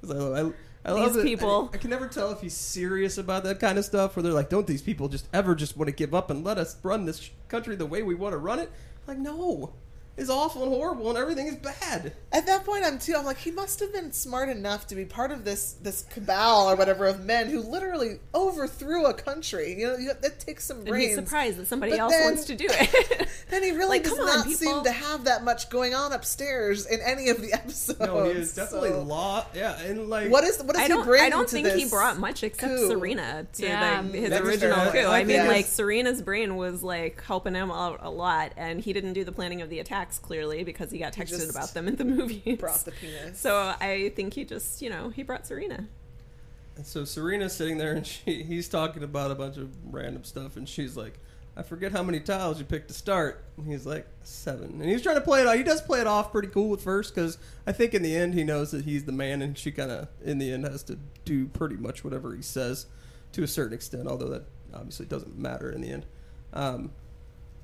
'Cause 0.02 0.12
I, 0.12 0.42
I, 0.48 0.52
I 0.86 0.92
love 0.92 1.14
These 1.14 1.24
it. 1.24 1.26
people. 1.26 1.70
I, 1.74 1.76
I 1.76 1.80
can 1.80 1.90
never 1.90 2.08
tell 2.08 2.32
if 2.32 2.42
he's 2.42 2.54
serious 2.56 3.18
about 3.18 3.44
that 3.44 3.60
kind 3.60 3.78
of 3.78 3.86
stuff. 3.86 4.16
Where 4.16 4.24
they're 4.24 4.32
like, 4.34 4.50
"Don't 4.50 4.68
these 4.68 4.82
people 4.82 5.10
just 5.10 5.28
ever 5.34 5.54
just 5.56 5.76
want 5.78 5.88
to 5.88 5.92
give 5.94 6.14
up 6.14 6.30
and 6.30 6.44
let 6.44 6.58
us 6.58 6.78
run 6.84 7.06
this 7.06 7.30
country 7.48 7.76
the 7.76 7.86
way 7.86 8.04
we 8.04 8.16
want 8.16 8.34
to 8.34 8.38
run 8.38 8.60
it?" 8.60 8.72
Like, 9.06 9.18
no, 9.18 9.74
it's 10.18 10.30
awful 10.30 10.64
and 10.64 10.72
horrible, 10.72 11.10
and 11.10 11.18
everything 11.18 11.48
is 11.48 11.56
bad. 11.58 12.14
At 12.32 12.46
that 12.48 12.66
point, 12.66 12.84
I'm 12.86 13.00
too. 13.00 13.16
I'm 13.16 13.26
like, 13.26 13.38
he 13.38 13.52
must 13.52 13.80
have 13.80 13.94
been 13.94 14.12
smart 14.12 14.50
enough 14.50 14.88
to 14.88 14.96
be 14.96 15.06
part 15.06 15.32
of 15.32 15.46
this 15.46 15.74
this 15.74 16.04
cabal 16.04 16.70
or 16.70 16.76
whatever 16.76 17.06
of 17.08 17.24
men 17.24 17.48
who 17.50 17.60
literally 17.62 18.20
overthrew 18.34 19.06
a 19.06 19.14
country. 19.14 19.76
You 19.80 19.88
know, 19.88 19.98
you, 19.98 20.12
that 20.22 20.40
takes 20.40 20.66
some 20.66 20.78
and 20.78 20.88
brains. 20.88 21.08
he's 21.08 21.16
surprised 21.16 21.58
that 21.58 21.68
somebody 21.68 21.92
But 21.94 22.00
else 22.00 22.14
then- 22.14 22.24
wants 22.24 22.46
to 22.46 22.56
do 22.56 22.68
it. 22.70 23.28
Then 23.50 23.64
he 23.64 23.72
really 23.72 23.88
Like, 24.00 24.04
does 24.04 24.12
come 24.12 24.20
on, 24.20 24.26
not 24.40 24.46
people. 24.46 24.58
seem 24.58 24.84
to 24.84 24.92
have 24.92 25.24
that 25.24 25.42
much 25.42 25.70
going 25.70 25.94
on 25.94 26.12
upstairs 26.12 26.86
in 26.86 27.00
any 27.00 27.30
of 27.30 27.40
the 27.42 27.54
episodes. 27.54 27.98
No, 28.08 28.26
he 28.26 28.32
is 28.32 28.54
definitely 28.54 28.90
so- 28.90 29.04
law. 29.04 29.46
Yeah, 29.56 29.80
and 29.80 30.10
like 30.10 30.30
what 30.30 30.44
is 30.44 30.62
what 30.62 30.76
is 30.76 30.82
does 30.82 30.82
I 30.82 30.88
don't. 30.90 31.06
bring 31.06 31.24
I 31.24 31.30
don't 31.30 31.48
to 31.48 31.52
think 31.54 31.70
he 31.70 31.86
brought 31.86 32.18
much 32.20 32.44
except 32.44 32.74
coup? 32.76 32.88
Serena 32.90 33.48
to 33.54 33.64
Yeah. 33.64 34.02
the, 34.02 34.18
his 34.20 34.32
original 34.34 34.76
fair. 34.92 35.04
coup. 35.06 35.10
I 35.10 35.20
I 35.20 35.24
mean, 35.24 35.38
think 35.38 35.48
like 35.48 35.66
Serena's 35.66 36.22
brain 36.22 36.58
was 36.58 36.84
like 36.84 37.24
helping 37.24 37.54
him 37.56 37.72
out 37.72 38.00
a 38.02 38.10
lot, 38.10 38.52
and 38.58 38.82
he 38.82 38.92
didn't 38.92 39.14
do 39.14 39.24
the 39.24 39.32
planning 39.32 39.62
of 39.62 39.70
the 39.70 39.80
attacks 40.08 40.20
clearly 40.20 40.64
because 40.64 40.92
he 40.92 40.98
got 40.98 41.14
texted 41.14 41.40
just 41.40 41.50
about 41.50 41.74
them 41.74 41.88
in 41.88 41.96
the 41.96 42.06
movie. 42.06 42.56
Brought 42.56 42.86
the 42.86 42.92
penis. 42.92 43.40
So 43.40 43.76
I 43.80 44.12
think 44.16 44.34
he 44.34 44.46
just, 44.46 44.82
you 44.82 44.90
know, 44.90 45.10
he 45.10 45.24
brought 45.24 45.46
Serena. 45.46 45.88
And 46.76 46.86
so 46.86 47.06
Serena's 47.06 47.54
sitting 47.54 47.78
there 47.78 47.94
and 47.94 48.06
she 48.08 48.44
he's 48.44 48.70
talking 48.70 49.04
about 49.04 49.32
a 49.32 49.36
bunch 49.36 49.58
of 49.58 49.70
random 49.92 50.24
stuff 50.24 50.58
and 50.58 50.68
she's 50.68 50.96
like, 50.96 51.20
I 51.56 51.64
forget 51.64 51.92
how 51.92 52.04
many 52.04 52.20
tiles 52.20 52.60
you 52.60 52.66
picked 52.66 52.90
to 52.90 52.94
start. 52.94 53.44
And 53.58 53.66
he's 53.66 53.86
like, 53.86 54.06
seven. 54.22 54.80
And 54.80 54.84
he's 54.84 55.02
trying 55.02 55.16
to 55.16 55.22
play 55.22 55.42
it 55.42 55.48
off. 55.48 55.56
He 55.56 55.64
does 55.64 55.82
play 55.82 56.00
it 56.00 56.08
off 56.08 56.32
pretty 56.32 56.50
cool 56.50 56.74
at 56.76 56.82
first 56.82 57.16
because 57.16 57.40
I 57.66 57.72
think 57.72 57.96
in 57.96 58.04
the 58.04 58.16
end 58.16 58.36
he 58.36 58.44
knows 58.44 58.72
that 58.72 58.86
he's 58.86 59.06
the 59.06 59.12
man 59.12 59.42
and 59.42 59.58
she 59.58 59.72
kind 59.72 59.90
of, 59.90 60.08
in 60.24 60.38
the 60.38 60.52
end, 60.52 60.66
has 60.66 60.84
to 60.84 61.00
do 61.26 61.48
pretty 61.48 61.76
much 61.76 62.04
whatever 62.04 62.36
he 62.36 62.44
says 62.44 62.86
to 63.32 63.42
a 63.42 63.48
certain 63.48 63.74
extent, 63.74 64.08
although 64.08 64.30
that 64.30 64.44
obviously 64.72 65.08
doesn't 65.08 65.36
matter 65.36 65.72
in 65.72 65.82
the 65.82 65.90
end. 65.90 66.06
Um, 66.54 66.92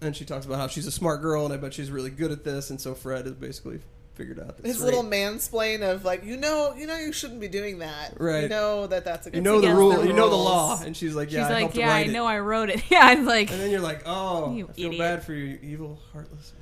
and 0.05 0.15
she 0.15 0.25
talks 0.25 0.45
about 0.45 0.57
how 0.57 0.67
she's 0.67 0.87
a 0.87 0.91
smart 0.91 1.21
girl 1.21 1.45
and 1.45 1.53
I 1.53 1.57
bet 1.57 1.73
she's 1.73 1.91
really 1.91 2.09
good 2.09 2.31
at 2.31 2.43
this. 2.43 2.69
And 2.69 2.79
so 2.79 2.93
Fred 2.93 3.25
has 3.25 3.35
basically 3.35 3.79
figured 4.15 4.39
out 4.39 4.57
that 4.57 4.65
His 4.65 4.77
Serena- 4.77 4.97
little 4.97 5.09
mansplain 5.11 5.81
of 5.81 6.05
like, 6.05 6.23
you 6.23 6.37
know, 6.37 6.73
you 6.77 6.85
know, 6.85 6.95
you 6.97 7.11
shouldn't 7.11 7.39
be 7.41 7.47
doing 7.47 7.79
that. 7.79 8.13
Right. 8.19 8.43
You 8.43 8.49
know 8.49 8.85
that 8.87 9.03
that's 9.05 9.25
a 9.27 9.31
good. 9.31 9.37
you 9.37 9.41
know 9.41 9.59
the 9.59 9.67
against 9.67 9.77
rule, 9.79 9.91
the 10.01 10.07
you 10.07 10.13
know 10.13 10.29
the 10.29 10.35
law. 10.35 10.79
And 10.83 10.95
she's 10.95 11.15
like, 11.15 11.29
She's 11.29 11.37
yeah, 11.37 11.47
I 11.47 11.63
like, 11.63 11.75
yeah, 11.75 11.85
to 11.87 11.91
I 11.91 11.95
write 11.95 12.09
it. 12.09 12.13
know 12.13 12.25
I 12.25 12.39
wrote 12.39 12.69
it. 12.69 12.83
Yeah, 12.91 12.99
I'm 13.01 13.25
like, 13.25 13.51
And 13.51 13.59
then 13.59 13.71
you're 13.71 13.79
like, 13.81 14.03
oh, 14.05 14.53
You 14.55 14.67
I 14.69 14.73
feel 14.73 14.85
idiot. 14.87 14.99
bad 14.99 15.23
for 15.25 15.33
you, 15.33 15.45
you 15.45 15.59
evil, 15.63 15.99
heartless. 16.13 16.53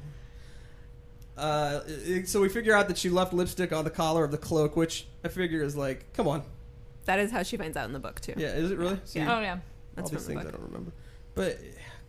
Uh, 1.38 1.82
it- 1.88 2.28
so 2.30 2.42
we 2.42 2.50
figure 2.50 2.74
out 2.76 2.88
that 2.88 2.98
she 2.98 3.10
left 3.10 3.34
lipstick 3.34 3.72
on 3.74 3.84
the 3.84 3.90
collar 3.90 4.24
of 4.24 4.32
the 4.32 4.38
cloak, 4.38 4.76
which 4.76 5.08
I 5.24 5.28
figure 5.28 5.64
is 5.64 5.76
like, 5.76 6.12
come 6.14 6.28
on, 6.28 6.44
That 7.06 7.20
is 7.20 7.32
how 7.32 7.44
she 7.44 7.58
finds 7.58 7.76
out 7.78 7.86
in 7.86 7.94
the 7.94 8.00
book 8.00 8.20
too. 8.22 8.34
yeah, 8.38 8.50
is 8.54 8.72
it 8.72 8.78
really? 8.78 9.00
See, 9.06 9.20
Yeah. 9.20 9.38
oh 9.38 9.42
yeah. 9.42 9.58
That's 9.96 10.10
all 10.12 10.18
these 10.18 10.26
the 10.28 10.34
things 10.36 10.46
I 10.46 10.52
don't 10.52 10.62
remember, 10.64 10.92
but 11.36 11.58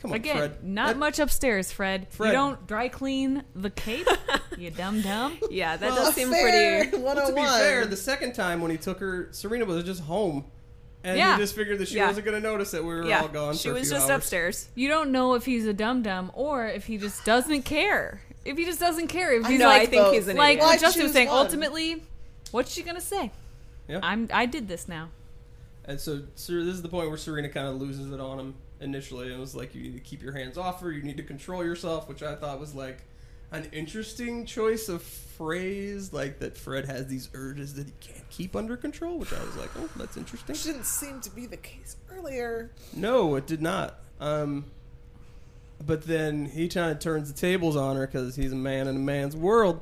come 0.02 0.10
on, 0.12 0.16
Again, 0.16 0.36
Fred. 0.36 0.64
not 0.64 0.88
That- 0.88 0.96
much 0.98 1.18
upstairs, 1.18 1.72
Fred. 1.72 2.08
Fred. 2.10 2.28
You 2.28 2.32
don't 2.34 2.66
dry 2.66 2.88
clean 2.88 3.44
the 3.54 3.70
cape, 3.70 4.06
you 4.58 4.70
dumb 4.70 5.00
dumb. 5.00 5.38
Yeah, 5.50 5.76
that 5.78 5.90
Well, 5.92 6.04
does 6.04 6.14
seem 6.14 6.28
Fair 6.30 6.84
pretty. 6.84 6.96
Well, 7.02 7.14
to 7.26 7.32
be 7.32 7.40
oh 7.44 7.58
fair, 7.58 7.86
the 7.86 7.96
second 7.96 8.34
time 8.34 8.60
when 8.60 8.70
he 8.70 8.76
took 8.76 8.98
her, 9.00 9.28
Serena 9.30 9.64
was 9.64 9.82
just 9.84 10.00
home, 10.02 10.44
and 11.04 11.16
Yeah. 11.16 11.36
he 11.36 11.42
just 11.42 11.54
figured 11.54 11.78
that 11.78 11.88
she 11.88 11.96
Yeah. 11.96 12.08
wasn't 12.08 12.26
going 12.26 12.40
to 12.40 12.46
notice 12.46 12.72
that 12.72 12.82
we 12.82 12.88
were 12.94 13.04
Yeah, 13.06 13.22
all 13.22 13.28
gone. 13.28 13.54
she 13.54 13.68
for 13.68 13.76
a 13.76 13.78
was 13.78 13.88
few 13.88 13.96
just 13.96 14.10
hours. 14.10 14.16
upstairs. 14.18 14.68
You 14.74 14.88
don't 14.88 15.12
know 15.12 15.34
if 15.34 15.44
he's 15.46 15.66
a 15.66 15.72
dum 15.72 16.02
dum 16.02 16.30
or 16.34 16.66
if 16.66 16.86
he 16.86 16.98
just 16.98 17.24
doesn't 17.24 17.62
care. 17.62 18.20
If 18.44 18.58
he 18.58 18.64
just 18.64 18.80
doesn't 18.80 19.06
care, 19.06 19.32
if 19.38 19.46
I 19.46 19.50
he's 19.50 19.60
no, 19.60 19.66
like 19.66 19.82
I 19.82 19.86
think 19.86 20.14
he's 20.14 20.26
an 20.26 20.36
like 20.36 20.54
idiot. 20.54 20.62
Why 20.64 20.66
what 20.72 20.80
Justin 20.80 21.02
was 21.04 21.10
choose 21.10 21.14
saying, 21.14 21.28
one? 21.28 21.38
ultimately, 21.38 22.02
what's 22.50 22.72
she 22.72 22.82
gonna 22.82 23.00
say? 23.00 23.30
Yeah. 23.88 24.00
I'm 24.02 24.28
I 24.32 24.46
did 24.46 24.66
this 24.66 24.88
now. 24.88 25.10
And 25.84 26.00
so, 26.00 26.22
Ser- 26.36 26.64
this 26.64 26.74
is 26.74 26.82
the 26.82 26.88
point 26.88 27.08
where 27.08 27.16
Serena 27.18 27.48
kind 27.48 27.66
of 27.68 27.80
loses 27.80 28.10
it 28.12 28.20
on 28.20 28.38
him 28.38 28.54
initially. 28.82 29.32
It 29.32 29.38
was 29.38 29.54
like, 29.54 29.74
you 29.74 29.82
need 29.82 29.94
to 29.94 30.00
keep 30.00 30.22
your 30.22 30.32
hands 30.32 30.58
off 30.58 30.80
her. 30.80 30.92
You 30.92 31.02
need 31.02 31.16
to 31.16 31.22
control 31.22 31.64
yourself, 31.64 32.08
which 32.08 32.22
I 32.22 32.34
thought 32.34 32.60
was 32.60 32.74
like 32.74 33.04
an 33.50 33.68
interesting 33.72 34.46
choice 34.46 34.88
of 34.88 35.02
phrase. 35.02 36.12
Like 36.12 36.38
that 36.40 36.56
Fred 36.56 36.86
has 36.86 37.06
these 37.06 37.28
urges 37.34 37.74
that 37.74 37.86
he 37.86 37.92
can't 38.00 38.28
keep 38.30 38.56
under 38.56 38.76
control, 38.76 39.18
which 39.18 39.32
I 39.32 39.42
was 39.44 39.56
like, 39.56 39.70
oh, 39.78 39.88
that's 39.96 40.16
interesting. 40.16 40.52
Which 40.52 40.64
didn't 40.64 40.86
seem 40.86 41.20
to 41.20 41.30
be 41.30 41.46
the 41.46 41.56
case 41.56 41.96
earlier. 42.10 42.70
No, 42.94 43.36
it 43.36 43.46
did 43.46 43.62
not. 43.62 43.98
Um, 44.20 44.66
but 45.84 46.02
then 46.02 46.46
he 46.46 46.68
kind 46.68 46.92
of 46.92 46.98
turns 46.98 47.32
the 47.32 47.38
tables 47.38 47.76
on 47.76 47.96
her 47.96 48.06
because 48.06 48.36
he's 48.36 48.52
a 48.52 48.56
man 48.56 48.86
in 48.88 48.96
a 48.96 49.00
man's 49.00 49.36
world 49.36 49.80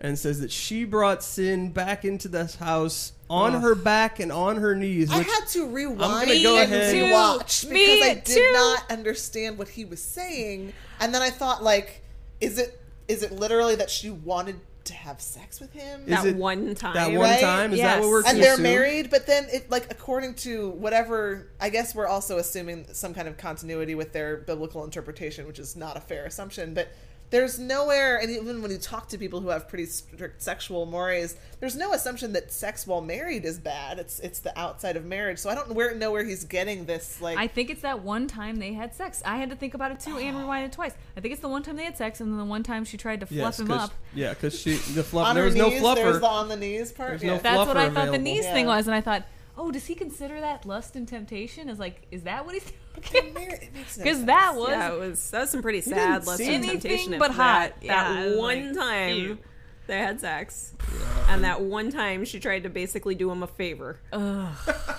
and 0.00 0.18
says 0.18 0.40
that 0.40 0.50
she 0.50 0.84
brought 0.84 1.22
sin 1.22 1.70
back 1.70 2.04
into 2.04 2.26
this 2.28 2.56
house 2.56 3.12
on 3.28 3.54
Ugh. 3.56 3.62
her 3.62 3.74
back 3.74 4.18
and 4.18 4.32
on 4.32 4.56
her 4.56 4.74
knees. 4.74 5.10
I 5.12 5.18
Which 5.18 5.26
had 5.28 5.46
to 5.48 5.66
rewind 5.68 6.00
gonna 6.28 6.42
go 6.42 6.56
and 6.56 6.72
ahead- 6.72 6.94
rewatch 6.94 7.68
Me 7.70 7.80
because 7.86 8.02
I 8.08 8.14
did 8.14 8.24
too. 8.24 8.50
not 8.54 8.90
understand 8.90 9.58
what 9.58 9.68
he 9.68 9.84
was 9.84 10.02
saying, 10.02 10.72
and 11.00 11.14
then 11.14 11.22
I 11.22 11.30
thought, 11.30 11.62
like, 11.62 12.02
is 12.40 12.58
it 12.58 12.80
is 13.08 13.22
it 13.24 13.32
literally 13.32 13.74
that 13.74 13.90
she 13.90 14.08
wanted 14.10 14.60
to 14.84 14.94
have 14.94 15.20
sex 15.20 15.60
with 15.60 15.72
him? 15.72 16.02
Is 16.02 16.08
that 16.10 16.26
it 16.26 16.36
one 16.36 16.74
time. 16.76 16.94
that 16.94 17.08
one 17.10 17.18
Right? 17.20 17.40
time? 17.40 17.72
Is 17.72 17.80
that 17.80 17.98
what 17.98 18.04
Yes. 18.06 18.10
we're 18.10 18.22
to 18.22 18.28
and 18.30 18.42
they're 18.42 18.52
assume? 18.54 18.62
married, 18.62 19.10
but 19.10 19.26
then 19.26 19.46
it 19.52 19.70
like 19.70 19.90
according 19.90 20.34
to 20.36 20.70
whatever 20.70 21.48
I 21.60 21.68
guess 21.68 21.94
we're 21.94 22.06
also 22.06 22.38
assuming 22.38 22.86
some 22.92 23.12
kind 23.12 23.28
of 23.28 23.36
continuity 23.36 23.94
with 23.94 24.12
their 24.12 24.38
biblical 24.38 24.82
interpretation, 24.84 25.46
which 25.46 25.58
is 25.58 25.76
not 25.76 25.96
a 25.96 26.00
fair 26.00 26.24
assumption, 26.24 26.72
but 26.72 26.88
there's 27.30 27.58
nowhere 27.60 28.18
and 28.18 28.28
even 28.30 28.60
when 28.60 28.70
you 28.72 28.78
talk 28.78 29.08
to 29.08 29.16
people 29.18 29.40
who 29.40 29.48
have 29.50 29.68
pretty 29.68 29.86
strict 29.86 30.42
sexual 30.42 30.84
mores, 30.84 31.36
there's 31.60 31.76
no 31.76 31.92
assumption 31.92 32.32
that 32.32 32.52
sex 32.52 32.86
while 32.86 33.00
married 33.00 33.44
is 33.44 33.58
bad. 33.58 33.98
It's 34.00 34.18
it's 34.20 34.40
the 34.40 34.58
outside 34.58 34.96
of 34.96 35.04
marriage. 35.04 35.38
So 35.38 35.48
I 35.48 35.54
don't 35.54 35.72
where, 35.74 35.94
know 35.94 36.10
where 36.10 36.24
he's 36.24 36.44
getting 36.44 36.86
this 36.86 37.20
like 37.20 37.38
I 37.38 37.46
think 37.46 37.70
it's 37.70 37.82
that 37.82 38.02
one 38.02 38.26
time 38.26 38.56
they 38.56 38.72
had 38.72 38.94
sex. 38.94 39.22
I 39.24 39.36
had 39.36 39.50
to 39.50 39.56
think 39.56 39.74
about 39.74 39.92
it 39.92 40.00
too 40.00 40.18
and 40.18 40.36
rewind 40.40 40.64
it 40.66 40.72
twice. 40.72 40.94
I 41.16 41.20
think 41.20 41.32
it's 41.32 41.40
the 41.42 41.48
one 41.48 41.62
time 41.62 41.76
they 41.76 41.84
had 41.84 41.96
sex 41.96 42.20
and 42.20 42.30
then 42.32 42.38
the 42.38 42.44
one 42.44 42.62
time 42.64 42.84
she 42.84 42.96
tried 42.96 43.20
to 43.20 43.26
fluff 43.26 43.38
Yes, 43.38 43.60
him 43.60 43.68
'cause- 43.68 43.80
up. 43.90 43.94
Yeah, 44.14 44.30
because 44.30 44.58
she 44.58 44.72
the 44.74 45.04
fluff. 45.04 45.28
on 45.28 45.34
there 45.36 45.44
her 45.44 45.48
was 45.48 45.54
no 45.56 45.68
knees, 45.68 45.82
there's 45.82 46.16
fluffer. 46.16 46.20
the 46.20 46.26
on 46.26 46.48
the 46.48 46.56
knees 46.56 46.90
part. 46.92 47.22
Yeah. 47.22 47.34
no 47.34 47.38
That's 47.38 47.66
what 47.68 47.76
I 47.76 47.88
fluffer 47.90 47.94
thought 47.94 48.10
the 48.12 48.18
knees 48.18 48.44
Yeah. 48.44 48.52
thing 48.54 48.66
was, 48.66 48.86
and 48.88 48.94
I 48.94 49.00
thought, 49.00 49.24
oh, 49.60 49.70
does 49.70 49.86
he 49.86 49.94
consider 49.94 50.40
that 50.40 50.64
lust 50.66 50.96
and 50.96 51.06
temptation? 51.06 51.68
Is 51.68 51.78
like, 51.78 52.06
is 52.10 52.22
that 52.22 52.44
what 52.46 52.54
he's 52.54 52.64
They're 52.64 53.02
thinking? 53.02 53.34
married. 53.34 53.62
It 53.62 53.74
makes 53.74 53.98
no 53.98 54.04
Because 54.04 54.24
that 54.24 54.54
was 54.56 54.70
yeah, 54.70 54.90
was 54.92 55.30
that 55.30 55.40
was 55.42 55.50
some 55.50 55.62
pretty 55.62 55.80
sad 55.82 56.26
lust 56.26 56.40
and 56.40 56.64
temptation. 56.64 56.90
Anything 56.90 57.12
if 57.14 57.18
but 57.18 57.28
that, 57.36 57.72
hot. 57.72 57.82
Yeah, 57.82 58.14
That 58.14 58.28
I 58.32 58.36
one 58.36 58.66
like, 58.68 58.76
time 58.76 59.16
ew. 59.18 59.38
they 59.86 59.98
had 59.98 60.20
sex, 60.20 60.72
Yeah. 60.92 61.34
and 61.34 61.44
that 61.44 61.60
one 61.60 61.90
time 61.92 62.24
she 62.24 62.40
tried 62.40 62.62
to 62.64 62.70
basically 62.70 63.14
do 63.14 63.30
him 63.30 63.42
a 63.42 63.46
favor. 63.46 64.00
Ugh. 64.12 64.48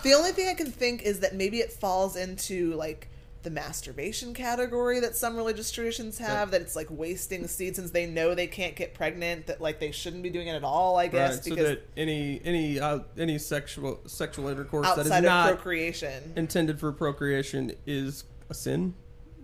The 0.03 0.13
only 0.13 0.31
thing 0.31 0.47
I 0.47 0.53
can 0.53 0.71
think 0.71 1.01
is 1.03 1.19
that 1.21 1.35
maybe 1.35 1.59
it 1.59 1.71
falls 1.73 2.15
into 2.15 2.73
like 2.75 3.07
the 3.43 3.49
masturbation 3.49 4.33
category 4.33 4.99
that 4.99 5.15
some 5.15 5.35
religious 5.35 5.71
traditions 5.71 6.17
have. 6.19 6.51
That 6.51 6.61
it's 6.61 6.75
like 6.75 6.87
wasting 6.89 7.47
seed 7.47 7.75
since 7.75 7.91
they 7.91 8.05
know 8.05 8.35
they 8.35 8.47
can't 8.47 8.75
get 8.75 8.93
pregnant. 8.93 9.47
That 9.47 9.61
like 9.61 9.79
they 9.79 9.91
shouldn't 9.91 10.23
be 10.23 10.29
doing 10.29 10.47
it 10.47 10.53
at 10.55 10.63
all. 10.63 10.97
I 10.97 11.07
guess 11.07 11.35
Right, 11.47 11.57
so 11.57 11.63
that 11.63 11.81
any 11.97 12.41
any 12.43 12.79
uh, 12.79 12.99
any 13.17 13.37
sexual 13.37 13.99
sexual 14.05 14.47
intercourse 14.47 14.85
that 14.87 14.99
is 14.99 15.05
outside 15.07 15.17
of 15.19 15.23
not 15.25 15.47
procreation. 15.47 16.33
intended 16.35 16.79
for 16.79 16.91
procreation 16.91 17.71
is 17.85 18.23
a 18.49 18.53
sin, 18.53 18.93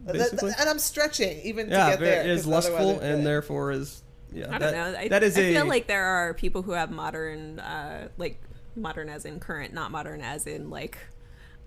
Th- 0.05 0.17
basically. 0.17 0.51
and 0.59 0.69
I'm 0.69 0.79
stretching 0.79 1.39
even 1.41 1.69
yeah, 1.69 1.85
to 1.85 1.91
get 1.91 1.99
very- 1.99 2.11
there. 2.27 2.33
is 2.33 2.45
'cause 2.45 2.65
otherwise 2.65 2.85
lustful 2.85 3.01
it- 3.07 3.11
and 3.13 3.25
therefore 3.25 3.71
is 3.71 4.03
yeah. 4.33 4.45
I 4.47 4.49
don't 4.51 4.59
that, 4.59 4.73
know. 4.93 4.99
I, 4.99 5.07
that 5.07 5.23
is 5.23 5.37
I 5.37 5.41
a 5.41 5.53
feel 5.53 5.65
like 5.65 5.87
there 5.87 6.03
are 6.05 6.33
people 6.33 6.61
who 6.61 6.71
have 6.73 6.91
modern, 6.91 7.59
uh, 7.59 8.09
like 8.17 8.41
modern 8.75 9.07
as 9.09 9.25
in 9.25 9.39
current, 9.39 9.73
not 9.73 9.89
modern 9.89 10.21
as 10.21 10.45
in 10.45 10.69
like 10.69 10.97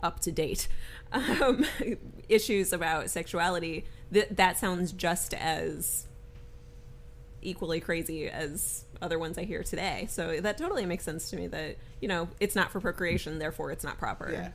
up 0.03 0.21
to 0.21 0.33
date 0.33 0.69
um, 1.13 1.65
issues 2.29 2.73
about 2.73 3.11
sexuality. 3.11 3.85
That 4.11 4.37
that 4.37 4.59
sounds 4.59 4.93
just 4.93 5.35
as 5.35 6.07
equally 7.43 7.81
crazy 7.81 8.29
as 8.29 8.85
other 9.01 9.19
ones 9.19 9.39
I 9.39 9.45
hear 9.45 9.63
today. 9.63 10.07
So 10.11 10.41
that 10.41 10.59
totally 10.59 10.85
makes 10.85 11.05
sense 11.05 11.31
to 11.31 11.37
me. 11.37 11.47
That 11.47 11.77
you 12.01 12.09
know 12.09 12.29
it's 12.41 12.55
not 12.55 12.71
for 12.71 12.81
procreation, 12.81 13.39
therefore 13.39 13.71
it's 13.73 13.85
not 13.85 13.99
proper. 13.99 14.31
Yeah, 14.33 14.51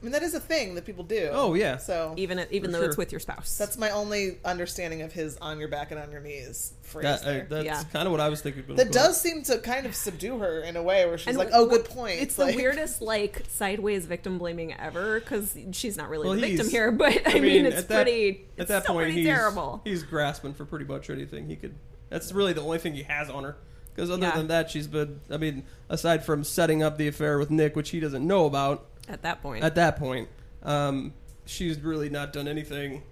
I 0.00 0.04
mean 0.04 0.12
that 0.12 0.22
is 0.22 0.34
a 0.34 0.40
thing 0.40 0.74
that 0.74 0.84
people 0.84 1.04
do. 1.04 1.30
Oh, 1.32 1.54
yeah. 1.54 1.78
So 1.78 2.12
Even 2.18 2.44
even 2.50 2.70
For 2.70 2.76
though 2.78 2.84
it's 2.84 2.96
with 2.98 3.12
your 3.12 3.18
spouse. 3.20 3.56
that's 3.56 3.78
my 3.78 3.90
only 3.90 4.38
understanding 4.44 5.00
of 5.02 5.12
his 5.12 5.36
on 5.38 5.58
your 5.58 5.68
back 5.68 5.90
and 5.90 5.98
on 5.98 6.10
your 6.12 6.20
knees 6.20 6.74
phrase. 6.82 7.04
that, 7.04 7.20
uh, 7.22 7.24
there. 7.24 7.46
that's 7.48 7.64
Yeah. 7.64 7.82
kind 7.92 8.06
of 8.06 8.12
what 8.12 8.20
I 8.20 8.28
was 8.28 8.42
thinking. 8.42 8.76
that 8.76 8.92
does 8.92 9.18
seem 9.20 9.42
to 9.44 9.58
kind 9.58 9.86
of 9.86 9.94
subdue 9.96 10.38
her 10.38 10.60
in 10.60 10.76
a 10.76 10.82
way 10.82 11.06
where 11.06 11.16
she's 11.16 11.28
And 11.28 11.38
like, 11.38 11.48
"Oh, 11.52 11.64
w- 11.64 11.78
good 11.82 11.86
point." 11.90 12.20
It's 12.20 12.36
like, 12.38 12.54
the 12.56 12.62
weirdest, 12.62 13.00
like 13.00 13.42
sideways 13.48 14.04
victim 14.06 14.36
blaming 14.38 14.74
ever 14.74 15.18
because 15.18 15.56
she's 15.72 15.96
not 15.96 16.10
really 16.10 16.28
Well, 16.28 16.34
the 16.38 16.42
victim 16.42 16.68
here, 16.68 16.92
but 16.92 17.26
I, 17.26 17.30
I 17.30 17.34
mean, 17.34 17.42
mean, 17.42 17.66
it's 17.66 17.76
at 17.78 17.88
that- 17.88 18.02
pretty. 18.04 18.28
At 18.58 18.62
it's 18.62 18.68
that 18.68 18.82
still 18.82 18.94
point, 18.96 19.06
pretty 19.06 19.20
he's 19.22 19.26
terrible. 19.28 19.80
he's 19.84 20.02
grasping 20.02 20.52
for 20.52 20.64
pretty 20.66 20.84
much 20.84 21.08
anything 21.10 21.46
he 21.46 21.56
could. 21.56 21.74
That's 22.10 22.32
really 22.32 22.52
the 22.52 22.60
only 22.62 22.78
thing 22.78 22.92
he 22.94 23.02
has 23.04 23.28
on 23.30 23.44
her. 23.44 23.56
Because 23.94 24.10
other 24.10 24.26
Yeah. 24.26 24.36
than 24.36 24.48
that, 24.48 24.70
she's 24.70 24.86
been. 24.86 25.20
I 25.30 25.38
mean, 25.38 25.64
aside 25.88 26.22
from 26.22 26.44
setting 26.44 26.82
up 26.82 26.98
the 26.98 27.08
affair 27.08 27.38
with 27.38 27.50
Nick, 27.50 27.74
which 27.74 27.90
he 27.90 27.98
doesn't 28.00 28.26
know 28.26 28.44
about, 28.44 28.84
At 29.08 29.22
that 29.22 29.42
point. 29.42 29.64
at 29.64 29.74
that 29.76 29.96
point. 29.98 30.28
Um, 30.62 31.12
she's 31.44 31.78
really 31.80 32.08
not 32.10 32.32
done 32.32 32.48
anything 32.48 33.02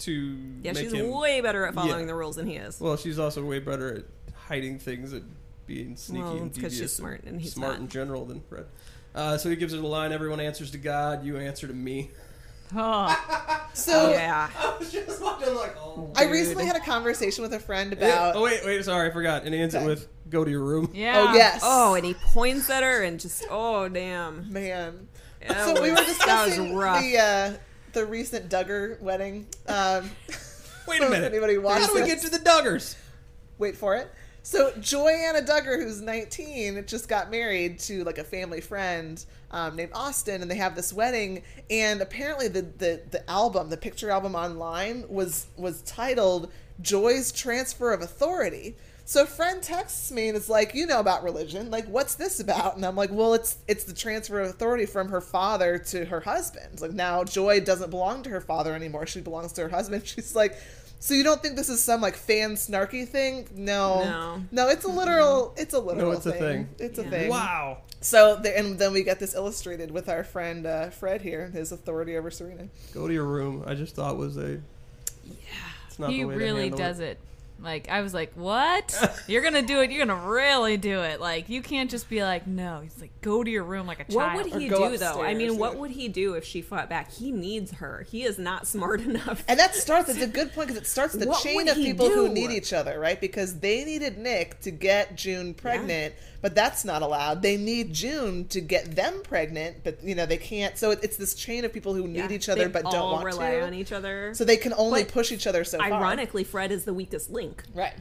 to 0.00 0.12
yeah, 0.62 0.72
make 0.72 0.82
she's 0.84 0.92
him. 0.92 1.10
way 1.10 1.40
better 1.40 1.66
at 1.66 1.74
following 1.74 2.00
Yeah. 2.00 2.06
the 2.06 2.14
rules 2.14 2.36
than 2.36 2.46
he 2.46 2.56
is. 2.56 2.80
well, 2.80 2.96
she's 2.96 3.18
also 3.18 3.44
way 3.44 3.58
better 3.58 3.96
at 3.98 4.04
hiding 4.48 4.78
things 4.78 5.12
and 5.12 5.34
being 5.66 5.96
sneaky 5.96 6.22
Well, 6.24 6.36
and 6.38 6.46
it's 6.50 6.58
'cause 6.58 6.76
she's 6.76 6.92
smart 6.92 7.22
and 7.24 7.40
he's 7.40 7.52
smart 7.54 7.74
not. 7.74 7.80
in 7.80 7.88
general 7.88 8.24
than 8.24 8.40
Fred. 8.40 8.66
Uh, 9.14 9.36
so 9.38 9.50
he 9.50 9.56
gives 9.56 9.72
her 9.72 9.78
the 9.80 9.86
line: 9.86 10.12
"Everyone 10.12 10.40
answers 10.40 10.70
to 10.72 10.78
God. 10.78 11.24
You 11.24 11.36
answer 11.36 11.66
to 11.66 11.74
me." 11.74 12.10
Oh, 12.72 13.68
So 13.74 14.10
yeah. 14.12 14.48
I 14.56 14.76
was 14.78 14.92
just 14.92 15.20
watching 15.20 15.52
like, 15.56 15.76
oh. 15.76 16.12
I 16.14 16.26
recently 16.26 16.66
had 16.66 16.76
a 16.76 16.80
conversation 16.80 17.42
with 17.42 17.52
a 17.52 17.58
friend 17.58 17.96
Yeah, 17.98 18.06
about. 18.06 18.36
oh 18.36 18.42
wait, 18.44 18.64
wait, 18.64 18.84
sorry, 18.84 19.08
I 19.08 19.12
forgot. 19.12 19.42
And 19.44 19.52
he 19.52 19.60
ends 19.60 19.74
it 19.74 19.84
with 19.84 20.06
"Go 20.28 20.44
to 20.44 20.50
your 20.50 20.62
room." 20.62 20.88
yeah. 20.94 21.26
Oh 21.30 21.34
yes. 21.34 21.60
Oh, 21.64 21.94
and 21.94 22.04
he 22.06 22.14
points 22.14 22.70
at 22.70 22.84
her 22.84 23.02
and 23.02 23.18
just 23.18 23.44
oh 23.50 23.88
damn. 23.88 24.52
man. 24.52 25.08
That 25.46 25.64
so 25.76 25.82
we 25.82 25.90
were 25.90 25.96
discussing 25.96 26.68
that 26.68 26.74
was 26.74 26.82
rough. 26.84 27.02
the 27.02 27.18
uh, 27.18 27.52
the 27.92 28.06
recent 28.06 28.48
Duggar 28.50 29.00
wedding. 29.00 29.46
Um, 29.66 30.10
Wait 30.86 31.02
a 31.02 31.08
minute. 31.10 31.32
anybody 31.32 31.58
watched 31.58 31.80
How 31.82 31.86
do 31.88 31.94
we 31.94 32.00
this. 32.00 32.22
get 32.22 32.32
to 32.32 32.38
the 32.38 32.44
Duggars? 32.44 32.96
wait 33.58 33.76
for 33.76 33.94
it. 33.96 34.10
So 34.42 34.72
Joy-Anna 34.80 35.42
Duggar, 35.42 35.82
who's 35.82 36.00
19, 36.00 36.86
just 36.86 37.08
got 37.10 37.30
married 37.30 37.78
to 37.80 38.04
like 38.04 38.16
a 38.16 38.24
family 38.24 38.62
friend 38.62 39.22
um, 39.50 39.76
named 39.76 39.90
Austin, 39.94 40.40
and 40.40 40.50
they 40.50 40.54
have 40.56 40.74
this 40.74 40.94
wedding. 40.94 41.42
And 41.68 42.00
apparently, 42.00 42.48
the, 42.48 42.62
the 42.62 43.02
the 43.10 43.30
album, 43.30 43.68
the 43.68 43.76
picture 43.76 44.10
album 44.10 44.34
online, 44.34 45.04
was 45.08 45.46
was 45.56 45.82
titled 45.82 46.50
"Joy's 46.80 47.32
Transfer 47.32 47.92
of 47.92 48.00
Authority." 48.00 48.76
So 49.10 49.24
a 49.24 49.26
friend 49.26 49.60
texts 49.60 50.12
me 50.12 50.28
and 50.28 50.36
it's 50.36 50.48
like, 50.48 50.72
"You 50.72 50.86
know 50.86 51.00
about 51.00 51.24
religion? 51.24 51.68
Like, 51.68 51.84
what's 51.88 52.14
this 52.14 52.38
about?" 52.38 52.76
And 52.76 52.86
I'm 52.86 52.94
like, 52.94 53.10
"Well, 53.10 53.34
it's 53.34 53.58
it's 53.66 53.82
the 53.82 53.92
transfer 53.92 54.38
of 54.38 54.50
authority 54.50 54.86
from 54.86 55.08
her 55.08 55.20
father 55.20 55.78
to 55.78 56.04
her 56.04 56.20
husband. 56.20 56.80
Like 56.80 56.92
now, 56.92 57.24
Joy 57.24 57.58
doesn't 57.58 57.90
belong 57.90 58.22
to 58.22 58.30
her 58.30 58.40
father 58.40 58.72
anymore; 58.72 59.06
she 59.08 59.20
belongs 59.20 59.50
to 59.54 59.62
her 59.62 59.68
husband." 59.68 60.06
She's 60.06 60.36
like. 60.36 60.56
So 61.02 61.14
you 61.14 61.24
don't 61.24 61.40
think 61.42 61.56
this 61.56 61.70
is 61.70 61.82
some 61.82 62.02
like 62.02 62.14
fan 62.14 62.56
snarky 62.56 63.08
thing? 63.08 63.48
No, 63.54 64.04
No. 64.04 64.42
no, 64.52 64.68
it's 64.68 64.84
a 64.84 64.88
literal. 64.88 65.54
It's 65.56 65.72
a 65.72 65.78
literal. 65.78 66.10
no, 66.10 66.16
it's 66.16 66.26
a 66.26 66.32
thing. 66.32 66.68
It's 66.78 66.98
a 66.98 67.04
thing. 67.04 67.30
Wow. 67.30 67.78
So 68.02 68.36
the, 68.36 68.56
and 68.56 68.78
then 68.78 68.92
we 68.92 69.02
get 69.02 69.18
this 69.18 69.34
illustrated 69.34 69.90
with 69.90 70.10
our 70.10 70.22
friend 70.22 70.66
uh, 70.66 70.90
Fred 70.90 71.22
here, 71.22 71.48
his 71.48 71.72
authority 71.72 72.18
over 72.18 72.30
Serena. 72.30 72.68
Go 72.92 73.08
to 73.08 73.14
your 73.14 73.24
room. 73.24 73.64
I 73.66 73.74
just 73.74 73.94
thought 73.96 74.18
was 74.18 74.36
a. 74.36 74.60
Yeah. 75.24 75.34
It's 75.88 75.98
not 75.98 76.10
he 76.10 76.18
the 76.18 76.24
way 76.26 76.34
to 76.34 76.38
really 76.38 76.62
handle 76.64 76.78
does 76.78 77.00
it. 77.00 77.18
Like 77.62 77.88
I 77.88 78.00
was 78.00 78.14
like, 78.14 78.32
"What? 78.34 79.24
you're 79.26 79.42
gonna 79.42 79.62
do 79.62 79.80
it? 79.80 79.90
You're 79.90 80.06
gonna 80.06 80.28
really 80.28 80.76
do 80.76 81.00
it? 81.00 81.20
Like 81.20 81.48
you 81.48 81.62
can't 81.62 81.90
just 81.90 82.08
be 82.08 82.22
like, 82.22 82.46
no." 82.46 82.80
He's 82.82 83.00
like, 83.00 83.20
"Go 83.20 83.44
to 83.44 83.50
your 83.50 83.64
room 83.64 83.86
like 83.86 84.00
a 84.00 84.04
child." 84.04 84.34
What 84.34 84.52
would 84.52 84.62
he 84.62 84.68
go 84.68 84.90
do 84.90 84.96
though? 84.96 85.06
I 85.20 85.30
upstairs, 85.30 85.38
mean, 85.38 85.58
what 85.58 85.76
would 85.76 85.90
he 85.90 86.08
do 86.08 86.34
if 86.34 86.44
she 86.44 86.62
fought 86.62 86.88
back? 86.88 87.12
He 87.12 87.32
needs 87.32 87.72
her. 87.72 88.06
He 88.10 88.24
is 88.24 88.38
not 88.38 88.66
smart 88.66 89.00
enough. 89.10 89.44
And 89.48 89.58
that 89.60 89.74
starts. 89.74 90.08
It's 90.08 90.22
a 90.22 90.26
good 90.26 90.52
point 90.52 90.68
because 90.68 90.82
it 90.82 90.86
starts 90.86 91.14
the 91.14 91.26
What 91.26 91.42
chain 91.42 91.68
of 91.68 91.76
he 91.76 91.84
people 91.84 92.08
who 92.08 92.28
need 92.28 92.50
each 92.50 92.72
other, 92.72 92.98
right? 92.98 93.20
Because 93.20 93.58
they 93.58 93.84
needed 93.84 94.18
Nick 94.18 94.60
to 94.60 94.70
get 94.70 95.16
June 95.16 95.54
pregnant, 95.54 96.14
but 96.42 96.54
that's 96.54 96.84
not 96.84 97.02
allowed. 97.02 97.42
They 97.42 97.56
need 97.56 97.92
June 97.92 98.46
to 98.48 98.60
get 98.60 98.94
them 98.96 99.20
pregnant, 99.22 99.84
but 99.84 100.02
you 100.02 100.14
know 100.14 100.26
they 100.26 100.36
can't. 100.36 100.76
So 100.78 100.90
it, 100.92 101.00
it's 101.02 101.16
this 101.16 101.34
chain 101.34 101.64
of 101.64 101.72
people 101.72 101.94
who 101.94 102.06
need 102.08 102.16
Yeah, 102.18 102.32
each 102.32 102.48
other 102.48 102.62
they 102.64 102.70
but 102.70 102.84
don't 102.84 102.94
all 102.96 103.12
want 103.12 103.24
rely 103.26 103.52
to. 103.52 103.62
on 103.66 103.74
each 103.74 103.92
other. 103.92 104.32
So 104.34 104.44
they 104.44 104.56
can 104.56 104.72
only 104.74 105.04
But 105.04 105.12
push 105.12 105.32
each 105.32 105.46
other 105.46 105.64
so 105.64 105.78
far. 105.78 105.92
Ironically, 105.92 106.44
Fred 106.44 106.72
is 106.72 106.84
the 106.84 106.94
weakest 106.94 107.30
link. 107.30 107.62
right? 107.74 107.94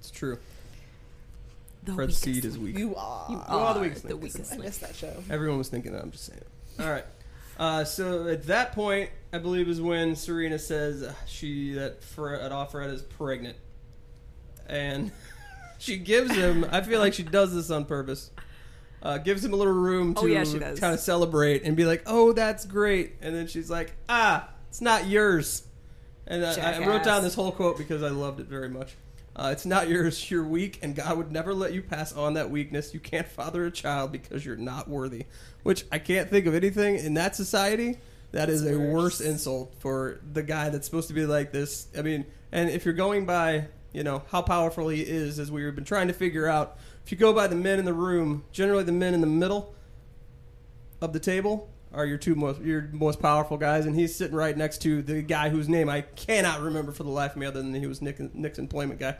It's 0.00 0.10
true. 0.10 0.38
The 1.84 1.94
Fred's 1.94 2.08
weakest 2.20 2.22
seed 2.24 2.44
is 2.44 2.58
weak. 2.58 2.76
You 2.76 2.94
are. 2.96 3.26
You 3.30 3.36
We're 3.36 3.42
all 3.44 3.74
the 3.74 3.80
are 3.80 3.82
weakest 3.84 4.02
the 4.02 4.08
link. 4.10 4.22
weakest 4.22 4.52
I 4.52 4.56
link. 4.56 4.64
missed 4.66 4.80
that 4.82 4.94
show. 4.94 5.14
Everyone 5.30 5.58
was 5.58 5.68
thinking 5.68 5.92
that. 5.92 6.02
I'm 6.02 6.10
just 6.10 6.24
saying. 6.26 6.40
All 6.80 6.90
right. 6.90 7.04
Uh, 7.58 7.82
so 7.84 8.28
at 8.28 8.44
that 8.46 8.72
point, 8.72 9.10
I 9.32 9.38
believe 9.38 9.68
is 9.68 9.80
when 9.80 10.14
Serena 10.14 10.58
says 10.58 11.02
uh, 11.02 11.12
she 11.26 11.72
that 11.72 12.02
Fred, 12.04 12.40
that 12.52 12.70
Fred 12.70 12.90
is 12.90 13.02
pregnant, 13.02 13.56
and 14.68 15.10
she 15.78 15.96
gives 15.96 16.34
him. 16.34 16.66
I 16.70 16.80
feel 16.82 16.98
like 17.00 17.14
she 17.14 17.22
does 17.22 17.54
this 17.54 17.70
on 17.70 17.84
purpose. 17.84 18.30
Uh, 19.00 19.16
gives 19.18 19.44
him 19.44 19.52
a 19.52 19.56
little 19.56 19.72
room 19.72 20.12
to 20.14 20.22
Oh, 20.22 20.26
yeah, 20.26 20.42
she 20.44 20.58
does. 20.58 20.80
kind 20.80 20.92
of 20.92 20.98
celebrate 21.00 21.62
and 21.62 21.76
be 21.76 21.84
like, 21.84 22.02
"Oh, 22.06 22.32
that's 22.32 22.64
great," 22.64 23.14
and 23.22 23.34
then 23.34 23.46
she's 23.46 23.70
like, 23.70 23.92
"Ah, 24.08 24.48
it's 24.68 24.80
not 24.80 25.06
yours." 25.06 25.62
And 26.26 26.44
I, 26.44 26.74
I 26.82 26.86
wrote 26.86 27.04
down 27.04 27.22
this 27.22 27.34
whole 27.34 27.52
quote 27.52 27.78
because 27.78 28.02
I 28.02 28.08
loved 28.10 28.40
it 28.40 28.46
very 28.46 28.68
much. 28.68 28.94
Uh, 29.36 29.50
it's 29.52 29.64
not 29.64 29.88
yours. 29.88 30.28
You're 30.30 30.42
weak, 30.44 30.80
and 30.82 30.96
God 30.96 31.16
would 31.16 31.30
never 31.30 31.54
let 31.54 31.72
you 31.72 31.80
pass 31.80 32.12
on 32.12 32.34
that 32.34 32.50
weakness. 32.50 32.92
You 32.92 32.98
can't 32.98 33.28
father 33.28 33.64
a 33.66 33.70
child 33.70 34.10
because 34.10 34.44
you're 34.44 34.56
not 34.56 34.88
worthy. 34.88 35.26
Which 35.62 35.84
I 35.92 36.00
can't 36.00 36.28
think 36.28 36.46
of 36.46 36.54
anything 36.56 36.96
in 36.96 37.14
that 37.14 37.36
society 37.36 37.98
that 38.32 38.50
is 38.50 38.66
a 38.66 38.76
worse 38.76 39.20
insult 39.20 39.74
for 39.78 40.18
the 40.32 40.42
guy 40.42 40.70
that's 40.70 40.86
supposed 40.86 41.06
to 41.08 41.14
be 41.14 41.24
like 41.24 41.52
this. 41.52 41.86
I 41.96 42.02
mean, 42.02 42.26
and 42.50 42.68
if 42.68 42.84
you're 42.84 42.94
going 42.94 43.26
by, 43.26 43.68
you 43.98 44.04
know, 44.04 44.22
how 44.30 44.40
powerful 44.40 44.88
he 44.88 45.00
is, 45.02 45.40
as 45.40 45.50
we've 45.50 45.74
been 45.74 45.82
trying 45.82 46.06
to 46.06 46.14
figure 46.14 46.46
out, 46.46 46.78
if 47.04 47.10
you 47.10 47.18
go 47.18 47.32
by 47.32 47.48
the 47.48 47.56
men 47.56 47.80
in 47.80 47.84
the 47.84 47.92
room, 47.92 48.44
generally 48.52 48.84
the 48.84 48.92
men 48.92 49.12
in 49.12 49.20
the 49.20 49.26
middle 49.26 49.74
of 51.00 51.12
the 51.12 51.18
table 51.18 51.68
are 51.92 52.06
your 52.06 52.16
two 52.16 52.36
most 52.36 52.60
your 52.60 52.88
most 52.92 53.20
powerful 53.20 53.56
guys, 53.56 53.86
and 53.86 53.96
he's 53.96 54.14
sitting 54.14 54.36
right 54.36 54.56
next 54.56 54.82
to 54.82 55.02
the 55.02 55.20
guy 55.20 55.48
whose 55.48 55.68
name 55.68 55.88
I 55.88 56.02
cannot 56.02 56.60
remember 56.60 56.92
for 56.92 57.02
the 57.02 57.10
life 57.10 57.32
of 57.32 57.38
me, 57.38 57.46
other 57.46 57.60
than 57.60 57.74
he 57.74 57.88
was 57.88 58.00
Nick, 58.00 58.20
Nick's 58.36 58.60
employment 58.60 59.00
guy. 59.00 59.16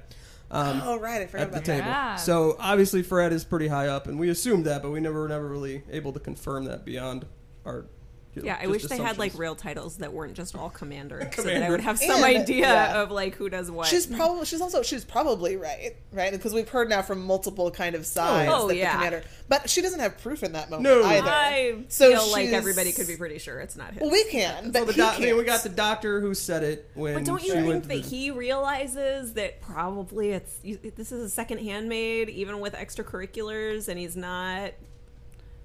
Um, 0.49 0.81
Oh 0.85 0.97
right, 0.97 1.22
I 1.22 1.26
forgot 1.26 1.43
at 1.43 1.51
the 1.51 1.57
about 1.57 1.64
table. 1.64 1.87
Yeah. 1.89 2.14
So 2.14 2.55
obviously 2.61 3.03
Fred 3.03 3.33
is 3.33 3.43
pretty 3.43 3.66
high 3.66 3.89
up, 3.89 4.07
and 4.07 4.16
we 4.16 4.29
assumed 4.29 4.64
that, 4.66 4.83
but 4.83 4.93
we 4.93 5.01
never 5.01 5.22
were 5.22 5.29
never 5.29 5.49
really 5.49 5.83
able 5.91 6.12
to 6.12 6.20
confirm 6.20 6.66
that 6.66 6.85
beyond 6.85 7.26
our. 7.66 7.87
You 8.35 8.43
know, 8.43 8.47
Yeah, 8.47 8.59
I 8.61 8.66
wish 8.66 8.85
they 8.85 8.99
had 8.99 9.18
like 9.18 9.37
real 9.39 9.55
titles 9.55 9.97
that 9.99 10.12
weren't 10.12 10.35
just 10.35 10.55
all 10.57 10.70
commander, 10.70 11.29
so 11.35 11.43
that 11.43 11.62
I 11.62 11.70
would 11.70 11.81
have 11.81 11.99
some 11.99 12.22
And- 12.22 12.24
idea 12.24 12.61
yeah. 12.61 13.03
of 13.03 13.11
like 13.11 13.35
who 13.35 13.49
does 13.49 13.70
what. 13.70 13.87
She's 13.87 14.07
probably 14.07 14.45
she's 14.45 14.61
also 14.61 14.83
she's 14.83 15.05
probably 15.05 15.57
right, 15.57 15.97
right? 16.12 16.31
Because 16.31 16.53
we've 16.55 16.68
heard 16.68 16.89
now 16.89 17.03
from 17.03 17.24
multiple 17.24 17.70
kind 17.70 17.95
of 17.95 18.07
sides 18.07 18.53
Oh, 18.55 18.68
that 18.68 18.76
yeah. 18.76 18.93
the 18.93 18.97
commander, 18.97 19.24
but 19.49 19.68
she 19.70 19.81
doesn't 19.83 20.01
have 20.01 20.18
proof 20.18 20.43
in 20.43 20.53
that 20.53 20.70
moment 20.70 20.85
No. 20.85 21.05
either. 21.05 21.29
I 21.29 21.85
So 21.89 22.11
feel 22.11 22.31
like 22.33 22.51
everybody 22.51 22.93
could 22.93 23.07
be 23.09 23.16
pretty 23.16 23.39
sure 23.39 23.59
it's 23.61 23.76
not 23.76 23.93
him. 23.95 24.01
well, 24.03 24.11
we 24.11 24.24
can, 24.24 24.70
but 24.70 24.74
Well, 24.74 24.85
the 24.87 24.93
he 24.93 25.01
doc- 25.01 25.14
I 25.16 25.20
mean, 25.20 25.37
we 25.37 25.45
got 25.45 25.62
the 25.62 25.68
doctor 25.70 26.20
who 26.20 26.35
said 26.35 26.62
it 26.62 26.91
when 26.95 27.14
But 27.14 27.24
don't 27.24 27.43
you 27.43 27.55
she 27.55 27.61
think 27.62 27.83
that 27.85 27.89
the- 27.89 28.01
he 28.01 28.31
realizes 28.31 29.33
that 29.35 29.61
probably 29.62 30.31
it's 30.31 30.59
you- 30.62 30.79
this 30.97 31.11
is 31.12 31.22
a 31.22 31.31
second 31.31 31.59
handmaid, 31.59 32.29
even 32.29 32.61
with 32.61 32.74
extracurriculars, 32.74 33.89
and 33.89 33.99
he's 33.99 34.16
not 34.16 34.72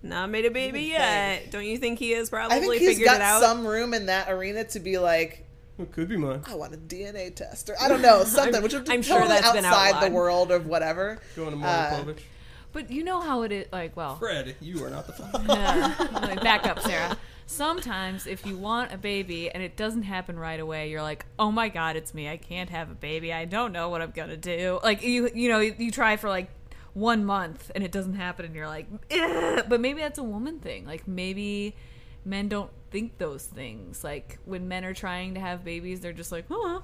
not 0.04 0.30
made 0.30 0.45
a 0.45 0.51
baby 0.51 0.82
yet? 0.82 1.39
think. 1.39 1.51
Don't 1.51 1.66
you 1.66 1.78
think 1.78 1.97
he 1.99 2.12
has 2.12 2.30
probably 2.30 2.58
I 2.58 2.60
think 2.60 2.74
he's 2.76 2.89
figured 2.89 3.04
it 3.08 3.12
got 3.12 3.22
out? 3.22 3.41
some 3.41 3.66
room 3.66 3.93
in 3.93 4.06
that 4.08 4.30
arena 4.30 4.64
to 4.66 4.80
be 4.80 4.97
like, 4.99 5.45
It 5.80 5.91
could 5.91 6.10
be 6.10 6.18
mine. 6.18 6.41
I 6.45 6.56
want 6.56 6.74
a 6.74 6.78
DNA 6.78 7.34
test, 7.36 7.70
or 7.70 7.76
I 7.82 7.88
don't 7.88 8.01
know 8.01 8.24
something, 8.26 8.62
which 8.62 8.74
would 8.74 8.86
be 8.86 8.91
I'm 8.91 9.01
sure 9.01 9.20
totally 9.20 9.39
that's 9.39 9.54
been 9.54 9.66
outside 9.66 10.08
the 10.10 10.14
world 10.14 10.51
of 10.51 10.68
whatever. 10.68 11.20
Going 11.36 11.60
to 11.60 11.66
Uh, 11.66 12.04
But 12.74 12.91
you 12.91 13.04
know 13.04 13.22
how 13.22 13.43
it 13.43 13.51
is. 13.51 13.68
Like, 13.72 13.95
well, 13.95 14.16
Fred, 14.18 14.56
you 14.60 14.84
are 14.84 14.89
not 14.89 15.08
the 15.08 15.14
father. 15.14 15.43
Yeah. 15.47 16.08
Like, 16.22 16.41
back 16.41 16.68
up, 16.68 16.80
Sarah. 16.80 17.18
Sometimes, 17.45 18.26
if 18.26 18.45
you 18.45 18.58
want 18.58 18.93
a 18.93 18.97
baby 18.97 19.49
and 19.51 19.62
it 19.62 19.76
doesn't 19.76 20.04
happen 20.04 20.39
right 20.39 20.60
away, 20.60 20.89
you're 20.89 21.01
like, 21.01 21.26
"Oh 21.38 21.51
my 21.51 21.68
God, 21.70 21.95
it's 21.97 22.14
me! 22.14 22.28
I 22.30 22.38
can't 22.38 22.70
have 22.70 22.89
a 22.89 22.95
baby. 22.95 23.34
I 23.34 23.43
don't 23.45 23.74
know 23.74 23.89
what 23.89 24.01
I'm 24.01 24.12
gonna 24.12 24.38
do." 24.38 24.80
Like 24.82 25.04
you, 25.04 25.30
you 25.36 25.49
know, 25.49 25.60
you, 25.60 25.76
you 25.78 25.91
try 25.91 26.16
for 26.18 26.30
like 26.30 26.49
one 26.94 27.26
month 27.26 27.72
and 27.74 27.84
it 27.84 27.91
doesn't 27.91 28.16
happen, 28.16 28.46
and 28.46 28.56
you're 28.56 28.68
like, 28.68 28.88
"Ugh." 29.12 29.66
"But 29.68 29.82
maybe 29.82 30.02
that's 30.02 30.20
a 30.20 30.24
woman 30.24 30.60
thing. 30.60 30.86
Like 30.86 31.08
maybe 31.08 31.76
men 32.26 32.48
don't 32.48 32.72
think 32.91 33.18
those 33.18 33.44
things. 33.46 34.04
Like 34.04 34.39
when 34.46 34.68
men 34.68 34.86
are 34.86 34.94
trying 34.94 35.34
to 35.34 35.39
have 35.39 35.64
babies, 35.64 36.00
they're 36.02 36.14
just 36.14 36.32
like, 36.32 36.46
huh." 36.50 36.82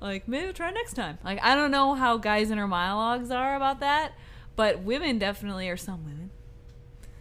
Like 0.00 0.26
maybe 0.26 0.48
I'll 0.48 0.52
try 0.52 0.70
next 0.70 0.94
time. 0.94 1.18
Like 1.24 1.40
I 1.42 1.54
don't 1.54 1.70
know 1.70 1.94
how 1.94 2.16
guys' 2.16 2.50
inner 2.50 2.66
monologues 2.66 3.30
are 3.30 3.54
about 3.54 3.80
that, 3.80 4.12
but 4.56 4.82
women 4.82 5.18
definitely 5.18 5.68
are 5.68 5.76
some 5.76 6.04
women. 6.04 6.30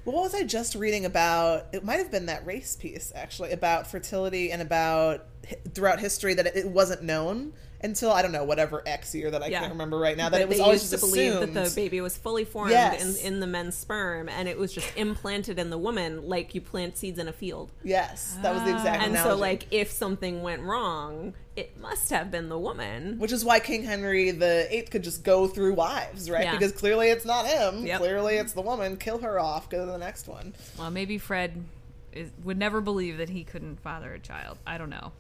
Well 0.04 0.16
what 0.16 0.24
was 0.24 0.34
I 0.34 0.44
just 0.44 0.74
reading 0.74 1.06
about? 1.06 1.68
It 1.74 1.84
might 1.84 1.98
have 1.98 2.10
been 2.10 2.26
that 2.26 2.44
race 2.44 2.76
piece 2.76 3.12
actually 3.14 3.52
about 3.52 3.86
fertility 3.86 4.52
and 4.52 4.62
about 4.62 5.28
throughout 5.76 6.00
history 6.00 6.34
that 6.34 6.48
it 6.56 6.68
wasn't 6.68 7.04
known 7.04 7.54
until 7.84 8.12
I 8.12 8.22
don't 8.22 8.32
know 8.32 8.44
whatever 8.44 8.84
X 8.86 9.14
year 9.16 9.32
that 9.32 9.42
I 9.44 9.48
Yeah. 9.48 9.60
can't 9.62 9.72
remember 9.72 9.98
right 9.98 10.16
now. 10.16 10.26
That 10.30 10.32
But 10.38 10.42
it 10.42 10.48
was 10.50 10.58
they 10.58 10.64
always 10.64 10.82
used 10.82 10.92
just 10.92 11.04
to 11.04 11.10
believe 11.10 11.34
assumed. 11.36 11.56
that 11.56 11.70
the 11.70 11.76
baby 11.76 12.02
was 12.02 12.18
fully 12.18 12.46
formed 12.46 12.72
Yes. 12.72 13.22
in, 13.22 13.34
in 13.34 13.40
the 13.40 13.48
men's 13.48 13.76
sperm, 13.76 14.30
and 14.30 14.48
it 14.48 14.58
was 14.58 14.72
just 14.74 14.96
implanted 14.96 15.58
in 15.60 15.70
the 15.70 15.78
woman, 15.78 16.28
like 16.28 16.54
you 16.56 16.62
plant 16.62 16.98
seeds 16.98 17.18
in 17.20 17.28
a 17.28 17.34
field. 17.34 17.72
yes, 17.84 18.38
that 18.42 18.54
was 18.54 18.64
the 18.64 18.70
exact 18.76 19.02
ah. 19.02 19.06
And 19.06 19.18
so, 19.18 19.36
like, 19.36 19.66
if 19.72 19.92
something 19.92 20.42
went 20.44 20.62
wrong, 20.62 21.34
it 21.56 21.78
must 21.80 22.10
have 22.12 22.32
been 22.32 22.48
the 22.50 22.58
woman. 22.60 23.18
Which 23.20 23.32
is 23.32 23.44
why 23.44 23.60
King 23.60 23.84
Henry 23.84 24.32
the 24.32 24.68
Eighth 24.74 24.90
could 24.92 25.04
just 25.04 25.24
go 25.24 25.48
through 25.48 25.74
wives, 25.74 26.30
right? 26.30 26.44
Yeah. 26.46 26.52
Because 26.54 26.72
clearly 26.72 27.10
it's 27.10 27.26
not 27.26 27.46
him. 27.46 27.86
Yep. 27.86 28.00
Clearly 28.00 28.36
it's 28.36 28.54
the 28.54 28.62
woman. 28.62 28.96
Kill 28.98 29.20
her 29.20 29.40
off. 29.40 29.70
Go 29.70 29.86
to 29.86 29.92
the 29.92 29.98
next 29.98 30.28
one. 30.28 30.54
Well, 30.80 30.90
maybe 30.92 31.18
Fred 31.18 31.66
is, 32.14 32.30
would 32.44 32.58
never 32.58 32.80
believe 32.80 33.18
that 33.18 33.30
he 33.30 33.44
couldn't 33.44 33.82
father 33.82 34.14
a 34.14 34.20
child. 34.20 34.60
I 34.66 34.78
don't 34.78 34.90
know. 34.90 35.12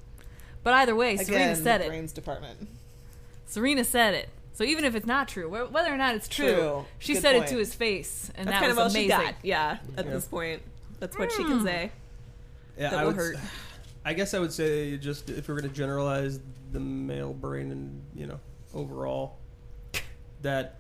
But 0.63 0.73
either 0.75 0.95
way, 0.95 1.17
Serena 1.17 1.55
said 1.55 1.81
the 1.81 1.85
it. 1.85 1.89
brains 1.89 2.11
department. 2.11 2.67
Serena 3.45 3.83
said 3.83 4.13
it. 4.13 4.29
So 4.53 4.63
even 4.63 4.85
if 4.85 4.95
it's 4.95 5.05
not 5.05 5.27
true, 5.27 5.49
whether 5.49 5.91
or 5.93 5.97
not 5.97 6.15
it's 6.15 6.27
true, 6.27 6.53
True. 6.53 6.85
she 6.99 7.13
Good 7.13 7.21
said 7.21 7.35
point. 7.35 7.45
it 7.45 7.53
to 7.53 7.57
his 7.57 7.73
face, 7.73 8.29
and 8.35 8.47
That's 8.47 8.55
that 8.55 8.59
kind 8.59 8.71
of 8.71 8.77
all 8.77 8.85
amazing. 8.85 9.03
she 9.03 9.07
got. 9.07 9.35
Yeah, 9.43 9.77
at 9.97 10.05
Yeah. 10.05 10.11
this 10.11 10.27
point. 10.27 10.61
That's 10.99 11.17
what 11.17 11.31
she 11.31 11.43
can 11.43 11.59
hmm. 11.59 11.65
say. 11.65 11.91
Yeah, 12.77 12.89
That 12.91 12.99
I 12.99 13.03
will 13.03 13.07
would, 13.11 13.15
hurt. 13.15 13.37
I 14.05 14.13
guess 14.13 14.33
I 14.33 14.39
would 14.39 14.53
say 14.53 14.97
just 14.97 15.29
if 15.29 15.47
we're 15.47 15.59
going 15.59 15.69
to 15.69 15.75
generalize 15.75 16.39
the 16.71 16.79
male 16.79 17.33
brain 17.33 17.71
and 17.71 18.01
you 18.15 18.27
know 18.27 18.39
overall, 18.73 19.37
that 20.41 20.75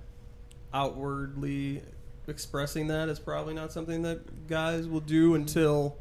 outwardly 0.73 1.81
expressing 2.27 2.87
that 2.87 3.09
is 3.09 3.19
probably 3.19 3.53
not 3.53 3.71
something 3.71 4.01
that 4.03 4.47
guys 4.47 4.87
will 4.87 4.99
do 5.01 5.35
until 5.35 5.97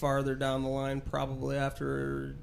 farther 0.00 0.34
down 0.34 0.62
the 0.62 0.68
line, 0.68 1.00
probably 1.00 1.56
after 1.56 2.34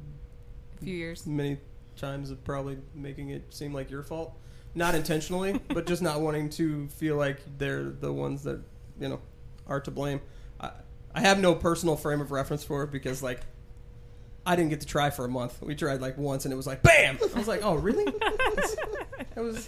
A 0.79 0.83
few 0.83 0.95
years. 0.95 1.25
many 1.25 1.57
times 1.95 2.29
of 2.31 2.43
probably 2.43 2.77
making 2.93 3.29
it 3.29 3.53
seem 3.53 3.73
like 3.73 3.89
your 3.91 4.03
fault. 4.03 4.33
Not 4.75 4.93
intentionally, 4.95 5.59
but 5.69 5.87
just 5.87 6.01
not 6.01 6.21
wanting 6.21 6.49
to 6.51 6.87
feel 6.89 7.15
like 7.17 7.39
they're 7.57 7.85
the 7.89 8.13
ones 8.13 8.43
that, 8.43 8.59
you 8.99 9.09
know, 9.09 9.19
are 9.65 9.79
to 9.81 9.91
blame. 9.91 10.21
I, 10.61 10.69
I 11.15 11.21
have 11.21 11.39
no 11.39 11.55
personal 11.55 11.95
frame 11.97 12.21
of 12.21 12.31
reference 12.31 12.63
for 12.63 12.83
it 12.83 12.91
because, 12.91 13.23
like, 13.23 13.41
I 14.45 14.55
didn't 14.55 14.69
get 14.69 14.81
to 14.81 14.87
try 14.87 15.09
for 15.09 15.25
a 15.25 15.29
month. 15.29 15.59
We 15.61 15.73
tried, 15.75 15.99
like, 15.99 16.17
once 16.17 16.45
and 16.45 16.53
it 16.53 16.57
was 16.57 16.67
like, 16.67 16.83
BAM! 16.83 17.17
I 17.35 17.37
was 17.39 17.47
like, 17.47 17.61
oh, 17.65 17.73
really? 17.75 18.05
that 19.35 19.35
was. 19.37 19.67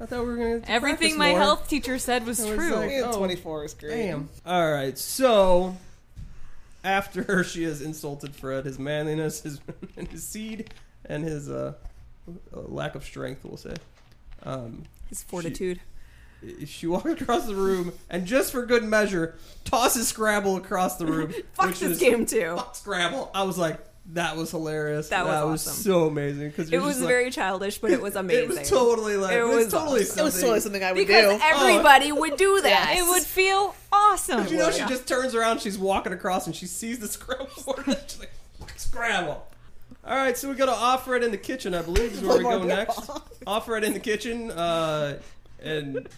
I 0.00 0.06
thought 0.06 0.20
we 0.20 0.26
were 0.28 0.36
going 0.36 0.62
to. 0.62 0.70
Everything 0.70 1.18
my 1.18 1.28
health 1.30 1.68
teacher 1.68 1.98
said 1.98 2.24
was 2.24 2.38
was 2.40 2.48
true. 2.56 2.74
like- 2.74 2.90
Oh, 3.04 3.18
24 3.18 3.64
is 3.64 3.74
great. 3.74 3.90
Damn. 3.90 4.28
All 4.46 4.72
right. 4.72 4.96
So 4.96 5.76
after 6.84 7.42
she 7.44 7.64
has 7.64 7.80
insulted 7.82 8.34
Fred, 8.36 8.64
his 8.64 8.78
manliness, 8.78 9.42
his 9.42 9.60
and 9.96 10.08
his 10.08 10.22
seed, 10.24 10.72
and 11.04 11.24
his 11.24 11.50
uh, 11.50 11.74
uh, 12.54 12.60
lack 12.60 12.94
of 12.94 13.04
strength, 13.04 13.44
we'll 13.44 13.56
say. 13.56 13.74
Um, 14.44 14.84
His 15.08 15.22
fortitude. 15.22 15.80
she, 16.40 16.66
she 16.66 16.86
walks 16.86 17.10
across 17.10 17.46
the 17.46 17.54
room 17.56 17.92
and 18.08 18.24
just 18.26 18.52
for 18.52 18.64
good 18.64 18.84
measure 18.84 19.34
tosses 19.64 20.06
Scrabble 20.08 20.56
across 20.56 20.96
the 20.96 21.06
room. 21.06 21.32
Fuck 21.54 21.70
this 21.70 21.82
is- 21.82 21.98
game 21.98 22.24
too. 22.26 22.54
Fuck 22.56 22.76
Scrabble. 22.76 23.30
I 23.34 23.42
was 23.42 23.58
like, 23.58 23.78
that 24.14 24.36
was 24.36 24.50
hilarious. 24.50 25.08
That 25.10 25.26
was 25.26 25.66
awesome. 25.66 25.82
so 25.82 26.06
amazing 26.06 26.48
because 26.48 26.72
It 26.72 26.80
was 26.80 26.98
very 27.00 27.30
childish, 27.30 27.78
but 27.78 27.90
it 27.90 28.00
was 28.00 28.16
amazing. 28.16 28.44
It 28.50 28.58
was 28.60 28.68
totally 28.70 29.16
like 29.16 29.34
It 29.34 29.40
it 29.40 29.44
was 29.44 29.64
was 29.66 29.72
totally 29.72 30.00
awesome. 30.02 30.18
It 30.18 30.22
was 30.24 30.32
something. 30.34 30.40
totally 30.40 30.60
something 30.60 30.84
I 30.84 30.92
would 30.92 31.06
because 31.06 31.38
do. 31.38 31.44
everybody 31.44 32.12
would 32.12 32.36
do 32.36 32.60
that. 32.62 32.94
It 32.96 33.06
would 33.06 33.22
feel 33.22 33.74
awesome. 33.92 34.42
Did 34.44 34.52
you 34.52 34.58
know 34.58 34.70
she 34.70 34.84
just 34.86 35.06
turns 35.06 35.34
around, 35.34 35.60
she's 35.60 35.78
walking 35.78 36.12
across, 36.12 36.46
and 36.46 36.56
she 36.56 36.66
sees 36.66 36.98
the 37.00 37.08
Scrabble 37.08 37.48
board, 37.64 37.86
and 37.86 37.96
she's 38.06 38.20
like, 38.20 38.30
Scrabble. 38.76 39.46
All 40.04 40.16
right, 40.16 40.36
so 40.38 40.48
we 40.48 40.54
go 40.54 40.64
to 40.64 40.72
Offred 40.72 41.22
in 41.22 41.30
the 41.30 41.36
kitchen, 41.36 41.74
I 41.74 41.82
believe, 41.82 42.12
is 42.14 42.22
where 42.22 42.38
we 42.38 42.44
go 42.44 42.62
next. 42.62 42.98
Offred 43.46 43.82
in 43.82 43.92
the 43.92 44.00
kitchen, 44.00 44.50
uh, 44.50 45.18
and 45.60 46.08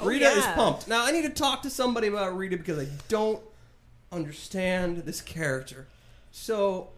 Rita 0.00 0.26
is 0.30 0.46
pumped. 0.46 0.88
Now, 0.88 1.04
I 1.04 1.10
need 1.10 1.22
to 1.22 1.30
talk 1.30 1.60
to 1.62 1.70
somebody 1.70 2.06
about 2.08 2.34
Rita 2.34 2.56
because 2.56 2.78
I 2.78 2.88
don't 3.08 3.40
understand 4.10 4.98
this 4.98 5.20
character. 5.20 5.86
So, 6.32 6.88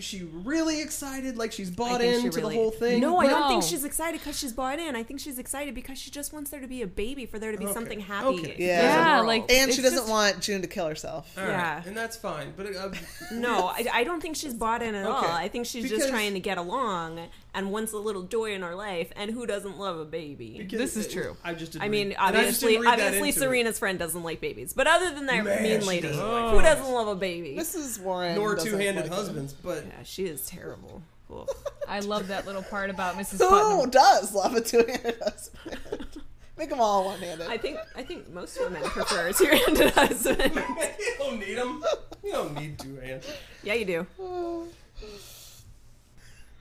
is 0.00 0.04
she 0.06 0.22
really 0.32 0.80
excited? 0.80 1.36
Like 1.36 1.52
she's 1.52 1.70
bought 1.70 2.00
think 2.00 2.20
she 2.20 2.26
into 2.26 2.38
really- 2.40 2.56
the 2.56 2.60
whole 2.62 2.70
thing? 2.70 3.00
No, 3.00 3.18
I 3.18 3.26
don't 3.26 3.48
think 3.48 3.62
she's 3.62 3.84
excited 3.84 4.18
because 4.20 4.38
she's 4.38 4.52
bought 4.52 4.78
in. 4.78 4.96
I 4.96 5.02
think 5.02 5.20
she's 5.20 5.38
excited 5.38 5.74
because 5.74 5.98
she 5.98 6.10
just 6.10 6.32
wants 6.32 6.50
there 6.50 6.60
to 6.60 6.66
be 6.66 6.80
a 6.82 6.86
baby 6.86 7.26
for 7.26 7.38
there 7.38 7.52
to 7.52 7.58
be 7.58 7.64
Okay. 7.66 7.74
something 7.74 8.00
happy. 8.00 8.26
Okay. 8.28 8.52
in 8.52 8.58
the 8.58 8.64
Yeah. 8.64 9.20
like- 9.20 9.50
and 9.52 9.72
she 9.72 9.82
doesn't 9.82 9.98
just- 9.98 10.08
want 10.10 10.40
June 10.40 10.62
to 10.62 10.68
kill 10.68 10.86
herself. 10.88 11.30
All 11.36 11.44
right, 11.44 11.50
Yeah. 11.50 11.82
and 11.86 11.94
that's 11.96 12.16
fine. 12.16 12.54
But 12.56 12.74
uh, 12.74 12.88
No, 13.30 13.66
I, 13.68 13.86
I 13.92 14.04
don't 14.04 14.20
think 14.20 14.36
she's 14.36 14.54
bought 14.54 14.82
in 14.82 14.94
at 14.94 15.06
all. 15.06 15.24
I 15.24 15.48
think 15.48 15.66
she's 15.66 15.82
Because- 15.84 15.98
just 15.98 16.10
trying 16.10 16.32
to 16.34 16.40
get 16.40 16.56
along 16.58 17.28
and 17.54 17.72
wants 17.72 17.92
a 17.92 17.98
little 17.98 18.22
joy 18.22 18.52
in 18.54 18.62
our 18.62 18.74
life. 18.74 19.12
And 19.16 19.30
who 19.30 19.46
doesn't 19.46 19.78
love 19.78 19.98
a 19.98 20.04
baby? 20.04 20.56
because 20.58 20.78
This 20.78 20.96
is 20.96 21.12
true. 21.12 21.36
I 21.44 21.54
just 21.54 21.72
didn't 21.72 21.84
I 21.84 21.88
mean, 21.88 22.08
read- 22.08 22.16
and 22.18 22.36
I 22.36 22.42
just 22.42 22.62
obviously, 22.62 22.72
didn't 22.72 22.84
read 22.86 22.98
that 22.98 23.06
obviously, 23.06 23.28
into 23.28 23.40
it. 23.40 23.42
Serena's 23.42 23.78
friend 23.78 23.98
doesn't 23.98 24.22
like 24.22 24.40
babies. 24.40 24.72
But 24.72 24.86
other 24.86 25.14
than 25.14 25.26
that 25.26 25.44
Man, 25.44 25.62
mean 25.62 25.86
lady, 25.86 26.08
doesn't 26.08 26.26
like 26.28 26.54
who 26.54 26.62
doesn't 26.62 26.92
love 26.92 27.08
a 27.08 27.14
baby? 27.16 27.56
Mrs. 27.58 28.00
Warren. 28.00 28.36
nor 28.36 28.54
doesn't 28.54 28.70
two-handed 28.70 29.04
like 29.04 29.12
husbands, 29.12 29.52
but 29.52 29.84
Yeah, 29.86 30.02
she 30.04 30.24
is 30.26 30.46
terrible. 30.46 31.02
Ugh. 31.32 31.48
I 31.88 32.00
love 32.00 32.28
that 32.28 32.46
little 32.46 32.62
part 32.62 32.90
about 32.90 33.14
Mrs. 33.16 33.38
Who 33.38 33.48
Putnam. 33.48 33.90
does 33.90 34.34
love 34.34 34.54
a 34.54 34.60
two-handed 34.60 35.16
husband? 35.22 35.80
Make 36.58 36.68
them 36.70 36.80
all 36.80 37.06
one-handed. 37.06 37.46
I 37.48 37.56
think 37.56 37.78
I 37.96 38.02
think 38.02 38.28
most 38.30 38.60
women 38.60 38.82
prefer 38.82 39.28
a 39.28 39.32
two-handed 39.32 39.90
husband. 39.94 40.54
you 40.98 41.14
don't 41.18 41.38
need 41.40 41.54
them. 41.54 41.82
You 42.22 42.32
don't 42.32 42.54
need 42.54 42.78
two 42.78 42.96
hands. 42.96 43.24
yeah, 43.62 43.74
you 43.74 43.84
do. 43.86 44.06
Oh. 44.20 44.66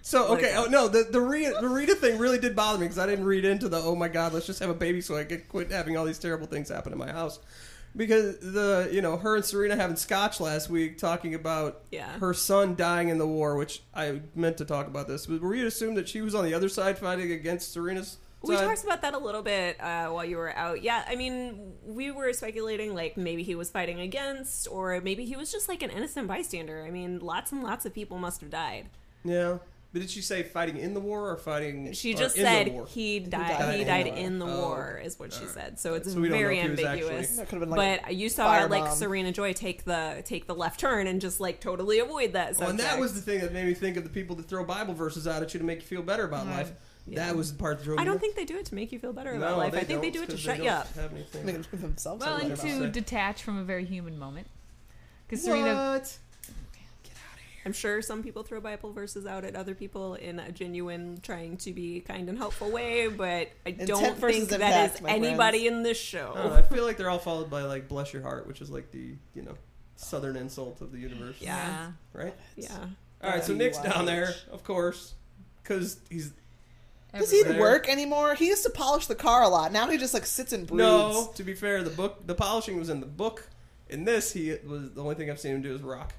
So 0.10 0.28
okay, 0.30 0.54
go. 0.54 0.66
oh 0.66 0.70
no, 0.70 0.88
the 0.88 1.04
the 1.04 1.22
Rita, 1.22 1.58
the 1.62 1.70
Rita 1.70 1.94
thing 1.94 2.18
really 2.18 2.40
did 2.40 2.56
bother 2.56 2.80
me 2.80 2.86
because 2.86 2.98
I 2.98 3.06
didn't 3.06 3.26
read 3.26 3.46
into 3.46 3.70
the 3.70 3.78
oh 3.78 3.96
my 3.96 4.08
god, 4.08 4.34
let's 4.34 4.48
just 4.48 4.60
have 4.60 4.70
a 4.70 4.74
baby 4.74 5.02
so 5.02 5.16
I 5.16 5.24
can 5.24 5.42
quit 5.48 5.70
having 5.72 5.98
all 5.98 6.06
these 6.06 6.18
terrible 6.18 6.48
things 6.48 6.70
happen 6.70 6.92
in 6.92 6.98
my 6.98 7.12
house. 7.12 7.40
Because 7.96 8.38
the 8.40 8.90
you 8.92 9.02
know 9.02 9.18
her 9.18 9.36
and 9.36 9.46
Serena 9.46 9.76
having 9.76 9.96
scotch 9.96 10.40
last 10.40 10.70
week 10.70 10.98
talking 10.98 11.36
about 11.36 11.82
Yeah. 11.92 12.18
her 12.20 12.34
son 12.34 12.76
dying 12.76 13.10
in 13.10 13.18
the 13.20 13.28
war, 13.28 13.56
which 13.56 13.84
I 13.94 14.22
meant 14.36 14.58
to 14.58 14.66
talk 14.66 14.88
about 14.88 15.08
this. 15.08 15.28
But 15.28 15.42
were 15.42 15.54
you 15.54 15.62
to 15.62 15.68
assume 15.68 15.94
that 15.96 16.08
she 16.10 16.22
was 16.22 16.34
on 16.34 16.44
the 16.44 16.54
other 16.56 16.70
side 16.70 16.98
fighting 16.98 17.32
against 17.32 17.72
Serena's 17.74 18.18
We 18.42 18.56
side? 18.56 18.66
talked 18.66 18.84
about 18.84 19.02
that 19.04 19.14
a 19.16 19.18
little 19.20 19.42
bit 19.44 19.80
uh, 19.82 20.08
while 20.10 20.26
you 20.26 20.38
were 20.38 20.56
out. 20.56 20.82
Yeah, 20.84 21.04
I 21.08 21.16
mean, 21.16 21.74
we 21.86 22.10
were 22.12 22.32
speculating 22.34 22.94
like 22.96 23.18
maybe 23.18 23.42
he 23.44 23.54
was 23.56 23.70
fighting 23.72 24.00
against, 24.00 24.68
or 24.72 25.02
maybe 25.02 25.26
he 25.26 25.36
was 25.36 25.52
just 25.52 25.68
like 25.68 25.82
an 25.84 25.90
innocent 25.92 26.28
bystander. 26.28 26.84
I 26.88 26.92
mean, 26.92 27.20
lots 27.20 27.52
and 27.52 27.64
lots 27.64 27.86
of 27.88 27.94
people 27.94 28.18
must 28.20 28.42
have 28.42 28.50
died. 28.52 28.86
yeah, 29.24 29.58
but 29.92 30.02
did 30.02 30.10
she 30.12 30.22
say 30.22 30.44
fighting 30.44 30.78
in 30.78 30.94
the 30.94 31.00
war 31.00 31.30
or 31.32 31.38
fighting? 31.38 31.92
She 31.94 32.14
just 32.14 32.38
in 32.38 32.44
the 32.44 32.50
said 32.50 32.68
war? 32.74 32.86
he 32.88 33.20
died. 33.20 33.58
died 33.60 33.76
He 33.76 33.82
in 33.82 33.88
died 33.88 34.06
the 34.06 34.10
war. 34.12 34.20
in 34.20 34.40
the 34.40 34.46
Oh, 34.46 34.60
war, 34.62 35.02
is 35.04 35.18
what 35.20 35.34
she 35.34 35.40
alright. 35.40 35.54
said. 35.56 35.80
So 35.80 35.96
it's 35.96 36.14
So 36.14 36.20
we 36.20 36.30
don't 36.30 36.38
know 36.38 36.44
very 36.44 36.60
if 36.60 36.64
he 36.66 36.70
was 36.70 36.80
actually- 36.80 37.02
ambiguous. 37.02 37.36
That 37.38 37.46
could've 37.50 37.60
been 37.62 37.70
like 37.72 38.04
but 38.04 38.16
you 38.16 38.30
saw 38.30 38.48
like 38.66 38.84
firebomb. 38.84 38.94
Serena 38.94 39.32
Joy 39.32 39.54
take 39.54 39.84
the 39.86 40.22
take 40.26 40.46
the 40.46 40.56
left 40.56 40.80
turn 40.80 41.08
and 41.08 41.20
just 41.20 41.40
like 41.40 41.60
totally 41.60 42.00
avoid 42.00 42.34
that. 42.34 42.58
Well, 42.58 42.70
and 42.70 42.80
that 42.80 43.00
was 43.00 43.14
the 43.16 43.22
thing 43.22 43.40
that 43.42 43.52
made 43.52 43.66
me 43.66 43.74
think 43.74 43.98
of 43.98 44.04
the 44.04 44.10
people 44.10 44.36
that 44.36 44.48
throw 44.48 44.64
Bible 44.64 44.94
verses 44.94 45.28
out 45.28 45.42
at 45.42 45.54
you 45.54 45.60
to 45.60 45.66
make 45.66 45.80
you 45.82 45.88
feel 45.88 46.04
better 46.04 46.24
about 46.26 46.46
uh-huh. 46.48 46.58
life. 46.58 46.72
Yeah. 47.08 47.26
That 47.26 47.36
was 47.36 47.52
the 47.54 47.58
part 47.58 47.80
that 47.80 47.86
drove 47.86 47.98
I 48.00 48.04
don't 48.04 48.16
nuts. 48.16 48.22
think 48.22 48.36
they 48.36 48.46
do 48.46 48.58
it 48.60 48.66
to 48.68 48.76
make 48.76 48.92
you 48.92 49.00
feel 49.00 49.14
better 49.14 49.32
No, 49.32 49.38
about 49.38 49.58
life. 49.58 49.74
I 49.74 49.84
think 49.84 50.02
they 50.02 50.12
don't, 50.12 50.24
it 50.26 50.30
to 50.30 50.38
shut 50.38 50.58
they 50.58 50.64
you 50.66 50.70
don't 50.70 50.80
up. 50.80 50.94
Have 50.94 51.12
anything. 51.12 51.46
Make 51.46 51.56
it 51.56 51.82
themselves. 51.82 52.24
Well, 52.24 52.36
and 52.38 52.56
to 52.56 52.88
detach 52.90 53.42
from 53.42 53.58
a 53.58 53.64
very 53.64 53.86
human 53.86 54.20
moment. 54.20 54.46
Because 55.28 55.44
Serena, 55.44 55.74
What? 55.96 56.18
I'm 57.66 57.74
sure 57.74 58.02
some 58.02 58.24
people 58.24 58.44
throw 58.44 58.62
Bible 58.62 58.94
verses 58.94 59.26
out 59.26 59.44
at 59.44 59.56
other 59.56 59.76
people 59.76 60.16
in 60.16 60.40
a 60.40 60.52
genuine, 60.52 61.20
trying 61.22 61.58
to 61.58 61.74
be 61.74 62.00
kind 62.00 62.30
and 62.30 62.38
helpful 62.38 62.72
way, 62.72 63.08
but 63.08 63.50
I 63.66 63.72
don't 63.72 64.18
think 64.18 64.50
that 64.50 64.62
impact, 64.62 64.96
is 64.96 65.02
my 65.02 65.10
anybody 65.12 65.68
in 65.68 65.84
this 65.84 66.14
I, 66.14 66.18
don't 66.18 66.36
show. 66.36 66.54
I 66.54 66.62
feel 66.62 66.86
like 66.86 66.98
they're 66.98 67.10
all 67.10 67.20
followed 67.20 67.50
by 67.50 67.64
like 67.64 67.88
"bless 67.88 68.14
your 68.14 68.22
heart," 68.22 68.48
which 68.48 68.62
is 68.62 68.70
like 68.70 68.92
the 68.92 69.16
you 69.36 69.42
know 69.42 69.56
southern 69.96 70.36
insult 70.38 70.82
of 70.82 70.92
the 70.92 70.98
universe. 71.00 71.36
Yeah. 71.40 71.92
Right. 72.14 72.34
Yeah. 72.56 72.70
All 73.22 73.30
right. 73.30 73.44
So 73.44 73.54
Nick's 73.54 73.78
down 73.80 74.06
there, 74.06 74.34
of 74.52 74.64
course, 74.64 75.14
because 75.62 76.00
he's 76.10 76.32
Does 77.14 77.32
he 77.32 77.44
work 77.60 77.90
anymore? 77.90 78.36
He 78.36 78.48
used 78.48 78.64
to 78.64 78.70
polish 78.70 79.08
the 79.08 79.16
car 79.16 79.44
a 79.44 79.50
lot. 79.50 79.72
Now 79.74 79.90
he 79.90 79.98
just 79.98 80.14
like 80.14 80.26
sits 80.26 80.54
and 80.54 80.66
broods. 80.66 80.80
no. 80.80 81.32
To 81.36 81.44
be 81.44 81.54
fair, 81.54 81.84
the 81.84 81.90
book, 81.90 82.26
the 82.26 82.36
polishing 82.36 82.80
was 82.80 82.90
in 82.90 83.02
the 83.02 83.06
book. 83.06 83.50
In 83.90 84.06
this, 84.06 84.32
he 84.32 84.56
was 84.66 84.92
the 84.92 85.02
only 85.02 85.16
thing 85.16 85.30
I've 85.30 85.40
seen 85.40 85.56
him 85.56 85.62
do 85.62 85.74
is 85.74 85.82
rock. 85.82 86.14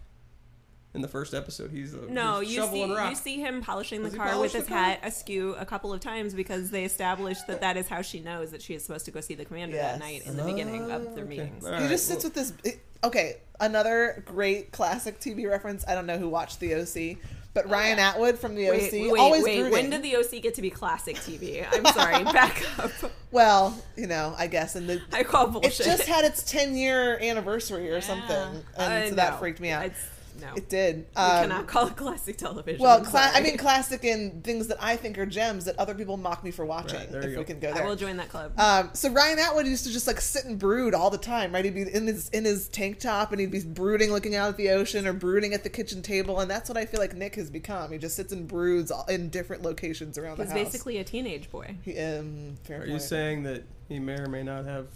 In 0.93 1.03
the 1.03 1.09
first 1.09 1.34
episode, 1.34 1.70
he's 1.70 1.95
a 1.95 1.99
No, 2.11 2.41
he's 2.41 2.51
you 2.53 2.62
shoveling 2.62 2.88
see, 2.91 2.97
rock. 2.97 3.11
you 3.11 3.16
see 3.16 3.36
him 3.41 3.62
polishing 3.62 4.01
the 4.03 4.09
Does 4.09 4.14
he 4.14 4.18
car 4.18 4.32
polish 4.32 4.53
with 4.55 4.62
his 4.62 4.64
the 4.64 4.70
car? 4.74 4.82
hat 4.84 5.01
askew 5.05 5.55
a 5.55 5.64
couple 5.64 5.93
of 5.93 6.01
times 6.01 6.34
because 6.34 6.70
they 6.70 6.84
established 6.84 7.47
that 7.47 7.61
that 7.61 7.76
is 7.76 7.86
how 7.86 8.03
she 8.03 8.18
knows 8.18 8.51
that 8.51 8.61
she 8.61 8.74
is 8.74 8.84
supposed 8.84 9.05
to 9.05 9.12
go 9.12 9.20
see 9.20 9.34
the 9.36 9.45
commander 9.45 9.76
Yes. 9.76 9.93
that 9.93 10.05
night 10.05 10.22
in 10.26 10.36
the 10.36 10.43
beginning 10.43 10.91
of 10.91 11.14
their 11.14 11.24
okay. 11.24 11.28
meetings. 11.36 11.64
All 11.64 11.72
He 11.74 11.78
right, 11.82 11.88
just 11.88 12.09
sits 12.09 12.24
well- 12.24 12.32
with 12.34 12.62
this. 12.64 12.76
Okay, 13.05 13.36
another 13.61 14.22
great 14.26 14.72
classic 14.72 15.20
TV 15.20 15.49
reference. 15.49 15.84
I 15.86 15.95
don't 15.95 16.07
know 16.07 16.18
who 16.18 16.28
watched 16.28 16.59
the 16.59 16.74
OC, 16.74 17.18
but 17.55 17.68
Ryan 17.70 17.99
Atwood 18.01 18.36
from 18.38 18.57
the 18.57 18.68
Wait, 18.68 18.93
OC 18.93 19.12
wait, 19.12 19.20
always 19.20 19.45
wait. 19.45 19.55
brooding. 19.61 19.72
When 19.72 19.91
did 19.91 20.03
the 20.03 20.16
OC 20.16 20.43
get 20.43 20.55
to 20.57 20.61
be 20.62 20.70
classic 20.70 21.16
TV? 21.16 21.64
I'm 21.72 21.86
sorry, 21.95 22.24
back 22.32 22.62
up. 22.80 22.91
well, 23.30 23.80
you 23.97 24.09
know, 24.09 24.34
I 24.36 24.49
guess 24.49 24.74
in 24.74 24.88
the 24.88 25.01
I 25.12 25.22
call 25.22 25.47
it 25.47 25.53
bullshit. 25.53 25.86
just 25.86 26.03
had 26.09 26.24
its 26.24 26.43
10 26.51 26.76
year 26.76 27.16
anniversary 27.20 27.91
or 27.91 28.01
something, 28.01 28.64
and 28.76 28.93
Uh, 29.05 29.09
so 29.09 29.14
that 29.14 29.38
freaked 29.38 29.61
me 29.61 29.70
out. 29.70 29.86
It's, 29.86 29.99
no, 30.41 30.55
it 30.55 30.68
did. 30.68 30.97
you 30.97 31.05
Um, 31.16 31.30
cannot 31.43 31.66
call 31.66 31.86
it 31.88 31.97
classic 31.97 32.36
television. 32.36 32.82
well, 32.82 32.99
I'm 32.99 33.05
cla- 33.05 33.30
I 33.34 33.41
mean, 33.41 33.57
classic 33.59 34.05
in 34.05 34.41
things 34.43 34.66
that 34.68 34.82
I 34.82 34.97
think 34.97 35.18
are 35.18 35.26
gems 35.26 35.64
that 35.66 35.78
other 35.78 35.95
people 35.95 36.16
mock 36.16 36.43
me 36.45 36.51
for 36.51 36.64
watching. 36.64 36.99
Right, 36.99 37.11
there 37.12 37.20
if 37.22 37.30
you 37.30 37.30
we 37.30 37.36
go. 37.36 37.45
can 37.45 37.61
go 37.61 37.68
I 37.70 37.72
there. 37.72 37.86
will 37.86 37.97
join 37.97 38.16
that 38.18 38.28
club. 38.28 38.53
Um, 38.59 38.91
so 38.95 39.11
Ryan 39.11 39.38
Atwood 39.38 39.66
used 39.66 39.84
to 39.86 39.93
just 39.93 40.07
like 40.07 40.20
sit 40.20 40.45
and 40.45 40.59
brood 40.59 40.95
all 40.95 41.11
the 41.11 41.18
time, 41.18 41.53
right? 41.53 41.64
He'd 41.64 41.74
be 41.74 41.82
in 41.82 42.07
his 42.07 42.28
in 42.30 42.45
his 42.45 42.68
tank 42.68 42.99
top 43.01 43.32
and 43.32 43.41
he'd 43.41 43.51
be 43.51 43.61
brooding, 43.61 44.11
looking 44.12 44.34
out 44.34 44.49
at 44.49 44.57
the 44.57 44.70
ocean, 44.70 45.07
or 45.07 45.12
brooding 45.12 45.55
at 45.55 45.62
the 45.62 45.70
kitchen 45.70 46.03
table, 46.03 46.41
and 46.41 46.51
that's 46.51 46.68
what 46.68 46.78
I 46.78 46.86
feel 46.86 47.01
like 47.01 47.14
Nick 47.14 47.34
has 47.36 47.51
become. 47.51 47.93
He 47.93 47.99
just 47.99 48.16
sits 48.16 48.32
and 48.32 48.47
broods 48.49 48.91
all- 48.91 49.07
in 49.07 49.28
different 49.28 49.62
locations 49.62 50.16
around 50.18 50.36
He's 50.38 50.47
the 50.49 50.53
house. 50.53 50.59
He's 50.59 50.66
basically 50.72 50.99
a 50.99 51.05
teenage 51.05 51.51
boy. 51.51 51.76
He, 51.82 51.99
um, 51.99 52.57
fair 52.64 52.82
Are 52.82 52.86
you 52.86 52.99
saying 52.99 53.43
that 53.45 53.62
he 53.88 53.99
may 53.99 54.14
or 54.18 54.26
may 54.28 54.43
not 54.43 54.64
have 54.64 54.86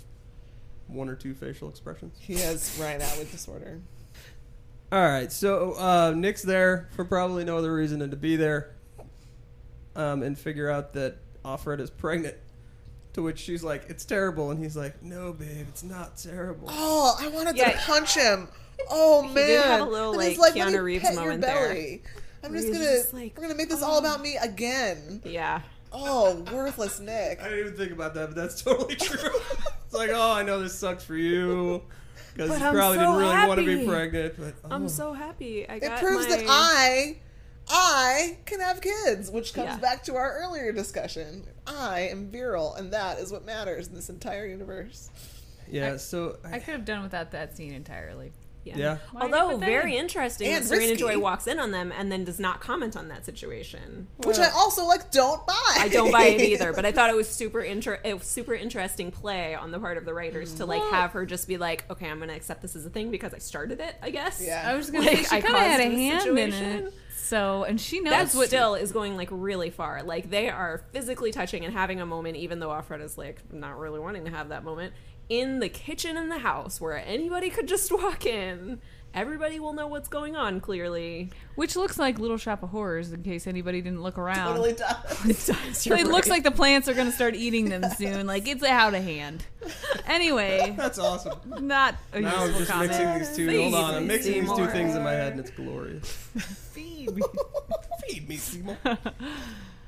one 0.86 1.09
or 1.09 1.14
two 1.14 1.34
facial 1.34 1.68
expressions? 1.68 2.16
he 2.20 2.34
has 2.34 2.76
Ryan 2.80 3.03
Atwood 3.03 3.30
disorder? 3.30 3.80
All 4.95 5.01
right, 5.09 5.32
so 5.32 5.72
uh, 5.72 6.12
Nick's 6.16 6.42
there 6.42 6.88
for 6.95 7.05
probably 7.05 7.42
no 7.45 7.59
other 7.59 7.74
reason 7.74 7.99
than 7.99 8.11
to 8.11 8.16
be 8.16 8.36
there, 8.36 8.76
um, 9.97 10.22
and 10.22 10.38
figure 10.38 10.70
out 10.70 10.92
that 10.92 11.16
Offred 11.45 11.80
is 11.80 11.90
pregnant. 11.90 12.36
To 13.14 13.22
which 13.22 13.40
she's 13.40 13.64
like, 13.64 13.86
"It's 13.88 14.05
terrible," 14.05 14.53
and 14.53 14.62
he's 14.62 14.76
like, 14.76 15.03
"No, 15.03 15.32
babe, 15.32 15.66
it's 15.68 15.82
not 15.82 16.16
terrible." 16.16 16.68
Oh, 16.70 17.16
I 17.20 17.26
wanted 17.26 17.57
Yeah. 17.57 17.70
to 17.72 17.78
punch 17.78 18.14
him. 18.14 18.47
Oh 18.88 19.22
man, 19.22 19.34
did 19.34 19.64
have 19.64 19.80
a 19.88 19.90
little, 19.90 20.11
And 20.11 20.18
like, 20.18 20.28
he's 20.30 20.38
let 20.38 20.55
Keanu 20.55 20.72
me 20.74 20.78
Reeves 20.78 21.03
pet 21.05 21.14
your 21.14 21.22
moment 21.22 21.40
there. 21.40 21.68
belly. 21.70 22.03
I'm 22.45 22.53
Where 22.53 22.61
just 22.61 22.68
he's 22.72 22.78
gonna 22.78 22.90
just 22.97 23.14
like, 23.14 23.36
we're 23.36 23.42
gonna 23.42 23.55
make 23.57 23.68
this 23.70 23.82
all 23.82 23.99
about 23.99 24.20
me 24.20 24.36
again. 24.36 25.22
Yeah. 25.24 25.61
Oh, 25.92 26.45
worthless 26.53 27.01
Nick. 27.01 27.40
I 27.40 27.45
didn't 27.49 27.59
even 27.59 27.76
think 27.76 27.90
about 27.90 28.14
that, 28.14 28.26
but 28.28 28.36
that's 28.36 28.62
totally 28.62 28.95
true. 28.97 29.30
it's 29.84 29.95
like, 29.95 30.11
oh, 30.12 30.32
I 30.32 30.45
know 30.45 30.61
this 30.61 30.74
sucks 30.78 31.03
for 31.03 31.16
you 31.16 31.82
because 32.35 32.51
But 32.51 32.61
you 32.61 32.66
I'm 32.66 32.74
probably 32.74 32.99
so 32.99 33.01
didn't 33.05 33.16
really 33.16 33.47
want 33.49 33.61
to 33.61 33.66
be 33.66 33.72
happy. 33.76 33.87
pregnant. 33.89 34.35
But 34.39 34.55
oh. 34.64 34.68
I'm 34.74 34.89
so 34.89 35.12
happy. 35.12 35.68
I 35.68 35.78
got 35.78 35.93
It 35.99 36.05
proves 36.05 36.28
my... 36.28 36.37
that 36.37 36.45
I, 36.49 37.16
I 37.68 38.39
can 38.45 38.61
have 38.61 38.80
kids, 38.80 39.30
which 39.30 39.55
comes 39.55 39.68
Yeah. 39.68 39.76
back 39.78 40.03
to 40.05 40.16
our 40.16 40.39
earlier 40.43 40.72
discussion. 40.72 41.45
I 41.66 42.01
am 42.11 42.28
virile, 42.30 42.74
and 42.74 42.93
that 42.93 43.18
is 43.20 43.32
what 43.32 43.45
matters 43.47 43.89
in 43.89 43.95
this 43.95 44.11
entire 44.11 44.47
universe. 44.47 45.09
yeah. 45.70 45.97
So 45.97 46.37
I 46.45 46.59
could 46.59 46.74
have 46.74 46.85
done 46.85 47.03
without 47.03 47.30
that 47.30 47.57
scene 47.57 47.72
entirely. 47.72 48.32
Yeah. 48.65 48.77
Yeah. 48.79 48.97
Although 49.21 49.59
very 49.59 49.97
interesting 49.97 50.49
And 50.49 50.65
that 50.65 50.69
Serena 50.69 50.93
risky. 50.93 50.97
Joy 50.99 51.19
walks 51.19 51.47
in 51.47 51.59
on 51.59 51.71
them 51.71 51.93
and 51.97 52.11
then 52.11 52.25
does 52.25 52.41
not 52.41 52.61
comment 52.61 52.97
on 52.97 53.09
that 53.09 53.25
situation. 53.25 54.09
Which 54.25 54.39
I 54.39 54.49
also 54.51 54.85
like. 54.87 55.11
Don't 55.11 55.47
buy. 55.47 55.77
I 55.79 55.89
don't 55.93 56.11
buy 56.11 56.25
it 56.25 56.41
either, 56.53 56.73
but 56.73 56.85
I 56.87 56.93
thought 56.93 57.11
it 57.11 57.17
was 57.17 57.29
super 57.29 57.61
inter- 57.61 58.01
it 58.05 58.15
was 58.19 58.27
super 58.27 58.55
interesting 58.55 59.11
play 59.11 59.55
on 59.55 59.71
the 59.71 59.79
part 59.79 59.97
of 59.99 60.05
the 60.05 60.15
writers 60.15 60.55
to 60.55 60.67
like 60.67 60.83
have 60.91 61.12
her 61.12 61.27
just 61.27 61.47
be 61.47 61.57
like, 61.59 61.85
okay, 61.91 62.09
I'm 62.09 62.19
gonna 62.19 62.33
accept 62.35 62.62
this 62.62 62.75
as 62.75 62.87
a 62.87 62.91
thing 62.91 63.11
because 63.11 63.35
I 63.35 63.39
started 63.39 63.81
it. 63.81 63.97
I 64.03 64.11
guess. 64.11 64.43
Yeah. 64.45 64.65
I 64.67 64.75
was 64.75 64.87
just 64.87 64.93
gonna 64.95 65.05
say 65.07 65.12
I 65.12 65.23
she 65.23 65.43
kind 65.43 65.45
of 65.45 65.51
had 65.61 65.81
a 65.81 65.85
caused 65.85 65.97
the 65.97 66.03
hand 66.03 66.39
in 66.39 66.53
it. 66.53 66.95
So, 67.17 67.65
and 67.65 67.81
she 67.81 68.01
knows 68.01 68.33
That 68.33 68.39
what. 68.39 68.49
still 68.49 68.75
is 68.75 68.93
going 68.93 69.17
like 69.17 69.29
really 69.31 69.71
far. 69.71 70.03
Like 70.03 70.29
they 70.29 70.51
are 70.51 70.83
physically 70.93 71.33
touching 71.33 71.65
and 71.65 71.73
having 71.73 72.01
a 72.01 72.07
moment, 72.07 72.37
even 72.37 72.59
though 72.61 72.69
Offred 72.69 73.03
is 73.03 73.17
like 73.17 73.41
not 73.53 73.79
really 73.79 73.99
wanting 73.99 74.25
to 74.27 74.31
have 74.31 74.51
that 74.51 74.62
moment 74.62 74.93
in 75.29 75.61
the 75.61 75.68
kitchen 75.68 76.16
in 76.16 76.29
the 76.29 76.39
house 76.39 76.81
where 76.81 76.97
anybody 76.97 77.51
could 77.51 77.68
just 77.68 77.91
walk 78.03 78.27
in. 78.27 78.81
Everybody 79.12 79.61
will 79.61 79.72
know 79.75 79.87
what's 79.87 80.09
going 80.09 80.35
on. 80.35 80.61
Clearly, 80.61 81.31
which 81.55 81.77
looks 81.77 82.01
like 82.01 82.18
Little 82.18 82.37
Shop 82.37 82.64
of 82.64 82.70
Horrors, 82.70 83.12
in 83.12 83.22
case 83.22 83.47
anybody 83.47 83.81
didn't 83.81 84.03
look 84.03 84.18
around. 84.18 84.49
Totally 84.57 84.72
does. 85.25 85.49
it 85.49 85.55
does. 85.55 85.87
it 85.87 86.09
looks 86.09 86.27
like 86.27 86.43
the 86.43 86.51
plants 86.51 86.89
are 86.89 86.95
going 86.95 87.07
to 87.07 87.12
start 87.12 87.37
eating 87.37 87.68
them 87.68 87.85
soon. 87.97 88.27
Like 88.27 88.49
it's 88.49 88.64
out 88.64 88.93
of 88.93 89.05
hand. 89.05 89.45
Anyway, 90.07 90.75
that's 90.77 90.99
awesome. 90.99 91.39
not 91.61 91.95
a 92.12 92.20
Now 92.22 92.43
I'm 92.43 92.55
just 92.55 92.68
comment. 92.68 92.91
mixing 92.91 93.14
these 93.20 93.37
two. 93.37 93.47
Please, 93.47 93.72
Hold 93.72 93.85
on, 93.85 93.95
I'm 93.95 94.07
mixing 94.09 94.41
these 94.41 94.53
two 94.53 94.66
things 94.66 94.97
in 94.97 95.05
my 95.05 95.12
head, 95.12 95.31
and 95.33 95.41
it's 95.41 95.51
glorious. 95.51 96.11
Feed 96.72 97.14
me. 97.14 97.22
Feed 98.09 98.29
me, 98.29 98.37
Seymour. 98.37 98.77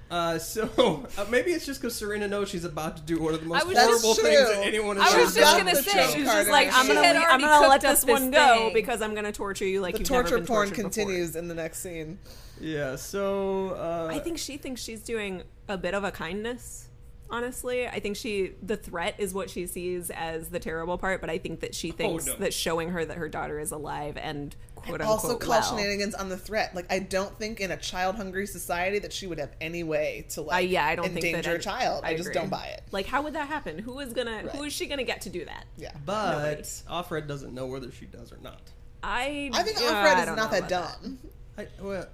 Uh, 0.08 0.38
so 0.38 1.06
uh, 1.18 1.24
maybe 1.28 1.50
it's 1.50 1.66
just 1.66 1.80
because 1.80 1.96
Serena 1.96 2.28
knows 2.28 2.48
she's 2.48 2.64
about 2.64 2.96
to 2.96 3.02
do 3.02 3.20
one 3.20 3.34
of 3.34 3.40
the 3.40 3.46
most 3.46 3.62
I 3.62 3.64
was 3.66 3.76
horrible 3.76 4.14
just- 4.14 4.20
things 4.22 4.48
that 4.48 4.64
anyone 4.64 4.96
has 4.98 5.12
I 5.14 5.18
has 5.18 5.26
was 5.26 5.36
ever 5.36 5.44
just 5.44 5.56
done. 5.56 5.66
gonna 5.66 5.76
the 5.76 5.82
say, 5.82 6.12
she 6.12 6.20
was 6.20 6.28
card 6.28 6.38
She's 6.38 6.46
in 6.46 6.52
like, 6.52 6.68
her 6.68 6.72
I'm 6.80 6.86
gonna, 6.86 7.02
had 7.04 7.16
I'm 7.16 7.22
already 7.24 7.42
gonna 7.44 7.68
let 7.68 7.80
cooked 7.80 7.90
this 7.92 8.04
this 8.04 8.12
one 8.20 8.30
go 8.30 8.56
thing. 8.58 8.72
because 8.74 9.02
I'm 9.02 9.14
gonna 9.16 9.32
torture 9.32 9.64
you 9.64 9.80
like 9.80 9.94
The 9.94 9.98
you've 10.00 10.08
torture 10.08 10.24
never 10.30 10.38
been 10.38 10.46
porn 10.46 10.68
tortured 10.68 10.76
before. 10.76 10.90
continues 10.90 11.34
in 11.36 11.48
the 11.48 11.54
next 11.54 11.78
scene. 11.80 12.18
Yeah. 12.60 12.94
So 12.96 13.70
uh, 13.70 14.08
I 14.12 14.20
think 14.20 14.38
she 14.38 14.56
thinks 14.58 14.80
she's 14.80 15.00
doing 15.02 15.42
a 15.68 15.76
bit 15.76 15.92
of 15.94 16.04
a 16.04 16.12
kindness. 16.12 16.88
Honestly, 17.30 17.86
I 17.86 17.98
think 18.00 18.16
she 18.16 18.52
the 18.62 18.76
threat 18.76 19.16
is 19.18 19.34
what 19.34 19.50
she 19.50 19.66
sees 19.66 20.10
as 20.10 20.48
the 20.48 20.60
terrible 20.60 20.96
part, 20.98 21.20
but 21.20 21.28
I 21.30 21.38
think 21.38 21.60
that 21.60 21.74
she 21.74 21.90
thinks 21.90 22.26
no. 22.26 22.36
that 22.36 22.54
showing 22.54 22.90
her 22.90 23.04
that 23.04 23.16
her 23.16 23.28
daughter 23.28 23.58
is 23.58 23.72
alive 23.72 24.16
and 24.16 24.54
quote 24.76 25.00
unquote 25.00 25.08
also 25.08 25.36
call 25.36 25.50
well. 25.50 25.62
shenanigans 25.62 26.14
on 26.14 26.28
the 26.28 26.36
threat. 26.36 26.74
Like 26.74 26.86
I 26.90 27.00
don't 27.00 27.36
think 27.36 27.60
in 27.60 27.70
a 27.72 27.76
child 27.76 28.16
hungry 28.16 28.46
society 28.46 28.98
that 29.00 29.12
she 29.12 29.26
would 29.26 29.38
have 29.38 29.50
any 29.60 29.82
way 29.82 30.26
to 30.30 30.42
Uh, 30.42 30.44
like 30.44 30.70
yeah, 30.70 30.86
I 30.86 30.94
don't 30.94 31.12
think 31.12 31.24
endanger 31.24 31.52
that 31.52 31.60
a 31.60 31.62
child. 31.62 32.04
I, 32.04 32.16
just 32.16 32.32
don't 32.32 32.50
buy 32.50 32.66
it. 32.66 32.82
Like, 32.92 33.06
how 33.06 33.22
would 33.22 33.34
that 33.34 33.48
happen? 33.48 33.78
Who 33.78 33.98
is 34.00 34.12
gonna? 34.12 34.38
Who 34.38 34.58
Right. 34.60 34.66
is 34.68 34.72
she 34.72 34.86
gonna 34.86 35.04
get 35.04 35.22
to 35.22 35.30
do 35.30 35.44
that? 35.44 35.64
Yeah. 35.76 35.92
but 36.04 36.32
Nobody. 36.32 36.62
Offred 36.88 37.26
doesn't 37.26 37.52
know 37.54 37.66
whether 37.66 37.90
she 37.90 38.06
does 38.06 38.32
or 38.32 38.38
not. 38.42 38.60
I 39.02 39.50
I 39.52 39.62
think 39.62 39.78
uh, 39.78 39.80
Offred 39.82 40.20
is 40.20 40.26
don't 40.26 40.36
not 40.36 40.52
know 40.52 40.60
that 40.60 40.68
dumb. 40.68 41.18
I, 41.58 41.68
well, 41.80 42.06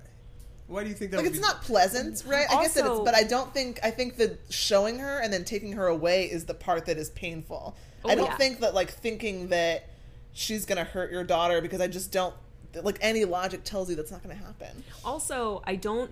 why 0.73 0.83
do 0.83 0.89
you 0.89 0.95
think 0.95 1.11
that? 1.12 1.18
Like 1.18 1.25
would 1.27 1.33
it's 1.35 1.41
be- 1.41 1.47
not 1.47 1.62
pleasant, 1.62 2.25
right? 2.27 2.47
I 2.51 2.62
guess 2.62 2.75
that 2.75 2.87
it's 2.87 3.01
but 3.05 3.14
I 3.14 3.23
don't 3.23 3.53
think 3.53 3.79
I 3.83 3.91
think 3.91 4.16
that 4.16 4.41
showing 4.51 4.99
her 4.99 5.20
and 5.20 5.33
then 5.33 5.45
taking 5.45 5.73
her 5.73 5.87
away 5.87 6.25
is 6.25 6.47
the 6.47 6.55
part 6.55 6.87
that 6.87 6.97
is 6.99 7.11
painful. 7.11 7.77
Oh, 8.05 8.09
I 8.09 8.12
Oh, 8.12 8.16
don't 8.16 8.27
yeah. 8.27 8.37
think 8.37 8.61
that 8.61 8.75
like 8.75 8.91
thinking 8.91 9.49
that 9.49 9.85
she's 10.33 10.64
gonna 10.66 10.85
hurt 10.85 11.12
your 11.12 11.25
daughter 11.25 11.61
because 11.61 11.81
I 11.81 11.87
just 11.89 12.11
don't 12.11 12.35
like 12.83 12.99
any 13.01 13.25
logic 13.25 13.64
tells 13.64 13.91
you 13.91 13.97
that's 13.97 14.11
not 14.11 14.23
gonna 14.23 14.35
happen. 14.35 14.83
Also, 15.05 15.62
I 15.66 15.77
don't 15.77 16.11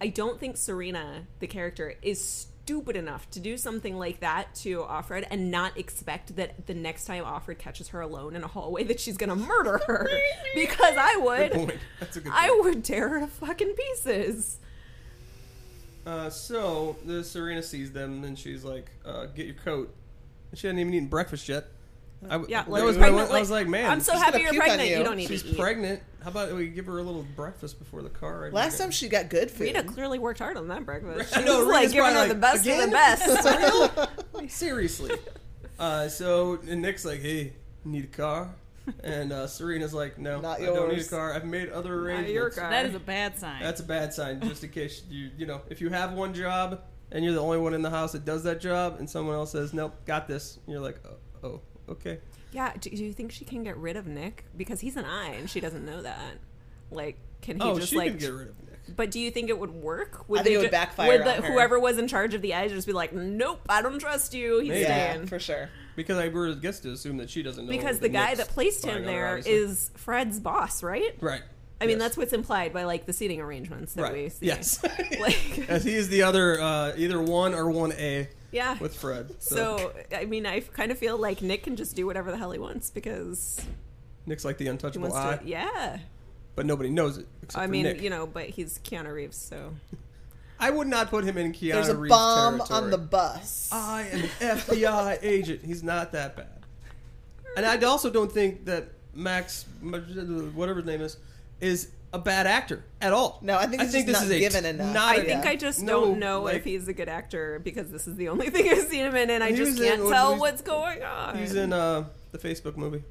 I 0.00 0.08
don't 0.08 0.38
think 0.38 0.56
Serena, 0.56 1.26
the 1.40 1.46
character, 1.48 1.94
is 2.02 2.46
stupid 2.68 2.96
enough 2.96 3.30
to 3.30 3.40
do 3.40 3.56
something 3.56 3.96
like 3.96 4.20
that 4.20 4.54
to 4.54 4.80
Offred 4.80 5.26
and 5.30 5.50
not 5.50 5.78
expect 5.78 6.36
that 6.36 6.66
the 6.66 6.74
next 6.74 7.06
time 7.06 7.24
Offred 7.24 7.56
catches 7.56 7.88
her 7.88 8.02
alone 8.02 8.36
in 8.36 8.44
a 8.44 8.46
hallway 8.46 8.84
that 8.84 9.00
she's 9.00 9.16
gonna 9.16 9.34
murder 9.34 9.80
her. 9.86 10.06
because 10.54 10.94
I 10.98 11.14
Good 11.14 11.24
would. 11.24 11.52
point. 11.52 11.80
That's 11.98 12.16
a 12.18 12.20
good 12.20 12.32
I 12.34 12.50
would 12.60 12.84
tear 12.84 13.08
her 13.08 13.20
to 13.20 13.26
fucking 13.26 13.72
pieces. 13.72 14.58
Uh, 16.04 16.28
so 16.28 16.96
the 17.06 17.24
Serena 17.24 17.62
sees 17.62 17.90
them, 17.92 18.22
and 18.24 18.38
she's 18.38 18.64
like, 18.64 18.90
uh, 19.06 19.26
"Get 19.34 19.46
your 19.46 19.54
coat." 19.54 19.94
She 20.52 20.66
hadn't 20.66 20.80
even 20.80 20.92
eaten 20.92 21.08
breakfast 21.08 21.48
yet. 21.48 21.68
I, 22.24 22.28
w- 22.30 22.46
Yeah, 22.50 22.64
like 22.66 22.82
was 22.82 22.96
I, 22.96 23.00
pregnant. 23.00 23.28
went, 23.28 23.36
I 23.36 23.40
was 23.40 23.50
like, 23.50 23.68
"Man, 23.68 23.90
I'm 23.90 24.00
so 24.00 24.16
happy 24.16 24.40
you're 24.42 24.54
pregnant. 24.54 24.88
You. 24.90 24.98
you. 24.98 25.04
don't 25.04 25.16
need 25.16 25.28
she's 25.28 25.42
to 25.42 25.48
eat. 25.50 25.58
pregnant. 25.58 26.02
How 26.22 26.30
about 26.30 26.52
we 26.52 26.68
give 26.68 26.86
her 26.86 26.98
a 26.98 27.02
little 27.02 27.24
breakfast 27.36 27.78
before 27.78 28.02
the 28.02 28.08
car?" 28.10 28.40
ride 28.42 28.52
Last 28.52 28.78
time 28.78 28.90
she 28.90 29.08
got 29.08 29.28
good 29.28 29.50
food. 29.50 29.64
Rita 29.64 29.84
clearly 29.84 30.18
worked 30.18 30.40
hard 30.40 30.56
on 30.56 30.66
that 30.68 30.84
breakfast. 30.84 31.32
She 31.34 31.40
I 31.40 31.44
know, 31.44 31.58
was 31.60 31.66
like 31.68 31.92
giving 31.92 32.04
her 32.04 32.10
probably 32.12 32.28
the 32.28 32.34
like, 32.34 32.40
best 32.40 32.66
of 32.66 32.72
"Again? 32.72 32.90
the 32.90 32.92
best. 33.96 34.32
Real? 34.34 34.48
Seriously. 34.48 35.10
Uh, 35.78 36.08
so 36.08 36.58
and 36.68 36.82
Nick's 36.82 37.04
like, 37.04 37.20
"Hey, 37.20 37.52
need 37.84 38.02
a 38.02 38.08
car?" 38.08 38.48
And 39.04 39.32
uh, 39.32 39.46
Serena's 39.46 39.94
like, 39.94 40.18
"No, 40.18 40.40
Not 40.40 40.60
I 40.60 40.64
don't 40.66 40.88
need 40.92 40.98
a 41.02 41.04
car. 41.04 41.32
I've 41.34 41.44
made 41.44 41.68
other 41.68 41.90
Not 41.90 42.02
arrangements." 42.04 42.32
your 42.32 42.50
car. 42.50 42.68
That 42.68 42.84
is 42.86 42.96
a 42.96 42.98
bad 42.98 43.38
sign. 43.38 43.62
That's 43.62 43.78
a 43.80 43.84
bad 43.84 44.12
sign. 44.12 44.40
Just 44.40 44.64
in 44.64 44.70
case 44.70 45.02
you, 45.08 45.30
you 45.38 45.46
know, 45.46 45.60
if 45.70 45.80
you 45.80 45.88
have 45.90 46.14
one 46.14 46.34
job 46.34 46.80
and 47.12 47.24
you're 47.24 47.32
the 47.34 47.40
only 47.40 47.58
one 47.58 47.74
in 47.74 47.82
the 47.82 47.90
house 47.90 48.10
that 48.10 48.24
does 48.24 48.42
that 48.42 48.60
job, 48.60 48.96
and 48.98 49.08
someone 49.08 49.36
else 49.36 49.52
says, 49.52 49.72
"Nope, 49.72 49.94
got 50.04 50.26
this," 50.26 50.56
and 50.66 50.72
you're 50.72 50.82
like, 50.82 50.98
"Oh, 51.06 51.46
oh 51.48 51.60
okay." 51.90 52.18
Yeah, 52.52 52.72
do, 52.80 52.88
do 52.90 53.04
you 53.04 53.12
think 53.12 53.30
she 53.32 53.44
can 53.44 53.62
get 53.62 53.76
rid 53.76 53.96
of 53.96 54.06
Nick 54.06 54.44
because 54.56 54.80
he's 54.80 54.96
an 54.96 55.04
eye 55.04 55.34
and 55.38 55.50
she 55.50 55.60
doesn't 55.60 55.84
know 55.84 56.00
that? 56.02 56.38
Like, 56.90 57.18
can 57.42 57.56
he 57.56 57.62
oh, 57.62 57.78
just 57.78 57.90
she 57.90 57.96
like? 57.96 58.12
can 58.12 58.18
get 58.18 58.32
rid 58.32 58.48
of 58.48 58.58
Nick. 58.62 58.96
But 58.96 59.10
do 59.10 59.20
you 59.20 59.30
think 59.30 59.50
it 59.50 59.58
would 59.58 59.70
work? 59.70 60.24
I 60.30 60.42
think 60.42 60.44
they 60.44 60.54
it 60.54 60.56
would 60.58 60.64
ju- 60.64 60.70
backfire 60.70 61.08
Would 61.08 61.26
the, 61.26 61.36
on 61.36 61.42
her. 61.42 61.52
whoever 61.52 61.78
was 61.78 61.98
in 61.98 62.08
charge 62.08 62.32
of 62.32 62.40
the 62.40 62.54
eyes 62.54 62.70
just 62.72 62.86
be 62.86 62.94
like, 62.94 63.12
"Nope, 63.12 63.60
I 63.68 63.82
don't 63.82 63.98
trust 63.98 64.32
you. 64.32 64.60
He's 64.60 64.70
Maybe. 64.70 64.80
yeah, 64.80 65.12
staying." 65.12 65.26
for 65.26 65.38
sure. 65.38 65.68
Because 65.94 66.16
I 66.16 66.28
were 66.28 66.54
guess 66.54 66.80
to 66.80 66.92
assume 66.92 67.18
that 67.18 67.28
she 67.28 67.42
doesn't 67.42 67.66
know. 67.66 67.70
because 67.70 67.98
the 67.98 68.08
guy 68.08 68.28
Nick's 68.28 68.38
that 68.38 68.48
placed 68.48 68.80
spying 68.82 68.98
him 68.98 69.02
on 69.02 69.08
her, 69.08 69.12
there 69.14 69.28
obviously. 69.38 69.52
is 69.52 69.90
Fred's 69.96 70.40
boss, 70.40 70.82
right? 70.82 71.14
right. 71.20 71.42
I 71.80 71.86
mean, 71.86 71.98
Yes. 71.98 72.06
that's 72.06 72.16
what's 72.16 72.32
implied 72.32 72.72
by 72.72 72.84
like 72.84 73.04
the 73.04 73.12
seating 73.12 73.40
arrangements 73.40 73.92
that 73.94 74.02
right. 74.02 74.12
we 74.14 74.28
see. 74.30 74.46
Yes. 74.46 74.80
Like, 75.20 75.68
As 75.68 75.84
he 75.84 75.94
is 75.94 76.08
the 76.08 76.22
other, 76.22 76.60
uh, 76.60 76.92
either 76.96 77.20
one 77.20 77.52
or 77.54 77.70
one 77.70 77.92
A 77.92 78.28
yeah. 78.50 78.78
with 78.78 78.96
Fred. 78.96 79.34
So, 79.38 79.78
so 79.78 79.92
I 80.16 80.24
mean, 80.24 80.46
I 80.46 80.60
kind 80.60 80.90
of 80.90 80.98
feel 80.98 81.16
like 81.18 81.42
Nick 81.42 81.62
can 81.64 81.76
just 81.76 81.96
do 81.96 82.06
whatever 82.06 82.30
the 82.30 82.36
hell 82.36 82.50
he 82.50 82.58
wants 82.58 82.90
because 82.90 83.60
Nick's 84.26 84.44
like 84.44 84.58
the 84.58 84.64
he 84.64 84.70
untouchable 84.70 85.08
wants 85.08 85.16
eye, 85.16 85.36
to. 85.36 85.48
Yeah. 85.48 85.98
but 86.54 86.66
nobody 86.66 86.90
knows 86.90 87.18
it 87.18 87.26
except 87.42 87.62
I 87.62 87.66
for 87.66 87.72
mean, 87.72 87.84
Nick. 87.84 88.02
you 88.02 88.10
know, 88.10 88.26
but 88.26 88.48
he's 88.50 88.78
Keanu 88.80 89.12
Reeves, 89.12 89.36
so 89.36 89.74
I 90.60 90.70
would 90.70 90.88
not 90.88 91.10
put 91.10 91.24
him 91.24 91.38
in 91.38 91.52
Keanu 91.52 91.60
Reeves. 91.60 91.72
There's 91.72 91.88
a 91.88 91.96
Reeves 91.96 92.10
bomb 92.10 92.56
territory. 92.58 92.80
on 92.84 92.90
the 92.90 92.98
bus. 92.98 93.68
I 93.72 94.02
am 94.10 94.22
an 94.22 94.28
FBI 94.40 95.18
agent. 95.22 95.64
He's 95.64 95.82
not 95.82 96.12
that 96.12 96.36
bad. 96.36 96.48
And 97.56 97.64
I 97.64 97.76
also 97.86 98.10
don't 98.10 98.30
think 98.30 98.66
that 98.66 98.88
Max, 99.14 99.64
whatever 99.80 100.76
his 100.76 100.86
name 100.86 101.00
is, 101.00 101.16
is 101.60 101.90
a 102.12 102.18
bad 102.18 102.46
actor 102.46 102.84
at 103.00 103.12
all. 103.12 103.38
No, 103.42 103.56
I 103.58 103.66
think 103.66 103.82
he's 103.82 103.92
just 103.92 104.06
not 104.06 104.28
given 104.28 104.64
enough. 104.64 104.94
Not 104.94 105.16
I 105.16 105.20
a- 105.20 105.24
think 105.24 105.46
I 105.46 105.56
just 105.56 105.82
no, 105.82 106.04
don't 106.06 106.18
know 106.18 106.42
like, 106.42 106.56
if 106.56 106.64
he's 106.64 106.88
a 106.88 106.92
good 106.92 107.08
actor 107.08 107.60
because 107.62 107.90
this 107.90 108.06
is 108.08 108.16
the 108.16 108.28
only 108.28 108.50
thing 108.50 108.68
I've 108.68 108.86
seen 108.88 109.04
him 109.04 109.14
in, 109.16 109.30
and 109.30 109.44
I 109.44 109.52
just 109.52 109.78
can't 109.78 110.02
what- 110.04 110.12
tell 110.12 110.38
what's 110.38 110.62
going 110.62 111.02
on. 111.02 111.36
He's 111.38 111.54
in 111.54 111.72
uh, 111.72 112.04
the 112.32 112.38
Facebook 112.38 112.76
movie, 112.76 113.02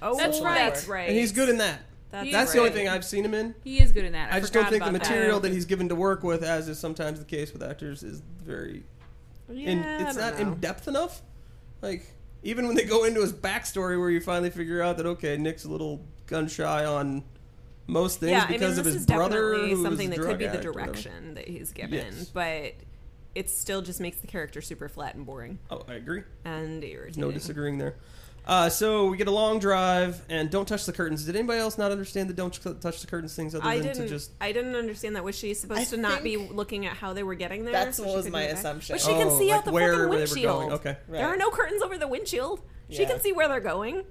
Oh, 0.00 0.16
That's 0.16 0.40
right. 0.40 0.54
That's 0.54 0.88
right. 0.88 1.08
and 1.08 1.16
he's 1.18 1.32
good 1.32 1.48
in 1.48 1.58
that. 1.58 1.80
That's, 2.10 2.30
That's 2.30 2.52
the 2.52 2.60
only 2.60 2.70
thing 2.70 2.88
I've 2.88 3.04
seen 3.04 3.24
him 3.24 3.34
in. 3.34 3.56
he 3.64 3.80
is 3.82 3.90
good 3.90 4.04
in 4.04 4.12
that. 4.12 4.32
I, 4.32 4.36
I, 4.36 4.40
just 4.40 4.52
don't 4.52 4.68
think 4.68 4.84
the 4.84 4.90
about 4.90 5.02
that. 5.02 5.10
material 5.10 5.40
that. 5.40 5.50
he's 5.50 5.64
given 5.64 5.88
to 5.88 5.96
work 5.96 6.22
with, 6.22 6.44
as 6.44 6.68
is 6.68 6.78
sometimes 6.78 7.18
the 7.18 7.24
case 7.24 7.52
with 7.52 7.60
actors, 7.62 8.04
is 8.04 8.22
very. 8.44 8.84
Yeah, 9.50 9.70
in, 9.70 9.78
it's 9.80 10.14
don't 10.14 10.24
not 10.24 10.34
know. 10.40 10.52
in 10.52 10.60
depth 10.60 10.86
enough. 10.86 11.22
Like 11.82 12.06
even 12.44 12.66
when 12.68 12.76
they 12.76 12.84
go 12.84 13.04
into 13.04 13.20
his 13.20 13.32
backstory, 13.32 13.98
where 13.98 14.10
you 14.10 14.20
finally 14.20 14.50
figure 14.50 14.80
out 14.80 14.96
that 14.98 15.06
okay, 15.06 15.36
Nick's 15.36 15.64
a 15.64 15.68
little 15.68 16.04
gun 16.26 16.46
shy 16.46 16.84
on 16.84 17.24
most 17.86 18.20
things 18.20 18.30
yeah, 18.32 18.46
because 18.46 18.62
I 18.62 18.68
mean, 18.70 18.78
of 18.78 18.84
this 18.84 18.94
his 18.94 19.02
is 19.02 19.06
brother, 19.06 19.50
definitely 19.52 19.70
who 19.76 19.82
something 19.82 20.10
that 20.10 20.16
drug 20.16 20.28
could 20.30 20.38
be 20.38 20.44
the 20.46 20.50
addict 20.52 20.64
or 20.66 20.72
whatever. 20.72 20.92
direction 20.92 21.34
that 21.34 21.48
he's 21.48 21.72
given, 21.72 21.92
Yes. 22.16 22.24
but 22.26 22.72
it 23.34 23.50
still 23.50 23.82
just 23.82 24.00
makes 24.00 24.18
the 24.18 24.26
character 24.26 24.60
super 24.62 24.88
flat 24.88 25.14
and 25.16 25.26
boring 25.26 25.58
Oh, 25.70 25.82
I 25.88 25.94
agree. 25.94 26.22
and 26.44 26.82
irritating. 26.84 27.20
No 27.20 27.30
disagreeing 27.32 27.78
there. 27.78 27.96
Uh, 28.46 28.68
so 28.68 29.06
we 29.06 29.16
get 29.16 29.26
a 29.26 29.30
long 29.30 29.58
drive 29.58 30.20
and 30.28 30.50
don't 30.50 30.68
touch 30.68 30.84
the 30.84 30.92
curtains. 30.92 31.24
Did 31.24 31.34
anybody 31.34 31.58
else 31.60 31.78
not 31.78 31.90
understand 31.90 32.28
the 32.28 32.34
don't 32.34 32.52
touch 32.80 33.00
the 33.00 33.06
curtains 33.06 33.34
things 33.34 33.54
other 33.54 33.64
I 33.66 33.78
than 33.78 33.86
didn't. 33.88 34.02
to 34.02 34.08
just? 34.08 34.32
I 34.38 34.52
didn't 34.52 34.76
understand 34.76 35.16
that. 35.16 35.24
Was 35.24 35.34
she 35.34 35.54
supposed 35.54 35.80
I 35.80 35.84
to 35.84 35.96
not 35.96 36.22
be 36.22 36.36
looking 36.36 36.84
at 36.84 36.94
how 36.94 37.14
they 37.14 37.22
were 37.22 37.34
getting 37.36 37.64
there? 37.64 37.72
That's 37.72 37.96
so 37.96 38.04
what 38.04 38.16
was 38.16 38.28
my 38.28 38.42
go 38.42 38.48
back? 38.50 38.58
assumption. 38.58 38.94
But 38.96 39.00
she 39.00 39.12
can 39.12 39.28
Oh, 39.28 39.38
see 39.38 39.48
like 39.48 39.56
out 39.60 39.64
the 39.64 39.72
where- 39.72 39.92
fucking 39.94 40.08
where 40.10 40.18
they 40.18 40.24
were 40.24 40.26
windshield. 40.34 40.60
going. 40.60 40.72
Okay. 40.74 40.96
There 41.08 41.26
are 41.26 41.36
no 41.38 41.50
curtains 41.50 41.82
over 41.82 41.96
the 41.96 42.06
windshield. 42.08 42.60
She 42.90 43.06
can 43.06 43.18
see 43.18 43.32
where 43.32 43.48
they're 43.48 43.60
going. 43.60 44.04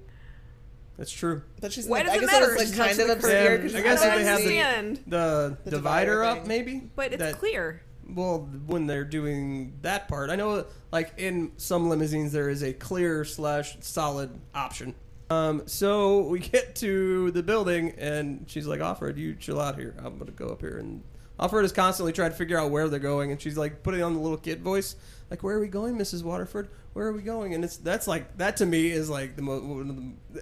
That's 0.96 1.10
true. 1.10 1.42
But 1.60 1.72
she's 1.72 1.86
Why 1.86 1.98
like, 1.98 2.06
does 2.06 2.12
I 2.12 2.16
it 2.16 2.20
guess 2.20 2.30
matter 2.32 2.44
it 2.54 2.58
was 2.60 2.68
like 2.68 2.76
touched 2.78 2.98
kind 2.98 3.00
of 3.00 3.06
the 3.08 3.12
obscure. 3.14 3.48
curtains? 3.48 3.72
'cause 3.72 3.74
I 3.74 3.76
she's 3.78 3.84
guess 3.84 4.04
if 4.04 4.14
they 4.14 4.24
have 4.24 4.38
the- 4.38 4.44
understand. 4.60 5.00
The, 5.06 5.56
The 5.64 5.70
divider, 5.70 6.10
divider 6.12 6.24
up, 6.24 6.38
thing. 6.38 6.48
maybe. 6.48 6.90
But 6.94 7.12
it's 7.12 7.22
That- 7.22 7.38
clear. 7.38 7.82
Well, 8.08 8.48
when 8.66 8.86
they're 8.86 9.04
doing 9.04 9.72
that 9.82 10.08
part, 10.08 10.28
I 10.30 10.36
know, 10.36 10.66
like 10.92 11.12
in 11.16 11.52
some 11.56 11.88
limousines, 11.88 12.32
there 12.32 12.48
is 12.50 12.62
a 12.62 12.72
clear 12.74 13.24
slash 13.24 13.76
solid 13.80 14.30
option. 14.54 14.94
Um, 15.30 15.62
so 15.66 16.20
we 16.26 16.38
get 16.40 16.74
to 16.76 17.30
the 17.30 17.42
building, 17.42 17.94
and 17.96 18.44
she's 18.46 18.66
like, 18.66 18.80
"Offred, 18.80 19.16
you 19.16 19.34
chill 19.34 19.58
out 19.58 19.76
here. 19.78 19.94
I'm 19.98 20.18
gonna 20.18 20.32
go 20.32 20.48
up 20.48 20.60
here." 20.60 20.76
And 20.76 21.02
Offred 21.40 21.64
is 21.64 21.72
constantly 21.72 22.12
trying 22.12 22.30
to 22.30 22.36
figure 22.36 22.58
out 22.58 22.70
where 22.70 22.88
they're 22.88 23.00
going, 23.00 23.32
and 23.32 23.40
she's 23.40 23.56
like 23.56 23.82
putting 23.82 24.02
on 24.02 24.12
the 24.12 24.20
little 24.20 24.36
kid 24.36 24.60
voice, 24.62 24.96
like, 25.30 25.42
"Where 25.42 25.56
are 25.56 25.60
we 25.60 25.68
going, 25.68 25.96
Mrs. 25.96 26.22
Waterford? 26.22 26.68
Where 26.92 27.06
are 27.06 27.12
we 27.12 27.22
going?" 27.22 27.54
And 27.54 27.64
it's 27.64 27.76
that's 27.76 28.06
like 28.06 28.36
that 28.38 28.56
to 28.58 28.66
me 28.66 28.90
is 28.90 29.10
like 29.10 29.36
the 29.36 29.42
most. 29.42 29.64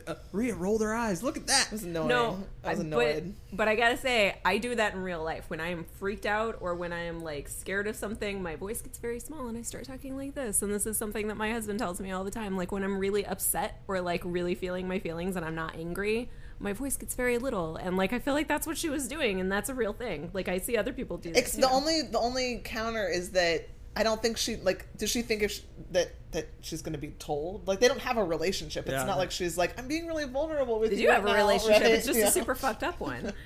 Uh, 0.06 0.14
Rhea 0.32 0.54
rolled 0.54 0.82
her 0.82 0.94
eyes. 0.94 1.22
Look 1.22 1.36
at 1.36 1.46
that. 1.46 1.68
I 1.70 1.74
was 1.74 1.84
annoyed. 1.84 2.08
No, 2.08 2.44
I 2.64 2.70
was 2.70 2.80
annoyed. 2.80 3.34
But, 3.50 3.56
but 3.56 3.68
I 3.68 3.74
gotta 3.74 3.96
say, 3.96 4.36
I 4.44 4.58
do 4.58 4.74
that 4.74 4.94
in 4.94 5.02
real 5.02 5.22
life. 5.22 5.44
When 5.48 5.60
I 5.60 5.68
am 5.68 5.84
freaked 5.98 6.26
out 6.26 6.58
or 6.60 6.74
when 6.74 6.92
I 6.92 7.04
am 7.04 7.20
like 7.20 7.48
scared 7.48 7.86
of 7.86 7.96
something, 7.96 8.42
my 8.42 8.56
voice 8.56 8.80
gets 8.80 8.98
very 8.98 9.20
small 9.20 9.48
and 9.48 9.56
I 9.56 9.62
start 9.62 9.84
talking 9.84 10.16
like 10.16 10.34
this. 10.34 10.62
And 10.62 10.72
this 10.72 10.86
is 10.86 10.98
something 10.98 11.28
that 11.28 11.36
my 11.36 11.52
husband 11.52 11.78
tells 11.78 12.00
me 12.00 12.10
all 12.12 12.24
the 12.24 12.30
time. 12.30 12.56
Like 12.56 12.72
when 12.72 12.82
I'm 12.84 12.98
really 12.98 13.24
upset 13.24 13.82
or 13.88 14.00
like 14.00 14.22
really 14.24 14.54
feeling 14.54 14.88
my 14.88 14.98
feelings 14.98 15.36
and 15.36 15.44
I'm 15.44 15.54
not 15.54 15.76
angry, 15.76 16.30
my 16.62 16.72
voice 16.72 16.96
gets 16.96 17.14
very 17.14 17.38
little. 17.38 17.76
And 17.76 17.96
like 17.96 18.12
I 18.12 18.18
feel 18.18 18.34
like 18.34 18.48
that's 18.48 18.66
what 18.66 18.78
she 18.78 18.88
was 18.88 19.08
doing, 19.08 19.40
and 19.40 19.50
that's 19.50 19.68
a 19.68 19.74
real 19.74 19.92
thing. 19.92 20.30
Like 20.32 20.48
I 20.48 20.58
see 20.58 20.76
other 20.76 20.92
people 20.92 21.18
do. 21.18 21.32
It's 21.34 21.52
that, 21.52 21.62
the 21.62 21.70
only 21.70 22.02
the 22.02 22.18
only 22.18 22.62
counter 22.64 23.08
is 23.08 23.30
that 23.30 23.68
I 23.94 24.02
don't 24.02 24.20
think 24.22 24.36
she 24.38 24.56
like. 24.56 24.86
Does 24.96 25.10
she 25.10 25.22
think 25.22 25.42
if 25.42 25.50
she, 25.52 25.62
that 25.90 26.12
that 26.32 26.48
she's 26.62 26.80
going 26.82 26.94
to 26.94 26.98
be 26.98 27.08
told? 27.18 27.68
Like 27.68 27.78
they 27.80 27.88
don't 27.88 28.00
have 28.00 28.16
a 28.16 28.24
relationship. 28.24 28.86
It's 28.86 28.92
Yeah. 28.92 29.04
not 29.04 29.18
like 29.18 29.30
she's 29.30 29.58
like 29.58 29.78
I'm 29.78 29.86
being 29.88 30.06
really 30.06 30.24
vulnerable 30.24 30.78
with 30.80 30.90
They 30.90 30.96
you. 30.96 31.02
do 31.02 31.08
right 31.08 31.14
have 31.16 31.24
a 31.24 31.28
now," 31.28 31.36
relationship. 31.36 31.82
right? 31.82 31.90
It's 31.92 32.06
just 32.06 32.18
Yeah. 32.18 32.28
a 32.28 32.30
super 32.30 32.54
fucked 32.54 32.82
up 32.82 32.98
one. 33.00 33.32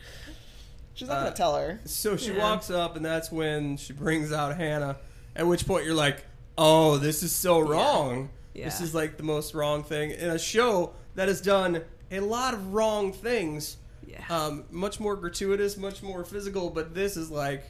She's 0.95 1.09
not 1.09 1.19
Uh, 1.19 1.21
going 1.25 1.33
to 1.33 1.37
tell 1.37 1.57
her. 1.57 1.81
So 1.85 2.17
she 2.17 2.33
Yeah. 2.33 2.39
walks 2.39 2.71
up, 2.71 2.97
and 2.97 3.05
that's 3.05 3.31
when 3.31 3.77
she 3.77 3.93
brings 3.93 4.33
out 4.33 4.57
Hannah. 4.57 4.97
At 5.35 5.47
which 5.47 5.67
point 5.67 5.85
you're 5.85 5.95
like, 5.95 6.25
"Oh, 6.57 6.97
this 6.97 7.23
is 7.23 7.35
so 7.35 7.59
wrong. 7.61 8.31
This 8.55 8.79
Yeah. 8.81 8.85
is 8.87 8.95
like 8.95 9.19
the 9.19 9.23
most 9.23 9.53
wrong 9.53 9.85
thing 9.85 10.13
in 10.13 10.31
a 10.31 10.39
show 10.39 10.95
that 11.15 11.29
has 11.29 11.43
done 11.43 11.83
a 12.11 12.21
lot 12.21 12.55
of 12.55 12.73
wrong 12.73 13.13
things. 13.13 13.77
Yeah. 14.07 14.25
Um, 14.31 14.65
much 14.71 14.99
more 14.99 15.17
gratuitous, 15.17 15.77
much 15.77 16.03
more 16.03 16.25
physical, 16.25 16.71
but 16.71 16.95
this 16.95 17.17
is 17.19 17.31
like 17.31 17.65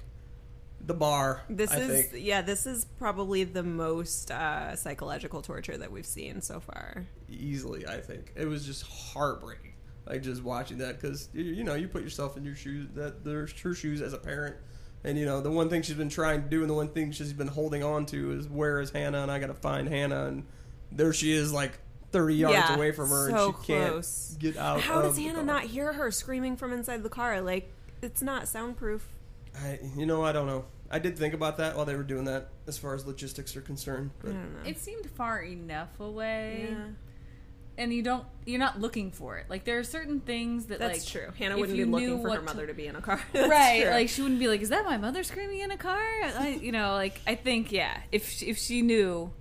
the 0.85 0.95
bar. 0.95 1.43
This 1.49 1.72
I 1.72 1.79
is 1.79 2.07
think. 2.07 2.24
yeah. 2.24 2.43
This 2.43 2.66
is 2.66 2.85
probably 2.99 3.45
the 3.45 3.62
most 3.62 4.31
uh, 4.31 4.77
psychological 4.77 5.43
torture 5.43 5.77
that 5.77 5.91
we've 5.91 6.07
seen 6.07 6.41
so 6.41 6.61
far. 6.61 7.07
easily. 7.29 7.87
I 7.87 7.99
think 8.01 8.33
it 8.37 8.47
was 8.47 8.64
just 8.66 8.85
heartbreaking. 8.87 9.72
Like 10.07 10.22
just 10.22 10.43
watching 10.45 10.79
that 10.79 11.01
because 11.01 11.29
you, 11.33 11.43
you 11.43 11.64
know 11.64 11.74
you 11.74 11.89
put 11.89 12.03
yourself 12.03 12.37
in 12.37 12.45
your 12.45 12.55
shoes 12.55 12.89
that 12.95 13.24
there's 13.24 13.53
her 13.61 13.74
shoes 13.74 14.01
as 14.01 14.12
a 14.12 14.18
parent, 14.18 14.55
and 15.03 15.18
you 15.18 15.24
know 15.27 15.41
the 15.41 15.51
one 15.51 15.68
thing 15.68 15.83
she's 15.83 15.97
been 15.97 16.09
trying 16.09 16.45
to 16.45 16.49
do 16.49 16.61
and 16.61 16.70
the 16.70 16.74
one 16.74 16.89
thing 16.91 17.11
she's 17.11 17.33
been 17.33 17.49
holding 17.49 17.83
on 17.83 18.07
to 18.07 18.31
is 18.39 18.49
where 18.49 18.81
is 18.81 18.91
Hannah 18.93 19.22
and 19.22 19.33
I 19.33 19.41
got 19.41 19.49
to 19.49 19.55
find 19.55 19.89
Hannah 19.89 20.27
and 20.27 20.47
there 20.93 21.12
she 21.12 21.33
is 21.33 21.53
like 21.53 21.81
thirty 22.12 22.37
yards 22.37 22.55
Yeah, 22.55 22.77
away 22.77 22.93
from 22.93 23.09
her 23.09 23.31
so 23.31 23.47
and 23.47 23.55
she 23.64 23.72
can't 23.72 24.39
get 24.39 24.57
out. 24.57 24.81
How 24.81 25.01
of 25.01 25.07
does 25.07 25.18
Hannah 25.18 25.43
not 25.43 25.64
hear 25.64 25.93
her 25.95 26.12
screaming 26.12 26.57
from 26.57 26.72
inside 26.72 27.03
the 27.03 27.09
car? 27.09 27.41
Like 27.41 27.72
it's 28.01 28.22
not 28.22 28.47
soundproof. 28.47 29.09
I, 29.62 29.78
you 29.96 30.07
know 30.07 30.24
I 30.24 30.32
don't 30.32 30.46
know. 30.46 30.64
I 30.90 30.98
did 31.00 31.18
think 31.18 31.34
about 31.34 31.57
that 31.57 31.76
while 31.76 31.84
they 31.84 31.96
were 31.96 32.02
doing 32.04 32.24
that 32.26 32.48
as 32.68 32.78
far 32.78 32.94
as 32.94 33.07
logistics 33.07 33.57
are 33.57 33.61
concerned. 33.61 34.11
I 34.20 34.26
But 34.26 34.32
don't 34.34 34.54
know. 34.62 34.68
It 34.70 34.78
seemed 34.78 35.11
far 35.11 35.40
enough 35.42 35.98
away, 35.98 36.68
yeah, 36.70 36.84
and 37.78 37.92
you 37.92 38.02
don't. 38.02 38.24
You're 38.44 38.61
not 38.61 38.80
looking 38.80 39.11
for 39.11 39.36
it. 39.38 39.46
Like 39.50 39.64
there 39.64 39.78
are 39.78 39.84
certain 39.84 40.20
things 40.20 40.66
that 40.66 40.78
that's 40.78 41.00
like 41.00 41.09
true. 41.24 41.32
Hannah 41.38 41.59
wouldn't 41.59 41.76
be 41.76 41.84
looking 41.84 42.16
for 42.18 42.22
her 42.24 42.28
what 42.28 42.36
to- 42.36 42.42
mother 42.42 42.66
to 42.68 42.74
be 42.74 42.86
in 42.86 42.94
a 42.96 43.00
car. 43.02 43.20
That's 43.32 43.48
right 43.50 43.82
true. 43.82 43.90
like 43.90 44.09
she 44.09 44.22
wouldn't 44.22 44.38
be 44.40 44.46
like 44.48 44.61
is 44.61 44.68
that 44.68 44.84
my 44.84 44.96
mother 44.96 45.22
screaming 45.24 45.61
in 45.61 45.70
a 45.72 45.76
car 45.76 45.98
I, 45.98 46.59
you 46.62 46.70
know 46.72 46.92
like 46.92 47.20
i 47.26 47.34
think 47.34 47.72
yeah 47.72 48.00
if 48.12 48.28
she, 48.30 48.46
if 48.46 48.57
she 48.59 48.82
knew 48.82 49.32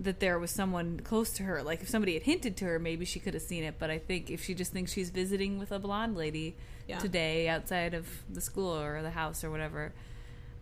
that 0.00 0.20
there 0.20 0.38
was 0.38 0.50
someone 0.52 1.00
close 1.00 1.30
to 1.32 1.42
her 1.42 1.62
like 1.62 1.82
if 1.82 1.88
somebody 1.88 2.14
had 2.14 2.22
hinted 2.22 2.56
to 2.58 2.64
her 2.66 2.78
maybe 2.78 3.04
she 3.04 3.18
could 3.18 3.34
have 3.34 3.42
seen 3.42 3.64
it 3.64 3.74
but 3.80 3.90
i 3.90 3.98
think 3.98 4.30
if 4.30 4.44
she 4.44 4.54
just 4.54 4.72
thinks 4.72 4.92
she's 4.92 5.10
visiting 5.10 5.58
with 5.58 5.72
a 5.72 5.78
blonde 5.80 6.16
lady 6.16 6.56
Yeah. 6.88 6.98
today 6.98 7.48
outside 7.48 7.94
of 7.94 8.08
the 8.32 8.40
school 8.40 8.74
or 8.74 9.02
the 9.02 9.10
house 9.10 9.44
or 9.44 9.50
whatever 9.50 9.92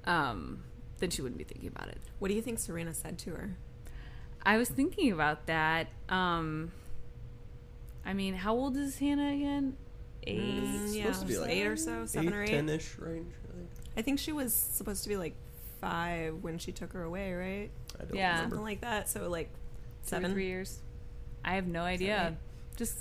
um 0.04 0.62
then 0.98 1.10
she 1.10 1.22
wouldn't 1.22 1.38
be 1.38 1.44
thinking 1.44 1.68
about 1.68 1.88
it 1.88 1.98
what 2.18 2.28
do 2.28 2.34
you 2.34 2.42
think 2.42 2.58
Serena 2.58 2.92
said 2.92 3.18
to 3.20 3.30
her? 3.30 3.56
i 4.42 4.56
was 4.56 4.68
thinking 4.68 5.12
about 5.12 5.46
that 5.46 5.86
um 6.08 6.72
i 8.04 8.12
mean 8.12 8.34
how 8.34 8.54
old 8.54 8.76
is 8.76 8.98
hannah 8.98 9.32
again 9.32 9.76
eight 10.26 10.40
Mm, 10.40 10.94
yeah, 10.94 11.02
supposed 11.04 11.20
to 11.20 11.26
be 11.26 11.38
like 11.38 11.50
eight 11.50 11.66
or 11.66 11.76
so, 11.76 12.04
seven 12.06 12.34
or 12.34 12.42
eight. 12.42 12.48
ten-ish 12.48 12.98
range. 12.98 13.32
I 13.48 13.52
think. 13.56 13.68
I 13.96 14.02
think 14.02 14.18
she 14.18 14.32
was 14.32 14.52
supposed 14.52 15.04
to 15.04 15.08
be 15.08 15.16
like 15.16 15.34
five 15.80 16.42
when 16.42 16.58
she 16.58 16.72
took 16.72 16.92
her 16.94 17.04
away, 17.04 17.32
right? 17.32 17.70
I 18.00 18.04
don't 18.04 18.16
Yeah. 18.16 18.30
remember. 18.34 18.56
Something 18.56 18.64
like 18.64 18.80
that. 18.80 19.08
So 19.08 19.28
like 19.28 19.50
Two 19.52 19.58
or 19.58 20.08
seven. 20.08 20.32
three 20.32 20.46
years. 20.46 20.80
I 21.44 21.54
have 21.54 21.68
no 21.68 21.82
idea. 21.82 22.30
eight. 22.32 22.76
Just 22.76 22.98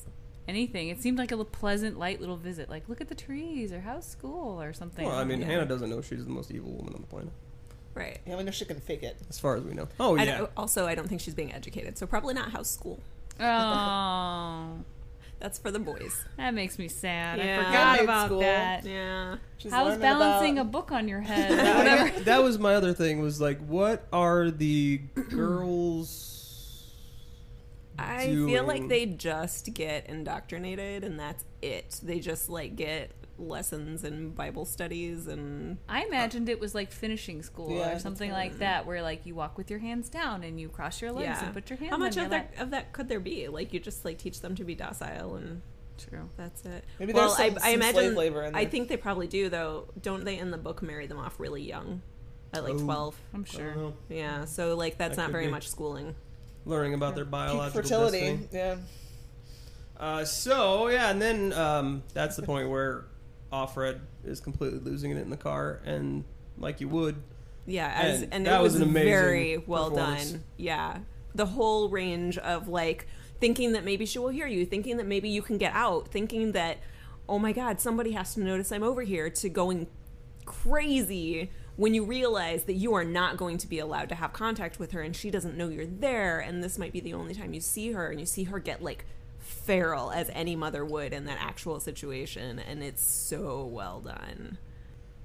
anything. 0.48 0.90
It 0.90 1.02
seemed 1.02 1.18
like 1.18 1.32
a 1.32 1.44
pleasant, 1.46 1.98
light 2.00 2.20
little 2.20 2.38
visit. 2.38 2.70
Like, 2.70 2.88
look 2.90 3.02
at 3.02 3.08
the 3.10 3.16
trees, 3.16 3.72
or 3.72 3.82
how's 3.82 4.06
school, 4.06 4.62
or 4.62 4.74
something. 4.74 5.06
Well, 5.06 5.16
I 5.18 5.24
mean, 5.24 5.40
Yeah. 5.42 5.48
Hannah 5.48 5.66
doesn't 5.66 5.90
know 5.90 6.02
she's 6.02 6.24
the 6.26 6.32
most 6.32 6.52
evil 6.52 6.72
woman 6.72 6.94
on 6.94 7.02
the 7.02 7.08
planet, 7.08 7.32
Right. 7.94 8.20
Yeah, 8.28 8.36
we 8.38 8.44
know 8.44 8.52
she 8.52 8.66
can 8.66 8.80
fake 8.82 9.04
it. 9.04 9.16
as 9.30 9.40
far 9.40 9.56
as 9.56 9.64
we 9.64 9.74
know. 9.74 9.88
Oh 10.00 10.18
I 10.18 10.24
yeah, 10.24 10.38
don't- 10.40 10.52
also, 10.58 10.86
I 10.86 10.96
don't 10.96 11.08
think 11.08 11.22
she's 11.22 11.34
being 11.36 11.54
educated, 11.54 11.98
so 11.98 12.06
probably 12.06 12.34
not 12.34 12.52
house 12.52 12.70
school. 12.70 13.00
oh, 13.40 14.70
That's 15.40 15.60
for 15.60 15.70
the 15.70 15.80
boys. 15.80 16.24
that 16.38 16.54
makes 16.54 16.80
me 16.80 16.88
sad. 16.88 17.38
Yeah. 17.40 17.60
I 17.60 17.64
forgot 17.66 17.74
Handmaid 17.74 18.04
about 18.06 18.26
school. 18.28 18.40
that. 18.40 18.86
Yeah. 18.86 19.36
She's 19.58 19.72
How's 19.72 19.98
balancing 19.98 20.58
about- 20.58 20.68
a 20.68 20.72
book 20.72 20.92
on 20.92 21.08
your 21.08 21.22
head? 21.22 21.52
or 21.52 21.56
that, 21.58 21.78
whatever. 21.78 22.20
that 22.24 22.42
was 22.44 22.58
my 22.58 22.74
other 22.76 22.94
thing. 22.94 23.20
Was 23.22 23.40
like, 23.42 23.60
what 23.68 24.08
are 24.14 24.50
the 24.50 24.98
girls? 25.30 26.25
I 27.98 28.28
feel 28.28 28.64
like 28.66 28.88
they 28.88 29.06
just 29.06 29.74
get 29.74 30.08
indoctrinated 30.08 31.04
and 31.04 31.20
that's 31.20 31.44
it. 31.62 32.00
They 32.04 32.20
just 32.20 32.50
like 32.50 32.76
get 32.76 33.12
lessons 33.38 34.04
and 34.06 34.34
Bible 34.34 34.64
studies 34.66 35.28
and 35.28 35.78
I 35.90 36.06
imagined 36.06 36.48
it 36.48 36.60
was 36.60 36.74
like 36.74 36.92
finishing 36.92 37.44
school 37.44 37.76
Yeah, 37.76 37.96
or 37.96 38.00
something 38.00 38.32
what 38.32 38.38
I 38.38 38.44
like 38.44 38.60
that, 38.60 38.86
where 38.86 39.02
like 39.02 39.26
you 39.26 39.36
walk 39.36 39.58
with 39.58 39.70
your 39.70 39.80
hands 39.80 40.10
down 40.10 40.44
and 40.44 40.60
you 40.60 40.70
cross 40.70 41.02
your 41.02 41.12
legs 41.12 41.26
yeah. 41.28 41.46
and 41.46 41.54
put 41.54 41.70
your 41.70 41.78
hands. 41.78 41.92
How 41.92 41.98
much 41.98 42.12
of 42.18 42.24
your 42.24 42.30
that 42.30 42.54
of 42.60 42.72
that 42.72 42.94
could 42.94 43.08
there 43.10 43.20
be? 43.20 43.48
Like 43.48 43.74
you 43.74 43.80
just 43.80 44.06
like 44.06 44.18
teach 44.18 44.42
them 44.42 44.56
to 44.56 44.64
be 44.64 44.74
docile 44.76 45.36
and 45.36 45.62
True. 45.98 46.30
that's 46.38 46.66
it. 46.66 46.84
Maybe 47.00 47.14
well, 47.14 47.36
there's 47.36 47.54
some- 47.54 47.64
I, 47.64 47.70
I 47.70 47.74
imagine 47.74 47.94
slave 47.96 48.16
labor 48.18 48.44
in 48.44 48.56
I 48.56 48.66
think 48.66 48.88
they 48.90 48.98
probably 48.98 49.28
do 49.28 49.50
though. 49.50 49.88
Don't 50.02 50.24
they 50.26 50.38
in 50.38 50.52
the 50.52 50.58
book 50.58 50.82
marry 50.82 51.08
them 51.08 51.18
off 51.18 51.40
really 51.40 51.62
young, 51.64 52.02
at 52.54 52.64
like 52.64 52.76
Oh. 52.76 52.80
twelve? 52.80 53.18
I'm 53.34 53.44
sure. 53.46 53.94
Yeah, 54.10 54.46
so 54.46 54.76
like 54.76 54.98
that's 54.98 55.16
That 55.18 55.24
not 55.24 55.32
very 55.32 55.46
be. 55.48 55.52
much 55.52 55.68
schooling. 55.70 56.16
Learning 56.66 56.94
about 56.94 57.16
their 57.16 57.26
Peak 57.26 57.32
biological 57.32 57.82
fertility. 57.82 58.38
destiny. 58.38 58.48
Yeah. 58.52 58.76
Uh, 60.00 60.26
so 60.26 60.90
yeah, 60.90 61.10
and 61.10 61.22
then 61.22 61.54
um, 61.54 62.04
that's 62.14 62.36
the 62.36 62.42
point 62.42 62.70
where 62.70 63.06
Offred 63.52 64.00
is 64.26 64.40
completely 64.40 64.80
losing 64.80 65.12
it 65.12 65.18
in 65.18 65.30
the 65.30 65.38
car, 65.38 65.82
and 65.86 66.26
like 66.58 66.82
you 66.82 66.90
would, 66.90 67.16
Yeah, 67.66 67.92
as, 67.96 68.24
And 68.24 68.34
and, 68.34 68.46
that 68.48 68.60
it 68.60 68.64
was 68.64 68.74
was, 68.74 68.82
an 68.82 68.90
amazing 68.90 69.10
very 69.10 69.58
well 69.60 69.90
done. 69.90 70.44
Yeah, 70.58 71.00
the 71.34 71.46
whole 71.46 71.90
range 71.90 72.38
of 72.38 72.68
like 72.68 73.08
thinking 73.40 73.74
that 73.74 73.86
maybe 73.86 74.06
she 74.06 74.20
will 74.20 74.30
hear 74.30 74.48
you, 74.48 74.66
thinking 74.66 74.98
that 74.98 75.06
maybe 75.06 75.30
you 75.30 75.42
can 75.42 75.58
get 75.58 75.74
out, 75.74 76.10
thinking 76.10 76.52
that 76.54 76.80
oh 77.30 77.40
my 77.40 77.52
god, 77.52 77.80
somebody 77.80 78.12
has 78.12 78.34
to 78.36 78.42
notice 78.42 78.72
I'm 78.72 78.84
over 78.84 79.02
here, 79.04 79.30
to 79.30 79.50
going 79.50 79.88
crazy 80.46 81.50
when 81.78 81.94
you 81.94 82.06
realize 82.06 82.64
that 82.64 82.74
you 82.74 82.94
are 82.94 83.04
not 83.04 83.38
going 83.38 83.58
to 83.58 83.68
be 83.68 83.80
allowed 83.80 84.10
to 84.10 84.16
have 84.16 84.32
contact 84.34 84.80
with 84.80 84.92
her 84.92 85.02
and 85.02 85.16
she 85.16 85.30
doesn't 85.30 85.58
know 85.58 85.68
you're 85.70 85.86
there 85.86 86.40
and 86.40 86.64
this 86.64 86.78
might 86.78 86.94
be 86.94 87.00
the 87.02 87.14
only 87.14 87.34
time 87.36 87.54
you 87.54 87.60
see 87.62 87.92
her 87.92 88.10
and 88.10 88.20
you 88.20 88.26
see 88.26 88.46
her 88.46 88.60
get 88.60 88.82
like 88.82 89.06
feral 89.40 90.12
as 90.12 90.30
any 90.34 90.56
mother 90.56 90.84
would 90.86 91.14
in 91.14 91.26
that 91.26 91.38
actual 91.40 91.80
situation 91.80 92.60
and 92.60 92.82
it's 92.82 93.02
so 93.02 93.66
well 93.66 94.00
done. 94.00 94.58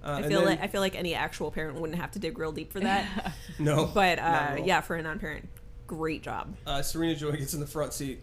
uh, 0.05 0.13
I 0.19 0.23
feel 0.29 0.41
then- 0.41 0.45
like 0.49 0.61
I 0.63 0.67
feel 0.67 0.81
like 0.81 0.95
any 0.97 1.15
actual 1.15 1.51
parent 1.51 1.81
wouldn't 1.81 1.99
have 2.01 2.11
to 2.13 2.19
dig 2.19 2.39
real 2.39 2.53
deep 2.53 2.73
for 2.73 2.81
that. 2.81 3.33
no, 3.59 3.87
but 3.87 4.19
uh, 4.19 4.57
all. 4.59 4.67
yeah, 4.67 4.81
for 4.81 4.97
a 4.97 5.03
non-parent, 5.03 5.49
great 5.87 6.23
job. 6.23 6.55
Uh, 6.67 6.83
Serena 6.83 7.15
Joy 7.15 7.33
gets 7.33 7.55
in 7.55 7.61
the 7.61 7.67
front 7.67 7.93
seat, 7.93 8.23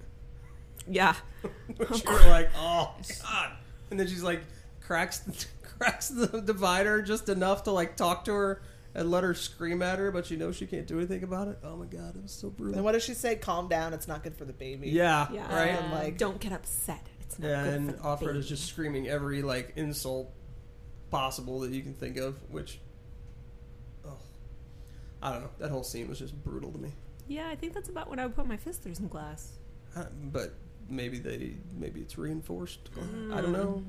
Yeah, 0.87 1.15
which 1.77 2.03
you're 2.03 2.19
like, 2.27 2.49
oh 2.57 2.93
god, 3.23 3.51
and 3.89 3.99
then 3.99 4.07
she's 4.07 4.23
like 4.23 4.41
cracks 4.81 5.21
cracks 5.79 6.09
the 6.09 6.41
divider 6.41 7.01
just 7.01 7.29
enough 7.29 7.63
to 7.63 7.71
like 7.71 7.95
talk 7.95 8.25
to 8.25 8.33
her, 8.33 8.61
and 8.95 9.11
let 9.11 9.23
her 9.23 9.33
scream 9.33 9.81
at 9.81 9.99
her, 9.99 10.11
but 10.11 10.29
you 10.31 10.37
know 10.37 10.51
she 10.51 10.65
can't 10.65 10.87
do 10.87 10.97
anything 10.97 11.23
about 11.23 11.47
it. 11.47 11.59
Oh 11.63 11.75
my 11.75 11.85
god, 11.85 12.15
it 12.15 12.21
was 12.23 12.31
so 12.31 12.49
brutal. 12.49 12.75
And 12.75 12.83
what 12.83 12.93
does 12.93 13.03
she 13.03 13.13
say? 13.13 13.35
Calm 13.35 13.67
down. 13.67 13.93
It's 13.93 14.07
not 14.07 14.23
good 14.23 14.35
for 14.35 14.45
the 14.45 14.53
baby. 14.53 14.89
yeah, 14.89 15.27
Yeah. 15.31 15.53
right. 15.55 15.69
And 15.79 15.91
like, 15.93 16.17
Don't 16.17 16.39
get 16.39 16.51
upset. 16.53 17.05
It's 17.21 17.37
not 17.39 17.47
Yeah, 17.47 17.63
good 17.65 17.73
and 17.73 17.85
for 17.91 17.97
the 17.97 18.03
Offred 18.03 18.19
baby. 18.27 18.39
is 18.39 18.49
just 18.49 18.65
screaming 18.65 19.07
every 19.07 19.41
like 19.41 19.73
insult 19.75 20.31
possible 21.11 21.59
that 21.61 21.71
you 21.71 21.81
can 21.83 21.93
think 21.93 22.17
of, 22.17 22.35
which, 22.49 22.79
oh, 24.05 24.17
I 25.21 25.31
don't 25.33 25.41
know. 25.43 25.49
That 25.59 25.69
whole 25.71 25.83
scene 25.83 26.07
was 26.07 26.19
just 26.19 26.41
brutal 26.43 26.71
to 26.71 26.77
me. 26.77 26.91
Yeah, 27.27 27.47
I 27.49 27.55
think 27.55 27.73
that's 27.73 27.89
about 27.89 28.09
when 28.09 28.19
I 28.19 28.25
would 28.25 28.35
put 28.35 28.47
my 28.47 28.57
fist 28.57 28.81
through 28.83 28.95
some 28.95 29.07
glass. 29.09 29.53
Uh, 29.95 30.05
But 30.31 30.53
maybe 30.89 31.19
they, 31.19 31.55
maybe 31.77 31.99
it's 32.01 32.17
reinforced. 32.17 32.89
I 33.33 33.41
don't 33.41 33.51
know. 33.51 33.83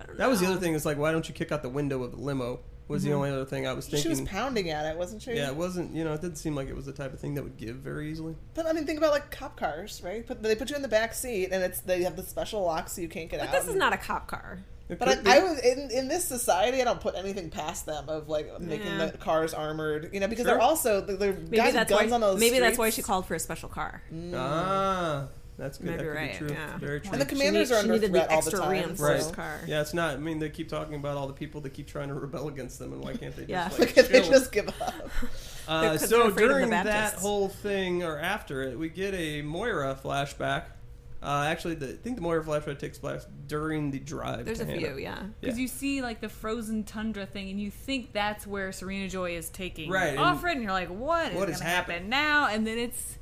I 0.00 0.04
don't 0.04 0.18
know. 0.18 0.24
That 0.24 0.30
was 0.30 0.40
the 0.40 0.46
other 0.46 0.58
thing. 0.58 0.74
It's 0.74 0.86
like, 0.86 0.98
why 0.98 1.12
don't 1.12 1.28
you 1.28 1.34
kick 1.34 1.52
out 1.52 1.62
the 1.62 1.68
window 1.68 2.02
of 2.02 2.12
the 2.12 2.16
limo? 2.18 2.60
Was 2.88 3.04
the 3.04 3.12
only 3.12 3.30
other 3.30 3.44
thing 3.44 3.68
I 3.68 3.72
was 3.72 3.84
thinking. 3.86 4.02
she 4.02 4.08
was 4.08 4.20
pounding 4.22 4.70
at 4.70 4.84
it, 4.84 4.98
wasn't 4.98 5.22
she? 5.22 5.34
Yeah, 5.34 5.46
it 5.48 5.54
wasn't. 5.54 5.94
You 5.94 6.02
know, 6.02 6.12
it 6.12 6.20
didn't 6.20 6.38
seem 6.38 6.56
like 6.56 6.66
it 6.68 6.74
was 6.74 6.86
the 6.86 6.92
type 6.92 7.12
of 7.12 7.20
thing 7.20 7.34
that 7.36 7.44
would 7.44 7.56
give 7.56 7.76
very 7.76 8.10
easily. 8.10 8.34
But 8.54 8.66
I 8.66 8.72
mean, 8.72 8.84
think 8.84 8.98
about 8.98 9.12
like 9.12 9.30
cop 9.30 9.56
cars, 9.56 10.00
right? 10.04 10.26
But 10.26 10.42
they 10.42 10.56
put 10.56 10.70
you 10.70 10.76
in 10.76 10.82
the 10.82 10.88
back 10.88 11.14
seat, 11.14 11.50
and 11.52 11.62
it's 11.62 11.80
they 11.82 12.02
have 12.02 12.16
the 12.16 12.24
special 12.24 12.64
lock 12.64 12.88
so 12.88 13.00
you 13.00 13.06
can't 13.08 13.30
get 13.30 13.38
But 13.38 13.50
out. 13.50 13.52
this 13.54 13.68
is 13.68 13.76
not 13.76 13.92
a 13.92 13.96
cop 13.96 14.26
car. 14.26 14.58
It 14.88 14.98
But 14.98 15.08
I, 15.08 15.14
be. 15.22 15.30
I 15.30 15.38
was 15.38 15.60
in 15.60 15.88
in 15.92 16.08
this 16.08 16.24
society. 16.24 16.80
I 16.80 16.84
don't 16.84 17.00
put 17.00 17.14
anything 17.14 17.48
past 17.48 17.86
them 17.86 18.08
of 18.08 18.28
like 18.28 18.60
making 18.60 18.88
Yeah. 18.88 19.06
the 19.06 19.18
cars 19.18 19.54
armored, 19.54 20.10
you 20.12 20.18
know, 20.18 20.26
because 20.26 20.44
Sure. 20.46 20.54
they're 20.54 20.60
also 20.62 21.00
they're 21.00 21.32
Maybe 21.34 21.58
guys 21.58 21.66
with 21.66 21.74
that's 21.74 21.90
guns 21.92 22.08
why. 22.10 22.14
on 22.16 22.20
those. 22.20 22.40
Maybe 22.40 22.58
that's 22.58 22.76
why 22.76 22.90
streets. 22.90 22.96
she 22.96 23.02
called 23.08 23.24
for 23.26 23.36
a 23.36 23.38
special 23.38 23.68
car. 23.68 24.02
Ah, 24.34 25.28
that's 25.60 25.78
good. 25.78 25.86
Maybe 25.86 25.96
that 25.98 26.04
could 26.04 26.14
right, 26.16 26.32
be 26.32 26.38
true. 26.38 26.48
yeah. 26.50 26.78
Very 26.78 27.00
true. 27.00 27.10
And 27.12 27.20
the 27.20 27.26
commanders 27.26 27.68
she 27.68 27.74
are 27.74 27.82
need- 27.82 27.90
under 27.92 28.06
she 28.06 28.08
threat 28.12 28.28
the 28.28 28.34
all 28.34 28.42
the 28.42 28.50
time. 28.50 28.94
Right. 28.96 29.22
so- 29.22 29.30
car. 29.32 29.60
Yeah, 29.66 29.80
it's 29.82 29.94
not. 29.94 30.14
I 30.14 30.16
mean, 30.18 30.38
they 30.38 30.48
keep 30.50 30.68
talking 30.68 30.94
about 30.94 31.16
all 31.16 31.26
the 31.26 31.32
people 31.34 31.60
that 31.62 31.70
keep 31.74 31.86
trying 31.86 32.08
to 32.08 32.14
rebel 32.14 32.48
against 32.48 32.78
them, 32.78 32.92
and 32.92 33.02
why 33.02 33.12
can't 33.14 33.34
they 33.36 33.42
just 33.46 33.48
Yeah. 33.50 33.68
like 33.78 33.96
Like 33.96 34.08
they 34.08 34.20
just 34.22 34.50
give 34.52 34.68
up. 34.80 35.08
Uh, 35.68 35.96
so 35.98 36.06
they're 36.18 36.28
afraid 36.28 36.44
of 36.44 36.48
the 36.50 36.54
during 36.54 36.70
that 36.70 37.14
whole 37.14 37.48
thing, 37.48 38.02
or 38.02 38.18
after 38.18 38.62
it, 38.62 38.78
we 38.78 38.88
get 38.88 39.14
a 39.14 39.42
Moira 39.42 39.96
flashback. 40.02 40.64
Uh, 41.22 41.44
actually, 41.46 41.74
the, 41.74 41.90
I 41.90 41.96
think 41.96 42.16
the 42.16 42.22
Moira 42.22 42.42
flashback 42.42 42.78
takes 42.78 42.96
place 42.98 43.26
during 43.46 43.90
the 43.90 43.98
drive. 43.98 44.46
There's 44.46 44.60
to 44.60 44.64
a 44.64 44.66
Hannah. 44.66 44.80
few, 44.80 44.98
yeah. 44.98 45.22
Because 45.38 45.58
Yeah. 45.58 45.62
you 45.62 45.68
see 45.68 46.00
like 46.00 46.22
the 46.22 46.30
frozen 46.30 46.82
tundra 46.82 47.26
thing, 47.26 47.50
and 47.50 47.60
you 47.60 47.70
think 47.70 48.14
that's 48.14 48.46
where 48.46 48.72
Serena 48.72 49.06
Joy 49.06 49.36
is 49.36 49.50
taking 49.50 49.90
Right, 49.90 50.16
and- 50.16 50.18
Offred, 50.18 50.52
and 50.52 50.62
you're 50.62 50.72
like, 50.72 50.88
what 50.88 51.28
is 51.32 51.34
What 51.34 51.40
going 51.42 51.50
is 51.52 51.58
to 51.58 51.64
happen 51.64 52.08
now? 52.08 52.46
And 52.48 52.66
then 52.66 52.78
it's 52.78 53.18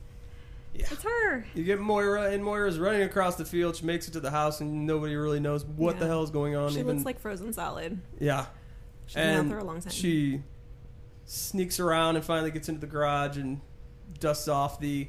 Yeah. 0.78 0.86
it's 0.90 1.02
her. 1.02 1.44
You 1.54 1.64
get 1.64 1.80
Moira, 1.80 2.30
and 2.30 2.42
Moira's 2.44 2.78
running 2.78 3.02
across 3.02 3.36
the 3.36 3.44
field. 3.44 3.76
She 3.76 3.84
makes 3.84 4.06
it 4.08 4.12
to 4.12 4.20
the 4.20 4.30
house, 4.30 4.60
and 4.60 4.86
nobody 4.86 5.16
really 5.16 5.40
knows 5.40 5.64
what 5.64 5.98
the 5.98 6.06
hell 6.06 6.22
is 6.22 6.30
going 6.30 6.54
on. 6.56 6.70
She 6.70 6.78
even 6.80 6.94
looks 6.96 7.04
like 7.04 7.18
frozen 7.20 7.52
solid. 7.52 8.00
yeah, 8.20 8.46
She's 9.06 9.16
been 9.16 9.36
out 9.38 9.48
there 9.48 9.58
a 9.58 9.64
long 9.64 9.80
time. 9.80 9.90
she 9.92 10.42
sneaks 11.24 11.78
around 11.80 12.16
and 12.16 12.24
finally 12.24 12.50
gets 12.50 12.68
into 12.68 12.80
the 12.80 12.86
garage 12.86 13.36
and 13.36 13.60
dusts 14.20 14.48
off 14.48 14.80
the 14.80 15.08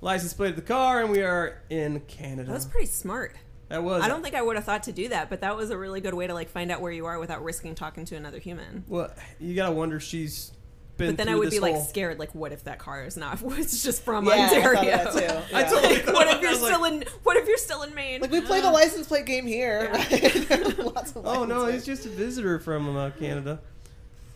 license 0.00 0.34
plate 0.34 0.50
of 0.50 0.56
the 0.56 0.62
car, 0.62 1.00
and 1.02 1.10
we 1.10 1.22
are 1.22 1.62
in 1.70 2.00
Canada. 2.00 2.48
that 2.48 2.54
was 2.54 2.66
pretty 2.66 2.86
smart. 2.86 3.34
That 3.68 3.82
was. 3.82 4.02
I 4.02 4.08
don't 4.08 4.22
think 4.22 4.34
I 4.36 4.42
would 4.42 4.54
have 4.56 4.64
thought 4.64 4.84
to 4.84 4.92
do 4.92 5.08
that, 5.08 5.28
but 5.28 5.40
that 5.40 5.56
was 5.56 5.70
a 5.70 5.78
really 5.78 6.00
good 6.00 6.14
way 6.14 6.26
to 6.26 6.34
like 6.34 6.48
find 6.50 6.70
out 6.70 6.80
where 6.80 6.92
you 6.92 7.06
are 7.06 7.18
without 7.18 7.42
risking 7.42 7.74
talking 7.74 8.04
to 8.06 8.16
another 8.16 8.38
human. 8.38 8.84
Well, 8.86 9.12
you 9.40 9.54
gotta 9.56 9.72
wonder 9.72 9.98
she's 9.98 10.52
been. 10.96 11.08
But 11.08 11.16
then 11.18 11.28
I 11.28 11.34
would 11.36 11.46
this 11.48 11.54
be 11.54 11.60
like 11.60 11.76
scared. 11.88 12.18
Like, 12.18 12.34
what 12.34 12.52
if 12.52 12.64
that 12.64 12.78
car 12.78 13.04
is 13.04 13.16
not? 13.16 13.40
It's 13.58 13.82
just 13.82 14.02
from 14.02 14.26
Yeah, 14.26 14.32
I 14.32 14.36
thought 14.48 14.56
Ontario. 14.56 14.82
that 14.82 15.12
too. 15.48 15.56
I 15.56 15.62
totally 15.64 15.96
thought 15.98 16.14
what 16.14 16.26
if 16.28 16.40
you're 16.42 16.42
that. 16.42 16.46
I 16.48 16.52
was 16.52 16.62
like, 16.62 16.72
still 16.72 16.84
in? 16.84 17.04
What 17.22 17.36
if 17.36 17.48
you're 17.48 17.56
still 17.58 17.82
in 17.82 17.94
Maine? 17.94 18.20
Like 18.20 18.30
we 18.30 18.40
play 18.40 18.60
the 18.60 18.70
license 18.72 19.06
plate 19.06 19.26
game 19.26 19.46
here. 19.46 19.90
Right? 19.92 20.78
Lots 20.78 21.14
of 21.16 21.26
Oh 21.26 21.44
no, 21.44 21.62
license 21.62 21.86
he's 21.86 21.98
just 21.98 22.06
a 22.06 22.10
visitor 22.16 22.58
from 22.58 22.96
uh, 22.96 23.10
Canada. 23.18 23.60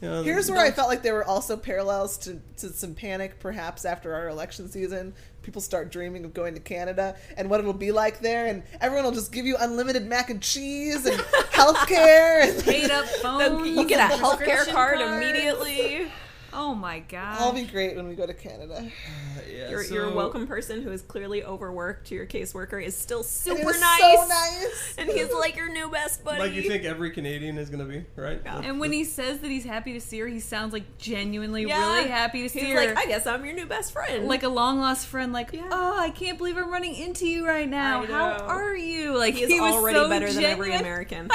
You 0.03 0.09
know, 0.09 0.23
Here's 0.23 0.51
where 0.51 0.61
I 0.65 0.71
felt 0.71 0.89
like 0.89 1.03
there 1.03 1.13
were 1.13 1.27
also 1.27 1.59
parallels 1.59 2.17
to, 2.19 2.41
to 2.57 2.71
some 2.71 2.95
panic, 2.95 3.39
perhaps 3.39 3.85
after 3.85 4.15
our 4.15 4.29
election 4.31 4.71
season. 4.71 5.13
People 5.43 5.61
start 5.61 5.93
dreaming 5.93 6.25
of 6.25 6.33
going 6.33 6.55
to 6.55 6.61
Canada 6.61 7.17
and 7.37 7.51
what 7.51 7.61
it'll 7.61 7.75
be 7.75 7.93
like 7.93 8.21
there, 8.21 8.47
and 8.47 8.63
everyone 8.81 9.05
will 9.05 9.13
just 9.13 9.31
give 9.31 9.45
you 9.45 9.57
unlimited 9.61 10.07
mac 10.07 10.31
and 10.31 10.41
cheese 10.41 11.05
and 11.05 11.21
health 11.53 11.87
care. 11.87 12.41
And 12.41 12.63
Paid 12.65 12.91
up 12.91 13.05
The- 13.05 13.19
phone. 13.21 13.65
you 13.67 13.85
get 13.85 14.11
a 14.11 14.15
healthcare 14.17 14.37
prescription 14.39 14.75
card 14.75 14.99
cards. 15.01 15.23
immediately. 15.23 16.11
Oh 16.53 16.75
my 16.75 16.99
god. 17.01 17.37
I'll 17.41 17.53
be 17.53 17.65
great 17.65 17.97
when 17.97 18.09
we 18.09 18.15
go 18.15 18.27
to 18.27 18.35
Canada. 18.35 18.91
yeah, 19.51 19.71
Your, 19.71 19.85
so- 19.85 19.95
your 19.95 20.11
welcome 20.11 20.47
person 20.47 20.83
who 20.83 20.91
is 20.91 21.03
clearly 21.03 21.45
overworked, 21.45 22.09
to 22.09 22.15
your 22.15 22.27
caseworker, 22.27 22.83
is 22.85 22.97
still 22.97 23.23
super 23.23 23.61
it 23.61 23.65
was 23.65 23.81
nice. 23.81 24.01
So 24.01 24.27
nice. 24.29 24.95
And 24.99 25.09
he's 25.11 25.33
like 25.33 25.57
your 25.57 25.71
new 25.73 25.89
best 25.91 26.25
buddy. 26.25 26.41
Like 26.41 26.53
you 26.53 26.63
think 26.63 26.85
every 26.85 27.11
Canadian 27.13 27.57
is 27.59 27.71
gonna 27.71 27.85
be 27.85 28.05
right? 28.17 28.41
Yeah. 28.45 28.61
And 28.63 28.81
when 28.81 28.93
he 28.93 29.05
says 29.05 29.39
that 29.41 29.49
he's 29.49 29.65
happy 29.65 29.93
to 29.93 30.01
see 30.01 30.19
her, 30.21 30.27
he 30.27 30.41
sounds 30.41 30.73
like 30.73 30.99
genuinely 30.99 31.67
Yeah. 31.67 31.95
really 31.97 32.09
happy 32.09 32.43
to 32.43 32.49
see 32.49 32.61
He's 32.61 32.69
her. 32.71 32.87
like, 32.87 32.97
I 32.99 33.07
guess 33.07 33.27
I'm 33.27 33.45
your 33.45 33.55
new 33.55 33.67
best 33.67 33.93
friend. 33.93 34.27
like 34.27 34.43
a 34.43 34.49
long 34.49 34.81
lost 34.81 35.07
friend, 35.07 35.33
like, 35.33 35.53
Yeah. 35.53 35.69
oh, 35.71 35.99
I 35.99 36.11
can't 36.11 36.37
believe 36.39 36.57
I'm 36.57 36.71
running 36.71 36.95
into 36.97 37.27
you 37.27 37.47
right 37.47 37.69
now. 37.69 38.03
I 38.03 38.07
How 38.07 38.33
are 38.47 38.75
you? 38.77 39.17
Like 39.17 39.35
he 39.35 39.47
he 39.47 39.61
was 39.61 39.75
already 39.75 39.99
so 39.99 40.09
better 40.09 40.33
than 40.33 40.45
every 40.45 40.71
genuine. 40.71 40.81
American. 40.81 41.31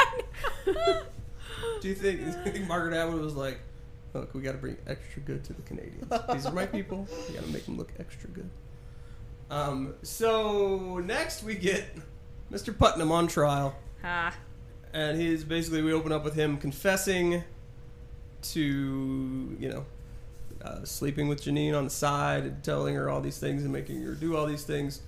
Do 0.65 1.89
you 1.89 1.95
think, 1.95 2.19
do 2.19 2.25
you 2.25 2.31
think 2.53 2.67
Margaret 2.67 2.95
Atwood 2.95 3.21
was 3.21 3.35
like, 3.35 3.59
"Look, 4.15 4.33
we 4.33 4.41
got 4.41 4.53
to 4.53 4.57
bring 4.57 4.77
extra 4.87 5.21
good 5.21 5.43
to 5.43 5.53
the 5.53 5.61
Canadians. 5.63 6.09
These 6.33 6.45
are 6.45 6.53
my 6.53 6.65
people. 6.65 7.07
We 7.27 7.35
got 7.35 7.43
to 7.43 7.51
make 7.51 7.65
them 7.65 7.77
look 7.77 7.91
extra 7.99 8.29
good." 8.29 8.49
Um. 9.51 9.93
So 10.01 10.99
next 10.99 11.43
we 11.43 11.55
get 11.55 11.85
Mr. 12.51 12.75
Putnam 12.75 13.11
on 13.11 13.27
trial, 13.27 13.75
Ah, 14.03 14.35
and 14.93 15.19
he's 15.19 15.43
basically 15.43 15.81
we 15.81 15.93
open 15.93 16.11
up 16.11 16.23
with 16.23 16.35
him 16.35 16.57
confessing 16.57 17.43
to 18.41 19.57
you 19.59 19.69
know 19.69 19.85
uh, 20.63 20.83
sleeping 20.83 21.27
with 21.27 21.43
Janine 21.43 21.77
on 21.77 21.83
the 21.83 21.89
side 21.89 22.43
and 22.43 22.63
telling 22.63 22.95
her 22.95 23.09
all 23.09 23.21
these 23.21 23.37
things 23.37 23.63
and 23.63 23.73
making 23.73 24.01
her 24.01 24.13
do 24.13 24.35
all 24.35 24.45
these 24.45 24.63
things. 24.63 25.01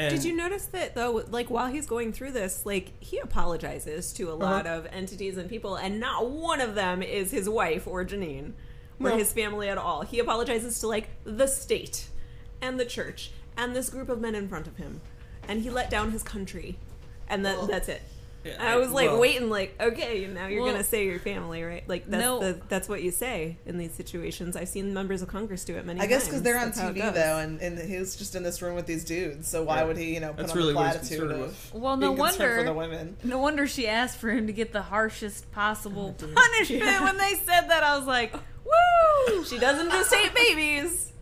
And 0.00 0.14
Did 0.14 0.24
you 0.24 0.34
notice 0.36 0.66
that 0.66 0.94
though? 0.94 1.24
Like 1.30 1.50
while 1.50 1.68
he's 1.70 1.86
going 1.86 2.12
through 2.12 2.32
this, 2.32 2.64
like 2.64 2.92
he 3.00 3.18
apologizes 3.18 4.12
to 4.14 4.30
a 4.30 4.34
lot 4.34 4.66
Uh-huh. 4.66 4.78
of 4.78 4.86
entities 4.92 5.36
and 5.36 5.48
people, 5.48 5.76
and 5.76 6.00
not 6.00 6.30
one 6.30 6.60
of 6.60 6.74
them 6.74 7.02
is 7.02 7.30
his 7.30 7.48
wife 7.48 7.86
or 7.86 8.04
Janine 8.04 8.52
or 9.00 9.10
No. 9.10 9.16
his 9.16 9.32
family 9.32 9.68
at 9.68 9.78
all. 9.78 10.02
He 10.02 10.18
apologizes 10.18 10.78
to 10.80 10.86
like 10.88 11.08
the 11.24 11.46
state 11.46 12.08
and 12.62 12.78
the 12.78 12.84
church 12.84 13.30
and 13.56 13.74
this 13.74 13.90
group 13.90 14.08
of 14.08 14.20
men 14.20 14.34
in 14.34 14.48
front 14.48 14.66
of 14.66 14.76
him, 14.76 15.00
and 15.48 15.62
he 15.62 15.70
let 15.70 15.90
down 15.90 16.10
his 16.12 16.22
country, 16.22 16.78
and 17.28 17.44
that 17.44 17.56
Well, 17.58 17.66
that's 17.66 17.88
it. 17.88 18.02
Yeah, 18.44 18.52
And 18.58 18.62
I 18.68 18.76
was 18.78 18.90
like 18.90 19.10
well, 19.10 19.20
waiting, 19.20 19.50
like, 19.50 19.74
okay, 19.80 20.26
now 20.26 20.46
you're 20.46 20.62
Well, 20.62 20.72
gonna 20.72 20.82
say 20.84 21.04
your 21.04 21.18
family, 21.18 21.62
right? 21.62 21.86
Like 21.86 22.06
that's 22.08 22.22
no. 22.22 22.38
the, 22.40 22.60
that's 22.70 22.88
what 22.88 23.02
you 23.02 23.10
say 23.10 23.58
in 23.66 23.76
these 23.76 23.92
situations. 23.92 24.56
I've 24.56 24.68
seen 24.68 24.94
members 24.94 25.20
of 25.20 25.28
Congress 25.28 25.64
do 25.64 25.76
it 25.76 25.84
many 25.84 26.00
I 26.00 26.04
times. 26.04 26.08
guess 26.08 26.26
because 26.26 26.42
they're 26.42 26.58
on 26.58 26.68
That's 26.70 26.80
TV 26.80 27.12
though, 27.12 27.38
and, 27.38 27.60
and 27.60 27.78
he 27.78 27.98
was 27.98 28.16
just 28.16 28.34
in 28.34 28.42
this 28.42 28.62
room 28.62 28.74
with 28.76 28.86
these 28.86 29.04
dudes. 29.04 29.46
So 29.48 29.62
why 29.62 29.80
Yeah. 29.80 29.84
would 29.84 29.96
he, 29.98 30.14
you 30.14 30.20
know, 30.20 30.28
put 30.28 30.38
That's 30.38 30.52
on 30.52 30.56
really 30.58 30.72
the 30.72 30.78
what 30.78 30.90
platitude 30.92 31.30
of. 31.30 31.74
Well, 31.74 31.96
no 31.98 32.14
being 32.14 32.26
concerned 32.28 32.38
for 32.38 32.48
wonder- 32.48 32.64
the 32.64 32.96
women? 32.96 33.16
no 33.24 33.38
wonder 33.38 33.66
she 33.66 33.86
asked 33.86 34.16
for 34.18 34.30
him 34.30 34.46
to 34.46 34.52
get 34.54 34.72
the 34.72 34.82
harshest 34.82 35.50
possible 35.52 36.14
Oh, 36.22 36.26
punishment. 36.34 37.02
When 37.02 37.18
they 37.18 37.34
said 37.34 37.68
that, 37.68 37.82
I 37.82 37.98
was 37.98 38.06
like, 38.06 38.32
woo! 38.70 39.44
She 39.44 39.58
doesn't 39.58 39.90
just 39.90 40.14
hate 40.14 40.34
babies; 40.34 41.12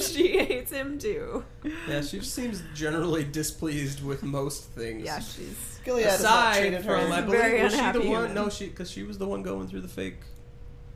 she 0.00 0.38
hates 0.38 0.70
him 0.70 0.98
too. 0.98 1.44
Yeah, 1.88 2.00
she 2.02 2.18
just 2.18 2.34
seems 2.34 2.62
generally 2.74 3.24
displeased 3.24 4.04
with 4.04 4.22
most 4.22 4.64
things. 4.70 5.04
Yeah, 5.04 5.20
she's 5.20 5.80
Gilead 5.84 6.04
has 6.06 6.22
not 6.22 6.52
Aside 6.52 6.60
treated 6.60 6.84
her. 6.84 7.00
from, 7.00 7.12
I 7.12 7.16
She's 7.16 7.24
believe, 7.24 7.62
was 7.62 7.72
she 7.72 7.76
the 7.78 7.84
unhappy 7.84 7.98
one? 7.98 8.06
human. 8.06 8.34
No, 8.34 8.48
she 8.48 8.66
because 8.66 8.90
she 8.90 9.02
was 9.02 9.18
the 9.18 9.26
one 9.26 9.42
going 9.42 9.68
through 9.68 9.80
the 9.80 9.88
fake 9.88 10.20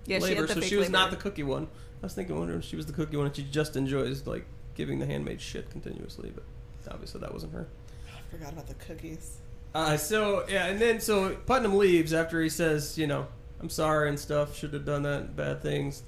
yeah. 0.06 0.18
she 0.18 0.24
labor, 0.24 0.40
had 0.42 0.48
the 0.50 0.54
so 0.54 0.60
fake 0.60 0.68
she 0.68 0.76
was 0.76 0.90
not 0.90 1.04
labor. 1.06 1.16
the 1.16 1.22
cookie 1.22 1.42
one. 1.42 1.64
I 2.02 2.06
was 2.06 2.14
thinking, 2.14 2.38
wondering 2.38 2.60
if 2.60 2.64
she 2.66 2.76
was 2.76 2.86
the 2.86 2.92
cookie 2.92 3.16
one, 3.16 3.26
and 3.26 3.34
she 3.34 3.42
just 3.42 3.76
enjoys 3.76 4.26
like 4.26 4.46
giving 4.74 4.98
the 4.98 5.06
handmaid 5.06 5.40
shit 5.40 5.70
continuously, 5.70 6.30
but 6.34 6.44
obviously 6.92 7.20
that 7.20 7.32
wasn't 7.32 7.52
her. 7.52 7.66
I 8.14 8.30
forgot 8.30 8.52
about 8.52 8.66
the 8.66 8.74
cookies. 8.74 9.38
Uh, 9.74 9.96
so 9.96 10.44
yeah, 10.48 10.66
and 10.66 10.80
then 10.80 11.00
so 11.00 11.34
Putnam 11.46 11.76
leaves 11.76 12.12
after 12.14 12.40
he 12.40 12.48
says, 12.48 12.96
you 12.96 13.06
know, 13.06 13.26
I'm 13.60 13.70
sorry 13.70 14.08
and 14.08 14.18
stuff. 14.18 14.56
Should 14.56 14.72
have 14.74 14.84
done 14.84 15.02
that, 15.02 15.34
bad 15.36 15.62
things 15.62 16.02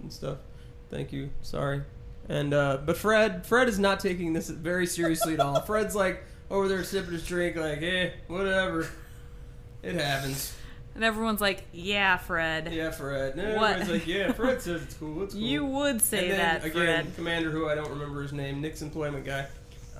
and 0.00 0.12
stuff. 0.12 0.38
Thank 0.90 1.12
you, 1.12 1.30
sorry. 1.42 1.82
And 2.28 2.54
uh, 2.54 2.78
but 2.84 2.96
Fred, 2.96 3.46
Fred 3.46 3.68
is 3.68 3.78
not 3.78 4.00
taking 4.00 4.32
this 4.32 4.48
very 4.48 4.86
seriously 4.86 5.34
at 5.34 5.40
all. 5.40 5.60
Fred's 5.60 5.94
like 5.94 6.24
over 6.50 6.68
there 6.68 6.84
sipping 6.84 7.12
his 7.12 7.26
drink, 7.26 7.56
like, 7.56 7.82
eh, 7.82 8.10
whatever. 8.28 8.88
It 9.82 9.94
happens. 9.94 10.54
And 10.94 11.02
everyone's 11.02 11.40
like, 11.40 11.64
yeah, 11.72 12.16
Fred. 12.16 12.72
Yeah, 12.72 12.90
Fred. 12.90 13.34
And 13.34 13.56
What? 13.60 13.88
like, 13.88 14.06
yeah, 14.06 14.30
Fred 14.32 14.62
says 14.62 14.82
it's 14.82 14.94
cool. 14.94 15.24
It's 15.24 15.34
cool. 15.34 15.42
You 15.42 15.64
would 15.64 16.00
say 16.00 16.30
and 16.30 16.30
then, 16.32 16.38
that, 16.38 16.64
again, 16.64 17.04
Fred. 17.04 17.16
Commander, 17.16 17.50
who 17.50 17.68
I 17.68 17.74
don't 17.74 17.90
remember 17.90 18.22
his 18.22 18.32
name, 18.32 18.60
Nick's 18.60 18.80
employment 18.80 19.24
guy, 19.24 19.46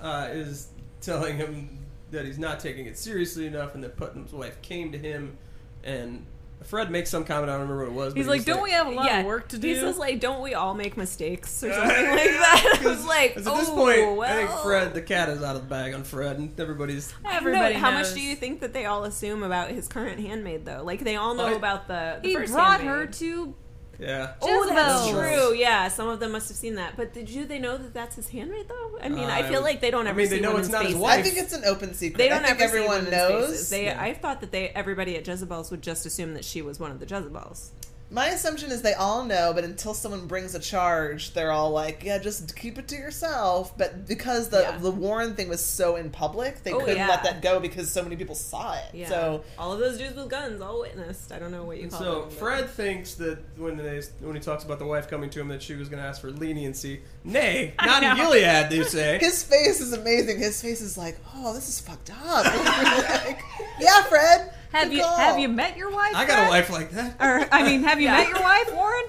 uh, 0.01 0.29
is 0.31 0.69
telling 1.01 1.35
him 1.37 1.79
that 2.11 2.25
he's 2.25 2.39
not 2.39 2.61
taking 2.61 2.85
it 2.85 2.97
seriously 2.97 3.45
enough, 3.45 3.75
and 3.75 3.83
that 3.83 3.97
Putnam's 3.97 4.31
wife 4.31 4.61
came 4.61 4.91
to 4.93 4.97
him, 4.97 5.37
and 5.83 6.25
Fred 6.65 6.91
makes 6.91 7.09
some 7.09 7.23
comment. 7.23 7.49
I 7.49 7.53
don't 7.57 7.67
remember 7.69 7.83
what 7.85 7.91
it 7.91 7.95
was. 7.95 8.13
but 8.13 8.17
He's 8.19 8.27
like, 8.27 8.45
don't 8.45 8.63
we 8.63 8.71
have 8.71 8.87
a 8.87 8.91
lot 8.91 9.05
yeah, 9.05 9.19
of 9.19 9.25
work 9.25 9.47
to 9.49 9.57
do? 9.57 9.67
He 9.67 9.75
says 9.75 9.97
like, 9.97 10.19
"Don't 10.19 10.41
we 10.41 10.53
all 10.53 10.73
make 10.73 10.97
mistakes 10.97 11.63
or 11.63 11.71
something 11.73 11.89
like 11.89 12.17
that?" 12.17 12.79
I 12.81 12.85
was 12.89 13.05
like, 13.05 13.33
"Oh, 13.35 13.39
at 13.39 13.43
this 13.59 13.69
oh, 13.69 13.75
point, 13.75 14.17
well." 14.17 14.21
I 14.21 14.45
think 14.45 14.49
Fred, 14.61 14.93
the 14.93 15.01
cat, 15.01 15.29
is 15.29 15.43
out 15.43 15.55
of 15.55 15.63
the 15.63 15.67
bag 15.67 15.93
on 15.93 16.03
Fred, 16.03 16.37
and 16.37 16.59
everybody's. 16.59 17.13
I 17.23 17.27
don't 17.29 17.35
Everybody 17.37 17.73
how 17.75 17.91
knows. 17.91 18.09
much 18.09 18.13
do 18.15 18.21
you 18.21 18.35
think 18.35 18.61
that 18.61 18.73
they 18.73 18.85
all 18.85 19.03
assume 19.03 19.43
about 19.43 19.69
his 19.69 19.87
current 19.87 20.19
handmaid, 20.19 20.65
though? 20.65 20.83
Like 20.83 21.03
they 21.03 21.15
all 21.15 21.35
know 21.35 21.47
I- 21.47 21.51
about 21.53 21.87
the, 21.87 22.19
the 22.21 22.27
he 22.29 22.35
first 22.35 22.51
brought 22.53 22.81
handmaid. 22.81 22.89
her 22.89 23.05
to 23.07 23.53
Yeah. 23.99 24.33
Oh, 24.41 24.65
that's 24.69 25.05
Jezebel. 25.07 25.21
true. 25.21 25.53
Yeah, 25.55 25.87
some 25.87 26.07
of 26.09 26.19
them 26.19 26.31
must 26.33 26.49
have 26.49 26.57
seen 26.57 26.75
that. 26.75 26.95
But 26.97 27.13
did 27.13 27.29
you 27.29 27.45
they 27.45 27.59
know 27.59 27.77
that 27.77 27.93
that's 27.93 28.15
his 28.15 28.29
handmaid 28.29 28.67
though? 28.67 28.97
I 29.01 29.09
mean, 29.09 29.23
I 29.29 29.41
Uh, 29.41 29.49
feel 29.49 29.61
like 29.61 29.79
they 29.81 29.91
don't 29.91 30.05
I 30.07 30.09
ever 30.09 30.17
mean, 30.17 30.29
they 30.29 30.37
see 30.37 30.41
know 30.41 30.57
it's 30.57 30.69
not 30.69 30.85
his 30.85 30.95
wife. 30.95 31.19
I 31.19 31.21
think 31.21 31.37
it's 31.37 31.53
an 31.53 31.63
open 31.65 31.93
secret. 31.93 32.17
They 32.17 32.27
don't 32.29 32.43
I 32.43 32.47
think 32.49 32.59
ever 32.61 32.77
everyone 32.77 33.05
women's 33.05 33.11
knows. 33.11 33.49
faces. 33.51 33.69
They, 33.69 33.85
Yeah. 33.85 34.01
I 34.01 34.13
thought 34.13 34.41
that 34.41 34.51
they 34.51 34.69
everybody 34.69 35.15
at 35.17 35.27
Jezebel's 35.27 35.71
would 35.71 35.81
just 35.81 36.05
assume 36.05 36.33
that 36.33 36.43
she 36.45 36.61
was 36.61 36.79
one 36.79 36.91
of 36.91 36.99
the 36.99 37.05
Jezebels. 37.05 37.71
My 38.11 38.27
assumption 38.27 38.71
is 38.71 38.83
they 38.83 38.93
all 38.93 39.23
know, 39.25 39.51
but 39.53 39.63
until 39.63 39.95
someone 39.95 40.27
brings 40.27 40.53
a 40.53 40.59
charge, 40.59 41.33
they're 41.33 41.51
all 41.51 41.71
like, 41.71 42.03
"Yeah, 42.03 42.19
just 42.19 42.55
keep 42.55 42.77
it 42.77 42.87
to 42.89 42.95
yourself." 42.95 43.75
But 43.77 44.07
because 44.07 44.49
the 44.49 44.61
Yeah. 44.61 44.77
the 44.77 44.91
Warren 44.91 45.35
thing 45.35 45.49
was 45.49 45.63
so 45.65 45.95
in 45.95 46.11
public, 46.11 46.63
they 46.63 46.71
Oh, 46.71 46.79
couldn't 46.79 46.97
yeah. 46.97 47.07
let 47.09 47.23
that 47.23 47.41
go 47.41 47.59
because 47.59 47.91
so 47.91 48.03
many 48.03 48.15
people 48.15 48.35
saw 48.35 48.75
it. 48.75 48.83
Yeah. 48.93 49.09
So 49.09 49.43
all 49.57 49.73
of 49.73 49.79
those 49.79 49.97
dudes 49.97 50.15
with 50.15 50.29
guns, 50.29 50.61
all 50.61 50.81
witnessed. 50.81 51.31
I 51.31 51.39
don't 51.39 51.51
know 51.51 51.63
what 51.63 51.77
you 51.77 51.87
call 51.89 51.99
So 51.99 52.05
them. 52.05 52.21
but- 52.29 52.33
Fred 52.37 52.69
thinks 52.69 53.15
that 53.15 53.39
when 53.57 53.75
they 53.77 54.01
when 54.21 54.35
he 54.35 54.41
talks 54.41 54.63
about 54.63 54.77
the 54.77 54.85
wife 54.85 55.09
coming 55.09 55.31
to 55.31 55.39
him 55.41 55.47
that 55.47 55.63
she 55.63 55.73
was 55.73 55.89
going 55.89 56.01
to 56.01 56.07
ask 56.07 56.21
for 56.21 56.29
leniency. 56.29 57.01
Nay, 57.23 57.73
not 57.83 58.03
in 58.03 58.09
know. 58.09 58.25
Gilead, 58.25 58.69
they 58.69 58.83
say. 58.83 59.17
his 59.21 59.41
face 59.41 59.81
is 59.81 59.93
amazing. 59.93 60.37
His 60.37 60.61
face 60.61 60.79
is 60.81 60.95
like, 60.95 61.17
"Oh, 61.35 61.53
this 61.55 61.67
is 61.67 61.79
fucked 61.79 62.11
up." 62.23 62.45
Like, 63.25 63.41
yeah, 63.79 64.03
Fred. 64.03 64.51
Have 64.75 64.93
you 64.93 65.01
call." 65.01 65.17
have 65.17 65.39
you 65.39 65.47
met 65.47 65.77
your 65.77 65.91
wife? 65.91 66.15
I 66.15 66.25
got 66.25 66.47
a 66.47 66.49
wife 66.49 66.69
like 66.69 66.91
that. 66.91 67.15
Or 67.19 67.47
I 67.51 67.63
mean, 67.63 67.83
have 67.83 67.99
you 67.99 68.05
Yeah. 68.07 68.17
met 68.17 68.27
your 68.29 68.41
wife, 68.41 68.73
Warren? 68.73 69.05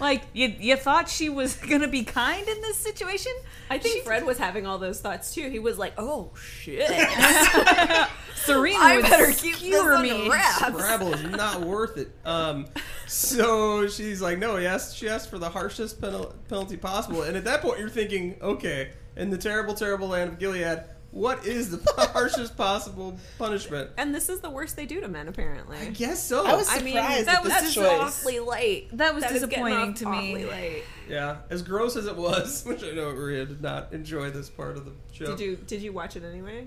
Like 0.00 0.22
you, 0.32 0.48
you 0.58 0.76
thought 0.76 1.08
she 1.08 1.28
was 1.28 1.54
gonna 1.70 1.86
be 1.88 2.02
kind 2.04 2.46
in 2.48 2.60
this 2.62 2.76
situation? 2.76 3.32
I 3.70 3.78
think 3.78 3.98
She- 3.98 4.00
Fred 4.02 4.26
was 4.26 4.36
having 4.38 4.66
all 4.66 4.78
those 4.78 5.00
thoughts 5.00 5.32
too. 5.32 5.48
He 5.48 5.58
was 5.60 5.78
like, 5.78 5.92
"Oh 5.96 6.32
shit, 6.36 6.88
Serena 8.34 8.78
I 8.80 8.96
would 8.96 9.04
better 9.04 9.26
keep 9.32 9.52
this 9.58 9.60
skewer 9.60 9.98
me. 10.00 10.28
wraps." 10.28 10.58
Scrabble 10.58 11.14
is 11.14 11.22
not 11.24 11.60
worth 11.60 11.96
it. 11.98 12.10
Um, 12.24 12.66
so 13.06 13.86
she's 13.88 14.20
like, 14.20 14.38
no, 14.38 14.56
yes, 14.56 14.92
she 14.94 15.08
asked 15.08 15.30
for 15.30 15.38
the 15.38 15.48
harshest 15.48 16.00
penal- 16.00 16.34
penalty 16.48 16.76
possible. 16.76 17.22
And 17.22 17.36
at 17.36 17.44
that 17.44 17.62
point, 17.62 17.78
you're 17.78 17.88
thinking, 17.88 18.36
okay, 18.42 18.90
in 19.16 19.30
the 19.30 19.38
terrible, 19.38 19.74
terrible 19.74 20.08
land 20.08 20.30
of 20.30 20.38
Gilead, 20.38 20.82
what 21.12 21.46
is 21.46 21.70
the 21.70 21.92
harshest 22.12 22.56
possible 22.56 23.16
punishment? 23.38 23.90
And 23.96 24.14
this 24.14 24.28
is 24.28 24.40
the 24.40 24.50
worst 24.50 24.74
they 24.76 24.86
do 24.86 25.00
to 25.00 25.08
men, 25.08 25.28
apparently. 25.28 25.76
I 25.78 25.90
guess 25.90 26.22
so. 26.22 26.44
I 26.44 26.54
was 26.54 26.68
I 26.68 26.78
surprised 26.78 26.84
mean, 26.84 26.96
at 26.96 27.26
that 27.26 27.44
this 27.44 27.44
was 27.44 27.52
That's 27.62 27.74
choice. 27.74 28.00
awfully 28.00 28.38
late. 28.40 28.96
That 28.96 29.14
was 29.14 29.22
That 29.22 29.32
is 29.32 29.44
getting 29.46 29.64
disappointing 29.66 29.94
to 29.94 30.06
me. 30.10 30.44
late. 30.46 30.82
yeah, 31.08 31.36
as 31.50 31.62
gross 31.62 31.96
as 31.96 32.06
it 32.06 32.16
was, 32.16 32.62
which 32.66 32.82
I 32.82 32.90
know 32.90 33.12
Maria 33.12 33.44
did 33.46 33.62
not 33.62 33.92
enjoy 33.92 34.30
this 34.30 34.48
part 34.50 34.76
of 34.76 34.84
the 34.86 34.92
show. 35.12 35.26
Did 35.26 35.40
you 35.40 35.56
did 35.56 35.82
you 35.82 35.92
watch 35.92 36.16
it 36.16 36.24
anyway? 36.24 36.66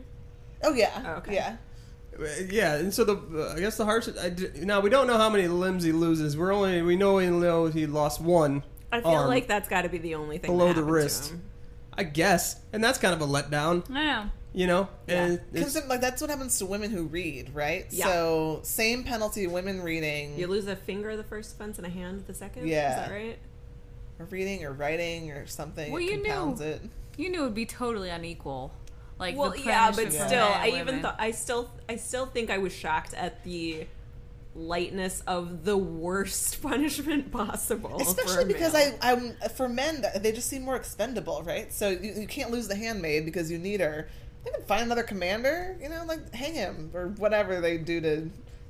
Oh 0.63 0.73
yeah. 0.73 1.01
Oh, 1.05 1.11
okay. 1.17 1.33
Yeah. 1.35 1.57
Yeah, 2.49 2.75
and 2.75 2.93
so 2.93 3.03
the 3.03 3.15
uh, 3.49 3.55
I 3.55 3.59
guess 3.59 3.75
the 3.75 3.83
harshest. 3.83 4.17
I 4.17 4.29
d- 4.29 4.47
now 4.61 4.79
we 4.79 4.89
don't 4.89 5.05
know 5.05 5.17
how 5.17 5.29
many 5.29 5.49
limbs 5.49 5.83
he 5.83 5.91
loses. 5.91 6.37
We're 6.37 6.53
only 6.53 6.81
we 6.81 6.95
know 6.95 7.15
we 7.15 7.27
know 7.27 7.65
he 7.65 7.85
lost 7.87 8.21
one. 8.21 8.63
I 8.89 9.01
feel 9.01 9.09
arm. 9.11 9.27
like 9.27 9.47
that's 9.47 9.67
got 9.67 9.81
to 9.81 9.89
be 9.89 9.97
the 9.97 10.15
only 10.15 10.37
thing 10.37 10.49
Below 10.49 10.67
that 10.67 10.75
the 10.75 10.79
happened 10.81 10.87
to 10.87 10.93
wrist. 10.93 11.33
Him. 11.97 12.05
I 12.07 12.09
guess, 12.09 12.59
and 12.73 12.83
that's 12.83 12.97
kind 12.97 13.13
of 13.13 13.21
a 13.21 13.31
letdown, 13.31 13.89
I 13.91 14.03
know. 14.05 14.29
you 14.53 14.67
know. 14.67 14.87
And 15.07 15.33
it's- 15.33 15.73
Because 15.73 15.87
like 15.87 16.01
that's 16.01 16.21
what 16.21 16.29
happens 16.29 16.57
to 16.59 16.65
women 16.65 16.91
who 16.91 17.03
read, 17.03 17.53
right? 17.53 17.85
Yeah. 17.89 18.05
So 18.05 18.59
same 18.63 19.03
penalty, 19.03 19.47
women 19.47 19.81
reading, 19.81 20.37
You 20.37 20.47
lose 20.47 20.67
a 20.67 20.75
finger 20.75 21.15
the 21.17 21.23
first 21.23 21.55
offense 21.55 21.77
and 21.77 21.85
a 21.87 21.89
hand 21.89 22.25
the 22.27 22.33
second. 22.33 22.67
Yeah. 22.67 22.89
is 22.89 22.95
that 23.09 23.11
right? 23.13 23.39
or 24.17 24.25
reading 24.25 24.63
or 24.63 24.71
writing 24.71 25.31
or 25.31 25.45
something. 25.45 25.91
Well, 25.91 26.01
it 26.01 26.05
you 26.05 26.23
knew. 26.23 26.55
it. 26.61 26.81
You 27.17 27.29
knew 27.29 27.41
it 27.41 27.45
would 27.45 27.53
be 27.53 27.65
totally 27.65 28.09
unequal. 28.09 28.71
Like 29.17 29.37
well, 29.37 29.51
the 29.51 29.61
yeah, 29.61 29.91
but 29.91 30.11
still, 30.11 30.49
men 30.49 30.59
I 30.61 30.67
and 30.67 30.89
even 30.89 31.01
thought 31.01 31.15
I 31.19 31.31
still 31.31 31.69
I 31.87 31.95
still 31.95 32.25
think 32.25 32.49
I 32.49 32.57
was 32.57 32.73
shocked 32.73 33.13
at 33.13 33.43
the 33.45 33.87
lightness 34.55 35.21
of 35.27 35.65
the 35.65 35.77
worst 35.77 36.61
punishment 36.63 37.31
possible. 37.31 37.97
Especially 37.99 38.45
because 38.45 38.73
male. 38.73 38.97
I, 39.01 39.11
I'm 39.11 39.49
for 39.49 39.69
men, 39.69 40.03
they 40.19 40.31
just 40.31 40.49
seem 40.49 40.63
more 40.63 40.75
expendable, 40.75 41.43
right? 41.43 41.71
So 41.71 41.89
you, 41.89 42.13
you 42.13 42.27
can't 42.27 42.51
lose 42.51 42.67
the 42.67 42.75
handmaid 42.75 43.25
because 43.25 43.51
you 43.51 43.57
need 43.57 43.81
her. 43.81 44.07
They 44.43 44.51
can 44.51 44.63
find 44.63 44.83
another 44.83 45.03
commander, 45.03 45.77
you 45.81 45.89
know, 45.89 46.03
like 46.07 46.33
hang 46.33 46.53
him 46.53 46.91
or 46.93 47.09
whatever 47.17 47.59
they 47.61 47.77
do 47.77 47.99
to 48.01 48.29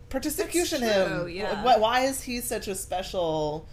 persecution 0.09 0.81
him. 0.81 1.29
yeah. 1.29 1.63
Why, 1.63 1.77
why 1.77 1.99
is 2.01 2.21
he 2.21 2.41
such 2.41 2.67
a 2.67 2.75
special 2.75 3.67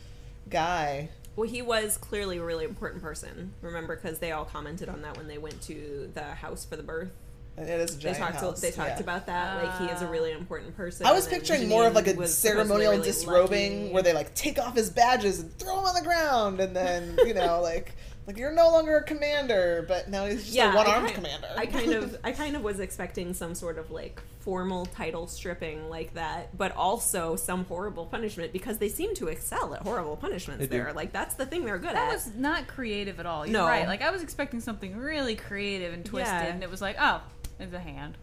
guy? 0.48 1.10
Well, 1.36 1.48
he 1.48 1.62
was 1.62 1.96
clearly 1.96 2.38
a 2.38 2.44
really 2.44 2.64
important 2.64 3.02
person. 3.02 3.54
Remember, 3.62 3.96
because 3.96 4.18
they 4.18 4.32
all 4.32 4.44
commented 4.44 4.88
on 4.88 5.02
that 5.02 5.16
when 5.16 5.28
they 5.28 5.38
went 5.38 5.62
to 5.62 6.10
the 6.12 6.22
house 6.22 6.64
for 6.64 6.76
the 6.76 6.82
birth. 6.82 7.12
And 7.56 7.68
it 7.68 7.80
is 7.80 7.96
a 7.96 7.98
They 7.98 8.14
talked. 8.14 8.36
house. 8.36 8.60
they 8.60 8.70
talked 8.70 8.90
yeah. 8.96 9.00
about 9.00 9.26
that. 9.26 9.62
like 9.62 9.78
he 9.78 9.94
is 9.94 10.00
a 10.02 10.06
really 10.06 10.32
important 10.32 10.74
person. 10.76 11.06
I 11.06 11.12
was 11.12 11.24
and 11.26 11.32
then 11.34 11.40
picturing 11.40 11.68
more 11.68 11.86
of 11.86 11.94
like 11.94 12.06
a 12.06 12.14
Janine 12.14 12.16
was 12.16 12.36
supposedly 12.36 12.64
ceremonial 12.64 12.92
really 12.92 13.04
disrobing 13.04 13.80
lucky. 13.82 13.92
where 13.94 14.02
they 14.02 14.14
like 14.14 14.34
take 14.34 14.58
off 14.58 14.74
his 14.74 14.88
badges 14.90 15.40
and 15.40 15.52
throw 15.58 15.78
him 15.80 15.84
on 15.84 15.94
the 15.94 16.02
ground, 16.02 16.60
and 16.60 16.74
then 16.74 17.18
you 17.26 17.34
know 17.34 17.60
like 17.62 17.94
like 18.26 18.38
you're 18.38 18.52
no 18.52 18.70
longer 18.70 18.96
a 18.98 19.02
commander, 19.02 19.84
but 19.86 20.08
now 20.08 20.24
he's 20.26 20.44
just 20.46 20.56
a 20.58 20.70
one 20.76 20.86
armed 20.86 21.12
commander. 21.12 21.48
I 21.56 21.66
kind 21.66 21.92
of, 21.92 22.16
I 22.24 22.30
kind 22.32 22.54
of 22.56 22.62
was 22.62 22.78
expecting 22.80 23.34
some 23.34 23.54
sort 23.54 23.78
of 23.78 23.90
like 23.90 24.22
formal 24.38 24.86
title 24.86 25.26
stripping 25.26 25.90
like 25.90 26.14
that, 26.14 26.56
but 26.56 26.74
also 26.74 27.36
some 27.36 27.64
horrible 27.66 28.06
punishment 28.06 28.52
because 28.52 28.78
they 28.78 28.88
seem 28.88 29.14
to 29.16 29.26
excel 29.28 29.74
at 29.74 29.82
horrible 29.82 30.16
punishments. 30.16 30.60
They 30.60 30.66
do. 30.68 30.84
there, 30.84 30.92
like 30.92 31.12
that's 31.12 31.34
the 31.34 31.44
thing 31.46 31.64
they're 31.64 31.78
good 31.78 31.90
That 31.90 31.96
at. 31.96 32.08
That 32.08 32.12
was 32.14 32.34
not 32.34 32.66
creative 32.68 33.20
at 33.20 33.26
all. 33.26 33.44
You're 33.46 33.52
No. 33.60 33.66
right. 33.66 33.86
Like 33.88 34.02
I 34.02 34.10
was 34.10 34.22
expecting 34.22 34.60
something 34.60 34.96
really 34.96 35.34
creative 35.36 35.92
and 35.92 36.04
twisted, 36.04 36.32
Yeah. 36.32 36.46
and 36.46 36.62
it 36.62 36.70
was 36.70 36.80
like, 36.80 36.96
oh, 37.00 37.20
it's 37.62 37.72
a 37.74 37.78
hand. 37.80 38.16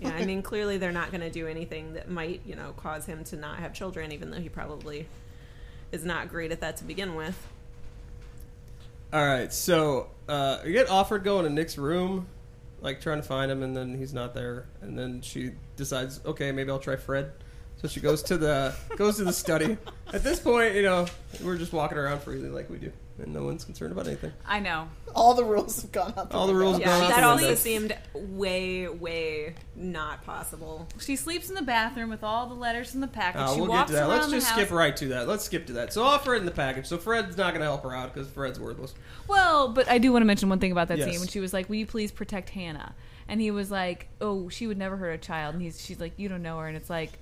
yeah, 0.00 0.10
I 0.14 0.24
mean, 0.24 0.42
clearly 0.42 0.78
they're 0.78 0.92
not 0.92 1.10
going 1.10 1.20
to 1.22 1.30
do 1.30 1.46
anything 1.46 1.94
that 1.94 2.10
might, 2.10 2.42
you 2.44 2.54
know, 2.54 2.72
cause 2.76 3.06
him 3.06 3.24
to 3.24 3.36
not 3.36 3.58
have 3.58 3.72
children, 3.72 4.12
even 4.12 4.30
though 4.30 4.38
he 4.40 4.48
probably 4.48 5.06
is 5.92 6.04
not 6.04 6.28
great 6.28 6.52
at 6.52 6.60
that 6.60 6.76
to 6.78 6.84
begin 6.84 7.14
with. 7.14 7.36
all 9.12 9.24
right. 9.26 9.52
So 9.52 10.08
uh, 10.28 10.58
you 10.64 10.72
get 10.72 10.86
Offred 10.88 11.24
going 11.24 11.44
to 11.44 11.50
Nick's 11.50 11.76
room, 11.76 12.26
like 12.80 13.00
trying 13.00 13.20
to 13.20 13.26
find 13.26 13.50
him, 13.50 13.62
and 13.62 13.76
then 13.76 13.96
he's 13.96 14.14
not 14.14 14.34
there, 14.34 14.66
and 14.80 14.98
then 14.98 15.20
she 15.22 15.50
decides, 15.76 16.20
okay, 16.24 16.52
maybe 16.52 16.70
I'll 16.70 16.78
try 16.78 16.96
Fred. 16.96 17.32
So 17.80 17.88
she 17.88 18.00
goes 18.00 18.22
to 18.24 18.36
the 18.36 18.74
goes 18.96 19.16
to 19.16 19.24
the 19.24 19.32
study. 19.32 19.78
At 20.12 20.22
this 20.22 20.38
point, 20.40 20.74
you 20.74 20.82
know, 20.82 21.06
we're 21.42 21.56
just 21.56 21.72
walking 21.72 21.96
around 21.96 22.20
freely 22.20 22.48
like 22.50 22.68
we 22.68 22.76
do, 22.78 22.92
and 23.18 23.32
no 23.32 23.44
one's 23.44 23.64
concerned 23.64 23.92
about 23.92 24.06
anything. 24.06 24.32
I 24.46 24.60
know. 24.60 24.88
All 25.14 25.32
the 25.34 25.44
rules 25.44 25.80
have 25.80 25.90
gone 25.92 26.12
out. 26.16 26.32
All 26.34 26.46
the 26.46 26.54
rules 26.54 26.74
window. 26.74 26.86
Gone 26.90 26.98
Yeah, 27.00 27.06
out 27.06 27.10
that 27.10 27.20
the 27.20 27.26
also 27.26 27.54
seemed 27.54 27.96
way, 28.14 28.86
way 28.88 29.54
not 29.76 30.22
possible. 30.26 30.88
She 30.98 31.16
sleeps 31.16 31.48
in 31.48 31.54
the 31.54 31.62
bathroom 31.62 32.10
with 32.10 32.22
all 32.22 32.48
the 32.48 32.54
letters 32.54 32.94
in 32.94 33.00
the 33.00 33.06
package. 33.08 33.40
Uh, 33.40 33.54
she 33.54 33.60
we'll 33.60 33.68
get 33.70 33.74
walks 33.76 33.90
to 33.90 33.94
that. 33.94 34.00
around 34.02 34.08
Let's 34.10 34.26
the 34.26 34.32
just 34.32 34.46
house. 34.48 34.58
skip 34.58 34.70
right 34.72 34.96
to 34.98 35.08
that. 35.08 35.26
Let's 35.28 35.44
skip 35.44 35.66
to 35.68 35.72
that. 35.74 35.92
So 35.94 36.02
Offred 36.02 36.38
in 36.40 36.44
the 36.44 36.50
package. 36.50 36.86
So 36.86 36.98
Fred's 36.98 37.36
not 37.38 37.50
going 37.54 37.60
to 37.60 37.66
help 37.66 37.82
her 37.84 37.94
out 37.94 38.12
because 38.12 38.28
Fred's 38.28 38.60
worthless. 38.60 38.94
Well, 39.26 39.68
but 39.68 39.88
I 39.88 39.96
do 39.98 40.12
want 40.12 40.20
to 40.22 40.26
mention 40.26 40.48
one 40.50 40.58
thing 40.58 40.72
about 40.72 40.88
that 40.88 40.98
Yes. 40.98 41.08
scene 41.10 41.18
when 41.20 41.28
she 41.28 41.40
was 41.40 41.52
like, 41.54 41.68
"Will 41.70 41.76
you 41.76 41.86
please 41.86 42.12
protect 42.12 42.50
Hannah?" 42.50 42.94
And 43.26 43.40
he 43.40 43.50
was 43.52 43.70
like, 43.70 44.08
"Oh, 44.20 44.48
she 44.50 44.66
would 44.66 44.76
never 44.78 44.96
hurt 44.96 45.12
a 45.12 45.18
child." 45.18 45.54
And 45.54 45.62
he's 45.62 45.80
she's 45.82 45.98
like, 46.00 46.12
"You 46.18 46.28
don't 46.28 46.42
know 46.42 46.58
her." 46.58 46.66
And 46.66 46.76
it's 46.76 46.90
like, 46.90 47.12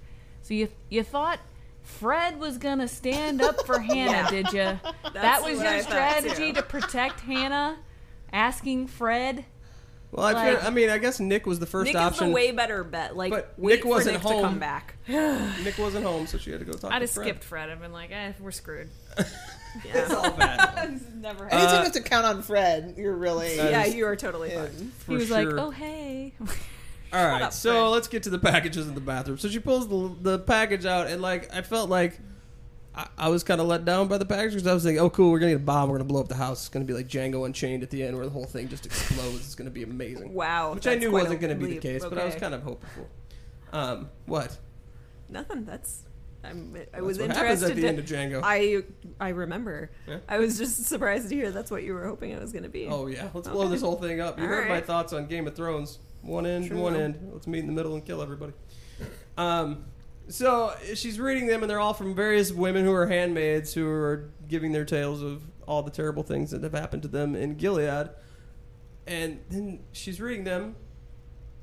"So 0.49 0.55
you 0.55 0.69
you 0.89 1.03
thought 1.03 1.39
Fred 1.83 2.39
was 2.41 2.57
gonna 2.59 2.89
stand 2.89 3.43
up 3.43 3.67
for 3.67 3.79
Hannah, 3.81 4.11
Yeah. 4.11 4.31
did 4.31 4.53
you? 4.53 4.81
that 5.13 5.43
was 5.43 5.59
your 5.61 5.69
I 5.69 5.81
strategy 5.83 6.53
to 6.55 6.63
protect 6.63 7.21
Hannah, 7.21 7.77
asking 8.33 8.87
Fred." 8.89 9.45
Well, 10.11 10.25
I, 10.25 10.33
Like- 10.33 10.59
feel, 10.61 10.67
I 10.67 10.71
mean, 10.71 10.89
I 10.89 10.97
guess 10.97 11.21
Nick 11.21 11.45
was 11.47 11.59
the 11.59 11.67
first 11.67 11.89
Nick 11.89 11.95
option. 11.97 12.29
is 12.29 12.31
the 12.31 12.35
way 12.35 12.51
better 12.51 12.83
bet. 12.83 13.15
Like, 13.15 13.31
But 13.31 13.53
wait 13.59 13.75
Nick 13.75 13.83
for 13.83 13.89
wasn't 13.91 14.15
Nick 14.15 14.23
home. 14.23 14.37
to 14.41 14.49
come 14.49 14.59
back. 14.59 14.95
Nick 15.07 15.77
wasn't 15.77 16.07
home, 16.07 16.27
so 16.27 16.39
she 16.39 16.51
had 16.51 16.61
to 16.61 16.65
go 16.65 16.73
talk 16.73 16.91
I'd 16.93 17.01
to 17.01 17.05
have 17.05 17.11
Fred. 17.11 17.25
skipped 17.27 17.45
Fred. 17.45 17.69
I've 17.69 17.81
been 17.83 17.93
like, 17.93 18.11
"Eh, 18.11 18.33
we're 18.41 18.51
screwed." 18.51 18.89
It's 19.85 20.11
all 20.13 20.31
bad. 20.31 20.99
Never. 21.21 21.45
Uh, 21.45 21.49
Anytime 21.51 21.77
you 21.77 21.83
have 21.85 21.93
to 21.93 22.01
count 22.01 22.25
on 22.25 22.43
Fred, 22.43 22.95
you're 22.97 23.15
really 23.15 23.55
yeah, 23.55 23.85
you 23.85 24.07
are 24.07 24.17
totally 24.17 24.49
fine. 24.51 24.93
He 25.07 25.15
was 25.15 25.29
sure. 25.29 25.45
like, 25.45 25.55
"Oh 25.63 25.71
hey." 25.71 26.33
All 27.13 27.25
right, 27.27 27.43
up, 27.43 27.53
so 27.53 27.73
Fred. 27.73 27.83
let's 27.89 28.09
get 28.09 28.23
to 28.25 28.31
the 28.31 28.39
packages 28.39 28.87
in 28.89 28.95
the 28.95 29.01
bathroom. 29.01 29.39
So 29.39 29.49
she 29.49 29.59
pulls 29.59 29.89
the 29.89 30.15
the 30.21 30.39
package 30.39 30.85
out, 30.85 31.07
and 31.07 31.23
like 31.23 31.55
I 31.55 31.63
felt 31.63 31.89
like 31.89 32.19
I, 32.95 33.07
I 33.17 33.29
was 33.29 33.43
kind 33.45 33.61
of 33.61 33.67
let 33.67 33.85
down 33.85 34.09
by 34.09 34.19
the 34.19 34.27
package 34.27 34.53
because 34.53 34.67
I 34.67 34.75
was 34.75 34.83
thinking, 34.85 35.01
oh 35.01 35.09
cool, 35.11 35.31
we're 35.31 35.39
gonna 35.39 35.53
get 35.53 35.61
a 35.61 35.65
bomb, 35.65 35.89
we're 35.89 35.97
gonna 35.97 36.09
blow 36.09 36.21
up 36.21 36.29
the 36.29 36.35
house. 36.35 36.61
It's 36.61 36.69
gonna 36.69 36.85
be 36.85 36.93
like 36.95 37.09
Django 37.09 37.47
Unchained 37.47 37.83
at 37.83 37.91
the 37.91 38.03
end, 38.03 38.17
where 38.17 38.27
the 38.27 38.33
whole 38.33 38.45
thing 38.45 38.69
just 38.69 38.85
explodes. 38.87 39.37
It's 39.37 39.55
gonna 39.55 39.71
be 39.71 39.83
amazing. 39.85 40.35
Wow, 40.35 40.75
Which 40.75 40.87
I 40.87 40.97
knew 40.97 41.11
wasn't 41.11 41.41
gonna 41.41 41.55
be 41.55 41.65
the 41.67 41.71
leap. 41.73 41.83
case, 41.83 42.05
but 42.05 42.19
I 42.19 42.25
was 42.27 42.35
kind 42.35 42.55
of 42.55 42.63
hopeful. 42.63 43.09
Um, 43.73 44.11
what? 44.27 44.57
nothing. 45.31 45.65
That's 45.65 46.05
I'm, 46.45 46.73
I 46.75 46.79
That's 46.93 47.03
was 47.03 47.19
what 47.19 47.31
happens 47.31 47.63
interested. 47.63 47.71
at 47.71 47.77
the 47.77 47.83
to- 47.83 47.89
end 47.89 47.99
of 47.99 48.05
Django. 48.05 48.41
I 48.45 48.83
I 49.21 49.31
remember. 49.31 49.91
Yeah? 50.07 50.19
I 50.29 50.39
was 50.39 50.57
just 50.57 50.85
surprised 50.87 51.29
to 51.31 51.35
hear 51.35 51.51
that's 51.51 51.71
what 51.71 51.83
you 51.83 51.93
were 51.95 52.07
hoping 52.07 52.31
it 52.31 52.41
was 52.41 52.53
going 52.53 52.63
to 52.63 52.69
be. 52.69 52.87
Oh 52.87 53.07
yeah, 53.09 53.29
let's 53.35 53.49
blow 53.49 53.67
this 53.69 53.83
whole 53.83 53.97
thing 53.97 54.21
up. 54.21 54.39
You 54.39 54.45
All 54.45 54.51
heard 54.51 54.69
my 54.69 54.81
thoughts 54.81 55.13
on 55.13 55.27
Game 55.27 55.47
of 55.49 55.55
Thrones. 55.57 55.99
One 56.23 56.47
end, 56.47 56.71
one 56.79 56.97
end. 56.97 57.31
Let's 57.33 57.47
meet 57.47 57.61
in 57.61 57.67
the 57.67 57.73
middle 57.73 57.95
and 57.95 58.05
kill 58.05 58.23
everybody. 58.23 58.53
Um, 59.37 59.85
so 60.29 60.75
she's 60.95 61.19
reading 61.19 61.47
them, 61.47 61.63
and 61.63 61.71
they're 61.71 61.81
all 61.81 61.95
from 61.95 62.15
various 62.15 62.53
women 62.53 62.85
who 62.85 62.93
are 62.93 63.07
handmaids 63.07 63.73
who 63.73 63.89
are 63.89 64.31
giving 64.47 64.73
their 64.73 64.85
tales 64.85 65.23
of 65.23 65.43
all 65.67 65.83
the 65.83 65.91
terrible 65.91 66.23
things 66.23 66.51
that 66.51 66.63
have 66.63 66.73
happened 66.73 67.03
to 67.03 67.09
them 67.09 67.35
in 67.35 67.55
Gilead. 67.57 68.11
And 69.07 69.41
then 69.49 69.81
she's 69.93 70.21
reading 70.21 70.45
them, 70.45 70.77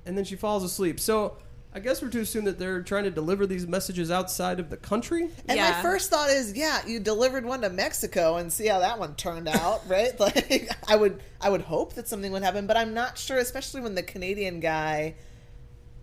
and 0.06 0.18
then 0.18 0.26
she 0.26 0.36
falls 0.36 0.64
asleep. 0.64 1.00
So 1.00 1.38
I 1.76 1.80
guess 1.80 2.02
we're 2.02 2.08
to 2.12 2.22
assume 2.22 2.46
that 2.46 2.58
they're 2.58 2.82
trying 2.82 3.04
to 3.04 3.12
deliver 3.12 3.46
these 3.46 3.68
messages 3.68 4.10
outside 4.10 4.62
of 4.62 4.70
the 4.70 4.78
country. 4.78 5.30
And 5.50 5.60
my 5.60 5.82
first 5.82 6.10
thought 6.10 6.30
is, 6.30 6.56
yeah, 6.56 6.80
you 6.88 7.02
delivered 7.02 7.44
one 7.44 7.60
to 7.64 7.70
Mexico 7.70 8.38
and 8.38 8.52
see 8.52 8.68
how 8.68 8.80
that 8.80 8.98
one 8.98 9.14
turned 9.16 9.50
out, 9.50 9.82
right? 9.90 10.18
Like, 10.18 10.70
I 10.88 10.96
would, 10.96 11.22
I 11.42 11.50
would 11.50 11.64
hope 11.64 11.94
that 11.96 12.08
something 12.08 12.32
would 12.32 12.44
happen, 12.44 12.66
but 12.66 12.78
I'm 12.78 12.94
not 12.94 13.18
sure, 13.18 13.38
especially 13.40 13.82
when 13.82 13.94
the 13.94 14.04
Canadian 14.04 14.62
guy 14.62 15.16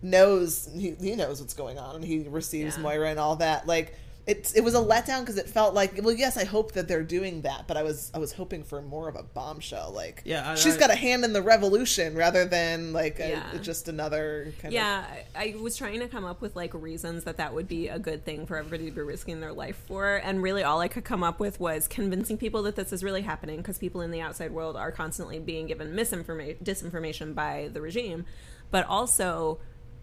knows 0.03 0.69
he, 0.77 0.91
he 1.01 1.15
knows 1.15 1.41
what's 1.41 1.55
going 1.55 1.79
on 1.79 1.95
and 1.95 2.05
he 2.05 2.27
receives 2.29 2.75
Yeah. 2.77 2.83
Moira 2.83 3.09
and 3.09 3.19
all 3.19 3.37
that. 3.37 3.65
Like, 3.65 3.97
it, 4.25 4.53
it 4.55 4.61
was 4.63 4.73
a 4.73 4.77
letdown 4.79 5.19
because 5.19 5.37
it 5.37 5.49
felt 5.49 5.73
like, 5.73 5.99
well, 6.01 6.13
yes, 6.15 6.37
I 6.37 6.45
hope 6.45 6.71
that 6.73 6.87
they're 6.87 7.03
doing 7.03 7.41
that, 7.41 7.67
but 7.67 7.75
I 7.75 7.83
was, 7.83 8.09
I 8.13 8.19
was 8.19 8.31
hoping 8.31 8.63
for 8.63 8.81
more 8.81 9.09
of 9.09 9.15
a 9.17 9.23
bombshell. 9.23 9.91
Like, 9.91 10.21
Yeah, 10.23 10.51
I- 10.51 10.55
she's 10.55 10.77
I- 10.77 10.79
got 10.79 10.91
a 10.91 10.95
hand 10.95 11.25
in 11.25 11.33
the 11.33 11.41
revolution 11.41 12.15
rather 12.15 12.45
than 12.45 12.93
like 12.93 13.19
a, 13.19 13.29
Yeah. 13.31 13.57
just 13.61 13.89
another 13.89 14.53
kind 14.61 14.67
of. 14.67 14.73
Yeah, 14.73 15.03
I 15.35 15.53
I 15.53 15.55
was 15.61 15.75
trying 15.75 15.99
to 15.99 16.07
come 16.07 16.23
up 16.23 16.39
with 16.41 16.55
like 16.55 16.73
reasons 16.73 17.25
that 17.25 17.35
that 17.35 17.53
would 17.53 17.67
be 17.67 17.89
a 17.89 17.99
good 17.99 18.23
thing 18.23 18.45
for 18.45 18.55
everybody 18.55 18.85
to 18.89 18.95
be 18.95 19.01
risking 19.01 19.41
their 19.41 19.51
life 19.51 19.81
for, 19.87 20.15
and 20.15 20.41
really 20.41 20.63
all 20.63 20.79
I 20.79 20.87
could 20.87 21.03
come 21.03 21.21
up 21.23 21.41
with 21.41 21.59
was 21.59 21.89
convincing 21.89 22.37
people 22.37 22.63
that 22.63 22.77
this 22.77 22.93
is 22.93 23.03
really 23.03 23.23
happening 23.23 23.57
because 23.57 23.77
people 23.77 23.99
in 23.99 24.11
the 24.11 24.21
outside 24.21 24.51
world 24.51 24.77
are 24.77 24.91
constantly 24.93 25.39
being 25.39 25.67
given 25.67 25.93
misinformation, 25.95 26.57
disinformation 26.63 27.35
by 27.35 27.69
the 27.73 27.81
regime, 27.81 28.25
but 28.71 28.85
also. 28.87 29.59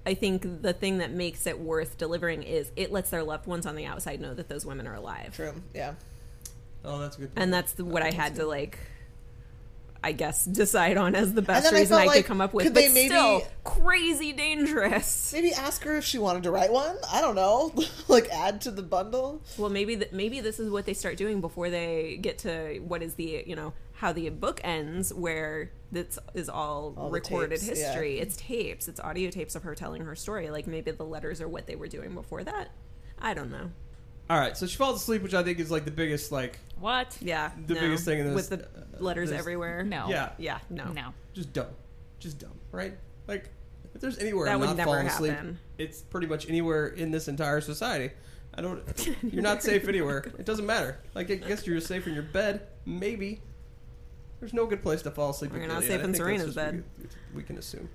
I 0.07 0.15
think 0.15 0.63
the 0.63 0.73
thing 0.73 0.99
that 0.99 1.11
makes 1.11 1.47
it 1.47 1.59
worth 1.59 1.99
delivering 1.99 2.43
is 2.43 2.73
it 2.77 2.91
lets 2.91 3.11
their 3.11 3.23
loved 3.23 3.47
ones 3.47 3.67
on 3.67 3.77
the 3.77 3.87
outside 3.87 4.21
know 4.21 4.35
that 4.35 4.49
those 4.49 4.65
women 4.65 4.87
are 4.87 4.95
alive. 4.95 5.35
True. 5.35 5.55
Yeah. 5.75 5.95
Oh, 6.85 6.99
that's 6.99 7.17
a 7.17 7.21
good. 7.21 7.31
And 7.37 7.53
that's 7.53 7.73
the, 7.73 7.85
what 7.85 8.03
I 8.03 8.11
had 8.11 8.37
to 8.37 8.47
like 8.47 8.79
I 10.03 10.13
guess 10.13 10.45
decide 10.45 10.97
on 10.97 11.15
as 11.15 11.35
the 11.35 11.43
best 11.43 11.65
then 11.65 11.75
I 11.75 11.81
reason 11.81 11.97
I, 11.97 12.05
felt 12.05 12.17
could 12.17 12.25
come 12.25 12.41
up 12.41 12.55
with. 12.55 12.65
could 12.65 12.75
but 12.75 12.81
they 12.81 12.93
maybe- 12.93 13.09
still 13.09 13.43
crazy 13.65 14.33
dangerous. 14.33 15.33
Maybe 15.33 15.53
ask 15.53 15.83
her 15.85 15.97
if 15.97 16.05
she 16.05 16.19
wanted 16.19 16.45
to 16.45 16.51
write 16.51 16.73
one. 16.73 16.97
I 17.13 17.21
don't 17.21 17.35
know. 17.35 17.75
like 18.09 18.29
add 18.31 18.63
to 18.63 18.71
the 18.71 18.83
bundle. 18.83 19.43
Well, 19.59 19.71
maybe 19.71 19.97
th- 19.97 20.13
maybe 20.13 20.41
this 20.41 20.59
is 20.59 20.71
what 20.71 20.87
they 20.87 20.95
start 20.95 21.17
doing 21.17 21.41
before 21.41 21.69
they 21.69 22.19
get 22.21 22.39
to 22.39 22.79
what 22.79 23.03
is 23.03 23.15
the 23.15 23.45
you 23.47 23.57
know 23.57 23.75
how 24.01 24.15
the 24.15 24.31
book 24.31 24.63
ends, 24.65 25.13
where 25.13 25.71
this 25.93 26.19
is 26.33 26.49
all, 26.49 26.95
All 26.97 27.11
recorded 27.11 27.61
tapes, 27.61 27.79
yeah. 27.79 27.87
history. 27.87 28.19
It's 28.19 28.35
tapes. 28.35 28.89
It's 28.89 28.99
audio 28.99 29.29
tapes 29.31 29.55
of 29.55 29.63
her 29.65 29.75
telling 29.75 30.03
her 30.07 30.17
story. 30.17 30.49
Like 30.49 30.67
maybe 30.67 30.91
the 30.91 31.05
letters 31.05 31.43
are 31.43 31.49
what 31.49 31.67
they 31.67 31.77
were 31.77 31.87
doing 31.87 32.15
before 32.15 32.43
that. 32.45 32.71
I 33.19 33.35
don't 33.35 33.51
know. 33.51 33.71
All 34.31 34.39
right, 34.39 34.57
so 34.57 34.67
she 34.67 34.77
falls 34.79 35.03
asleep, 35.03 35.23
which 35.23 35.35
I 35.35 35.43
think 35.43 35.59
is 35.59 35.71
like 35.71 35.85
the 35.85 35.91
biggest, 35.91 36.33
like, 36.33 36.59
What? 36.79 37.19
Yeah, 37.21 37.51
The 37.67 37.75
no. 37.75 37.81
biggest 37.81 38.07
thing 38.07 38.21
in 38.21 38.27
this- 38.35 38.49
with 38.49 38.61
the 38.61 38.65
uh, 38.65 39.03
letters 39.03 39.29
this- 39.29 39.39
everywhere. 39.39 39.83
No. 39.83 40.09
yeah, 40.09 40.31
Yeah, 40.39 40.61
no, 40.71 40.93
No. 40.93 41.13
just 41.35 41.53
dumb, 41.53 41.67
just 42.21 42.39
dumb, 42.39 42.59
right? 42.73 42.97
Like, 43.29 43.51
if 43.95 44.01
there's 44.01 44.19
anywhere 44.19 44.47
That 44.47 44.55
I'm 44.55 44.61
would 44.61 44.67
not 44.67 44.77
never 44.79 44.87
falling 44.93 45.09
asleep, 45.09 45.33
happen. 45.33 45.59
it's 45.77 46.01
pretty 46.01 46.27
much 46.29 46.49
anywhere 46.49 46.87
in 46.87 47.11
this 47.11 47.29
entire 47.29 47.61
society. 47.61 48.15
I 48.55 48.63
don't. 48.63 48.83
You're 49.23 49.43
not 49.43 49.63
safe 49.63 49.87
anywhere. 49.89 50.25
It 50.39 50.47
doesn't 50.47 50.65
matter. 50.67 50.99
Like, 51.15 51.31
I 51.31 51.35
guess 51.35 51.67
you're 51.67 51.81
safe 51.81 52.07
in 52.09 52.15
your 52.15 52.23
bed, 52.25 52.67
maybe. 52.87 53.43
There's 54.41 54.55
no 54.55 54.67
good 54.67 54.83
place 54.83 55.03
to 55.03 55.11
fall 55.11 55.31
asleep. 55.31 55.53
You're 55.55 55.67
not 55.67 55.83
safe 55.83 56.03
in 56.03 56.15
Serena's 56.15 56.55
bed. 56.55 56.83
We, 56.99 57.07
we 57.37 57.43
can 57.43 57.59
assume. 57.59 57.89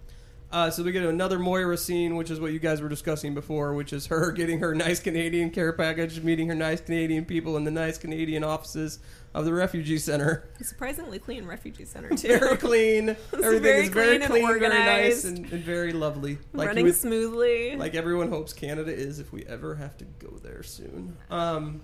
Uh, 0.51 0.69
so 0.69 0.83
we 0.83 0.91
get 0.91 1.03
another 1.03 1.39
Moira 1.39 1.75
scene, 1.75 2.15
which 2.15 2.29
is 2.29 2.39
what 2.39 2.53
you 2.53 2.59
guys 2.59 2.81
were 2.81 2.87
discussing 2.87 3.33
before, 3.33 3.73
which 3.73 3.91
is 3.91 4.05
her 4.07 4.31
getting 4.35 4.59
her 4.59 4.73
nice 4.75 4.99
Canadian 4.99 5.49
care 5.49 5.73
package, 5.73 6.21
meeting 6.21 6.47
her 6.47 6.55
nice 6.55 6.79
Canadian 6.79 7.25
people 7.25 7.57
in 7.57 7.63
the 7.63 7.71
nice 7.71 7.97
Canadian 7.97 8.43
offices 8.43 8.99
of 9.33 9.43
the 9.43 9.53
refugee 9.53 9.97
center. 9.97 10.47
Surprisingly 10.61 11.19
clean 11.19 11.45
refugee 11.45 11.83
center 11.83 12.09
too. 12.15 12.27
Very 12.39 12.57
clean. 12.57 13.09
Everything 13.33 13.61
very 13.63 13.83
is 13.83 13.89
very 13.89 14.07
clean 14.07 14.21
and 14.21 14.31
clean, 14.31 14.47
very 14.59 14.69
nice, 14.69 15.25
and, 15.25 15.39
and 15.39 15.63
very 15.63 15.91
lovely. 15.91 16.37
Like 16.53 16.67
running 16.67 16.85
would- 16.85 16.95
smoothly. 16.95 17.75
like 17.75 17.95
everyone 17.95 18.29
hopes 18.29 18.53
Canada 18.53 18.93
is 18.93 19.19
if 19.19 19.33
we 19.33 19.43
ever 19.47 19.75
have 19.75 19.97
to 19.97 20.05
go 20.05 20.37
there 20.41 20.63
soon. 20.63 21.17
Um, 21.29 21.81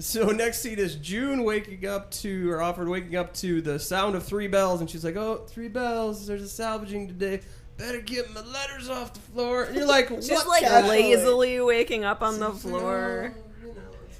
so 0.00 0.26
next 0.26 0.60
scene 0.60 0.78
is 0.78 0.96
June 0.96 1.44
waking 1.44 1.86
up 1.86 2.10
to, 2.12 2.50
or 2.50 2.58
Offred 2.58 2.88
waking 2.90 3.16
up 3.16 3.32
to 3.34 3.60
the 3.60 3.78
sound 3.78 4.14
of 4.16 4.24
three 4.24 4.48
bells, 4.48 4.80
and 4.80 4.88
she's 4.90 5.04
like, 5.04 5.16
"Oh, 5.16 5.44
three 5.48 5.68
bells! 5.68 6.26
There's 6.26 6.42
a 6.42 6.48
salvaging 6.48 7.08
today. 7.08 7.40
Better 7.76 8.00
get 8.00 8.32
my 8.34 8.40
letters 8.42 8.88
off 8.88 9.14
the 9.14 9.20
floor." 9.20 9.64
And 9.64 9.76
you're 9.76 9.86
like, 9.86 10.08
She's 10.08 10.30
"What?" 10.30 10.48
like 10.48 10.62
casually? 10.62 11.14
lazily 11.14 11.60
waking 11.60 12.04
up 12.04 12.22
on 12.22 12.38
the 12.38 12.50
floor. 12.52 13.34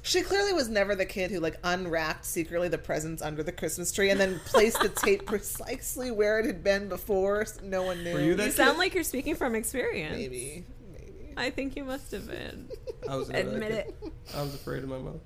She 0.03 0.21
clearly 0.23 0.51
was 0.53 0.67
never 0.67 0.95
the 0.95 1.05
kid 1.05 1.29
who 1.29 1.39
like 1.39 1.57
unwrapped 1.63 2.25
secretly 2.25 2.67
the 2.69 2.79
presents 2.79 3.21
under 3.21 3.43
the 3.43 3.51
Christmas 3.51 3.91
tree 3.91 4.09
and 4.09 4.19
then 4.19 4.39
placed 4.45 4.81
the 4.81 4.89
tape 4.95 5.27
precisely 5.27 6.09
where 6.09 6.39
it 6.39 6.45
had 6.47 6.63
been 6.63 6.89
before. 6.89 7.45
So 7.45 7.61
no 7.63 7.83
one 7.83 8.03
knew. 8.03 8.13
Were 8.13 8.21
you 8.21 8.35
that 8.35 8.45
You 8.47 8.51
sound 8.51 8.79
like 8.79 8.95
you're 8.95 9.03
speaking 9.03 9.35
from 9.35 9.53
experience. 9.53 10.17
Maybe. 10.17 10.65
Maybe. 10.91 11.33
I 11.37 11.51
think 11.51 11.75
you 11.75 11.83
must 11.83 12.11
have 12.13 12.27
been. 12.27 12.69
I 13.07 13.15
was 13.15 13.29
Admit 13.29 13.71
it. 13.71 13.95
I 14.35 14.41
was 14.41 14.55
afraid 14.55 14.81
of 14.81 14.89
my 14.89 14.97
mother. 14.97 15.19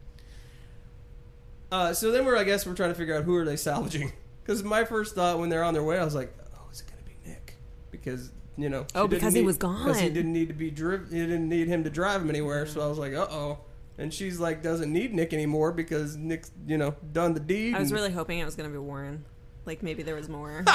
Uh, 1.72 1.94
so 1.94 2.12
then 2.12 2.26
we're, 2.26 2.38
I 2.38 2.44
guess, 2.44 2.66
we're 2.66 2.76
trying 2.76 2.90
to 2.92 2.96
figure 2.96 3.16
out 3.16 3.24
who 3.24 3.36
are 3.36 3.46
they 3.46 3.56
salvaging. 3.58 4.12
Because 4.46 4.64
my 4.64 4.86
first 4.86 5.16
thought 5.16 5.40
when 5.40 5.50
they're 5.50 5.64
on 5.64 5.74
their 5.74 5.82
way, 5.84 5.98
I 5.98 6.04
was 6.04 6.14
like, 6.14 6.32
oh, 6.56 6.70
is 6.72 6.82
it 6.82 6.86
going 6.88 7.00
to 7.00 7.06
be 7.10 7.16
Nick? 7.28 7.58
Because 7.90 8.32
you 8.56 8.70
know, 8.70 8.86
Oh, 8.94 9.08
because 9.08 9.34
he 9.34 9.40
need- 9.40 9.46
was 9.48 9.58
gone. 9.58 9.84
Because 9.86 10.00
he 10.00 10.10
didn't 10.10 10.34
need 10.34 10.50
to 10.50 10.54
be 10.54 10.70
driven. 10.70 11.08
He 11.10 11.20
didn't 11.20 11.50
need 11.50 11.68
him 11.68 11.84
to 11.84 11.90
drive 11.90 12.22
him 12.22 12.30
anywhere. 12.30 12.68
So 12.68 12.80
I 12.82 12.86
was 12.86 13.00
like, 13.00 13.14
uh 13.16 13.26
oh. 13.30 13.58
And 13.98 14.14
she's 14.14 14.40
like, 14.40 14.62
doesn't 14.62 14.94
need 14.94 15.16
Nick 15.16 15.34
anymore 15.34 15.72
because 15.72 16.16
Nick's, 16.16 16.52
you 16.68 16.78
know, 16.78 16.94
done 17.12 17.34
the 17.34 17.40
deed. 17.40 17.74
I 17.74 17.80
was 17.80 17.90
and- 17.90 18.00
really 18.00 18.12
hoping 18.12 18.38
it 18.38 18.46
was 18.46 18.56
going 18.56 18.70
to 18.70 18.72
be 18.74 18.78
Warren. 18.78 19.26
Like 19.66 19.82
maybe 19.84 20.04
there 20.04 20.16
was 20.16 20.30
more. 20.30 20.64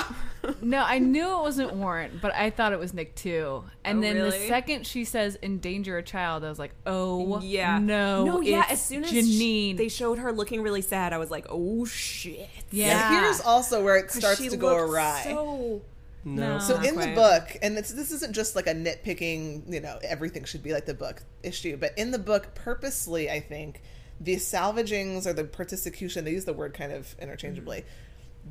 No, 0.62 0.82
I 0.82 0.98
knew 0.98 1.36
it 1.38 1.42
wasn't 1.42 1.74
Warren, 1.74 2.18
but 2.20 2.34
I 2.34 2.50
thought 2.50 2.72
it 2.72 2.78
was 2.78 2.92
Nick 2.92 3.14
too. 3.14 3.62
And 3.84 3.98
Oh, 3.98 4.02
then 4.02 4.18
the 4.18 4.32
second 4.32 4.86
she 4.86 5.04
says 5.04 5.38
endanger 5.42 5.96
a 5.98 6.02
child, 6.02 6.44
I 6.44 6.48
was 6.48 6.58
like, 6.58 6.74
oh 6.86 7.40
yeah. 7.40 7.78
no, 7.78 8.24
No, 8.24 8.40
yeah. 8.40 8.62
it's 8.64 8.72
As 8.72 8.84
soon 8.84 9.04
as 9.04 9.12
Janine. 9.12 9.74
sh- 9.74 9.78
they 9.78 9.88
showed 9.88 10.18
her 10.18 10.32
looking 10.32 10.62
really 10.62 10.80
sad, 10.82 11.12
I 11.12 11.18
was 11.18 11.30
like, 11.30 11.46
oh 11.50 11.84
shit. 11.84 12.48
yeah. 12.70 13.14
And 13.16 13.24
here's 13.24 13.40
also 13.42 13.82
where 13.84 13.96
it 13.96 14.10
starts 14.10 14.40
she 14.42 14.48
to 14.48 14.56
go 14.56 14.76
awry. 14.76 15.22
So 15.24 15.82
no. 16.24 16.42
No. 16.56 16.58
So 16.58 16.76
Not 16.76 16.86
in 16.86 16.96
the 16.96 17.14
book, 17.14 17.56
and 17.62 17.78
it's, 17.78 17.92
this 17.92 18.10
isn't 18.10 18.34
just 18.34 18.56
like 18.56 18.66
a 18.66 18.74
nitpicking, 18.74 19.70
you 19.72 19.80
know, 19.80 19.98
everything 20.02 20.44
should 20.44 20.62
be 20.62 20.72
like 20.72 20.86
the 20.86 20.94
book 20.94 21.22
issue, 21.42 21.76
but 21.76 21.92
in 21.96 22.10
the 22.10 22.18
book, 22.18 22.54
purposely, 22.54 23.30
I 23.30 23.40
think 23.40 23.80
the 24.20 24.36
salvagings 24.36 25.26
or 25.26 25.32
the 25.32 25.44
Particicution, 25.44 26.24
they 26.24 26.32
use 26.32 26.44
the 26.44 26.52
word 26.52 26.74
kind 26.74 26.92
of 26.92 27.14
interchangeably. 27.20 27.84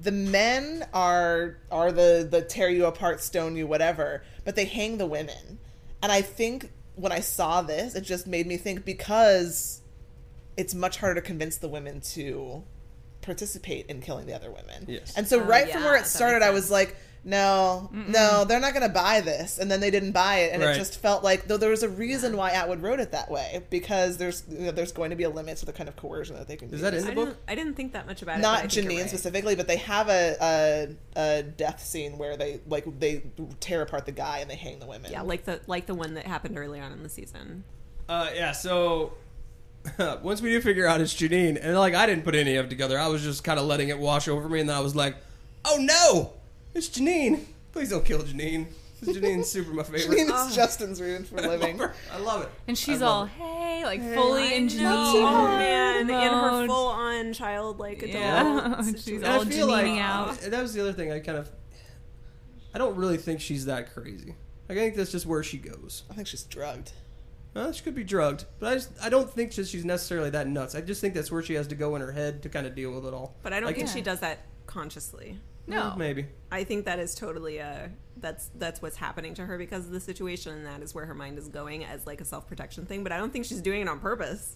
The 0.02 0.12
men 0.12 0.86
are 0.94 1.58
are 1.72 1.92
the 1.92 2.28
the 2.30 2.42
tear 2.42 2.70
you 2.70 2.86
apart, 2.86 3.22
stone 3.22 3.56
you, 3.56 3.68
whatever, 3.68 4.24
but 4.46 4.56
they 4.56 4.66
hang 4.66 4.98
the 4.98 5.06
women. 5.06 5.60
And 6.02 6.12
I 6.12 6.22
think 6.22 6.72
when 6.96 7.12
I 7.12 7.20
saw 7.20 7.62
this, 7.62 7.96
it 7.96 8.02
just 8.02 8.28
made 8.28 8.48
me 8.48 8.58
think 8.58 8.86
because 8.86 9.82
it's 10.58 10.74
much 10.74 10.98
harder 10.98 11.16
to 11.16 11.26
convince 11.26 11.58
the 11.58 11.68
women 11.68 12.02
to 12.02 12.64
participate 13.22 13.86
in 13.88 14.02
killing 14.02 14.26
the 14.26 14.34
other 14.34 14.52
women. 14.52 14.86
Yes. 14.88 15.14
And 15.16 15.28
so 15.28 15.40
Oh, 15.40 15.44
right 15.44 15.70
from 15.70 15.82
yeah, 15.82 15.88
where 15.88 15.98
it 15.98 16.06
started, 16.06 16.42
I 16.42 16.52
was 16.52 16.70
like, 16.72 16.96
no, 17.24 17.90
no, 17.92 18.46
they're 18.46 18.60
not 18.60 18.74
going 18.74 18.88
to 18.88 18.94
buy 18.94 19.20
this. 19.22 19.60
And 19.60 19.70
then 19.70 19.80
they 19.82 19.92
didn't 19.92 20.14
buy 20.14 20.40
it, 20.40 20.54
and 20.54 20.64
Right. 20.64 20.76
it 20.76 20.78
just 20.78 21.00
felt 21.02 21.24
like 21.24 21.48
though 21.48 21.58
there 21.58 21.70
was 21.70 21.84
a 21.84 21.90
reason 21.90 22.38
why 22.38 22.52
Atwood 22.52 22.82
wrote 22.82 23.00
it 23.00 23.12
that 23.12 23.30
way 23.30 23.62
because 23.70 24.18
there's 24.18 24.44
you 24.50 24.60
know, 24.68 24.72
there's 24.72 24.92
going 24.92 25.10
to 25.10 25.16
be 25.16 25.24
a 25.24 25.30
limit 25.30 25.58
to 25.58 25.66
the 25.66 25.74
kind 25.74 25.90
of 25.90 25.96
coercion 25.96 26.36
that 26.38 26.48
they 26.48 26.56
can. 26.56 26.70
Do. 26.70 26.76
Is 26.76 26.82
that 26.82 26.94
in 26.94 27.04
the 27.06 27.12
I 27.12 27.16
book? 27.16 27.26
didn't, 27.30 27.40
I 27.50 27.56
didn't 27.56 27.74
think 27.76 27.94
that 27.94 28.08
much 28.08 28.22
about 28.22 28.40
it. 28.40 28.42
Not 28.42 28.62
but 28.62 28.66
I 28.66 28.68
think 28.68 28.86
you're 28.86 28.94
Janine 28.94 29.02
right. 29.02 29.10
specifically, 29.10 29.56
but 29.56 29.68
they 29.68 29.78
have 29.78 30.10
a, 30.10 30.36
a 31.16 31.20
a 31.40 31.44
death 31.44 31.84
scene 31.84 32.18
where 32.18 32.38
they 32.38 32.62
like 32.68 32.86
they 33.00 33.24
tear 33.60 33.82
apart 33.82 34.06
the 34.06 34.12
guy 34.14 34.40
and 34.40 34.50
they 34.50 34.56
hang 34.56 34.80
the 34.80 34.88
women. 34.88 35.12
Yeah, 35.12 35.22
like 35.22 35.46
the 35.46 35.60
like 35.68 35.86
the 35.88 35.96
one 35.96 36.14
that 36.14 36.26
happened 36.26 36.58
early 36.58 36.80
on 36.80 36.92
in 36.92 37.04
the 37.04 37.10
season. 37.10 37.64
Uh, 38.08 38.30
yeah, 38.34 38.54
so 38.54 39.14
once 40.24 40.42
we 40.42 40.50
do 40.52 40.62
figure 40.62 40.88
out 40.88 41.02
it's 41.02 41.14
Janine, 41.14 41.60
and 41.62 41.78
like 41.78 41.94
I 41.96 42.06
didn't 42.06 42.24
put 42.24 42.36
any 42.36 42.56
of 42.56 42.66
it 42.66 42.70
together, 42.70 42.98
I 42.98 43.08
was 43.08 43.22
just 43.24 43.44
kind 43.44 43.60
of 43.60 43.66
letting 43.66 43.90
it 43.90 44.00
wash 44.00 44.28
over 44.28 44.48
me, 44.50 44.60
and 44.62 44.70
then 44.70 44.76
I 44.76 44.80
was 44.80 44.96
like, 44.96 45.16
"Oh 45.66 45.78
no, 45.80 46.34
it's 46.74 46.90
Janine! 46.90 47.46
Please 47.72 47.90
don't 47.90 48.06
kill 48.06 48.20
Janine. 48.20 48.68
Janine's 49.02 49.48
super 49.50 49.72
my 49.72 49.84
favorite. 49.84 50.18
Janine 50.18 50.26
is 50.26 50.32
Oh. 50.34 50.52
Justin's 50.54 51.02
reason 51.02 51.24
for 51.24 51.40
I 51.42 51.46
love 51.46 51.60
living. 51.62 51.82
I 52.12 52.18
love 52.20 52.42
it. 52.42 52.50
and 52.68 52.78
she's 52.78 53.02
all, 53.02 53.24
it. 53.26 53.30
hey, 53.30 53.86
like 53.86 54.02
fully 54.14 54.54
in 54.56 54.68
Janine. 54.68 54.80
know. 54.82 55.14
Oh 55.16 55.48
man, 55.58 56.02
in 56.02 56.08
her 56.10 56.68
full 56.68 56.88
on 56.88 57.32
childlike 57.34 58.04
adult. 58.04 58.14
Yeah. 58.14 58.82
She's 58.98 59.24
I 59.24 59.38
all 59.38 59.46
feel 59.46 59.68
like 59.68 59.86
Janining 59.86 60.00
out. 60.02 60.38
that 60.42 60.62
was 60.62 60.74
the 60.74 60.82
other 60.82 60.92
thing. 60.94 61.12
I 61.14 61.20
kind 61.20 61.38
of, 61.38 61.50
I 62.74 62.78
don't 62.78 62.96
really 62.98 63.16
think 63.18 63.40
she's 63.40 63.66
that 63.66 63.94
crazy. 63.94 64.36
Like, 64.68 64.78
I 64.78 64.82
think 64.82 64.96
that's 64.96 65.12
just 65.14 65.26
where 65.26 65.44
she 65.44 65.58
goes. 65.58 66.04
I 66.12 66.14
think 66.14 66.28
she's 66.28 66.44
drugged. 66.44 66.92
Uh, 67.56 67.72
she 67.72 67.82
could 67.84 67.96
be 67.96 68.04
drugged, 68.04 68.46
but 68.60 68.68
I 68.72 68.76
just 68.76 68.92
I 69.02 69.08
don't 69.10 69.30
think 69.34 69.52
just 69.52 69.72
she's 69.72 69.86
necessarily 69.86 70.30
that 70.32 70.48
nuts. 70.48 70.76
I 70.76 70.82
just 70.82 71.00
think 71.02 71.14
that's 71.14 71.32
where 71.32 71.42
she 71.42 71.54
has 71.54 71.68
to 71.68 71.76
go 71.76 71.96
in 71.96 72.02
her 72.02 72.12
head 72.12 72.44
to 72.44 72.50
kind 72.50 72.68
of 72.68 72.76
deal 72.76 72.92
with 72.92 73.06
it 73.06 73.14
all. 73.14 73.38
But 73.44 73.54
I 73.54 73.60
don't 73.62 73.68
Like, 73.68 73.78
think 73.78 73.88
Yeah. 73.88 73.94
she 73.96 74.02
does 74.02 74.20
that 74.20 74.40
consciously. 74.68 75.40
No. 75.70 75.94
maybe. 75.98 76.26
I 76.52 76.64
think 76.64 76.86
that 76.86 77.00
is 77.00 77.16
totally 77.16 77.58
a 77.58 77.92
that's 78.18 78.50
that's 78.56 78.82
what's 78.82 78.98
happening 78.98 79.34
to 79.36 79.46
her 79.46 79.58
because 79.58 79.86
of 79.86 79.92
the 79.92 80.00
situation, 80.00 80.54
and 80.54 80.66
that 80.66 80.82
is 80.82 80.94
where 80.96 81.06
her 81.06 81.14
mind 81.14 81.38
is 81.38 81.48
going 81.48 81.86
as 81.86 82.06
like 82.08 82.22
a 82.22 82.26
self 82.26 82.48
protection 82.48 82.86
thing. 82.86 83.04
But 83.04 83.12
I 83.12 83.18
don't 83.18 83.32
think 83.32 83.46
she's 83.46 83.62
doing 83.62 83.82
it 83.82 83.88
on 83.88 84.00
purpose. 84.00 84.56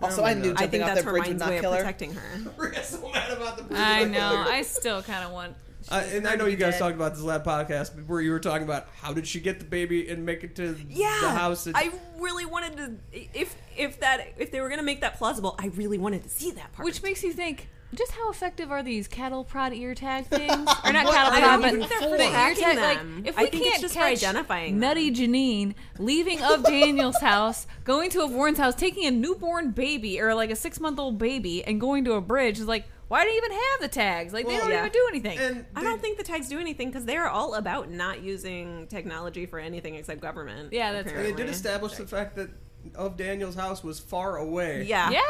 Also, 0.00 0.22
Oh 0.22 0.24
I 0.24 0.34
knew 0.34 0.52
God. 0.52 0.58
I 0.58 0.66
jumping 0.66 0.70
think 0.70 0.82
off 0.82 0.88
that's 0.88 1.00
that 1.00 1.04
her 1.06 1.10
bridge 1.12 1.28
would 1.28 1.38
mind's 1.38 1.40
not 1.40 1.48
way 1.50 1.56
of 1.56 1.62
kill 1.62 1.72
her. 1.72 1.78
protecting 1.78 2.14
her. 2.14 2.52
We're 2.58 2.74
so 2.82 3.10
mad 3.10 3.30
about 3.30 3.68
the 3.68 3.76
I 3.76 4.04
know. 4.04 4.44
I 4.48 4.62
still 4.62 5.02
kind 5.02 5.24
of 5.24 5.32
want 5.32 5.54
I, 5.90 6.02
and 6.04 6.28
I 6.28 6.36
know 6.36 6.46
you 6.46 6.56
guys 6.56 6.74
dead. 6.74 6.78
talked 6.78 6.94
about 6.94 7.14
this 7.14 7.22
last 7.22 7.44
podcast 7.44 8.06
where 8.06 8.20
you 8.20 8.30
were 8.30 8.38
talking 8.40 8.62
about 8.62 8.86
how 9.00 9.12
did 9.12 9.26
she 9.26 9.40
get 9.40 9.58
the 9.58 9.64
baby 9.64 10.08
and 10.08 10.24
make 10.24 10.44
it 10.44 10.54
to 10.56 10.76
yeah 10.88 11.18
the 11.22 11.30
house. 11.30 11.66
And, 11.66 11.76
i 11.76 11.90
really 12.18 12.46
wanted 12.46 12.76
to 12.76 12.92
if 13.12 13.56
if 13.76 13.98
that 13.98 14.34
if 14.38 14.52
they 14.52 14.60
were 14.60 14.68
gonna 14.68 14.84
make 14.84 15.00
that 15.00 15.18
plausible 15.18 15.56
i 15.58 15.66
really 15.68 15.98
wanted 15.98 16.22
to 16.22 16.28
see 16.28 16.52
that 16.52 16.72
part 16.72 16.84
Which 16.84 17.02
makes 17.02 17.24
you 17.24 17.32
think, 17.32 17.68
just 17.94 18.12
how 18.12 18.30
effective 18.30 18.70
are 18.70 18.82
these 18.82 19.06
cattle 19.06 19.44
prod 19.44 19.72
ear 19.72 19.94
tag 19.94 20.26
things? 20.26 20.52
Or 20.52 20.92
not 20.92 21.06
cattle 21.12 21.38
prod, 21.38 21.60
but 21.62 21.70
think 21.70 21.88
they're 21.88 22.10
for 22.10 22.16
the 22.16 22.24
ear 22.24 22.54
tag. 22.54 22.78
Like, 22.78 22.98
them. 22.98 23.22
if 23.26 23.38
I 23.38 23.44
we 23.44 23.50
think 23.50 23.62
it's 23.62 23.70
can't 23.72 23.82
just 23.82 23.94
for 23.94 24.02
identifying 24.02 24.78
Nutty 24.78 25.10
Janine 25.12 25.74
leaving 25.98 26.42
of 26.42 26.64
Daniel's 26.64 27.20
house, 27.20 27.66
going 27.84 28.10
to 28.10 28.20
a 28.20 28.26
Warren's 28.26 28.58
house, 28.58 28.74
taking 28.74 29.06
a 29.06 29.10
newborn 29.10 29.70
baby 29.72 30.20
or 30.20 30.34
like 30.34 30.50
a 30.50 30.56
six 30.56 30.80
month 30.80 30.98
old 30.98 31.18
baby, 31.18 31.64
and 31.64 31.80
going 31.80 32.04
to 32.04 32.12
a 32.12 32.20
bridge 32.20 32.58
is 32.58 32.66
like, 32.66 32.86
why 33.08 33.24
do 33.24 33.30
you 33.30 33.36
even 33.36 33.52
have 33.52 33.80
the 33.80 33.88
tags? 33.88 34.32
Like, 34.32 34.46
they 34.46 34.56
don't 34.56 34.70
yeah. 34.70 34.78
even 34.80 34.92
do 34.92 35.06
anything. 35.10 35.38
and 35.38 35.66
I 35.76 35.82
don't 35.82 36.00
think 36.00 36.16
the 36.16 36.24
tags 36.24 36.48
do 36.48 36.58
anything 36.58 36.88
because 36.88 37.04
they're 37.04 37.28
all 37.28 37.54
about 37.54 37.90
not 37.90 38.22
using 38.22 38.86
technology 38.86 39.44
for 39.44 39.58
anything 39.58 39.96
except 39.96 40.22
government. 40.22 40.72
Yeah, 40.72 40.92
that's 40.92 41.12
and 41.12 41.22
they 41.22 41.32
did 41.32 41.50
establish 41.50 41.92
the 41.96 42.06
fact 42.06 42.36
that 42.36 42.48
of 42.94 43.18
Daniel's 43.18 43.54
house 43.54 43.84
was 43.84 44.00
far 44.00 44.38
away. 44.38 44.84
Yeah, 44.84 45.10
yeah. 45.10 45.20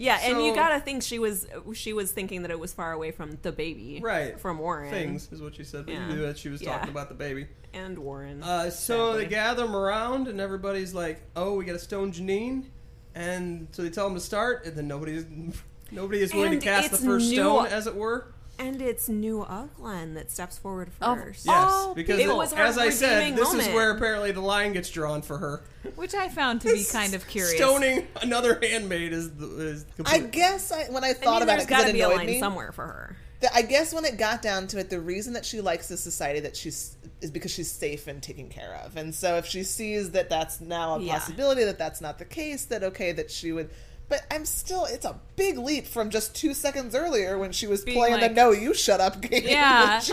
Yeah, 0.00 0.18
and 0.22 0.42
you 0.42 0.54
gotta 0.54 0.80
think 0.80 1.02
she 1.02 1.18
was 1.18 1.46
she 1.74 1.92
was 1.92 2.10
thinking 2.10 2.42
that 2.42 2.50
it 2.50 2.58
was 2.58 2.72
far 2.72 2.92
away 2.92 3.10
from 3.10 3.38
the 3.42 3.52
baby, 3.52 4.00
Right. 4.02 4.40
From 4.40 4.58
Warren 4.58 4.90
Things 4.90 5.28
is 5.30 5.42
what 5.42 5.54
she 5.54 5.64
said, 5.64 5.84
but 5.86 5.94
Yeah. 5.94 6.08
you 6.08 6.14
knew 6.16 6.22
that 6.22 6.38
she 6.38 6.48
was 6.48 6.62
Yeah. 6.62 6.72
talking 6.72 6.90
about 6.90 7.08
the 7.08 7.14
baby. 7.14 7.46
and 7.72 7.98
Warren. 7.98 8.42
Uh, 8.42 8.68
so 8.70 9.16
they 9.16 9.26
gather 9.26 9.62
them 9.64 9.76
around, 9.76 10.26
and 10.26 10.40
everybody's 10.40 10.92
like, 10.92 11.20
"Oh, 11.36 11.54
we 11.54 11.64
got 11.64 11.74
to 11.74 11.78
stone 11.78 12.10
Janine," 12.12 12.64
and 13.14 13.68
so 13.70 13.82
they 13.82 13.90
tell 13.90 14.06
them 14.06 14.14
to 14.14 14.20
start, 14.20 14.64
and 14.66 14.74
then 14.76 14.88
nobody's 14.88 15.24
nobody 15.92 16.20
is 16.20 16.32
willing 16.34 16.54
And 16.54 16.60
to 16.60 16.66
cast 16.66 16.90
the 16.90 16.96
first 16.96 17.28
new- 17.28 17.36
stone, 17.36 17.66
as 17.66 17.86
it 17.86 17.94
were. 17.94 18.34
And 18.60 18.82
it's 18.82 19.08
New 19.08 19.38
Ofglen 19.44 20.14
that 20.14 20.30
steps 20.30 20.58
forward 20.58 20.90
Oh, 21.00 21.16
first. 21.16 21.46
Yes, 21.46 21.88
because 21.94 22.20
it 22.20 22.28
it- 22.28 22.36
was 22.36 22.52
her 22.52 22.62
as 22.62 22.76
I 22.76 22.90
said, 22.90 23.16
redeeming 23.20 23.36
this 23.36 23.48
is 23.48 23.54
moment. 23.54 23.74
where 23.74 23.90
apparently 23.90 24.32
the 24.32 24.42
line 24.42 24.74
gets 24.74 24.90
drawn 24.90 25.22
for 25.22 25.38
her. 25.38 25.62
Which 25.96 26.14
I 26.14 26.28
found 26.28 26.60
to 26.60 26.72
be 26.72 26.84
kind 26.84 27.14
of 27.14 27.26
curious. 27.26 27.56
Stoning 27.56 28.06
another 28.20 28.58
handmaid 28.62 29.14
is 29.14 29.30
the, 29.32 29.46
is 29.66 29.86
I 30.04 30.18
complete. 30.18 30.30
guess 30.32 30.70
I, 30.70 30.84
when 30.90 31.02
I 31.04 31.08
I 31.10 31.12
thought 31.14 31.34
mean, 31.40 31.42
about 31.44 31.46
there's 31.46 31.62
it, 31.62 31.68
because 31.68 31.78
got 31.80 31.84
to 31.84 31.90
it 31.90 31.92
be 31.94 32.00
a 32.02 32.06
annoyed 32.06 32.16
line 32.18 32.26
me. 32.26 32.38
somewhere 32.38 32.72
for 32.72 32.86
her. 32.86 33.16
the- 33.40 33.54
I 33.54 33.62
guess 33.62 33.94
when 33.94 34.04
it 34.04 34.18
got 34.18 34.42
down 34.42 34.66
to 34.68 34.78
it, 34.78 34.90
the 34.90 35.00
reason 35.00 35.32
that 35.32 35.46
she 35.46 35.62
likes 35.62 35.88
the 35.88 35.96
society 35.96 36.40
that 36.40 36.54
she's 36.54 36.96
is 37.22 37.30
because 37.30 37.50
she's 37.50 37.70
safe 37.70 38.06
and 38.08 38.22
taken 38.22 38.48
care 38.50 38.74
of. 38.84 38.96
And 38.98 39.14
so 39.14 39.36
if 39.36 39.46
she 39.46 39.62
sees 39.62 40.10
that 40.10 40.28
that's 40.28 40.60
now 40.60 40.96
a 40.96 41.00
Yeah. 41.02 41.14
possibility, 41.18 41.64
that 41.64 41.78
that's 41.78 42.02
not 42.02 42.18
the 42.18 42.24
case, 42.26 42.66
that 42.66 42.82
okay, 42.84 43.12
that 43.12 43.30
she 43.30 43.52
would. 43.52 43.70
But 44.10 44.26
I'm 44.30 44.44
still, 44.44 44.86
it's 44.86 45.06
a 45.06 45.18
big 45.36 45.56
leap 45.56 45.86
from 45.86 46.10
just 46.10 46.34
two 46.34 46.52
seconds 46.52 46.96
earlier 46.96 47.38
when 47.38 47.52
she 47.52 47.68
was 47.68 47.84
Being 47.84 47.96
playing 47.96 48.20
like- 48.20 48.34
the 48.34 48.34
"No, 48.34 48.50
you 48.50 48.74
shut 48.74 49.00
up" 49.00 49.20
game. 49.22 49.44
Yeah. 49.46 50.02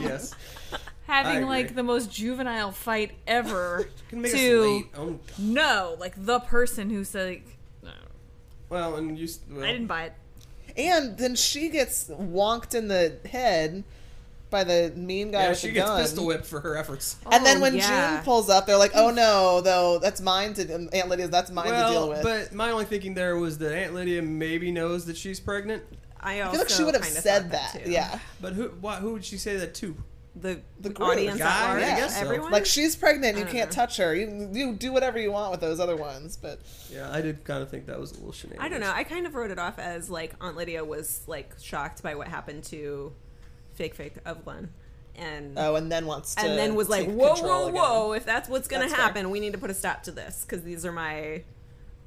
yes, 0.00 0.34
Having 1.06 1.46
like 1.46 1.76
the 1.76 1.84
most 1.84 2.10
juvenile 2.12 2.72
fight 2.72 3.12
ever 3.26 3.88
can 4.08 4.24
to. 4.24 4.88
Oh, 4.96 5.18
no, 5.38 5.96
like 6.00 6.14
the 6.16 6.40
person 6.40 6.90
who's 6.90 7.14
like, 7.14 7.46
no, 7.84 7.92
well, 8.68 8.96
and 8.96 9.16
you. 9.16 9.28
Well. 9.48 9.62
I 9.64 9.72
didn't 9.72 9.86
buy 9.86 10.04
it. 10.06 10.14
And 10.76 11.16
then 11.16 11.36
she 11.36 11.68
gets 11.68 12.08
wonked 12.08 12.74
in 12.74 12.88
the 12.88 13.16
head 13.30 13.84
by 14.56 14.64
the 14.64 14.92
mean 14.96 15.30
guy 15.30 15.42
Yeah, 15.44 15.48
with 15.50 15.58
she 15.58 15.66
the 15.68 15.72
gets 15.74 15.88
gun. 15.90 16.00
pistol 16.02 16.26
whipped 16.26 16.46
for 16.46 16.60
her 16.60 16.76
efforts. 16.76 17.16
And 17.30 17.44
then 17.44 17.58
Oh, 17.58 17.60
when 17.60 17.74
yeah. 17.76 18.16
June 18.16 18.24
pulls 18.24 18.48
up, 18.48 18.66
they're 18.66 18.76
like, 18.78 18.92
"Oh 18.94 19.10
no, 19.10 19.60
though 19.60 19.98
that's 19.98 20.20
mine 20.20 20.54
to 20.54 20.74
um, 20.74 20.88
Aunt 20.92 21.08
Lydia's. 21.08 21.30
That's 21.30 21.50
mine 21.50 21.66
to 21.72 21.92
deal 21.92 22.08
with." 22.08 22.22
but 22.22 22.52
my 22.52 22.70
only 22.70 22.84
thinking 22.86 23.14
there 23.14 23.36
was 23.36 23.58
that 23.58 23.72
Aunt 23.76 23.94
Lydia 23.94 24.22
maybe 24.22 24.70
knows 24.72 25.06
that 25.06 25.16
she's 25.16 25.40
pregnant. 25.40 25.82
I, 26.20 26.42
I 26.42 26.50
feel 26.50 26.60
like 26.60 26.68
she 26.70 26.82
would 26.82 26.94
have 26.94 27.04
said 27.04 27.50
thought 27.52 27.74
that. 27.74 27.86
yeah, 27.86 28.18
But 28.40 28.54
who? 28.54 28.68
Why, 28.80 28.96
who 28.96 29.12
would 29.12 29.24
she 29.24 29.36
say 29.36 29.58
that 29.58 29.74
to? 29.76 29.94
the 30.34 30.54
The 30.54 30.60
the 30.80 30.88
group. 30.90 31.08
audience 31.08 31.38
Guy, 31.38 31.46
at 31.46 31.68
large, 31.68 31.82
I 31.82 31.96
guess 31.96 32.14
so. 32.14 32.20
everyone. 32.22 32.50
like 32.52 32.66
she's 32.66 32.94
pregnant. 32.96 33.38
You 33.38 33.44
can't 33.46 33.70
know. 33.70 33.74
touch 33.74 33.96
her. 33.98 34.14
You, 34.14 34.50
you 34.52 34.74
do 34.74 34.92
whatever 34.92 35.18
you 35.18 35.32
want 35.32 35.50
with 35.50 35.60
those 35.60 35.80
other 35.80 35.96
ones. 35.96 36.36
But 36.36 36.60
Yeah, 36.92 37.10
I 37.10 37.20
did 37.22 37.42
kind 37.44 37.62
of 37.62 37.70
think 37.70 37.86
that 37.86 37.98
was 37.98 38.10
a 38.12 38.14
little 38.16 38.32
shenanigans. 38.32 38.64
I 38.66 38.68
don't 38.68 38.80
know. 38.80 38.92
I 38.94 39.04
kind 39.04 39.26
of 39.26 39.34
wrote 39.34 39.50
it 39.50 39.58
off 39.58 39.78
as 39.78 40.10
like 40.10 40.34
Aunt 40.40 40.56
Lydia 40.56 40.84
was 40.84 41.22
like 41.26 41.54
shocked 41.62 42.02
by 42.02 42.14
what 42.16 42.28
happened 42.28 42.64
to 42.64 43.12
fake 43.76 43.94
fake 43.94 44.22
Ofglen, 44.24 44.68
and 45.14 45.58
oh, 45.58 45.76
and 45.76 45.90
then 45.90 46.06
wants 46.06 46.34
to 46.34 46.42
and 46.42 46.58
then 46.58 46.74
was 46.74 46.88
like, 46.88 47.06
take 47.06 47.14
whoa, 47.14 47.34
whoa, 47.36 47.68
again. 47.68 47.74
whoa! 47.80 48.12
If 48.12 48.24
that's 48.26 48.48
what's 48.48 48.68
gonna 48.68 48.84
That's 48.84 48.94
fair. 48.94 49.04
happen, 49.04 49.30
we 49.30 49.40
need 49.40 49.52
to 49.52 49.58
put 49.58 49.70
a 49.70 49.74
stop 49.74 50.02
to 50.04 50.10
this 50.10 50.44
because 50.44 50.64
these 50.64 50.84
are 50.84 50.92
my 50.92 51.42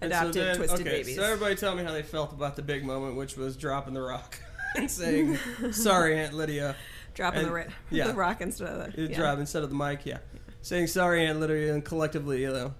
And 0.01 0.11
so 0.13 0.19
adopted 0.19 0.33
then- 0.43 0.55
twisted 0.57 0.81
okay, 0.81 0.89
babies. 0.97 1.15
So 1.15 1.23
everybody 1.23 1.55
tell 1.55 1.75
me 1.75 1.83
how 1.83 1.91
they 1.91 2.03
felt 2.03 2.31
about 2.33 2.55
the 2.55 2.61
big 2.61 2.83
moment, 2.83 3.15
which 3.15 3.35
was 3.37 3.55
dropping 3.57 3.93
the 3.93 4.01
rock 4.01 4.37
and 4.75 4.89
saying, 4.91 5.37
"Sorry, 5.71 6.19
Aunt 6.19 6.33
Lydia." 6.33 6.75
Dropping 7.15 7.41
the, 7.41 7.45
and- 7.47 7.53
ri- 7.55 7.73
yeah. 7.89 8.07
the 8.07 8.13
rock 8.13 8.41
instead 8.41 8.67
of 8.67 8.93
the 8.95 9.01
yeah. 9.09 9.15
drop 9.15 9.39
instead 9.39 9.63
of 9.63 9.69
the 9.69 9.75
mic, 9.75 10.05
yeah. 10.05 10.19
Saying 10.61 10.87
sorry, 10.87 11.25
Aunt 11.25 11.39
Lydia, 11.39 11.73
and 11.73 11.83
collectively, 11.83 12.41
you 12.41 12.51
know, 12.51 12.73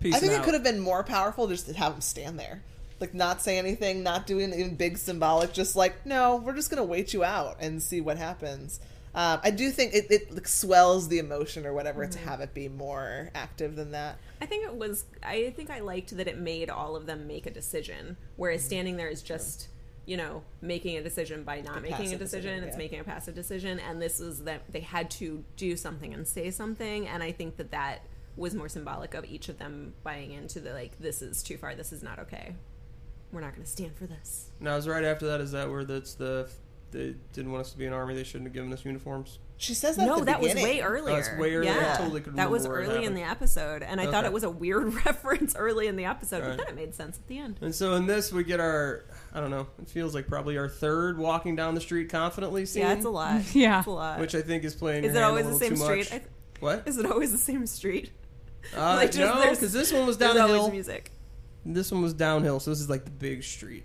peace 0.00 0.14
I 0.14 0.18
think 0.18 0.32
it 0.32 0.38
out. 0.38 0.44
could 0.44 0.54
have 0.54 0.62
been 0.62 0.78
more 0.80 1.02
powerful 1.02 1.46
just 1.48 1.66
to 1.66 1.72
have 1.74 1.94
him 1.94 2.00
stand 2.00 2.38
there, 2.38 2.62
like 3.00 3.14
not 3.14 3.40
say 3.40 3.58
anything, 3.58 4.02
not 4.02 4.26
doing 4.26 4.52
even 4.52 4.74
big 4.76 4.98
symbolic, 4.98 5.52
just 5.52 5.74
like 5.76 6.04
no, 6.06 6.36
we're 6.36 6.54
just 6.54 6.70
gonna 6.70 6.84
wait 6.84 7.12
you 7.14 7.24
out 7.24 7.56
and 7.60 7.82
see 7.82 8.00
what 8.00 8.18
happens. 8.18 8.80
Um, 9.12 9.40
I 9.42 9.50
do 9.50 9.70
think 9.70 9.92
it, 9.92 10.06
it 10.08 10.32
like, 10.32 10.46
swells 10.46 11.08
the 11.08 11.18
emotion 11.18 11.66
or 11.66 11.72
whatever 11.72 12.02
Mm-hmm. 12.04 12.12
to 12.12 12.18
have 12.30 12.40
it 12.40 12.54
be 12.54 12.68
more 12.68 13.30
active 13.34 13.74
than 13.74 13.90
that. 13.90 14.18
I 14.40 14.46
think 14.46 14.64
it 14.64 14.74
was. 14.74 15.04
I 15.22 15.50
think 15.56 15.68
I 15.70 15.80
liked 15.80 16.16
that 16.16 16.28
it 16.28 16.38
made 16.38 16.70
all 16.70 16.94
of 16.94 17.06
them 17.06 17.26
make 17.26 17.46
a 17.46 17.50
decision, 17.50 18.16
whereas 18.36 18.62
standing 18.62 18.96
there 18.96 19.08
is 19.08 19.20
just, 19.22 19.66
you 20.06 20.16
know, 20.16 20.42
making 20.62 20.96
a 20.96 21.02
decision 21.02 21.42
by 21.42 21.60
not 21.60 21.78
A 21.78 21.80
making 21.80 22.12
a 22.12 22.16
decision. 22.16 22.18
decision, 22.18 22.64
It's 22.64 22.74
yeah. 22.74 22.78
making 22.78 23.00
a 23.00 23.04
passive 23.04 23.34
decision, 23.34 23.80
and 23.80 24.00
this 24.00 24.20
is 24.20 24.44
that 24.44 24.62
they 24.70 24.80
had 24.80 25.10
to 25.12 25.42
do 25.56 25.76
something 25.76 26.14
and 26.14 26.24
say 26.28 26.50
something, 26.52 27.08
and 27.08 27.20
I 27.20 27.32
think 27.32 27.56
that 27.56 27.72
that 27.72 28.02
was 28.36 28.54
more 28.54 28.68
symbolic 28.68 29.14
of 29.14 29.24
each 29.24 29.48
of 29.48 29.58
them 29.58 29.92
buying 30.04 30.30
into 30.32 30.60
the 30.60 30.72
like, 30.72 30.96
this 31.00 31.20
is 31.20 31.42
too 31.42 31.56
far. 31.56 31.74
This 31.74 31.92
is 31.92 32.02
not 32.02 32.20
okay. 32.20 32.54
We're 33.32 33.40
not 33.40 33.52
going 33.52 33.64
to 33.64 33.70
stand 33.70 33.94
for 33.96 34.06
this. 34.06 34.50
Now, 34.60 34.76
is 34.76 34.88
right 34.88 35.04
after 35.04 35.26
that, 35.28 35.40
is 35.40 35.52
that 35.52 35.70
where 35.70 35.84
that's 35.84 36.14
the. 36.14 36.48
They 36.92 37.14
didn't 37.32 37.52
want 37.52 37.60
us 37.66 37.70
to 37.70 37.78
be 37.78 37.86
an 37.86 37.92
army, 37.92 38.16
they 38.16 38.24
shouldn't 38.24 38.46
have 38.48 38.52
given 38.52 38.72
us 38.72 38.84
uniforms? 38.84 39.38
She 39.58 39.74
says 39.74 39.94
that. 39.94 40.02
at 40.02 40.08
no, 40.08 40.18
the 40.18 40.24
that 40.24 40.40
was 40.40 40.54
way 40.54 40.80
earlier. 40.80 41.14
that's 41.14 41.28
way 41.38 41.54
earlier. 41.54 41.70
Yeah, 41.72 41.92
I 41.94 41.96
totally 41.98 42.20
could 42.20 42.34
that 42.34 42.50
was 42.50 42.62
remember 42.66 42.88
where 42.88 42.96
early 42.96 43.06
in 43.06 43.14
the 43.14 43.22
episode, 43.22 43.84
and 43.84 44.00
I 44.00 44.10
thought 44.10 44.24
it 44.24 44.32
was 44.32 44.42
a 44.42 44.50
weird 44.50 44.92
reference 45.06 45.54
early 45.54 45.86
in 45.86 45.94
the 45.94 46.06
episode, 46.06 46.40
Right. 46.42 46.56
but 46.56 46.66
then 46.66 46.66
it 46.68 46.74
made 46.74 46.94
sense 46.96 47.16
at 47.18 47.28
the 47.28 47.38
end. 47.38 47.58
And 47.60 47.72
so 47.72 47.94
in 47.94 48.06
this, 48.06 48.32
we 48.32 48.42
get 48.42 48.58
our, 48.58 49.04
I 49.32 49.38
don't 49.38 49.50
know, 49.50 49.68
it 49.80 49.88
feels 49.88 50.16
like 50.16 50.26
probably 50.26 50.58
our 50.58 50.68
third 50.68 51.16
walking 51.16 51.54
down 51.54 51.76
the 51.76 51.80
street 51.80 52.08
confidently 52.08 52.66
scene. 52.66 52.82
Yeah, 52.82 52.94
it's 52.94 53.04
a 53.04 53.10
lot. 53.10 53.42
Yeah. 53.54 53.78
it's 53.78 53.86
a 53.86 53.90
lot. 53.90 54.18
Which 54.18 54.34
I 54.34 54.40
think 54.42 54.64
is 54.64 54.74
playing 54.74 55.04
Is 55.04 55.14
it 55.14 55.22
always 55.22 55.46
the 55.46 55.54
same 55.54 55.70
too 55.70 55.76
street? 55.76 55.98
much. 55.98 56.06
I 56.12 56.18
th- 56.18 56.30
What? 56.58 56.88
Is 56.88 56.98
it 56.98 57.06
always 57.06 57.30
the 57.30 57.38
same 57.38 57.66
street? 57.68 58.10
Uh, 58.76 58.78
Like, 58.96 59.12
just 59.12 59.18
no, 59.18 59.48
because 59.48 59.72
this 59.72 59.92
one 59.92 60.08
was 60.08 60.16
down 60.16 60.34
downhill. 60.34 60.56
always 60.62 60.72
music. 60.72 61.12
This 61.64 61.92
one 61.92 62.02
was 62.02 62.14
downhill, 62.14 62.58
so 62.60 62.70
this 62.70 62.80
is 62.80 62.88
like 62.90 63.04
the 63.04 63.10
big 63.10 63.42
street. 63.44 63.84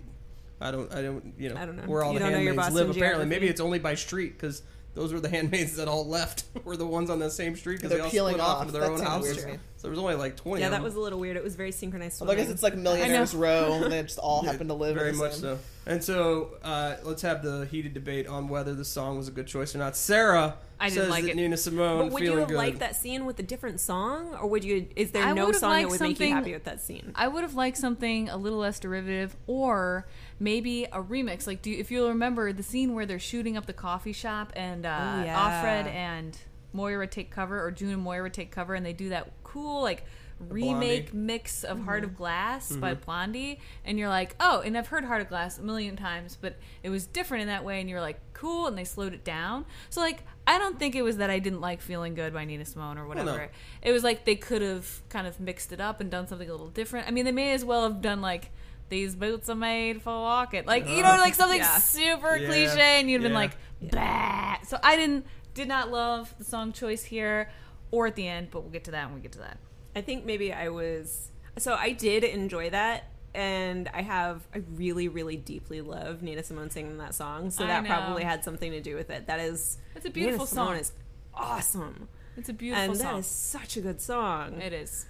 I 0.60 0.70
don't, 0.70 0.90
I 0.92 1.02
don't, 1.02 1.34
you 1.38 1.50
know, 1.50 1.56
I 1.60 1.66
don't 1.66 1.76
know. 1.76 1.82
where 1.82 2.02
all 2.02 2.12
You 2.14 2.18
the 2.18 2.24
don't 2.24 2.32
know 2.32 2.38
your 2.38 2.54
handmaids 2.54 2.68
Boston 2.70 2.86
live. 2.88 2.96
Apparently, 2.96 3.24
geography? 3.24 3.28
maybe 3.40 3.48
it's 3.48 3.60
only 3.60 3.78
by 3.78 3.94
street 3.94 4.32
because 4.32 4.62
those 4.94 5.12
were 5.12 5.20
the 5.20 5.28
handmaids 5.36 5.76
that 5.76 5.86
all 5.86 6.06
left. 6.06 6.44
were 6.64 6.76
the 6.78 6.86
ones 6.86 7.10
on 7.10 7.18
the 7.18 7.30
same 7.30 7.54
street 7.56 7.76
because 7.76 7.90
They're 7.90 8.02
all 8.02 8.08
split 8.08 8.40
off 8.40 8.48
off. 8.56 8.60
into 8.62 8.72
their 8.72 8.82
That 8.82 8.90
own 8.92 8.96
seems 8.98 9.08
houses. 9.10 9.44
weird. 9.44 9.60
So 9.76 9.82
there 9.82 9.90
was 9.90 9.98
only 9.98 10.14
like 10.14 10.36
twenty. 10.36 10.60
Yeah, 10.62 10.68
of 10.68 10.72
that 10.72 10.82
was 10.82 10.94
a 10.94 11.00
little 11.00 11.18
weird. 11.20 11.36
It 11.36 11.44
was 11.44 11.54
very 11.56 11.72
synchronized. 11.72 12.20
Well, 12.22 12.30
I 12.30 12.34
guess 12.36 12.48
it's 12.48 12.62
like 12.62 12.74
Millionaires 12.76 13.34
know. 13.34 13.40
Row. 13.40 13.72
and 13.82 13.92
They 13.92 14.02
just 14.04 14.18
all 14.18 14.40
Yeah, 14.44 14.52
happen 14.52 14.68
to 14.68 14.74
live 14.74 14.94
very 14.96 15.10
in 15.10 15.16
the 15.16 15.22
much 15.22 15.32
same- 15.34 15.40
so. 15.42 15.58
And 15.88 16.02
so 16.02 16.56
uh, 16.64 16.96
let's 17.04 17.22
have 17.22 17.44
the 17.44 17.64
heated 17.66 17.94
debate 17.94 18.26
on 18.26 18.48
whether 18.48 18.74
the 18.74 18.84
song 18.84 19.16
was 19.16 19.28
a 19.28 19.30
good 19.30 19.46
choice 19.46 19.72
or 19.72 19.78
not. 19.78 19.96
Sarah 19.96 20.56
I 20.80 20.88
didn't 20.88 21.02
says 21.04 21.10
like 21.10 21.24
that 21.24 21.30
it. 21.30 21.36
Nina 21.36 21.56
Simone 21.56 21.98
But 22.08 22.12
would 22.12 22.22
you 22.22 22.26
feeling 22.28 22.40
have 22.40 22.48
good. 22.48 22.56
liked 22.56 22.78
that 22.80 22.96
scene 22.96 23.24
with 23.24 23.38
a 23.38 23.44
different 23.44 23.78
song, 23.78 24.34
or 24.34 24.48
would 24.48 24.64
you? 24.64 24.88
Is 24.96 25.12
there 25.12 25.22
I 25.22 25.32
no 25.32 25.46
would've 25.46 25.60
song 25.60 25.70
that 25.70 25.76
liked 25.76 25.90
would 25.90 26.00
make 26.00 26.08
you 26.10 26.14
something- 26.16 26.32
happy 26.34 26.52
with 26.54 26.64
that 26.64 26.80
scene? 26.80 27.12
I 27.14 27.28
would 27.28 27.42
have 27.44 27.54
liked 27.54 27.78
something 27.78 28.28
a 28.28 28.36
little 28.36 28.58
less 28.58 28.80
derivative, 28.80 29.36
or 29.46 30.08
maybe 30.40 30.84
a 30.86 31.00
remix. 31.00 31.46
Like, 31.46 31.62
do 31.62 31.70
you, 31.70 31.78
if 31.78 31.92
you'll 31.92 32.08
remember 32.08 32.52
the 32.52 32.64
scene 32.64 32.94
where 32.94 33.06
they're 33.06 33.20
shooting 33.20 33.56
up 33.56 33.66
the 33.66 33.72
coffee 33.72 34.12
shop, 34.12 34.52
and 34.56 34.84
uh, 34.84 35.22
yeah. 35.24 35.62
Offred 35.62 35.86
and 35.94 36.36
Moira 36.72 37.06
take 37.06 37.30
cover, 37.30 37.64
or 37.64 37.70
June 37.70 37.90
and 37.92 38.02
Moira 38.02 38.28
take 38.28 38.50
cover, 38.50 38.74
and 38.74 38.84
they 38.84 38.92
do 38.92 39.10
that 39.10 39.30
cool 39.44 39.82
like 39.82 40.04
remake 40.38 41.10
Blondie. 41.12 41.26
mix 41.26 41.64
of 41.64 41.80
Heart 41.80 42.02
Mm-hmm. 42.02 42.10
of 42.12 42.16
Glass 42.16 42.72
by 42.76 42.94
Blondie, 42.94 43.60
and 43.84 43.98
you're 43.98 44.08
like, 44.08 44.36
oh, 44.40 44.60
and 44.60 44.76
I've 44.76 44.88
heard 44.88 45.04
Heart 45.04 45.22
of 45.22 45.28
Glass 45.28 45.58
a 45.58 45.62
million 45.62 45.96
times, 45.96 46.36
but 46.40 46.56
it 46.82 46.90
was 46.90 47.06
different 47.06 47.42
in 47.42 47.48
that 47.48 47.64
way, 47.64 47.80
and 47.80 47.88
you're 47.88 48.00
like, 48.00 48.20
cool, 48.32 48.66
and 48.66 48.76
they 48.76 48.84
slowed 48.84 49.14
it 49.14 49.24
down. 49.24 49.64
So 49.90 50.00
like, 50.00 50.22
I 50.46 50.58
don't 50.58 50.78
think 50.78 50.94
it 50.94 51.02
was 51.02 51.16
that 51.16 51.30
I 51.30 51.38
didn't 51.38 51.60
like 51.60 51.80
Feeling 51.80 52.14
Good 52.14 52.32
by 52.34 52.44
Nina 52.44 52.64
Simone 52.64 52.98
or 52.98 53.06
whatever. 53.08 53.36
no. 53.38 53.46
It 53.82 53.92
was 53.92 54.04
like 54.04 54.24
they 54.24 54.36
could 54.36 54.62
have 54.62 55.02
kind 55.08 55.26
of 55.26 55.40
mixed 55.40 55.72
it 55.72 55.80
up 55.80 56.00
and 56.00 56.10
done 56.10 56.26
something 56.26 56.48
a 56.48 56.52
little 56.52 56.68
different. 56.68 57.08
I 57.08 57.10
mean, 57.10 57.24
they 57.24 57.32
may 57.32 57.52
as 57.52 57.64
well 57.64 57.82
have 57.84 58.00
done 58.00 58.20
like. 58.20 58.50
These 58.88 59.16
boots 59.16 59.48
are 59.48 59.56
made 59.56 60.00
for 60.00 60.12
walking, 60.12 60.64
like 60.64 60.88
you 60.88 61.02
know, 61.02 61.16
like 61.18 61.34
something 61.34 61.58
Yeah. 61.58 61.78
super 61.78 62.36
Yeah. 62.36 62.46
cliche, 62.46 63.00
and 63.00 63.10
you'd 63.10 63.20
have 63.20 63.28
been 63.28 63.34
like, 63.34 63.56
bah. 63.82 64.58
So 64.62 64.78
I 64.80 64.94
didn't, 64.94 65.26
did 65.54 65.66
not 65.66 65.90
love 65.90 66.32
the 66.38 66.44
song 66.44 66.72
choice 66.72 67.02
here, 67.02 67.50
or 67.90 68.06
at 68.06 68.14
the 68.14 68.28
end, 68.28 68.48
but 68.52 68.60
we'll 68.62 68.70
get 68.70 68.84
to 68.84 68.92
that 68.92 69.06
when 69.06 69.16
we 69.16 69.20
get 69.22 69.32
to 69.32 69.38
that. 69.40 69.58
I 69.96 70.02
think 70.02 70.24
maybe 70.24 70.52
I 70.52 70.68
was. 70.68 71.30
So 71.58 71.74
I 71.74 71.90
did 71.92 72.22
enjoy 72.22 72.70
that 72.70 73.04
and 73.34 73.88
I 73.92 74.02
have 74.02 74.46
I 74.54 74.62
really 74.74 75.08
really 75.08 75.36
deeply 75.36 75.80
love 75.82 76.22
Nina 76.22 76.42
Simone 76.42 76.70
singing 76.70 76.98
that 76.98 77.14
song, 77.14 77.50
so 77.50 77.64
I 77.64 77.68
that 77.68 77.82
know. 77.84 77.88
probably 77.88 78.22
had 78.24 78.44
something 78.44 78.70
to 78.72 78.80
do 78.80 78.94
with 78.94 79.10
it. 79.10 79.26
That 79.26 79.40
is 79.40 79.78
It's 79.94 80.06
a 80.06 80.10
beautiful 80.10 80.44
Nina 80.44 80.46
Simone 80.48 80.66
song. 80.68 80.76
is 80.76 80.92
awesome, 81.34 82.08
It's 82.36 82.48
a 82.48 82.52
beautiful 82.54 82.84
and 82.84 82.96
song. 82.96 83.12
that 83.14 83.18
is 83.20 83.26
such 83.26 83.76
a 83.76 83.80
good 83.80 84.00
song. 84.00 84.60
it 84.60 84.72
is. 84.72 85.06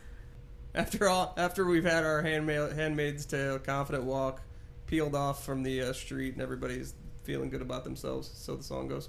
After 0.75 1.09
all, 1.09 1.35
after 1.39 1.65
we've 1.65 1.85
had 1.85 2.05
our 2.05 2.21
handmaid, 2.21 2.73
Handmaid's 2.73 3.25
Tale, 3.27 3.59
Confident 3.59 4.05
Walk, 4.05 4.43
peeled 4.87 5.15
off 5.15 5.45
from 5.45 5.63
the 5.63 5.81
uh, 5.83 5.93
street, 5.93 6.35
and 6.35 6.43
everybody's 6.43 6.95
feeling 7.25 7.49
good 7.49 7.63
about 7.63 7.83
themselves, 7.85 8.31
so 8.35 8.57
the 8.57 8.63
song 8.63 8.87
goes. 8.89 9.09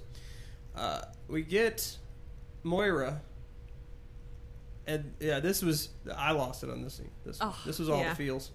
Uh, 0.74 1.02
we 1.28 1.42
get 1.42 1.98
Moira, 2.62 3.20
and 4.88 5.12
yeah, 5.20 5.38
this 5.38 5.62
was 5.62 5.90
I 6.16 6.32
lost 6.32 6.64
it 6.64 6.70
on 6.70 6.82
this 6.82 6.94
scene. 6.94 7.10
This 7.24 7.38
Oh, 7.40 7.56
this 7.64 7.78
was 7.78 7.88
all 7.88 8.00
yeah. 8.00 8.10
the 8.10 8.16
feels, 8.16 8.50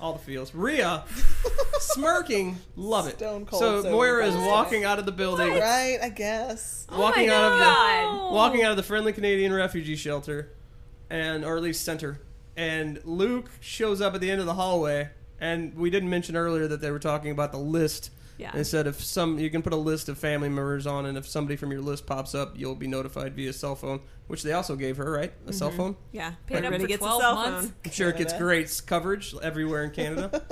all 0.00 0.14
the 0.14 0.18
feels. 0.18 0.52
Rhea 0.54 1.04
smirking, 1.78 2.56
love 2.76 3.06
it. 3.06 3.16
Stone 3.18 3.46
cold 3.46 3.60
so 3.60 3.82
sober. 3.82 3.90
Moira 3.94 4.26
is 4.26 4.34
walking 4.36 4.84
out 4.84 4.98
of 4.98 5.06
the 5.06 5.12
building, 5.12 5.50
Right, 5.52 5.98
I 6.02 6.08
guess. 6.08 6.86
Oh 6.90 7.00
walking 7.00 7.30
Oh 7.30 7.32
my 7.32 7.34
out 7.34 7.52
of 7.52 7.58
the 8.30 8.34
walking 8.34 8.62
out 8.64 8.70
of 8.72 8.76
the 8.76 8.82
friendly 8.82 9.12
Canadian 9.12 9.52
refugee 9.52 9.96
shelter, 9.96 10.50
and 11.10 11.44
or 11.44 11.56
at 11.56 11.62
least 11.62 11.84
center. 11.84 12.20
And 12.56 13.00
Luke 13.04 13.50
shows 13.60 14.00
up 14.00 14.14
at 14.14 14.20
the 14.20 14.30
end 14.30 14.40
of 14.40 14.46
the 14.46 14.54
hallway, 14.54 15.10
and 15.40 15.74
we 15.74 15.90
didn't 15.90 16.08
mention 16.10 16.36
earlier 16.36 16.66
that 16.68 16.80
they 16.80 16.90
were 16.90 16.98
talking 17.00 17.30
about 17.30 17.52
the 17.52 17.58
list. 17.58 18.10
Yeah. 18.36 18.50
They 18.52 18.64
said 18.64 18.86
if 18.86 19.02
some 19.02 19.38
you 19.38 19.50
can 19.50 19.62
put 19.62 19.72
a 19.72 19.76
list 19.76 20.08
of 20.08 20.18
family 20.18 20.48
members 20.48 20.86
on, 20.86 21.06
and 21.06 21.16
if 21.16 21.26
somebody 21.26 21.56
from 21.56 21.70
your 21.70 21.80
list 21.80 22.06
pops 22.06 22.34
up, 22.34 22.54
you'll 22.56 22.74
be 22.74 22.88
notified 22.88 23.34
via 23.34 23.52
cell 23.52 23.76
phone, 23.76 24.00
which 24.26 24.42
they 24.42 24.52
also 24.52 24.76
gave 24.76 24.96
her, 24.96 25.10
right? 25.10 25.32
A 25.32 25.50
mm-hmm. 25.50 25.52
cell 25.52 25.70
phone. 25.70 25.96
Yeah, 26.12 26.34
Paid 26.46 26.58
up 26.58 26.64
everybody 26.64 26.84
for 26.84 26.88
gets 26.88 27.00
12 27.00 27.18
a 27.18 27.22
cell 27.22 27.34
months. 27.34 27.66
phone. 27.66 27.76
I'm 27.84 27.90
sure 27.92 28.08
it 28.10 28.16
gets 28.16 28.32
great 28.32 28.82
coverage 28.86 29.34
everywhere 29.42 29.84
in 29.84 29.90
Canada. 29.90 30.42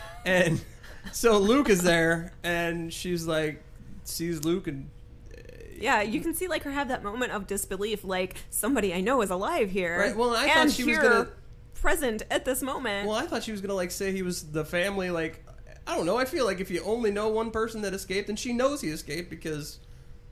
and 0.24 0.64
so 1.12 1.38
Luke 1.38 1.68
is 1.68 1.82
there, 1.82 2.32
and 2.44 2.92
she's 2.92 3.26
like, 3.26 3.62
sees 4.04 4.44
Luke, 4.44 4.68
and 4.68 4.88
eh, 5.36 5.40
Yeah, 5.80 6.02
you 6.02 6.20
can 6.20 6.32
see 6.32 6.46
like 6.46 6.62
her 6.62 6.70
have 6.70 6.88
that 6.88 7.02
moment 7.02 7.32
of 7.32 7.48
disbelief, 7.48 8.04
like 8.04 8.36
somebody 8.50 8.94
I 8.94 9.00
know 9.00 9.20
is 9.22 9.30
alive 9.30 9.70
here. 9.70 9.98
Right, 9.98 10.16
well, 10.16 10.34
I 10.34 10.46
thought 10.46 10.56
and 10.56 10.72
she 10.72 10.84
was 10.84 10.98
gonna- 10.98 11.28
present 11.74 12.22
at 12.30 12.44
this 12.44 12.62
moment. 12.62 13.06
Well, 13.08 13.16
I 13.16 13.26
thought 13.26 13.42
she 13.42 13.52
was 13.52 13.60
gonna 13.60 13.74
like 13.74 13.90
say 13.90 14.12
he 14.12 14.22
was 14.22 14.44
the 14.50 14.64
family. 14.64 15.10
Like, 15.10 15.44
I 15.86 15.94
don't 15.96 16.06
know. 16.06 16.16
I 16.18 16.24
feel 16.24 16.44
like 16.44 16.60
if 16.60 16.70
you 16.70 16.82
only 16.84 17.10
know 17.10 17.28
one 17.28 17.50
person 17.50 17.82
that 17.82 17.94
escaped, 17.94 18.28
and 18.28 18.38
she 18.38 18.52
knows 18.52 18.80
he 18.80 18.88
escaped 18.88 19.30
because 19.30 19.78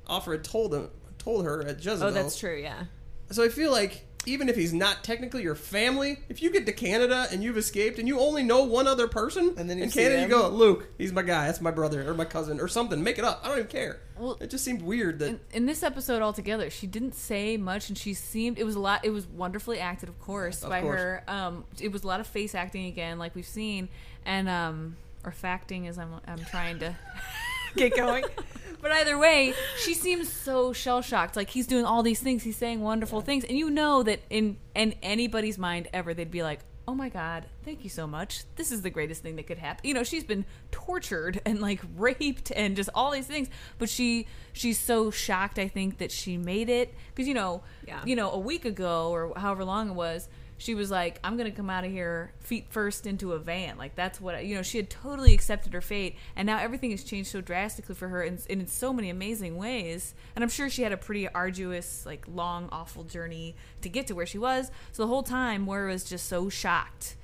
Offred 0.08 0.42
told 0.42 0.74
him, 0.74 0.90
told 1.18 1.44
her 1.44 1.62
at 1.66 1.76
Jezebel. 1.84 2.08
oh, 2.08 2.10
that's 2.10 2.38
true. 2.38 2.56
Yeah. 2.60 2.84
So 3.30 3.42
I 3.44 3.48
feel 3.48 3.70
like 3.70 4.06
even 4.26 4.48
if 4.48 4.56
he's 4.56 4.72
not 4.72 5.04
technically 5.04 5.42
your 5.42 5.54
family, 5.54 6.18
if 6.30 6.40
you 6.42 6.50
get 6.50 6.64
to 6.66 6.72
Canada 6.72 7.26
and 7.30 7.42
you've 7.42 7.58
escaped 7.58 7.98
and 7.98 8.08
you 8.08 8.18
only 8.18 8.42
know 8.42 8.64
one 8.64 8.86
other 8.86 9.06
person, 9.06 9.54
And 9.58 9.68
then 9.68 9.76
you 9.78 9.84
in 9.84 9.90
see 9.90 10.00
Canada 10.00 10.22
you 10.22 10.28
go, 10.28 10.48
Luke, 10.48 10.88
he's 10.96 11.12
my 11.12 11.20
guy, 11.22 11.46
that's 11.46 11.60
my 11.60 11.70
brother 11.70 12.08
or 12.08 12.14
my 12.14 12.24
cousin 12.24 12.58
or 12.58 12.66
something. 12.66 13.02
Make 13.02 13.18
it 13.18 13.24
up. 13.24 13.40
I 13.44 13.48
don't 13.48 13.58
even 13.58 13.70
care. 13.70 14.00
Well, 14.18 14.38
it 14.40 14.48
just 14.48 14.64
seemed 14.64 14.80
weird 14.82 15.18
that 15.18 15.28
in, 15.28 15.40
in 15.52 15.66
this 15.66 15.82
episode 15.82 16.22
altogether, 16.22 16.70
she 16.70 16.86
didn't 16.86 17.14
say 17.14 17.56
much, 17.58 17.88
and 17.90 17.98
she 17.98 18.14
seemed 18.14 18.58
it 18.58 18.64
was 18.64 18.76
a 18.76 18.80
lot. 18.80 19.04
It 19.04 19.10
was 19.10 19.26
wonderfully 19.26 19.78
acted, 19.78 20.08
of 20.08 20.18
course, 20.20 20.62
Of 20.62 20.70
by 20.70 20.80
course. 20.80 21.00
her. 21.00 21.24
Um, 21.28 21.64
it 21.80 21.92
was 21.92 22.02
a 22.02 22.06
lot 22.06 22.20
of 22.20 22.26
face 22.26 22.54
acting 22.54 22.86
again, 22.86 23.18
like 23.18 23.34
we've 23.34 23.44
seen, 23.46 23.88
and 24.24 24.48
um, 24.48 24.96
or 25.24 25.32
facting, 25.32 25.86
as 25.88 25.98
I'm 25.98 26.14
I'm 26.26 26.44
trying 26.44 26.78
to 26.80 26.94
get 27.76 27.96
going. 27.96 28.24
But 28.80 28.92
either 28.92 29.16
way, 29.18 29.54
she 29.78 29.94
seems 29.94 30.30
so 30.30 30.72
shell 30.74 31.00
shocked. 31.00 31.36
Like 31.36 31.48
he's 31.50 31.66
doing 31.66 31.84
all 31.86 32.02
these 32.02 32.20
things, 32.20 32.42
he's 32.42 32.56
saying 32.56 32.80
wonderful 32.82 33.20
things, 33.22 33.44
and 33.44 33.56
you 33.58 33.70
know 33.70 34.02
that 34.02 34.20
in 34.30 34.58
in 34.74 34.94
anybody's 35.02 35.56
mind 35.58 35.88
ever, 35.94 36.12
they'd 36.12 36.30
be 36.30 36.42
like, 36.42 36.60
"Oh 36.86 36.94
my 36.94 37.08
god, 37.08 37.46
thank 37.64 37.82
you 37.82 37.88
so 37.88 38.06
much. 38.06 38.44
This 38.56 38.70
is 38.70 38.82
the 38.82 38.90
greatest 38.90 39.22
thing 39.22 39.36
that 39.36 39.46
could 39.46 39.56
happen." 39.58 39.86
You 39.88 39.94
know, 39.94 40.02
she's 40.04 40.24
been 40.24 40.44
tortured 40.70 41.40
and 41.46 41.60
like 41.60 41.80
raped 41.96 42.52
and 42.54 42.76
just 42.76 42.90
all 42.94 43.10
these 43.10 43.26
things, 43.26 43.48
but 43.78 43.88
she 43.88 44.26
she's 44.52 44.78
so 44.78 45.10
shocked. 45.10 45.58
I 45.58 45.66
think 45.68 45.96
that 45.98 46.12
she 46.12 46.36
made 46.36 46.68
it 46.68 46.94
because 47.14 47.26
you 47.26 47.32
know, 47.34 47.62
Yeah. 47.88 48.02
you 48.04 48.16
know, 48.16 48.30
a 48.32 48.38
week 48.38 48.66
ago 48.66 49.10
or 49.10 49.32
however 49.34 49.64
long 49.64 49.88
it 49.88 49.94
was. 49.94 50.28
She 50.56 50.74
was 50.74 50.90
like, 50.90 51.18
"I'm 51.24 51.36
gonna 51.36 51.50
come 51.50 51.70
out 51.70 51.84
of 51.84 51.90
here 51.90 52.32
feet 52.40 52.66
first 52.70 53.06
into 53.06 53.32
a 53.32 53.38
van." 53.38 53.76
Like 53.76 53.94
that's 53.94 54.20
what 54.20 54.44
you 54.44 54.54
know. 54.54 54.62
She 54.62 54.78
had 54.78 54.90
totally 54.90 55.34
accepted 55.34 55.72
her 55.72 55.80
fate, 55.80 56.16
and 56.36 56.46
now 56.46 56.58
everything 56.58 56.90
has 56.90 57.04
changed 57.04 57.30
so 57.30 57.40
drastically 57.40 57.94
for 57.94 58.08
her, 58.08 58.22
in, 58.22 58.38
in 58.48 58.66
so 58.66 58.92
many 58.92 59.10
amazing 59.10 59.56
ways. 59.56 60.14
And 60.34 60.42
I'm 60.42 60.50
sure 60.50 60.70
she 60.70 60.82
had 60.82 60.92
a 60.92 60.96
pretty 60.96 61.28
arduous, 61.28 62.06
like 62.06 62.24
long, 62.28 62.68
awful 62.70 63.04
journey 63.04 63.56
to 63.82 63.88
get 63.88 64.06
to 64.08 64.14
where 64.14 64.26
she 64.26 64.38
was. 64.38 64.70
So 64.92 65.02
the 65.02 65.08
whole 65.08 65.22
time, 65.22 65.62
Moira 65.62 65.92
was 65.92 66.04
just 66.04 66.26
so 66.26 66.48
shocked 66.48 67.16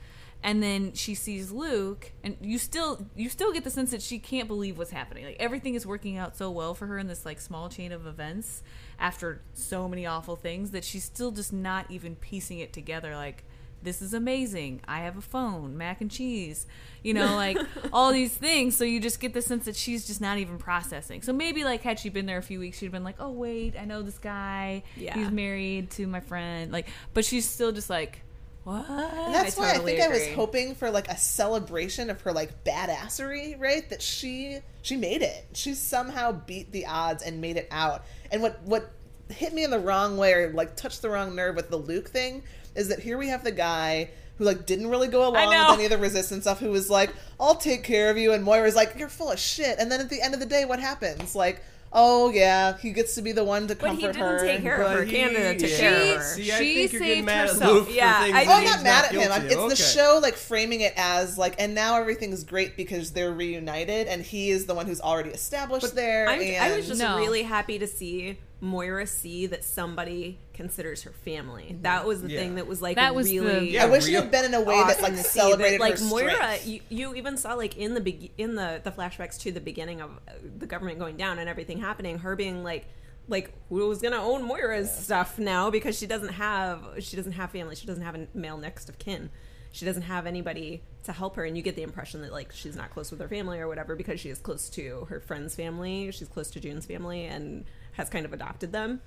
and 0.43 0.63
then 0.63 0.93
she 0.95 1.15
sees 1.15 1.51
Luke, 1.51 2.13
and 2.25 2.37
you 2.41 2.59
still 2.59 3.07
you 3.15 3.29
still 3.29 3.53
get 3.53 3.65
the 3.65 3.71
sense 3.71 3.91
that 3.91 4.03
she 4.03 4.19
can't 4.19 4.49
believe 4.49 4.79
what's 4.79 4.91
happening. 4.91 5.25
Like 5.25 5.37
everything 5.39 5.75
is 5.75 5.87
working 5.87 6.17
out 6.17 6.37
so 6.37 6.51
well 6.51 6.75
for 6.75 6.87
her 6.87 6.99
in 6.99 7.09
this 7.09 7.27
like 7.27 7.41
small 7.41 7.69
chain 7.69 7.93
of 7.93 8.07
events 8.07 8.63
after 8.99 9.43
so 9.55 9.89
many 9.89 10.07
awful 10.07 10.37
things 10.37 10.71
that 10.71 10.85
she's 10.85 11.05
still 11.05 11.31
just 11.31 11.53
not 11.53 11.91
even 11.91 12.17
piecing 12.17 12.59
it 12.59 12.73
together. 12.73 13.15
Like 13.15 13.45
this 13.83 14.03
is 14.03 14.15
amazing. 14.15 14.81
I 14.87 15.01
have 15.01 15.17
a 15.17 15.23
phone, 15.23 15.77
mac 15.77 16.01
and 16.01 16.11
cheese, 16.11 16.67
you 17.03 17.15
know, 17.15 17.35
like 17.35 17.59
all 17.93 18.13
these 18.13 18.33
things. 18.35 18.77
So 18.77 18.85
you 18.85 19.01
just 19.01 19.21
get 19.21 19.35
the 19.35 19.43
sense 19.43 19.65
that 19.65 19.77
she's 19.77 20.07
just 20.07 20.21
not 20.21 20.39
even 20.39 20.59
processing. 20.59 21.23
So 21.23 21.33
maybe 21.33 21.65
like 21.65 21.83
had 21.83 21.99
she 21.99 22.09
been 22.09 22.27
there 22.27 22.39
a 22.39 22.43
few 22.43 22.61
weeks, 22.61 22.79
she'd 22.79 22.93
been 22.93 23.05
like, 23.05 23.17
oh 23.19 23.31
wait, 23.31 23.77
I 23.79 23.85
know 23.85 24.03
this 24.03 24.19
guy. 24.19 24.83
Yeah. 24.97 25.15
he's 25.15 25.31
married 25.31 25.91
to 25.93 26.07
my 26.07 26.21
friend. 26.21 26.73
Like, 26.73 26.89
but 27.15 27.25
she's 27.25 27.49
still 27.49 27.73
just 27.73 27.91
like. 27.91 28.23
What? 28.71 28.89
And 28.89 29.35
that's 29.35 29.59
I 29.59 29.61
why 29.61 29.73
totally 29.73 29.95
I 29.95 29.97
think 29.97 30.09
I 30.09 30.15
was 30.15 30.29
hoping 30.29 30.77
for 30.77 30.93
like 30.93 31.09
a 31.09 31.17
celebration 31.17 32.09
of 32.09 32.21
her 32.21 32.33
like 32.33 32.63
badassery, 32.63 33.59
right? 33.59 33.89
That 33.91 34.01
she 34.01 34.61
she 34.83 34.97
made 34.97 35.23
it. 35.23 35.49
She 35.55 35.75
somehow 35.75 36.31
beat 36.31 36.71
the 36.71 36.87
odds 36.87 37.25
and 37.25 37.41
made 37.41 37.57
it 37.57 37.67
out. 37.73 38.05
And 38.31 38.43
what 38.43 38.63
what 38.63 38.93
hit 39.29 39.53
me 39.55 39.65
in 39.65 39.73
the 39.73 39.81
wrong 39.81 40.17
way 40.17 40.35
or 40.35 40.53
like 40.53 40.77
touched 40.77 41.03
the 41.03 41.11
wrong 41.11 41.35
nerve 41.35 41.57
with 41.57 41.69
the 41.69 41.77
Luke 41.77 42.11
thing 42.11 42.45
is 42.77 42.87
that 42.91 43.01
here 43.01 43.19
we 43.19 43.27
have 43.27 43.43
the 43.43 43.51
guy 43.51 44.11
who 44.39 44.45
like 44.45 44.67
didn't 44.67 44.89
really 44.89 45.09
go 45.09 45.27
along 45.27 45.49
with 45.49 45.79
any 45.79 45.85
of 45.87 45.91
the 45.91 45.99
resistance 45.99 46.45
stuff 46.45 46.61
who 46.61 46.71
was 46.71 46.89
like, 46.89 47.13
I'll 47.41 47.57
take 47.57 47.83
care 47.83 48.09
of 48.09 48.19
you 48.19 48.33
and 48.33 48.45
Moira's 48.45 48.77
like, 48.77 48.95
You're 48.97 49.09
full 49.09 49.33
of 49.33 49.41
shit 49.41 49.81
and 49.81 49.91
then 49.91 50.01
at 50.01 50.11
the 50.11 50.23
end 50.23 50.33
of 50.33 50.39
the 50.39 50.47
day 50.47 50.65
what 50.65 50.79
happens? 50.79 51.35
Like, 51.35 51.61
oh 51.93 52.31
yeah, 52.31 52.77
he 52.79 52.93
gets 52.93 53.15
to 53.17 53.23
be 53.23 53.33
the 53.33 53.43
one 53.45 53.67
to 53.69 53.75
But 53.75 53.91
he 53.95 54.03
comfort 54.03 54.13
didn't 54.13 54.29
her. 54.29 54.39
take 54.41 54.55
and- 54.57 54.63
care 54.65 54.83
of 54.83 54.93
her. 54.93 55.05
he- 55.05 55.11
Canada 55.13 55.59
took 55.59 55.71
yeah. 55.71 55.77
care 55.79 56.01
of 56.13 56.17
her. 56.19 56.23
See, 56.23 56.53
I 56.53 56.59
She 56.59 56.75
think 56.75 56.93
you're 56.93 57.03
saved 57.03 57.27
mad 57.27 57.49
herself. 57.49 57.89
at 57.89 57.95
Yeah, 57.95 58.19
for 58.19 58.25
I- 58.25 58.45
that 58.45 58.47
Oh, 58.49 58.53
I'm 58.53 58.63
he's 58.63 58.71
not 58.75 58.83
mad 58.85 59.05
at 59.07 59.13
him. 59.13 59.33
I'm, 59.33 59.47
it's 59.47 59.55
of. 59.57 59.71
the 59.71 59.77
show 59.77 60.19
like 60.23 60.35
framing 60.35 60.81
it 60.83 60.93
as 60.97 61.37
like, 61.39 61.55
and 61.59 61.75
now 61.75 61.99
everything's 61.99 62.45
great 62.45 62.77
because 62.77 63.11
they're 63.13 63.33
reunited, 63.33 64.07
and 64.07 64.23
he 64.23 64.51
is 64.51 64.67
the 64.67 64.75
one 64.75 64.87
who's 64.87 65.01
already 65.01 65.31
established 65.31 65.95
there. 65.95 66.29
I'm, 66.29 66.41
and 66.41 66.63
I 66.63 66.77
was 66.77 66.87
just 66.87 67.01
No. 67.01 67.17
really 67.19 67.43
happy 67.43 67.79
to 67.79 67.87
see 67.87 68.39
Moira 68.61 69.07
see 69.07 69.47
that 69.47 69.65
somebody 69.65 70.39
considers 70.61 71.03
her 71.05 71.13
family. 71.25 71.77
That 71.81 72.07
was 72.07 72.21
the 72.23 72.29
Yeah. 72.31 72.41
thing 72.41 72.55
that 72.57 72.67
was 72.67 72.83
like 72.83 72.97
That 72.97 73.15
was 73.15 73.27
the- 73.29 73.41
really. 73.41 73.71
Yeah, 73.71 73.85
I 73.85 73.87
wish 73.87 74.05
it 74.07 74.11
real- 74.11 74.23
had 74.23 74.31
been 74.31 74.45
in 74.45 74.53
a 74.55 74.61
way 74.61 74.75
that 74.77 75.01
like 75.01 75.13
to 75.17 75.23
see 75.23 75.39
celebrated 75.41 75.81
like 75.81 75.99
her 75.99 76.05
Moira. 76.05 76.59
You, 76.65 76.81
you 76.91 77.15
even 77.15 77.37
saw 77.39 77.55
like 77.55 77.77
in 77.79 77.95
the 77.95 78.01
beg- 78.01 78.33
in 78.37 78.55
the 78.57 78.81
the 78.85 78.91
flashbacks 78.91 79.39
to 79.41 79.53
the 79.53 79.61
beginning 79.61 80.01
of 80.03 80.11
uh, 80.29 80.33
the 80.59 80.67
government 80.67 80.99
going 80.99 81.17
down 81.17 81.39
and 81.39 81.49
everything 81.49 81.81
happening. 81.81 82.19
Her 82.19 82.37
being 82.37 82.63
like 82.63 82.87
like 83.29 83.53
who's 83.69 84.03
gonna 84.03 84.23
own 84.23 84.43
Moira's 84.43 84.93
stuff 84.93 85.39
now 85.39 85.71
because 85.71 85.97
she 85.99 86.07
doesn't 86.07 86.33
have 86.35 86.83
she 86.99 87.17
doesn't 87.17 87.33
have 87.33 87.51
family. 87.51 87.75
She 87.77 87.87
doesn't 87.87 88.03
have 88.05 88.15
a 88.15 88.27
male 88.35 88.59
next 88.59 88.89
of 88.91 88.99
kin. 88.99 89.31
She 89.73 89.85
doesn't 89.87 90.03
have 90.03 90.27
anybody 90.27 90.83
to 91.05 91.13
help 91.13 91.37
her, 91.37 91.45
and 91.45 91.57
you 91.57 91.63
get 91.63 91.77
the 91.77 91.83
impression 91.85 92.23
that 92.23 92.33
like 92.33 92.51
she's 92.53 92.75
not 92.77 92.91
close 92.91 93.11
with 93.13 93.21
her 93.21 93.29
family 93.29 93.61
or 93.61 93.69
whatever 93.69 93.95
because 93.95 94.19
she 94.21 94.29
is 94.29 94.39
close 94.39 94.69
to 94.71 95.07
her 95.09 95.21
friend's 95.21 95.55
family. 95.55 96.11
She's 96.11 96.27
close 96.29 96.51
to 96.51 96.61
June's 96.61 96.87
family 96.87 97.25
and 97.25 97.65
has 97.93 98.09
kind 98.11 98.27
of 98.27 98.33
adopted 98.33 98.73
them. 98.73 99.01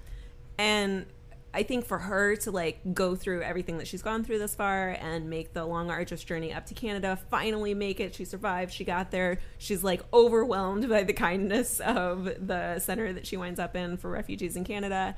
And 0.57 1.05
I 1.53 1.63
think 1.63 1.85
for 1.85 1.99
her 1.99 2.35
to 2.37 2.51
like 2.51 2.79
go 2.93 3.15
through 3.15 3.43
everything 3.43 3.77
that 3.77 3.87
she's 3.87 4.01
gone 4.01 4.23
through 4.23 4.39
this 4.39 4.55
far 4.55 4.89
and 4.99 5.29
make 5.29 5.53
the 5.53 5.65
long 5.65 5.91
arduous 5.91 6.23
journey 6.23 6.51
up 6.51 6.65
to 6.67 6.73
Canada, 6.73 7.19
finally 7.29 7.75
make 7.75 7.99
it. 7.99 8.15
She 8.15 8.25
survived. 8.25 8.73
She 8.73 8.83
got 8.83 9.11
there. 9.11 9.39
She's 9.59 9.83
like 9.83 10.01
overwhelmed 10.11 10.89
by 10.89 11.03
the 11.03 11.13
kindness 11.13 11.79
of 11.79 12.25
the 12.25 12.79
center 12.79 13.13
that 13.13 13.27
she 13.27 13.37
winds 13.37 13.59
up 13.59 13.75
in 13.75 13.97
for 13.97 14.09
refugees 14.09 14.55
in 14.55 14.63
Canada. 14.63 15.15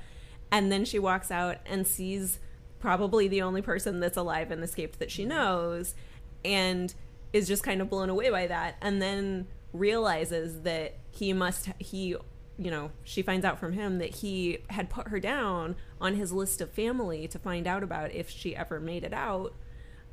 And 0.52 0.72
then 0.72 0.84
she 0.84 0.99
walks 0.99 1.32
out 1.32 1.57
and 1.66 1.88
sees 1.88 2.40
probably 2.80 3.28
the 3.28 3.41
only 3.41 3.62
person 3.62 3.99
that's 3.99 4.18
alive 4.18 4.52
and 4.52 4.64
escaped 4.64 4.99
that 4.99 5.10
she 5.10 5.24
mm-hmm. 5.24 5.30
knows 5.30 5.95
and 6.44 6.94
is 7.34 7.48
just 7.48 7.64
kind 7.64 7.82
of 7.82 7.90
blown 7.90 8.10
away 8.10 8.30
by 8.30 8.48
that 8.48 8.76
and 8.82 9.02
then 9.02 9.48
realizes 9.74 10.62
that 10.62 10.95
he 11.12 11.34
must 11.34 11.70
he 11.80 12.16
you 12.57 12.72
know 12.72 12.91
she 13.03 13.22
finds 13.22 13.45
out 13.45 13.60
from 13.60 13.73
him 13.73 13.98
that 13.98 14.15
he 14.15 14.60
had 14.69 14.90
put 14.90 15.10
her 15.10 15.19
down 15.19 15.76
on 15.99 16.15
his 16.15 16.32
list 16.32 16.61
of 16.61 16.72
family 16.72 17.27
to 17.27 17.38
find 17.38 17.68
out 17.68 17.84
about 17.84 18.11
if 18.14 18.30
she 18.30 18.56
ever 18.56 18.80
made 18.80 19.03
it 19.03 19.14
out 19.14 19.53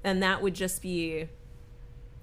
and 0.04 0.22
that 0.22 0.42
would 0.42 0.54
just 0.54 0.82
be 0.82 1.28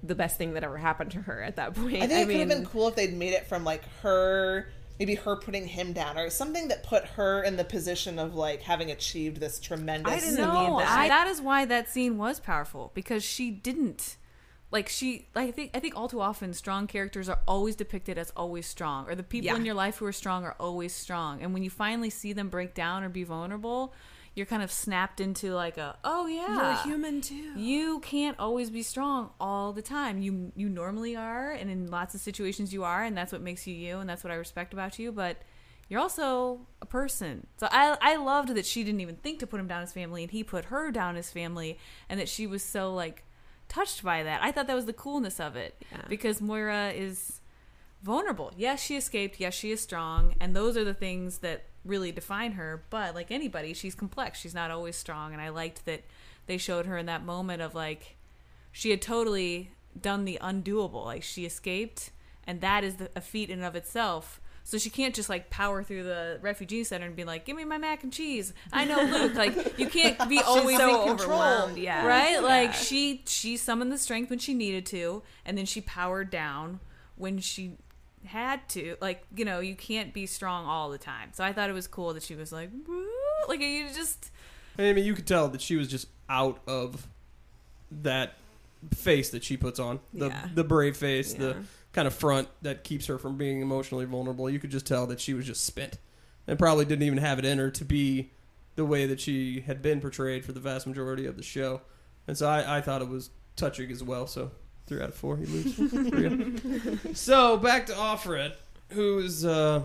the 0.03 0.15
best 0.15 0.37
thing 0.37 0.53
that 0.53 0.63
ever 0.63 0.77
happened 0.77 1.11
to 1.11 1.21
her 1.21 1.41
at 1.41 1.55
that 1.55 1.73
point 1.73 2.01
I 2.03 2.07
think 2.07 2.29
it 2.29 2.31
could 2.31 2.39
have 2.39 2.49
been 2.49 2.65
cool 2.65 2.87
if 2.89 2.95
they'd 2.95 3.13
made 3.13 3.33
it 3.33 3.47
from 3.47 3.63
like 3.63 3.83
her, 4.01 4.69
maybe 4.97 5.15
her 5.15 5.35
putting 5.35 5.67
him 5.67 5.91
down, 5.93 6.17
or 6.17 6.29
something 6.29 6.69
that 6.69 6.83
put 6.83 7.05
her 7.05 7.43
in 7.43 7.57
the 7.57 7.65
position 7.65 8.17
of 8.17 8.33
like 8.33 8.61
having 8.61 8.91
achieved 8.91 9.41
this 9.41 9.59
tremendous. 9.59 10.11
I 10.13 10.19
didn't 10.19 10.35
No, 10.35 10.77
need 10.77 10.85
that. 10.85 10.97
I, 10.97 11.07
that 11.09 11.27
is 11.27 11.41
why 11.41 11.65
that 11.65 11.89
scene 11.89 12.17
was 12.17 12.39
powerful 12.39 12.91
because 12.93 13.23
she 13.23 13.51
didn't 13.51 14.15
like 14.71 14.87
she 14.89 15.27
like 15.35 15.49
I 15.49 15.51
think 15.51 15.71
I 15.73 15.79
think 15.79 15.95
all 15.95 16.07
too 16.07 16.21
often 16.21 16.53
strong 16.53 16.87
characters 16.87 17.27
are 17.29 17.39
always 17.47 17.75
depicted 17.75 18.17
as 18.17 18.31
always 18.35 18.65
strong 18.67 19.07
or 19.09 19.15
the 19.15 19.23
people 19.23 19.47
Yeah. 19.47 19.55
in 19.55 19.65
your 19.65 19.75
life 19.75 19.97
who 19.97 20.05
are 20.05 20.11
strong 20.11 20.43
are 20.43 20.55
always 20.59 20.93
strong 20.93 21.41
and 21.41 21.53
when 21.53 21.63
you 21.63 21.69
finally 21.69 22.09
see 22.09 22.33
them 22.33 22.49
break 22.49 22.73
down 22.73 23.03
or 23.03 23.09
be 23.09 23.23
vulnerable 23.23 23.93
you're 24.35 24.45
kind 24.45 24.61
of 24.61 24.71
snapped 24.71 25.19
into 25.19 25.53
like 25.53 25.77
a 25.77 25.97
oh 26.03 26.27
yeah 26.27 26.55
You're 26.83 26.83
human 26.93 27.19
too. 27.21 27.51
you 27.57 27.99
can't 28.01 28.37
always 28.39 28.69
be 28.69 28.83
strong 28.83 29.31
all 29.39 29.73
the 29.73 29.81
time 29.81 30.21
you 30.21 30.51
you 30.55 30.69
normally 30.69 31.15
are 31.15 31.51
and 31.51 31.69
in 31.69 31.89
lots 31.89 32.13
of 32.13 32.21
situations 32.21 32.71
you 32.71 32.83
are 32.83 33.03
and 33.03 33.17
that's 33.17 33.31
what 33.31 33.41
makes 33.41 33.65
you 33.65 33.73
you 33.73 33.97
and 33.97 34.07
that's 34.09 34.23
what 34.23 34.31
I 34.31 34.35
respect 34.35 34.71
about 34.73 34.99
you 34.99 35.11
but 35.11 35.37
you're 35.91 35.99
also 35.99 36.59
a 36.83 36.85
person. 36.85 37.47
So 37.57 37.67
I 37.71 37.97
I 37.99 38.15
loved 38.17 38.49
that 38.49 38.67
she 38.67 38.83
didn't 38.83 39.01
even 39.01 39.15
think 39.15 39.39
to 39.39 39.47
put 39.47 39.59
him 39.59 39.67
down 39.67 39.81
as 39.81 39.91
family 39.91 40.21
and 40.21 40.31
he 40.31 40.43
put 40.43 40.65
her 40.65 40.91
down 40.91 41.15
as 41.17 41.31
family 41.31 41.79
and 42.07 42.19
that 42.19 42.29
she 42.29 42.45
was 42.45 42.61
so 42.61 42.93
like 42.93 43.23
touched 43.69 44.03
by 44.03 44.23
that. 44.23 44.41
I 44.43 44.51
thought 44.51 44.67
that 44.67 44.75
was 44.75 44.85
the 44.87 44.93
coolness 44.93 45.39
of 45.39 45.55
it 45.55 45.81
Yeah. 45.91 46.01
because 46.09 46.41
Moira 46.41 46.89
is 46.89 47.39
vulnerable. 48.03 48.51
Yes, 48.57 48.81
she 48.83 48.97
escaped. 48.97 49.39
Yes, 49.39 49.53
she 49.53 49.71
is 49.71 49.79
strong, 49.81 50.35
and 50.39 50.55
those 50.55 50.75
are 50.75 50.83
the 50.83 50.93
things 50.93 51.37
that 51.39 51.63
really 51.85 52.11
define 52.11 52.53
her. 52.53 52.83
But 52.89 53.15
like 53.15 53.31
anybody, 53.31 53.73
she's 53.73 53.95
complex. 53.95 54.39
She's 54.39 54.53
not 54.55 54.71
always 54.71 54.95
strong, 54.95 55.31
and 55.33 55.41
I 55.41 55.49
liked 55.49 55.85
that 55.85 56.03
they 56.47 56.57
showed 56.57 56.85
her 56.85 56.97
in 56.97 57.05
that 57.05 57.23
moment 57.23 57.61
of 57.61 57.73
like 57.75 58.17
she 58.71 58.89
had 58.89 59.01
totally 59.01 59.71
done 59.99 60.25
the 60.25 60.37
undoable. 60.41 61.05
Like 61.05 61.23
she 61.23 61.45
escaped, 61.45 62.11
and 62.45 62.61
that 62.61 62.83
is 62.83 62.95
the, 62.95 63.09
a 63.15 63.21
feat 63.21 63.49
in 63.49 63.59
and 63.59 63.67
of 63.67 63.75
itself. 63.75 64.41
So 64.69 64.77
she 64.77 64.91
can't 64.91 65.15
just 65.15 65.29
like 65.29 65.49
power 65.49 65.81
through 65.81 66.03
the 66.03 66.37
refugee 66.41 66.83
center 66.83 67.07
and 67.07 67.15
be 67.15 67.23
like, 67.23 67.43
"Give 67.43 67.55
me 67.57 67.65
my 67.65 67.79
mac 67.79 68.03
and 68.03 68.13
cheese." 68.13 68.53
I 68.71 68.85
know, 68.85 69.01
Luke. 69.01 69.33
Like 69.33 69.79
you 69.79 69.87
can't 69.87 70.29
be 70.29 70.39
always 70.45 70.77
so 70.77 71.01
in 71.01 71.07
control, 71.17 71.41
overwhelmed, 71.41 71.77
yeah. 71.79 72.05
right? 72.05 72.41
Like 72.43 72.69
Yeah. 72.69 72.75
she 72.77 73.23
she 73.25 73.57
summoned 73.57 73.91
the 73.91 73.97
strength 73.97 74.29
when 74.29 74.37
she 74.37 74.53
needed 74.53 74.85
to, 74.87 75.23
and 75.43 75.57
then 75.57 75.65
she 75.65 75.81
powered 75.81 76.29
down 76.29 76.79
when 77.15 77.39
she 77.39 77.77
had 78.25 78.69
to. 78.69 78.95
Like 79.01 79.23
you 79.35 79.43
know, 79.43 79.59
you 79.59 79.73
can't 79.75 80.13
be 80.13 80.27
strong 80.27 80.67
all 80.67 80.89
the 80.91 80.99
time. 80.99 81.29
So 81.33 81.43
I 81.43 81.51
thought 81.51 81.69
it 81.71 81.73
was 81.73 81.87
cool 81.87 82.13
that 82.13 82.21
she 82.21 82.35
was 82.35 82.51
like, 82.51 82.69
"Woo," 82.87 83.05
like 83.47 83.61
you 83.61 83.87
just 83.95 84.29
I 84.77 84.93
mean, 84.93 85.03
you 85.03 85.15
could 85.15 85.25
tell 85.25 85.47
that 85.49 85.61
she 85.61 85.77
was 85.77 85.87
just 85.87 86.07
out 86.29 86.59
of 86.67 87.07
that 87.91 88.33
face 88.93 89.29
that 89.31 89.43
she 89.43 89.57
puts 89.57 89.79
on 89.79 89.99
the 90.13 90.27
Yeah. 90.27 90.47
the 90.53 90.63
brave 90.63 90.95
face, 90.95 91.33
Yeah. 91.33 91.39
the 91.39 91.57
kind 91.99 92.07
of 92.07 92.13
front 92.13 92.47
that 92.61 92.85
keeps 92.85 93.07
her 93.07 93.17
from 93.17 93.35
being 93.35 93.61
emotionally 93.61 94.05
vulnerable. 94.05 94.49
You 94.49 94.57
could 94.57 94.69
just 94.69 94.87
tell 94.87 95.05
that 95.07 95.19
she 95.19 95.33
was 95.33 95.45
just 95.45 95.65
spent 95.65 95.97
and 96.47 96.57
probably 96.57 96.85
didn't 96.85 97.03
even 97.03 97.17
have 97.17 97.39
it 97.39 97.43
in 97.43 97.57
her 97.57 97.69
to 97.71 97.83
be 97.83 98.31
the 98.77 98.85
way 98.85 99.05
that 99.05 99.19
she 99.19 99.59
had 99.59 99.81
been 99.81 99.99
portrayed 99.99 100.45
for 100.45 100.53
the 100.53 100.61
vast 100.61 100.87
majority 100.87 101.25
of 101.25 101.35
the 101.35 101.43
show. 101.43 101.81
And 102.25 102.37
so 102.37 102.47
I, 102.47 102.77
I 102.77 102.79
thought 102.79 103.01
it 103.01 103.09
was 103.09 103.31
touching 103.57 103.91
as 103.91 104.01
well. 104.01 104.27
So 104.27 104.51
three 104.87 105.01
out 105.01 105.09
of 105.09 105.15
four, 105.15 105.35
he 105.35 105.45
loses. 105.45 105.91
Three. 107.01 107.13
so 107.13 107.57
back 107.57 107.87
to 107.87 107.91
Offred, 107.91 108.53
who's 108.91 109.43
uh, 109.43 109.81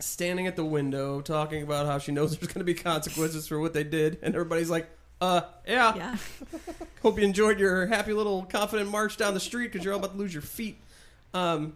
standing 0.00 0.46
at 0.46 0.56
the 0.56 0.64
window 0.66 1.22
talking 1.22 1.62
about 1.62 1.86
how 1.86 1.96
she 1.96 2.12
knows 2.12 2.36
there's 2.36 2.52
going 2.52 2.60
to 2.60 2.64
be 2.64 2.74
consequences 2.74 3.48
for 3.48 3.58
what 3.58 3.72
they 3.72 3.84
did, 3.84 4.18
and 4.20 4.34
everybody's 4.34 4.68
like, 4.68 4.90
"Uh, 5.22 5.40
yeah. 5.66 5.96
Yeah. 5.96 6.16
Hope 7.00 7.18
you 7.18 7.24
enjoyed 7.24 7.58
your 7.58 7.86
happy 7.86 8.12
little 8.12 8.42
confident 8.42 8.90
march 8.90 9.16
down 9.16 9.32
the 9.32 9.40
street 9.40 9.72
because 9.72 9.86
you're 9.86 9.94
all 9.94 10.00
about 10.00 10.12
to 10.12 10.18
lose 10.18 10.34
your 10.34 10.42
feet." 10.42 10.76
Um, 11.34 11.74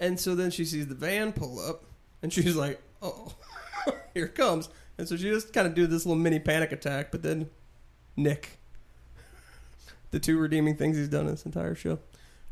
and 0.00 0.18
so 0.18 0.34
then 0.34 0.50
she 0.50 0.64
sees 0.64 0.86
the 0.88 0.94
van 0.94 1.32
pull 1.32 1.60
up, 1.60 1.84
and 2.22 2.32
she's 2.32 2.56
like, 2.56 2.80
"Oh, 3.02 3.34
here 4.14 4.24
it 4.26 4.34
comes!" 4.34 4.68
And 4.98 5.06
so 5.08 5.16
she 5.16 5.24
just 5.24 5.52
kind 5.52 5.66
of 5.66 5.74
do 5.74 5.86
this 5.86 6.04
little 6.06 6.20
mini 6.20 6.38
panic 6.38 6.72
attack, 6.72 7.10
but 7.12 7.22
then 7.22 7.50
Nick, 8.16 8.58
the 10.10 10.18
two 10.20 10.38
redeeming 10.38 10.76
things 10.76 10.96
he's 10.96 11.08
done 11.08 11.22
in 11.26 11.32
this 11.32 11.44
entire 11.46 11.74
show, 11.74 11.98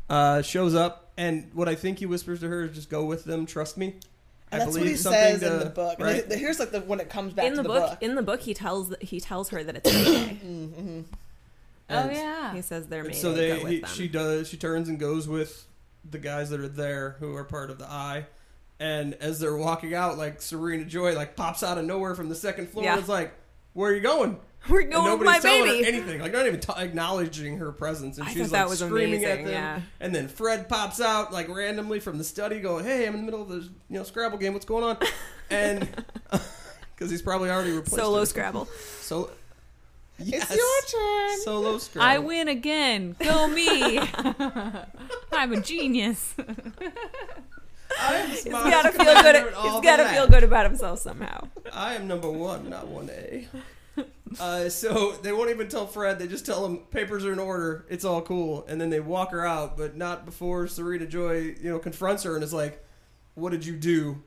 uh, 0.09 0.41
shows 0.41 0.75
up, 0.75 1.11
and 1.17 1.49
what 1.53 1.67
I 1.67 1.75
think 1.75 1.99
he 1.99 2.05
whispers 2.05 2.39
to 2.41 2.47
her 2.49 2.63
is, 2.65 2.75
"Just 2.75 2.89
go 2.89 3.03
with 3.05 3.25
them, 3.25 3.45
trust 3.45 3.77
me." 3.77 3.95
And 4.51 4.61
I 4.61 4.65
that's 4.65 4.67
what 4.77 4.79
believe 4.81 4.91
he 4.91 4.97
something 4.97 5.19
says 5.21 5.39
to- 5.41 5.53
in 5.53 5.59
the 5.59 5.65
book. 5.71 5.99
Right? 5.99 6.29
the- 6.29 6.37
here's 6.37 6.59
like 6.59 6.71
the 6.71 6.81
when 6.81 6.99
it 6.99 7.09
comes 7.09 7.33
back 7.33 7.45
in 7.45 7.51
to 7.53 7.57
the, 7.57 7.63
the, 7.63 7.69
book, 7.69 7.89
book. 7.91 7.97
in 8.01 8.15
the 8.15 8.21
book, 8.21 8.41
he 8.41 8.53
tells 8.53 8.93
he 9.01 9.19
tells 9.19 9.49
her 9.49 9.63
that 9.63 9.77
it's 9.77 9.89
okay. 9.89 10.37
oh 11.89 12.09
yeah. 12.11 12.53
he 12.53 12.61
says 12.61 12.87
they're 12.87 12.99
And 13.01 13.09
made. 13.09 13.15
so 13.17 13.31
go 13.31 13.35
they 13.37 13.53
with 13.53 13.67
he, 13.71 13.79
them. 13.79 13.89
she 13.89 14.07
does 14.07 14.47
she 14.47 14.57
turns 14.57 14.89
and 14.89 14.99
goes 14.99 15.27
with 15.27 15.65
the 16.09 16.17
guys 16.19 16.49
that 16.49 16.59
are 16.59 16.67
there 16.67 17.15
who 17.19 17.35
are 17.35 17.43
part 17.43 17.69
of 17.69 17.77
the 17.79 17.85
eye 17.85 18.25
and 18.79 19.13
as 19.15 19.39
they're 19.39 19.55
walking 19.55 19.93
out 19.93 20.17
like 20.17 20.41
serena 20.41 20.83
joy 20.83 21.13
like 21.15 21.35
pops 21.35 21.63
out 21.63 21.77
of 21.77 21.85
nowhere 21.85 22.15
from 22.15 22.27
the 22.29 22.35
second 22.35 22.67
floor 22.69 22.83
Yeah. 22.83 22.93
and 22.93 23.01
is 23.03 23.07
like 23.09 23.33
where 23.73 23.91
are 23.91 23.95
you 23.95 24.01
going 24.01 24.37
We're 24.69 24.81
and 24.81 24.91
going 24.91 25.03
with 25.19 25.21
nobody's 25.21 25.43
my 25.43 25.49
telling 25.49 25.63
baby. 25.71 25.83
her 25.83 25.89
anything 25.89 26.21
like 26.21 26.31
not 26.33 26.45
even 26.47 26.59
t- 26.59 26.73
acknowledging 26.75 27.57
her 27.59 27.71
presence 27.71 28.17
and 28.17 28.27
I 28.27 28.33
she's 28.33 28.51
like 28.51 28.67
screaming 28.69 29.23
at 29.25 29.39
them 29.39 29.47
yeah. 29.47 29.81
and 29.99 30.13
then 30.13 30.27
fred 30.27 30.67
pops 30.67 30.99
out 30.99 31.31
like 31.31 31.47
randomly 31.49 31.99
from 31.99 32.17
the 32.17 32.23
study 32.23 32.59
going 32.59 32.83
hey 32.83 33.05
i'm 33.07 33.13
in 33.13 33.19
the 33.21 33.25
middle 33.25 33.41
of 33.43 33.49
this 33.49 33.65
you 33.89 33.97
know 33.97 34.03
scrabble 34.03 34.37
game 34.37 34.53
what's 34.53 34.65
going 34.65 34.83
on 34.83 34.97
and 35.49 35.87
because 36.95 37.09
he's 37.11 37.21
probably 37.21 37.49
already 37.49 37.71
replaced 37.71 37.95
Solo 37.95 38.19
her. 38.19 38.25
Scrabble. 38.25 38.65
so 39.01 39.29
yes. 40.17 40.51
It's 40.51 40.55
your 40.55 41.01
turn. 41.01 41.39
solo 41.41 41.77
scrabble 41.77 42.09
I 42.09 42.17
win 42.19 42.47
again. 42.47 43.15
Go 43.19 43.47
me. 43.47 43.99
I'm 45.31 45.53
a 45.53 45.61
genius. 45.61 46.35
I'm 47.99 48.31
smart. 48.35 48.65
He's 48.65 48.73
gotta 48.73 48.91
feel 48.91 49.21
good. 49.21 49.35
He's 49.35 49.81
got 49.81 49.97
to 49.97 50.07
feel 50.09 50.27
good 50.27 50.43
about 50.43 50.65
himself 50.65 50.99
somehow. 50.99 51.47
I 51.71 51.95
am 51.95 52.07
number 52.07 52.29
one, 52.29 52.69
not 52.69 52.87
one 52.87 53.09
A. 53.09 53.47
Uh, 54.39 54.67
so 54.67 55.11
they 55.21 55.31
won't 55.31 55.51
even 55.51 55.67
tell 55.67 55.85
Fred. 55.85 56.17
They 56.17 56.27
just 56.27 56.45
tell 56.45 56.65
him 56.65 56.77
papers 56.89 57.23
are 57.25 57.33
in 57.33 57.39
order. 57.39 57.85
It's 57.89 58.03
all 58.03 58.21
cool, 58.21 58.65
and 58.67 58.81
then 58.81 58.89
they 58.89 58.99
walk 58.99 59.31
her 59.31 59.45
out, 59.45 59.77
but 59.77 59.95
not 59.95 60.25
before 60.25 60.67
Serena 60.67 61.05
Joy, 61.05 61.55
you 61.61 61.69
know, 61.69 61.77
confronts 61.79 62.23
her 62.23 62.33
and 62.35 62.43
is 62.43 62.53
like, 62.53 62.83
"What 63.35 63.51
did 63.51 63.65
you 63.65 63.75
do?" 63.75 64.23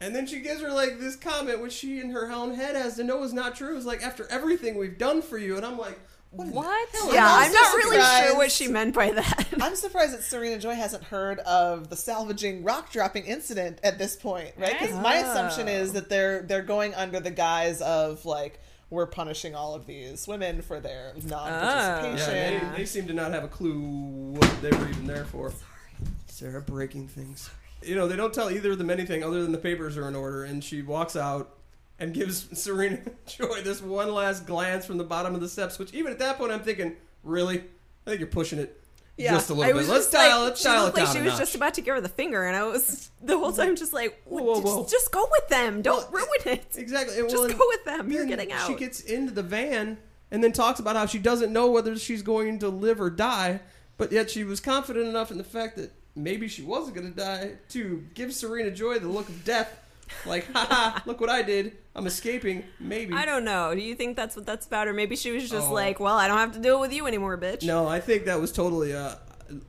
And 0.00 0.14
then 0.14 0.26
she 0.26 0.40
gives 0.40 0.60
her 0.62 0.70
like 0.70 0.98
this 1.00 1.16
comment, 1.16 1.60
which 1.60 1.72
she 1.72 2.00
in 2.00 2.10
her 2.10 2.30
own 2.30 2.54
head 2.54 2.76
has 2.76 2.96
to 2.96 3.04
know 3.04 3.22
is 3.24 3.32
not 3.32 3.56
true. 3.56 3.76
Is 3.76 3.84
like 3.86 4.02
after 4.02 4.26
everything 4.30 4.76
we've 4.78 4.96
done 4.98 5.22
for 5.22 5.38
you, 5.38 5.56
and 5.56 5.66
I'm 5.66 5.76
like, 5.78 5.98
what? 6.30 6.48
What? 6.48 6.88
hell? 6.92 7.12
Yeah, 7.14 7.26
I'm 7.26 7.46
I'm 7.46 7.52
so 7.52 7.58
not 7.60 7.74
really 7.74 7.96
sure 8.26 8.36
what 8.36 8.52
she 8.52 8.68
meant 8.68 8.94
by 8.94 9.10
that. 9.12 9.48
I'm 9.60 9.74
surprised 9.74 10.12
that 10.12 10.22
Serena 10.22 10.58
Joy 10.58 10.74
hasn't 10.74 11.02
heard 11.04 11.38
of 11.40 11.88
the 11.90 11.96
salvaging 11.96 12.62
rock 12.62 12.92
dropping 12.92 13.24
incident 13.24 13.80
at 13.82 13.98
this 13.98 14.14
point, 14.14 14.52
right? 14.56 14.78
Because 14.78 14.94
my 14.96 15.22
Oh. 15.24 15.30
assumption 15.30 15.68
is 15.68 15.94
that 15.94 16.08
they're 16.08 16.42
they're 16.42 16.62
going 16.62 16.94
under 16.94 17.18
the 17.18 17.30
guise 17.32 17.80
of 17.80 18.24
like 18.24 18.60
we're 18.90 19.06
punishing 19.06 19.54
all 19.54 19.74
of 19.74 19.86
these 19.86 20.28
women 20.28 20.62
for 20.62 20.80
their 20.80 21.12
non-participation. 21.24 22.34
Yeah, 22.34 22.50
Yeah. 22.50 22.70
they, 22.72 22.76
they 22.78 22.84
seem 22.86 23.06
to 23.08 23.12
not 23.14 23.32
have 23.32 23.44
a 23.44 23.48
clue 23.48 23.80
what 23.80 24.62
they 24.62 24.70
were 24.70 24.88
even 24.88 25.06
there 25.06 25.24
for. 25.24 25.50
Sorry, 25.50 25.62
Sarah 26.26 26.62
breaking 26.62 27.08
things. 27.08 27.50
You 27.82 27.94
know, 27.94 28.08
they 28.08 28.16
don't 28.16 28.34
tell 28.34 28.50
either 28.50 28.72
of 28.72 28.78
them 28.78 28.90
anything 28.90 29.22
other 29.22 29.42
than 29.42 29.52
the 29.52 29.58
papers 29.58 29.96
are 29.96 30.08
in 30.08 30.16
order, 30.16 30.44
and 30.44 30.62
she 30.62 30.82
walks 30.82 31.16
out 31.16 31.56
and 31.98 32.12
gives 32.12 32.48
Serena 32.58 33.00
Joy 33.26 33.62
this 33.62 33.80
one 33.80 34.12
last 34.12 34.46
glance 34.46 34.84
from 34.84 34.98
the 34.98 35.04
bottom 35.04 35.34
of 35.34 35.40
the 35.40 35.48
steps. 35.48 35.78
Which 35.78 35.94
even 35.94 36.12
at 36.12 36.18
that 36.18 36.38
point, 36.38 36.52
I'm 36.52 36.60
thinking, 36.60 36.96
really, 37.22 37.58
I 37.58 38.10
think 38.10 38.20
you're 38.20 38.28
pushing 38.28 38.58
it 38.58 38.78
yeah, 39.18 39.32
just 39.32 39.50
a 39.50 39.54
little 39.54 39.80
bit. 39.80 39.88
Let's 39.88 40.10
dial, 40.10 40.40
like, 40.40 40.50
let's 40.50 40.62
dial 40.62 40.86
it 40.86 40.94
down 40.94 41.04
like 41.06 41.16
she 41.16 41.22
was 41.22 41.32
notch. 41.32 41.40
just 41.40 41.54
about 41.56 41.74
to 41.74 41.80
give 41.80 41.94
her 41.94 42.00
the 42.00 42.08
finger, 42.08 42.44
and 42.44 42.56
I 42.56 42.62
was 42.64 43.10
the 43.22 43.36
whole 43.36 43.52
time 43.52 43.74
just 43.74 43.92
like, 43.92 44.20
Whoa, 44.24 44.42
whoa, 44.42 44.60
whoa. 44.60 44.82
Just, 44.82 44.92
just 44.92 45.12
go 45.12 45.26
with 45.30 45.48
them. 45.48 45.82
Don't 45.82 46.10
Well, 46.12 46.24
ruin 46.24 46.58
it. 46.58 46.76
Exactly. 46.76 47.18
and 47.18 47.28
Just 47.28 47.48
well, 47.48 47.58
go 47.58 47.66
with 47.66 47.84
them. 47.84 48.10
You're 48.12 48.26
getting 48.26 48.52
out. 48.52 48.68
She 48.68 48.74
gets 48.74 49.00
into 49.00 49.32
the 49.32 49.42
van 49.42 49.98
and 50.30 50.42
then 50.42 50.52
talks 50.52 50.78
about 50.78 50.94
how 50.94 51.06
she 51.06 51.18
doesn't 51.18 51.52
know 51.52 51.70
whether 51.70 51.96
she's 51.98 52.22
going 52.22 52.60
to 52.60 52.68
live 52.68 53.00
or 53.00 53.10
die, 53.10 53.60
but 53.96 54.12
yet 54.12 54.30
she 54.30 54.44
was 54.44 54.60
confident 54.60 55.08
enough 55.08 55.32
in 55.32 55.38
the 55.38 55.44
fact 55.44 55.76
that 55.76 55.90
maybe 56.18 56.48
she 56.48 56.62
wasn't 56.62 56.96
going 56.96 57.10
to 57.10 57.16
die 57.16 57.52
to 57.70 58.04
give 58.14 58.34
Serena 58.34 58.70
Joy 58.70 58.98
the 58.98 59.08
look 59.08 59.28
of 59.28 59.44
death. 59.44 59.80
Like, 60.26 60.46
haha, 60.52 61.00
look 61.06 61.20
what 61.20 61.30
I 61.30 61.42
did. 61.42 61.76
I'm 61.94 62.06
escaping. 62.06 62.64
Maybe. 62.80 63.14
I 63.14 63.24
don't 63.24 63.44
know. 63.44 63.74
Do 63.74 63.80
you 63.80 63.94
think 63.94 64.16
that's 64.16 64.36
what 64.36 64.46
that's 64.46 64.66
about, 64.66 64.88
or 64.88 64.92
maybe 64.92 65.16
she 65.16 65.30
was 65.30 65.48
just 65.50 65.68
Oh. 65.68 65.72
like, 65.72 66.00
"Well, 66.00 66.16
I 66.16 66.28
don't 66.28 66.38
have 66.38 66.52
to 66.52 66.58
deal 66.60 66.80
with 66.80 66.92
you 66.92 67.06
anymore, 67.06 67.36
bitch." 67.38 67.64
No, 67.64 67.86
I 67.86 68.00
think 68.00 68.24
that 68.24 68.40
was 68.40 68.52
totally 68.52 68.94
uh 68.94 69.16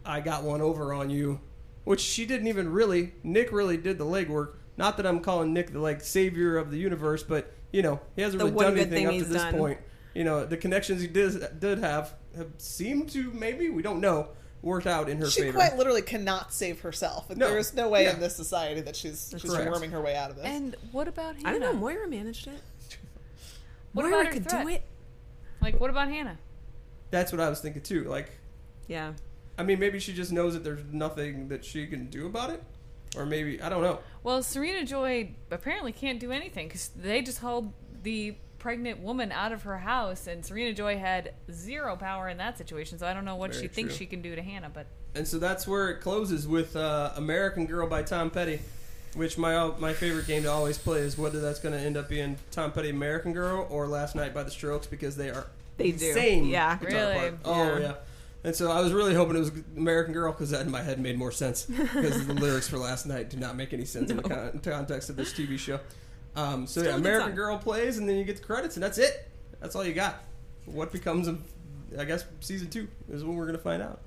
I 0.05 0.19
got 0.21 0.43
one 0.43 0.61
over 0.61 0.93
on 0.93 1.09
you, 1.09 1.39
which 1.85 2.01
she 2.01 2.25
didn't 2.25 2.47
even 2.47 2.71
really. 2.71 3.13
Nick 3.23 3.51
really 3.51 3.77
did 3.77 3.97
the 3.97 4.05
legwork. 4.05 4.55
Not 4.77 4.97
that 4.97 5.05
I'm 5.05 5.19
calling 5.19 5.53
Nick 5.53 5.71
the 5.73 5.79
like 5.79 6.01
savior 6.01 6.57
of 6.57 6.71
the 6.71 6.77
universe, 6.77 7.23
but 7.23 7.51
you 7.73 7.81
know 7.81 7.99
he 8.15 8.21
hasn't 8.21 8.39
The 8.39 8.45
really 8.51 8.65
done 8.65 8.77
anything 8.77 9.07
up 9.07 9.13
to 9.13 9.23
this 9.25 9.41
done. 9.41 9.53
point. 9.55 9.79
You 10.13 10.23
know 10.23 10.45
the 10.45 10.57
connections 10.57 11.01
he 11.01 11.07
did 11.07 11.59
did 11.59 11.79
have 11.79 12.13
have 12.37 12.47
seemed 12.57 13.09
to 13.11 13.31
maybe 13.31 13.69
we 13.69 13.81
don't 13.81 13.99
know 13.99 14.29
worked 14.61 14.87
out 14.87 15.07
in 15.09 15.17
her 15.17 15.25
favor. 15.25 15.31
She 15.31 15.41
favor. 15.43 15.57
quite 15.57 15.77
literally 15.77 16.01
cannot 16.01 16.53
save 16.53 16.81
herself. 16.81 17.29
No. 17.35 17.47
there 17.47 17.57
is 17.57 17.73
no 17.73 17.87
way 17.89 18.03
Yeah. 18.03 18.13
in 18.13 18.19
this 18.19 18.35
society 18.35 18.81
that 18.81 18.95
she's 18.95 19.33
she's 19.39 19.49
correct. 19.51 19.71
worming 19.71 19.91
her 19.91 20.01
way 20.01 20.15
out 20.15 20.29
of 20.29 20.35
this. 20.35 20.45
And 20.45 20.75
what 20.91 21.07
about 21.07 21.35
Hannah? 21.37 21.49
I 21.49 21.51
don't 21.53 21.61
know. 21.61 21.73
Moira 21.73 22.07
managed 22.07 22.47
it. 22.47 22.61
What 23.93 24.03
Moira 24.03 24.15
about 24.21 24.25
her 24.27 24.33
could 24.33 24.49
threat? 24.49 24.63
do 24.65 24.69
it. 24.73 24.83
Like, 25.61 25.79
what 25.79 25.89
about 25.89 26.09
Hannah? 26.09 26.37
That's 27.11 27.31
what 27.31 27.41
I 27.41 27.49
was 27.49 27.59
thinking 27.59 27.81
too. 27.81 28.03
Like, 28.05 28.31
Yeah. 28.87 29.13
I 29.57 29.63
mean, 29.63 29.79
maybe 29.79 29.99
she 29.99 30.13
just 30.13 30.31
knows 30.31 30.53
that 30.53 30.63
there's 30.63 30.83
nothing 30.91 31.49
that 31.49 31.65
she 31.65 31.85
can 31.87 32.05
do 32.09 32.27
about 32.27 32.49
it, 32.49 32.63
or 33.17 33.25
maybe 33.25 33.61
I 33.61 33.67
don't 33.69 33.81
know. 33.81 33.99
Well, 34.23 34.41
Serena 34.41 34.85
Joy 34.85 35.31
apparently 35.51 35.91
can't 35.91 36.19
do 36.19 36.31
anything 36.31 36.67
because 36.67 36.89
they 36.95 37.21
just 37.21 37.39
hold 37.39 37.73
the 38.03 38.35
pregnant 38.59 38.99
woman 38.99 39.31
out 39.31 39.51
of 39.51 39.63
her 39.63 39.77
house, 39.79 40.27
and 40.27 40.45
Serena 40.45 40.73
Joy 40.73 40.97
had 40.97 41.33
zero 41.51 41.95
power 41.95 42.29
in 42.29 42.37
that 42.37 42.57
situation. 42.57 42.99
So 42.99 43.07
I 43.07 43.13
don't 43.13 43.25
know 43.25 43.35
what 43.35 43.51
Very 43.51 43.63
she 43.63 43.67
thinks 43.69 43.95
she 43.95 44.05
can 44.05 44.21
do 44.21 44.35
to 44.35 44.41
Hannah, 44.41 44.69
but 44.73 44.85
And 45.15 45.27
so 45.27 45.39
that's 45.39 45.67
where 45.67 45.89
it 45.89 46.01
closes 46.01 46.47
with 46.47 46.75
uh, 46.75 47.11
American 47.15 47.65
Girl 47.65 47.87
by 47.87 48.03
Tom 48.03 48.29
Petty, 48.29 48.59
which 49.15 49.37
my 49.37 49.71
my 49.79 49.93
favorite 49.93 50.27
game 50.27 50.43
to 50.43 50.51
always 50.51 50.77
play 50.77 50.99
is 50.99 51.17
whether 51.17 51.39
that's 51.41 51.59
going 51.59 51.73
to 51.73 51.81
end 51.81 51.97
up 51.97 52.09
being 52.09 52.37
Tom 52.51 52.71
Petty 52.71 52.89
American 52.89 53.33
Girl 53.33 53.65
or 53.69 53.87
Last 53.87 54.15
Night 54.15 54.33
by 54.33 54.43
the 54.43 54.51
Strokes 54.51 54.85
because 54.87 55.15
they 55.15 55.29
are 55.29 55.47
They 55.77 55.91
do. 55.91 56.07
insane. 56.07 56.45
Yeah. 56.45 56.77
guitar 56.77 56.91
Really? 56.95 57.15
part. 57.17 57.33
Oh 57.45 57.63
Yeah. 57.63 57.79
yeah. 57.79 57.93
And 58.41 58.55
so 58.55 58.71
I 58.71 58.79
was 58.79 58.93
really 58.93 59.13
hoping 59.13 59.35
it 59.35 59.39
was 59.39 59.51
American 59.75 60.13
Girl 60.13 60.31
because 60.31 60.51
that 60.51 60.61
in 60.65 60.71
my 60.71 60.81
head 60.81 60.97
made 60.97 61.17
more 61.17 61.31
sense 61.31 61.65
because 61.65 62.25
the 62.25 62.33
lyrics 62.45 62.69
for 62.69 62.77
Last 62.77 63.05
Night 63.05 63.29
do 63.29 63.35
not 63.35 63.57
make 63.57 63.73
any 63.73 63.83
sense 63.83 64.09
in 64.11 64.15
the 64.17 64.23
con- 64.23 64.61
context 64.63 65.09
of 65.09 65.17
this 65.17 65.33
TV 65.33 65.59
show. 65.59 65.77
Um, 66.39 66.67
so 66.67 66.81
Still 66.81 66.93
yeah, 66.93 66.97
American. 66.97 67.35
Girl 67.35 67.57
plays 67.57 67.97
and 67.97 68.07
then 68.07 68.17
you 68.17 68.23
get 68.23 68.37
the 68.37 68.43
credits 68.43 68.75
and 68.75 68.83
that's 68.83 68.97
it. 68.97 69.27
That's 69.59 69.75
all 69.75 69.85
you 69.85 69.93
got. 69.93 70.23
What 70.65 70.91
becomes 70.91 71.27
of, 71.27 71.41
I 71.97 72.05
guess, 72.05 72.23
season 72.39 72.69
two 72.69 72.87
is 73.11 73.23
when 73.23 73.35
we're 73.35 73.45
going 73.45 73.57
to 73.57 73.63
find 73.63 73.81
out 73.81 74.01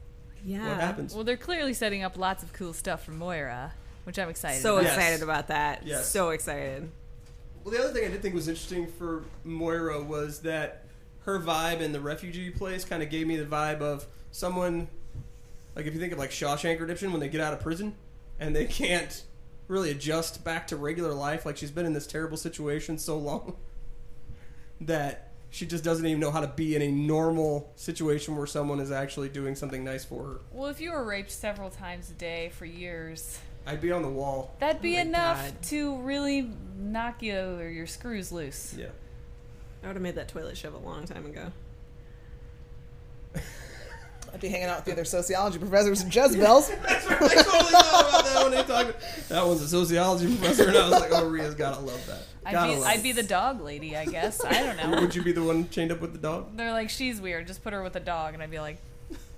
Yeah. 0.44 0.68
what 0.68 0.78
happens. 0.80 1.14
well, 1.14 1.24
they're 1.24 1.36
clearly 1.36 1.74
setting 1.74 2.02
up 2.02 2.16
lots 2.16 2.42
of 2.42 2.52
cool 2.52 2.72
stuff 2.72 3.04
for 3.04 3.10
Moira, 3.12 3.72
which 4.04 4.18
I'm 4.18 4.28
excited. 4.28 4.62
So 4.62 4.74
about. 4.74 4.84
Yes. 4.84 4.96
excited 4.96 5.22
about 5.22 5.48
that. 5.48 5.86
Yes. 5.86 6.08
So 6.08 6.30
excited. 6.30 6.90
Well, 7.64 7.72
the 7.74 7.80
other 7.82 7.92
thing 7.92 8.04
I 8.04 8.08
did 8.08 8.22
think 8.22 8.34
was 8.34 8.48
interesting 8.48 8.86
for 8.86 9.24
Moira 9.44 10.02
was 10.02 10.40
that 10.40 10.84
her 11.24 11.38
vibe 11.38 11.80
in 11.80 11.92
the 11.92 12.00
refugee 12.00 12.50
place 12.50 12.84
kind 12.84 13.02
of 13.02 13.10
gave 13.10 13.26
me 13.26 13.36
the 13.36 13.44
vibe 13.44 13.80
of 13.80 14.06
someone, 14.32 14.88
like 15.76 15.86
if 15.86 15.94
you 15.94 16.00
think 16.00 16.12
of 16.12 16.18
like 16.18 16.30
Shawshank 16.30 16.80
Redemption, 16.80 17.12
when 17.12 17.20
they 17.20 17.28
get 17.28 17.40
out 17.40 17.52
of 17.52 17.60
prison 17.60 17.94
and 18.40 18.54
they 18.56 18.64
can't 18.80 19.22
really 19.68 19.90
adjust 19.90 20.44
back 20.44 20.66
to 20.68 20.76
regular 20.76 21.12
life. 21.14 21.44
Like 21.46 21.56
she's 21.56 21.70
been 21.70 21.86
in 21.86 21.92
this 21.92 22.06
terrible 22.06 22.36
situation 22.36 22.98
so 22.98 23.16
long 23.18 23.56
that 24.80 25.28
she 25.50 25.66
just 25.66 25.84
doesn't 25.84 26.04
even 26.06 26.18
know 26.20 26.30
how 26.30 26.40
to 26.40 26.46
be 26.48 26.74
in 26.74 26.82
a 26.82 26.90
normal 26.90 27.70
situation 27.76 28.36
where 28.36 28.46
someone 28.46 28.80
is 28.80 28.90
actually 28.90 29.28
doing 29.28 29.54
something 29.54 29.84
nice 29.84 30.04
for 30.04 30.24
her. 30.24 30.40
Well, 30.52 30.68
if 30.70 30.80
you 30.80 30.92
were 30.92 31.04
raped 31.04 31.30
several 31.30 31.68
times 31.70 32.10
a 32.10 32.14
day 32.14 32.50
for 32.56 32.64
years, 32.64 33.38
I'd 33.66 33.80
be 33.80 33.92
on 33.92 34.02
the 34.02 34.08
wall. 34.08 34.54
that'd 34.60 34.80
be 34.82 34.96
Oh 34.96 35.02
enough 35.02 35.44
God. 35.44 35.62
to 35.64 35.96
really 35.98 36.50
knock 36.78 37.22
you 37.22 37.38
or 37.38 37.68
your 37.68 37.86
screws 37.86 38.32
loose. 38.32 38.74
Yeah. 38.76 38.86
I 39.82 39.88
would 39.88 39.96
have 39.96 40.02
made 40.02 40.14
that 40.14 40.28
toilet 40.28 40.56
shove 40.56 40.74
a 40.74 40.78
long 40.78 41.04
time 41.06 41.26
ago. 41.26 41.52
I'd 44.32 44.40
be 44.40 44.48
hanging 44.48 44.68
out 44.68 44.76
with 44.76 44.86
the 44.86 44.92
other 44.92 45.04
sociology 45.04 45.58
professors 45.58 46.00
and 46.02 46.14
Jezebels. 46.14 46.68
That's 46.82 47.06
right. 47.06 47.22
I 47.22 47.42
totally 47.42 47.72
thought 47.72 48.08
about 48.08 48.24
that 48.24 48.42
when 48.42 48.50
they 48.52 48.62
talked. 48.62 49.28
That 49.28 49.46
was 49.46 49.60
a 49.62 49.68
sociology 49.68 50.26
professor, 50.26 50.68
and 50.68 50.76
I 50.76 50.88
was 50.88 51.00
like, 51.00 51.10
"Oh, 51.12 51.28
Ria's 51.28 51.54
gotta 51.54 51.80
love 51.80 52.06
that." 52.06 52.22
I'd 52.44 52.68
be, 52.68 52.76
love 52.76 52.86
I'd 52.86 53.02
be 53.02 53.12
the 53.12 53.22
dog 53.22 53.60
lady, 53.60 53.96
I 53.96 54.06
guess. 54.06 54.44
I 54.44 54.52
don't 54.52 54.76
know. 54.76 55.00
Would 55.00 55.14
you 55.14 55.22
be 55.22 55.32
the 55.32 55.42
one 55.42 55.68
chained 55.68 55.92
up 55.92 56.00
with 56.00 56.12
the 56.12 56.18
dog? 56.18 56.56
They're 56.56 56.72
like, 56.72 56.90
she's 56.90 57.20
weird. 57.20 57.46
Just 57.46 57.62
put 57.62 57.72
her 57.72 57.82
with 57.82 57.94
a 57.94 58.00
dog, 58.00 58.34
and 58.34 58.42
I'd 58.42 58.50
be 58.50 58.58
like, 58.58 58.78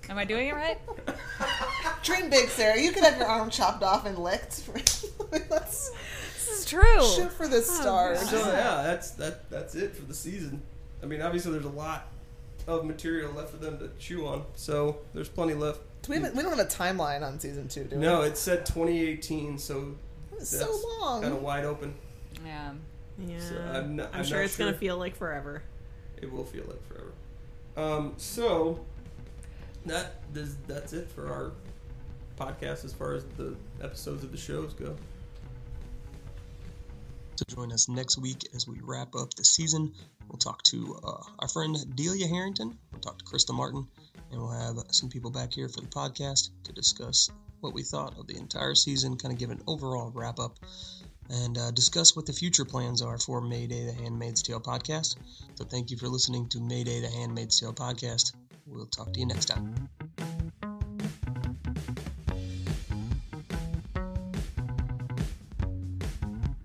am 0.09 0.17
I 0.17 0.25
doing 0.25 0.49
it 0.49 0.55
right? 0.55 0.79
Dream 2.03 2.31
big, 2.31 2.49
Sarah. 2.49 2.81
You 2.81 2.93
could 2.93 3.05
have 3.05 3.19
your 3.19 3.27
arm 3.27 3.51
chopped 3.51 3.83
off 3.83 4.07
and 4.07 4.19
licked. 4.19 4.63
Let's 5.51 5.91
This 5.91 6.61
is 6.61 6.67
true. 6.67 7.05
shoot 7.05 7.33
for 7.33 7.49
the 7.49 7.59
oh, 7.59 7.61
stars. 7.61 8.31
So 8.31 8.39
yeah, 8.39 8.83
that's 8.83 9.11
that. 9.13 9.51
That's 9.51 9.75
it 9.75 9.95
for 9.97 10.03
the 10.03 10.15
season. 10.15 10.63
I 11.03 11.07
mean, 11.07 11.21
obviously, 11.21 11.53
there's 11.53 11.65
a 11.65 11.71
lot 11.71 12.09
of 12.67 12.85
material 12.85 13.33
left 13.33 13.51
for 13.51 13.57
them 13.59 13.79
to 13.79 13.91
chew 13.99 14.27
on, 14.27 14.45
so 14.55 14.99
there's 15.15 15.29
plenty 15.29 15.55
left. 15.55 15.81
Do 16.03 16.13
we, 16.13 16.21
have, 16.21 16.35
we 16.37 16.43
don't 16.43 16.57
have 16.57 16.67
a 16.67 16.71
timeline 16.71 17.23
on 17.23 17.39
season 17.41 17.69
two, 17.69 17.85
do 17.85 17.97
we? 17.97 18.03
No, 18.03 18.23
it 18.23 18.37
said 18.37 18.67
2018, 18.67 19.59
so 19.59 19.95
It's 20.37 20.51
so 20.51 20.71
long. 21.01 21.23
kind 21.23 21.35
of 21.35 21.43
wide 21.43 21.65
open. 21.65 21.95
Yeah. 22.45 22.73
Yeah. 23.19 23.39
So 23.41 23.57
I'm 23.57 23.97
not- 23.97 24.09
I'm, 24.13 24.21
I'm 24.21 24.25
sure 24.25 24.39
not 24.39 24.45
it's 24.45 24.57
gonna 24.57 24.75
feel 24.75 24.97
like 24.99 25.17
forever. 25.17 25.63
It 26.21 26.31
will 26.33 26.45
feel 26.45 26.65
like 26.67 26.83
forever. 26.87 27.13
Um, 27.77 28.15
so 28.17 28.85
that 29.87 30.17
is, 30.35 30.57
that's 30.67 30.93
it 30.93 31.09
for 31.11 31.31
our 31.31 31.53
podcast 32.39 32.85
as 32.85 32.93
far 32.93 33.15
as 33.15 33.25
the 33.37 33.55
episodes 33.83 34.25
of 34.25 34.31
the 34.33 34.39
shows 34.39 34.73
go. 34.75 34.97
to 37.37 37.45
join 37.47 37.73
us 37.73 37.89
next 37.89 38.17
week 38.19 38.47
as 38.55 38.69
we 38.69 38.79
wrap 38.83 39.15
up 39.17 39.35
the 39.35 39.45
season. 39.45 39.93
We'll 40.29 40.39
talk 40.39 40.63
to 40.65 40.99
uh, 41.05 41.23
our 41.39 41.49
friend 41.49 41.77
Delia 41.95 42.27
Harrington. 42.27 42.77
We'll 42.93 43.01
talk 43.01 43.19
to 43.19 43.25
Krista 43.25 43.55
Martin, 43.55 43.87
and 44.31 44.41
we'll 44.41 44.51
have 44.51 44.77
some 44.91 45.09
people 45.09 45.31
back 45.31 45.53
here 45.53 45.69
for 45.69 45.81
the 45.81 45.87
podcast 45.87 46.51
to 46.65 46.73
discuss 46.73 47.31
what 47.61 47.73
we 47.73 47.83
thought 47.83 48.19
of 48.19 48.27
the 48.27 48.37
entire 48.37 48.75
season, 48.75 49.17
kind 49.17 49.33
of 49.33 49.39
give 49.39 49.51
an 49.51 49.63
overall 49.67 50.11
wrap 50.15 50.39
up, 50.39 50.59
and 51.31 51.57
uh, 51.57 51.71
discuss 51.71 52.15
what 52.15 52.27
the 52.27 52.33
future 52.33 52.65
plans 52.65 53.01
are 53.01 53.19
for 53.19 53.41
Mayday 53.41 53.87
the 53.87 53.93
Handmaid's 53.93 54.43
Tale 54.43 54.61
podcast. 54.61 55.17
So 55.55 55.65
thank 55.65 55.91
you 55.91 55.97
for 55.97 56.09
listening 56.09 56.49
to 56.51 56.61
Mayday 56.61 57.01
the 57.01 57.09
Handmaid's 57.09 57.59
Tale 57.59 57.73
podcast. 57.73 58.35
We'll 58.67 58.87
talk 58.87 59.13
to 59.13 59.21
you 59.21 59.27
next 59.27 59.47
time. 59.47 59.89